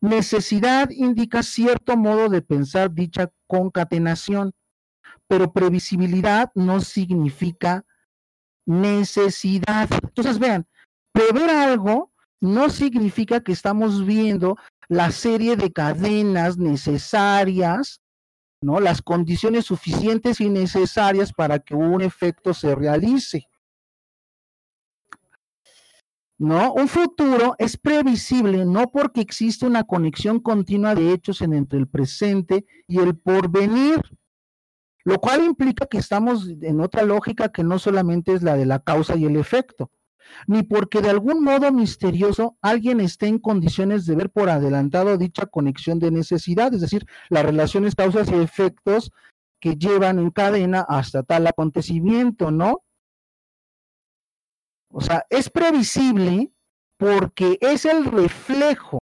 Necesidad 0.00 0.90
indica 0.90 1.42
cierto 1.42 1.96
modo 1.96 2.28
de 2.28 2.42
pensar 2.42 2.92
dicha 2.92 3.30
concatenación 3.46 4.52
pero 5.26 5.52
previsibilidad 5.52 6.50
no 6.54 6.80
significa 6.80 7.84
necesidad. 8.66 9.88
Entonces, 10.02 10.38
vean, 10.38 10.66
prever 11.12 11.50
algo 11.50 12.12
no 12.40 12.68
significa 12.70 13.40
que 13.40 13.52
estamos 13.52 14.04
viendo 14.04 14.56
la 14.88 15.10
serie 15.10 15.56
de 15.56 15.72
cadenas 15.72 16.58
necesarias, 16.58 18.00
¿no? 18.64 18.80
Las 18.80 19.02
condiciones 19.02 19.66
suficientes 19.66 20.40
y 20.40 20.48
necesarias 20.48 21.32
para 21.32 21.58
que 21.58 21.74
un 21.74 22.00
efecto 22.00 22.54
se 22.54 22.74
realice. 22.74 23.46
¿No? 26.38 26.72
Un 26.72 26.88
futuro 26.88 27.54
es 27.58 27.76
previsible 27.76 28.64
no 28.64 28.90
porque 28.90 29.20
existe 29.20 29.66
una 29.66 29.84
conexión 29.84 30.40
continua 30.40 30.94
de 30.94 31.12
hechos 31.12 31.40
entre 31.42 31.78
el 31.78 31.86
presente 31.86 32.66
y 32.88 32.98
el 32.98 33.16
porvenir 33.16 34.00
lo 35.04 35.20
cual 35.20 35.44
implica 35.44 35.86
que 35.86 35.98
estamos 35.98 36.48
en 36.48 36.80
otra 36.80 37.02
lógica 37.02 37.50
que 37.50 37.62
no 37.62 37.78
solamente 37.78 38.32
es 38.32 38.42
la 38.42 38.56
de 38.56 38.64
la 38.64 38.78
causa 38.80 39.16
y 39.16 39.26
el 39.26 39.36
efecto, 39.36 39.90
ni 40.46 40.62
porque 40.62 41.00
de 41.00 41.10
algún 41.10 41.42
modo 41.42 41.70
misterioso 41.72 42.56
alguien 42.60 43.00
esté 43.00 43.26
en 43.26 43.38
condiciones 43.38 44.06
de 44.06 44.16
ver 44.16 44.30
por 44.30 44.50
adelantado 44.50 45.16
dicha 45.18 45.46
conexión 45.46 45.98
de 45.98 46.10
necesidad, 46.10 46.72
es 46.74 46.80
decir, 46.80 47.06
las 47.28 47.44
relaciones 47.44 47.94
causas 47.94 48.28
y 48.30 48.34
efectos 48.34 49.12
que 49.60 49.76
llevan 49.76 50.18
en 50.18 50.30
cadena 50.30 50.84
hasta 50.88 51.22
tal 51.22 51.46
acontecimiento, 51.46 52.50
¿no? 52.50 52.82
O 54.90 55.00
sea, 55.00 55.26
es 55.30 55.50
previsible 55.50 56.52
porque 56.96 57.58
es 57.60 57.84
el 57.84 58.04
reflejo, 58.04 58.98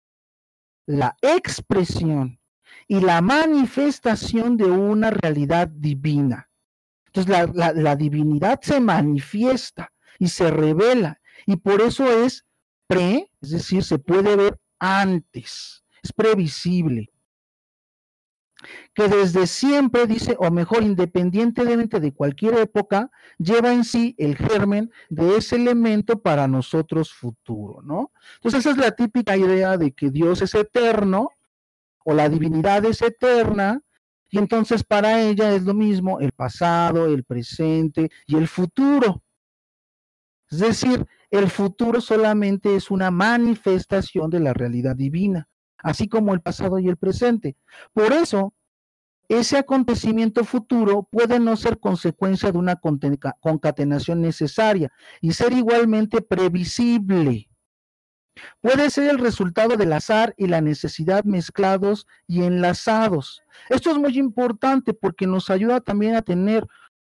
la 0.85 1.15
expresión 1.21 2.39
y 2.87 2.99
la 2.99 3.21
manifestación 3.21 4.57
de 4.57 4.65
una 4.65 5.09
realidad 5.11 5.67
divina. 5.67 6.49
Entonces 7.05 7.55
la, 7.55 7.95
divinidad 7.95 8.59
se 8.61 8.79
manifiesta 8.79 9.91
y 10.19 10.27
se 10.27 10.51
revela 10.51 11.19
y 11.45 11.55
por 11.55 11.81
eso 11.81 12.11
es 12.11 12.45
pre, 12.87 13.31
es 13.41 13.51
decir, 13.51 13.83
se 13.83 13.97
puede 13.97 14.35
ver 14.35 14.59
antes, 14.77 15.83
es 16.03 16.13
previsible. 16.13 17.11
Que 18.93 19.07
desde 19.07 19.47
siempre, 19.47 20.05
dice, 20.05 20.35
o 20.37 20.51
mejor, 20.51 20.83
independientemente 20.83 22.01
de 22.01 22.13
cualquier 22.13 22.55
época, 22.55 23.09
lleva 23.37 23.71
en 23.71 23.85
sí 23.85 24.15
el 24.17 24.35
germen 24.35 24.91
de 25.09 25.37
ese 25.37 25.55
elemento 25.55 26.21
para 26.21 26.47
nosotros 26.47 27.13
futuro, 27.13 27.81
¿no? 27.81 28.11
Entonces 28.35 28.59
esa 28.59 28.71
es 28.71 28.77
la 28.77 28.91
típica 28.91 29.37
idea 29.37 29.77
de 29.77 29.93
que 29.93 30.11
Dios 30.11 30.41
es 30.41 30.53
eterno 30.55 31.29
o 32.03 32.13
la 32.13 32.27
divinidad 32.27 32.83
es 32.83 33.01
eterna, 33.01 33.81
y 34.29 34.37
entonces 34.37 34.83
para 34.83 35.21
ella 35.21 35.53
es 35.55 35.63
lo 35.63 35.73
mismo 35.73 36.19
el 36.19 36.31
pasado, 36.31 37.05
el 37.07 37.23
presente 37.23 38.09
y 38.27 38.35
el 38.35 38.47
futuro. 38.47 39.23
Es 40.51 40.59
decir, 40.59 41.05
el 41.29 41.49
futuro 41.49 42.01
solamente 42.01 42.75
es 42.75 42.89
una 42.89 43.11
manifestación 43.11 44.29
de 44.29 44.39
la 44.39 44.53
realidad 44.53 44.95
divina, 44.95 45.47
así 45.77 46.07
como 46.07 46.33
el 46.33 46.41
pasado 46.41 46.79
y 46.79 46.87
el 46.87 46.97
presente. 46.97 47.55
Por 47.93 48.13
eso, 48.13 48.53
ese 49.27 49.57
acontecimiento 49.57 50.43
futuro 50.43 51.07
puede 51.11 51.39
no 51.39 51.55
ser 51.55 51.79
consecuencia 51.79 52.51
de 52.51 52.57
una 52.57 52.79
concatenación 53.39 54.21
necesaria 54.21 54.91
y 55.21 55.33
ser 55.33 55.53
igualmente 55.53 56.21
previsible. 56.21 57.47
Puede 58.61 58.89
ser 58.89 59.09
el 59.09 59.19
resultado 59.19 59.75
del 59.75 59.93
azar 59.93 60.33
y 60.35 60.47
la 60.47 60.61
necesidad 60.61 61.25
mezclados 61.25 62.07
y 62.25 62.43
enlazados. 62.43 63.43
Esto 63.69 63.91
es 63.91 63.97
muy 63.97 64.17
importante 64.17 64.93
porque 64.93 65.27
nos 65.27 65.49
ayuda 65.49 65.81
también 65.81 66.15
a 66.15 66.21
tener 66.21 66.65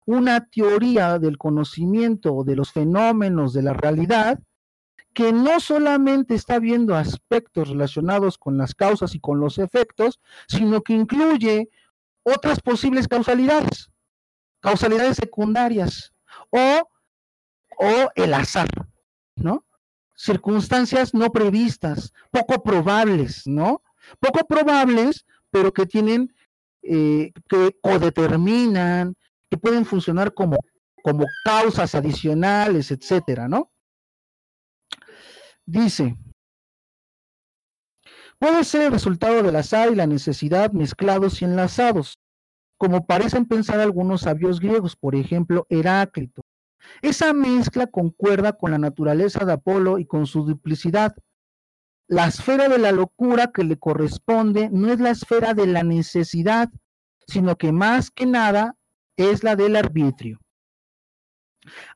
una 0.10 0.48
teoría 0.48 1.20
del 1.20 1.38
conocimiento 1.38 2.44
de 2.44 2.56
los 2.56 2.72
fenómenos 2.72 3.54
de 3.54 3.62
la 3.62 3.74
realidad 3.74 4.40
que 5.14 5.32
no 5.32 5.60
solamente 5.60 6.34
está 6.34 6.58
viendo 6.58 6.96
aspectos 6.96 7.70
relacionados 7.70 8.40
con 8.40 8.58
las 8.58 8.74
causas 8.74 9.14
y 9.14 9.20
con 9.20 9.40
los 9.40 9.60
efectos, 9.60 10.20
sino 10.48 10.82
que 10.82 10.94
incluye 10.94 11.70
otras 12.24 12.60
posibles 12.60 13.08
causalidades, 13.08 13.92
causalidades 14.62 15.18
secundarias 15.18 16.12
o, 16.50 16.90
o 17.78 18.10
el 18.16 18.34
azar, 18.34 18.68
¿no? 19.36 19.64
circunstancias 20.16 21.14
no 21.14 21.32
previstas, 21.32 22.14
poco 22.32 22.64
probables, 22.64 23.44
¿no? 23.46 23.84
Poco 24.20 24.48
probables, 24.48 25.28
pero 25.52 25.72
que 25.72 25.86
tienen, 25.86 26.34
eh, 26.82 27.32
que 27.48 27.78
codeterminan, 27.80 29.16
que 29.50 29.58
pueden 29.58 29.86
funcionar 29.86 30.34
como, 30.34 30.58
como 31.04 31.26
causas 31.44 31.96
adicionales, 31.96 32.92
etcétera, 32.92 33.48
¿no? 33.48 33.72
Dice, 35.66 36.16
puede 38.40 38.64
ser 38.64 38.84
el 38.84 38.92
resultado 38.92 39.44
del 39.44 39.56
azar 39.56 39.92
y 39.92 39.96
la 39.96 40.08
necesidad 40.08 40.72
mezclados 40.72 41.42
y 41.42 41.46
enlazados, 41.46 42.20
como 42.78 43.06
parecen 43.06 43.46
pensar 43.46 43.80
algunos 43.80 44.22
sabios 44.22 44.60
griegos, 44.60 44.96
por 44.96 45.16
ejemplo, 45.16 45.66
Heráclito, 45.70 46.42
esa 47.02 47.34
mezcla 47.34 47.88
concuerda 47.88 48.54
con 48.54 48.72
la 48.72 48.78
naturaleza 48.78 49.46
de 49.46 49.54
Apolo 49.54 50.00
y 50.00 50.06
con 50.06 50.26
su 50.26 50.44
duplicidad. 50.44 51.16
La 52.08 52.28
esfera 52.28 52.68
de 52.68 52.80
la 52.80 52.92
locura 52.92 53.52
que 53.54 53.64
le 53.64 53.78
corresponde 53.78 54.70
no 54.72 54.92
es 54.92 55.00
la 55.00 55.12
esfera 55.12 55.54
de 55.54 55.68
la 55.68 55.84
necesidad, 55.84 56.70
sino 57.28 57.58
que 57.58 57.72
más 57.72 58.10
que 58.10 58.26
nada 58.26 58.76
es 59.20 59.44
la 59.44 59.56
del 59.56 59.76
arbitrio. 59.76 60.40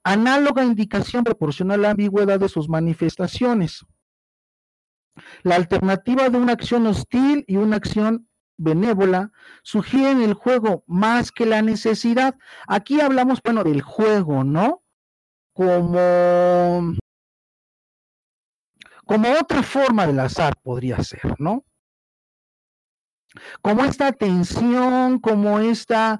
Análoga 0.03 0.63
indicación 0.63 1.23
proporciona 1.23 1.77
la 1.77 1.91
ambigüedad 1.91 2.39
de 2.39 2.49
sus 2.49 2.69
manifestaciones. 2.69 3.85
La 5.43 5.55
alternativa 5.55 6.29
de 6.29 6.37
una 6.37 6.53
acción 6.53 6.87
hostil 6.87 7.45
y 7.47 7.57
una 7.57 7.77
acción 7.77 8.27
benévola 8.57 9.31
sugieren 9.61 10.21
el 10.21 10.33
juego 10.33 10.83
más 10.87 11.31
que 11.31 11.45
la 11.45 11.61
necesidad. 11.61 12.35
Aquí 12.67 13.01
hablamos, 13.01 13.39
bueno, 13.43 13.63
del 13.63 13.81
juego, 13.81 14.43
¿no? 14.43 14.83
Como, 15.53 16.95
como 19.05 19.31
otra 19.39 19.61
forma 19.63 20.07
del 20.07 20.19
azar 20.19 20.55
podría 20.61 21.03
ser, 21.03 21.39
¿no? 21.39 21.63
Como 23.61 23.83
esta 23.85 24.11
tensión, 24.11 25.19
como 25.19 25.59
esta 25.59 26.19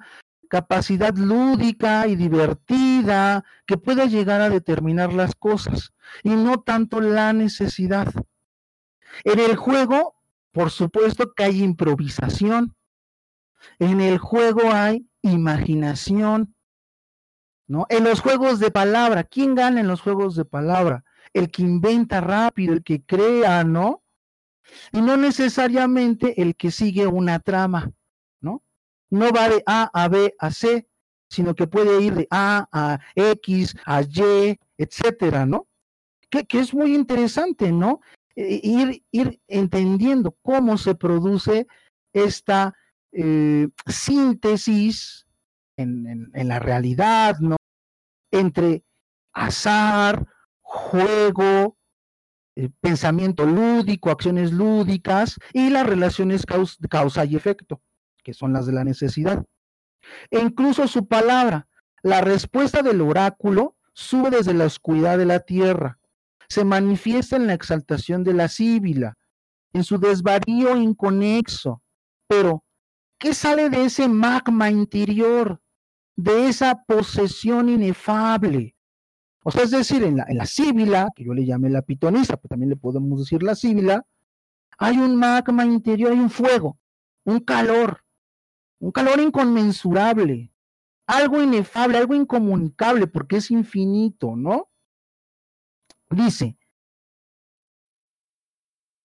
capacidad 0.54 1.16
lúdica 1.16 2.06
y 2.06 2.14
divertida 2.14 3.44
que 3.66 3.76
puede 3.76 4.08
llegar 4.08 4.40
a 4.40 4.48
determinar 4.48 5.12
las 5.12 5.34
cosas 5.34 5.92
y 6.22 6.28
no 6.30 6.60
tanto 6.60 7.00
la 7.00 7.32
necesidad. 7.32 8.06
En 9.24 9.40
el 9.40 9.56
juego, 9.56 10.14
por 10.52 10.70
supuesto 10.70 11.34
que 11.34 11.42
hay 11.42 11.60
improvisación. 11.60 12.76
En 13.80 14.00
el 14.00 14.18
juego 14.18 14.70
hay 14.72 15.08
imaginación. 15.22 16.54
¿No? 17.66 17.86
En 17.88 18.04
los 18.04 18.20
juegos 18.20 18.60
de 18.60 18.70
palabra, 18.70 19.24
¿quién 19.24 19.56
gana 19.56 19.80
en 19.80 19.88
los 19.88 20.02
juegos 20.02 20.36
de 20.36 20.44
palabra? 20.44 21.02
El 21.32 21.50
que 21.50 21.62
inventa 21.62 22.20
rápido, 22.20 22.74
el 22.74 22.84
que 22.84 23.02
crea, 23.02 23.64
¿no? 23.64 24.04
Y 24.92 25.00
no 25.00 25.16
necesariamente 25.16 26.40
el 26.40 26.54
que 26.54 26.70
sigue 26.70 27.08
una 27.08 27.40
trama 27.40 27.90
no 29.14 29.32
va 29.32 29.48
de 29.48 29.62
A 29.66 29.90
a 29.92 30.08
B 30.08 30.34
a 30.38 30.50
C, 30.50 30.86
sino 31.30 31.54
que 31.54 31.66
puede 31.66 32.02
ir 32.02 32.14
de 32.14 32.26
A 32.30 32.68
a 32.72 33.00
X, 33.14 33.76
a 33.86 34.02
Y, 34.02 34.58
etcétera, 34.76 35.46
¿no? 35.46 35.68
Que, 36.30 36.46
es 36.58 36.74
muy 36.74 36.94
interesante, 36.94 37.70
¿no? 37.70 38.00
E, 38.34 38.60
ir, 38.62 39.04
ir 39.12 39.40
entendiendo 39.46 40.36
cómo 40.42 40.76
se 40.78 40.96
produce 40.96 41.68
esta 42.12 42.74
eh, 43.12 43.68
síntesis 43.86 45.26
en, 45.76 46.30
la 46.34 46.58
realidad, 46.58 47.38
¿no? 47.38 47.56
Entre 48.32 48.82
azar, 49.32 50.26
juego, 50.60 51.76
eh, 52.56 52.68
pensamiento 52.80 53.46
lúdico, 53.46 54.10
acciones 54.10 54.52
lúdicas 54.52 55.38
y 55.52 55.70
las 55.70 55.86
relaciones 55.86 56.44
causa 56.46 57.24
y 57.24 57.36
efecto 57.36 57.80
que 58.24 58.34
son 58.34 58.52
las 58.52 58.66
de 58.66 58.72
la 58.72 58.82
necesidad. 58.82 59.44
E 60.30 60.40
incluso 60.40 60.88
su 60.88 61.06
palabra, 61.06 61.68
la 62.02 62.20
respuesta 62.20 62.82
del 62.82 63.00
oráculo, 63.00 63.76
sube 63.92 64.30
desde 64.30 64.54
la 64.54 64.64
oscuridad 64.64 65.16
de 65.18 65.26
la 65.26 65.40
tierra, 65.40 65.98
se 66.48 66.64
manifiesta 66.64 67.36
en 67.36 67.46
la 67.46 67.54
exaltación 67.54 68.24
de 68.24 68.34
la 68.34 68.48
síbila, 68.48 69.16
en 69.72 69.84
su 69.84 69.98
desvarío 69.98 70.76
inconexo. 70.76 71.82
Pero, 72.26 72.64
¿qué 73.18 73.34
sale 73.34 73.70
de 73.70 73.84
ese 73.84 74.08
magma 74.08 74.70
interior, 74.70 75.60
de 76.16 76.48
esa 76.48 76.82
posesión 76.84 77.68
inefable? 77.68 78.74
O 79.44 79.50
sea, 79.50 79.62
es 79.62 79.70
decir, 79.70 80.02
en 80.02 80.16
la, 80.16 80.24
en 80.28 80.38
la 80.38 80.46
síbila, 80.46 81.08
que 81.14 81.24
yo 81.24 81.34
le 81.34 81.44
llamé 81.44 81.70
la 81.70 81.82
pitonisa, 81.82 82.36
pero 82.36 82.48
también 82.48 82.70
le 82.70 82.76
podemos 82.76 83.20
decir 83.20 83.42
la 83.42 83.54
síbila, 83.54 84.04
hay 84.78 84.98
un 84.98 85.16
magma 85.16 85.64
interior, 85.64 86.12
hay 86.12 86.18
un 86.18 86.30
fuego, 86.30 86.78
un 87.24 87.40
calor, 87.40 88.03
un 88.78 88.92
calor 88.92 89.20
inconmensurable, 89.20 90.52
algo 91.06 91.42
inefable, 91.42 91.98
algo 91.98 92.14
incomunicable, 92.14 93.06
porque 93.06 93.36
es 93.36 93.50
infinito, 93.50 94.36
¿no? 94.36 94.70
Dice, 96.10 96.58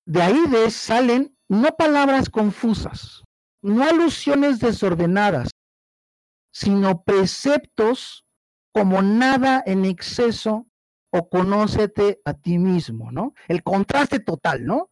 de 0.05 0.21
ahí 0.21 0.37
salen 0.69 1.37
no 1.47 1.75
palabras 1.77 2.29
confusas, 2.29 3.23
no 3.61 3.83
alusiones 3.83 4.59
desordenadas, 4.59 5.49
sino 6.51 7.03
preceptos 7.03 8.25
como 8.71 9.01
nada 9.01 9.63
en 9.65 9.85
exceso 9.85 10.67
o 11.11 11.29
conócete 11.29 12.21
a 12.25 12.33
ti 12.33 12.59
mismo, 12.59 13.11
¿no? 13.11 13.33
El 13.47 13.63
contraste 13.63 14.19
total, 14.19 14.65
¿no? 14.65 14.91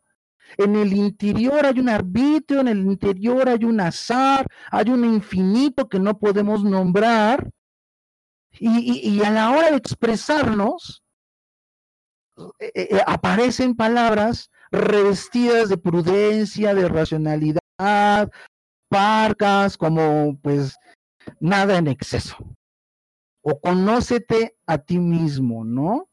En 0.55 0.75
el 0.75 0.93
interior 0.93 1.65
hay 1.65 1.79
un 1.79 1.89
arbitrio, 1.89 2.61
en 2.61 2.69
el 2.69 2.79
interior 2.79 3.49
hay 3.49 3.65
un 3.65 3.81
azar, 3.81 4.47
hay 4.71 4.89
un 4.89 5.03
infinito 5.03 5.89
que 5.89 5.99
no 5.99 6.17
podemos 6.17 6.63
nombrar. 6.63 7.49
Y, 8.59 9.21
a 9.23 9.29
la 9.29 9.51
hora 9.51 9.69
de 9.69 9.77
expresarnos, 9.77 11.03
eh, 12.59 12.71
eh, 12.73 12.87
eh, 12.91 13.01
aparecen 13.05 13.75
palabras 13.75 14.49
revestidas 14.71 15.69
de 15.69 15.77
prudencia, 15.77 16.73
de 16.73 16.87
racionalidad, 16.87 18.31
parcas, 18.89 19.77
como 19.77 20.39
pues 20.41 20.75
nada 21.39 21.77
en 21.77 21.87
exceso. 21.87 22.37
O 23.41 23.59
conócete 23.59 24.57
a 24.65 24.77
ti 24.77 24.97
mismo, 24.97 25.63
¿no? 25.63 26.06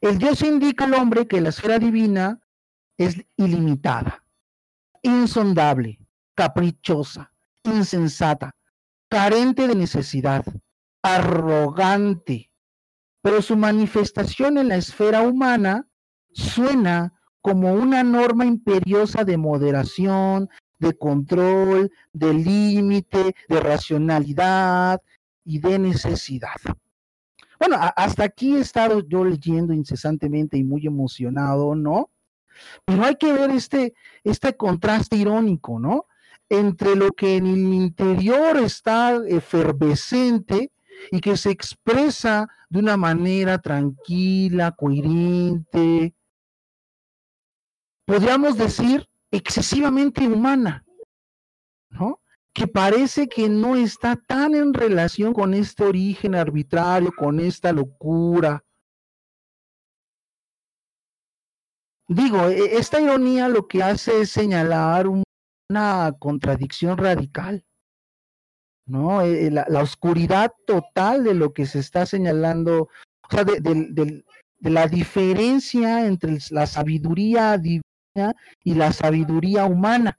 El 0.00 0.18
Dios 0.18 0.42
indica 0.42 0.84
al 0.84 0.94
hombre 0.94 1.26
que 1.26 1.40
la 1.40 1.50
esfera 1.50 1.78
divina 1.78 2.40
es 2.96 3.16
ilimitada, 3.36 4.24
insondable, 5.02 5.98
caprichosa, 6.34 7.32
insensata, 7.64 8.54
carente 9.08 9.66
de 9.68 9.74
necesidad, 9.74 10.44
arrogante, 11.02 12.50
pero 13.22 13.42
su 13.42 13.56
manifestación 13.56 14.58
en 14.58 14.68
la 14.68 14.76
esfera 14.76 15.22
humana 15.22 15.88
suena 16.32 17.14
como 17.40 17.72
una 17.72 18.02
norma 18.02 18.44
imperiosa 18.44 19.24
de 19.24 19.36
moderación, 19.36 20.48
de 20.78 20.96
control, 20.96 21.90
de 22.12 22.34
límite, 22.34 23.34
de 23.48 23.60
racionalidad 23.60 25.00
y 25.44 25.58
de 25.58 25.78
necesidad. 25.78 26.56
Bueno, 27.58 27.76
hasta 27.96 28.24
aquí 28.24 28.56
he 28.56 28.60
estado 28.60 29.00
yo 29.00 29.24
leyendo 29.24 29.72
incesantemente 29.72 30.56
y 30.56 30.64
muy 30.64 30.86
emocionado, 30.86 31.74
¿no? 31.74 32.10
Pero 32.84 33.04
hay 33.04 33.16
que 33.16 33.32
ver 33.32 33.50
este, 33.50 33.94
este 34.24 34.56
contraste 34.56 35.16
irónico, 35.16 35.78
¿no? 35.78 36.06
Entre 36.48 36.96
lo 36.96 37.10
que 37.10 37.36
en 37.36 37.46
el 37.46 37.74
interior 37.74 38.56
está 38.58 39.16
efervescente 39.26 40.72
y 41.10 41.20
que 41.20 41.36
se 41.36 41.50
expresa 41.50 42.48
de 42.68 42.80
una 42.80 42.96
manera 42.96 43.58
tranquila, 43.58 44.72
coherente, 44.72 46.14
podríamos 48.04 48.56
decir 48.56 49.08
excesivamente 49.30 50.26
humana, 50.26 50.84
¿no? 51.90 52.20
Que 52.58 52.66
parece 52.66 53.28
que 53.28 53.48
no 53.48 53.76
está 53.76 54.16
tan 54.16 54.56
en 54.56 54.74
relación 54.74 55.32
con 55.32 55.54
este 55.54 55.84
origen 55.84 56.34
arbitrario, 56.34 57.12
con 57.16 57.38
esta 57.38 57.72
locura. 57.72 58.64
Digo, 62.08 62.48
e, 62.48 62.76
esta 62.76 63.00
ironía 63.00 63.48
lo 63.48 63.68
que 63.68 63.80
hace 63.84 64.22
es 64.22 64.30
señalar 64.30 65.06
una 65.06 66.12
contradicción 66.18 66.98
radical, 66.98 67.64
¿no? 68.86 69.22
E, 69.22 69.46
e, 69.46 69.50
la, 69.52 69.64
oscuridad 69.80 70.52
total 70.66 71.22
de 71.22 71.34
lo 71.34 71.52
que 71.52 71.64
se 71.64 71.78
está 71.78 72.06
señalando, 72.06 72.88
o 73.22 73.30
sea, 73.30 73.44
de 73.44 74.24
la 74.58 74.88
diferencia 74.88 76.06
entre 76.06 76.38
la 76.50 76.66
sabiduría 76.66 77.56
divina 77.56 78.34
y 78.64 78.74
la 78.74 78.92
sabiduría 78.92 79.64
humana 79.64 80.18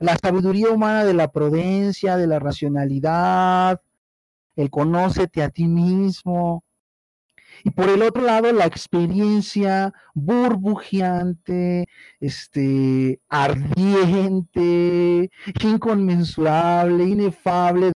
la 0.00 0.16
sabiduría 0.16 0.70
humana 0.70 1.04
de 1.04 1.14
la 1.14 1.30
prudencia, 1.30 2.16
de 2.16 2.26
la 2.26 2.38
racionalidad, 2.38 3.80
el 4.56 4.70
conócete 4.70 5.42
a 5.42 5.50
ti 5.50 5.68
mismo. 5.68 6.64
Y 7.64 7.70
por 7.70 7.90
el 7.90 8.02
otro 8.02 8.22
lado, 8.22 8.50
la 8.52 8.64
experiencia 8.64 9.92
burbujeante, 10.14 11.86
este, 12.18 13.20
ardiente, 13.28 15.30
inconmensurable, 15.62 17.04
inefable 17.04 17.92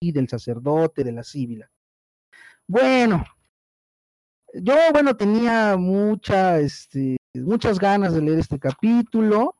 del 0.00 0.28
sacerdote, 0.28 1.04
de 1.04 1.12
la 1.12 1.22
síbila. 1.22 1.70
Bueno, 2.66 3.24
yo, 4.54 4.74
bueno, 4.92 5.16
tenía 5.16 5.76
mucha, 5.76 6.58
este, 6.58 7.16
muchas 7.34 7.78
ganas 7.78 8.12
de 8.12 8.22
leer 8.22 8.40
este 8.40 8.58
capítulo 8.58 9.54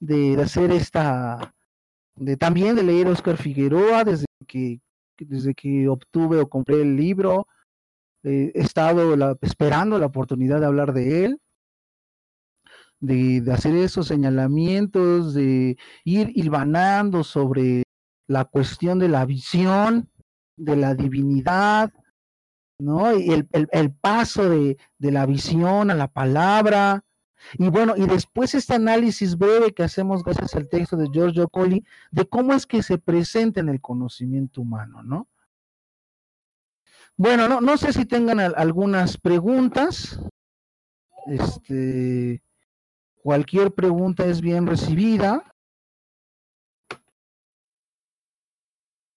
de, 0.00 0.40
hacer 0.42 0.72
esta, 0.72 1.54
de 2.16 2.36
también 2.36 2.74
de 2.74 2.82
leer 2.82 3.06
Oscar 3.06 3.36
Figueroa 3.36 4.04
desde 4.04 4.26
que, 4.46 4.80
desde 5.18 5.54
que 5.54 5.88
obtuve 5.88 6.40
o 6.40 6.48
compré 6.48 6.82
el 6.82 6.96
libro. 6.96 7.46
he 8.24 8.52
estado 8.54 9.14
esperando 9.42 9.98
la 9.98 10.06
oportunidad 10.06 10.60
de 10.60 10.66
hablar 10.66 10.92
de 10.92 11.24
él, 11.26 11.40
de, 12.98 13.40
de, 13.40 13.52
hacer 13.52 13.74
esos 13.76 14.06
señalamientos, 14.06 15.34
de 15.34 15.78
ir 16.04 16.32
hilvanando 16.34 17.22
sobre 17.24 17.84
la 18.26 18.44
cuestión 18.44 18.98
de 18.98 19.08
la 19.08 19.24
visión, 19.24 20.10
de 20.56 20.76
la 20.76 20.94
divinidad, 20.94 21.92
¿no? 22.78 23.16
Y 23.16 23.30
el, 23.30 23.48
el, 23.52 23.92
paso 23.92 24.48
de, 24.48 24.76
de, 24.98 25.10
la 25.10 25.26
visión 25.26 25.90
a 25.90 25.94
la 25.94 26.08
palabra. 26.08 27.04
Y 27.54 27.68
bueno, 27.68 27.94
y 27.96 28.06
después 28.06 28.54
este 28.54 28.74
análisis 28.74 29.36
breve 29.36 29.72
que 29.72 29.82
hacemos 29.82 30.22
gracias 30.22 30.54
al 30.54 30.68
texto 30.68 30.96
de 30.96 31.08
Giorgio 31.12 31.48
Colli 31.48 31.84
de 32.10 32.26
cómo 32.28 32.54
es 32.54 32.66
que 32.66 32.82
se 32.82 32.98
presenta 32.98 33.60
en 33.60 33.68
el 33.68 33.80
conocimiento 33.80 34.60
humano, 34.60 35.02
¿no? 35.02 35.28
Bueno, 37.16 37.48
no, 37.48 37.60
no 37.60 37.76
sé 37.76 37.92
si 37.92 38.06
tengan 38.06 38.40
algunas 38.40 39.18
preguntas. 39.18 40.18
Este, 41.26 42.42
cualquier 43.22 43.72
pregunta 43.72 44.24
es 44.24 44.40
bien 44.40 44.66
recibida. 44.66 45.49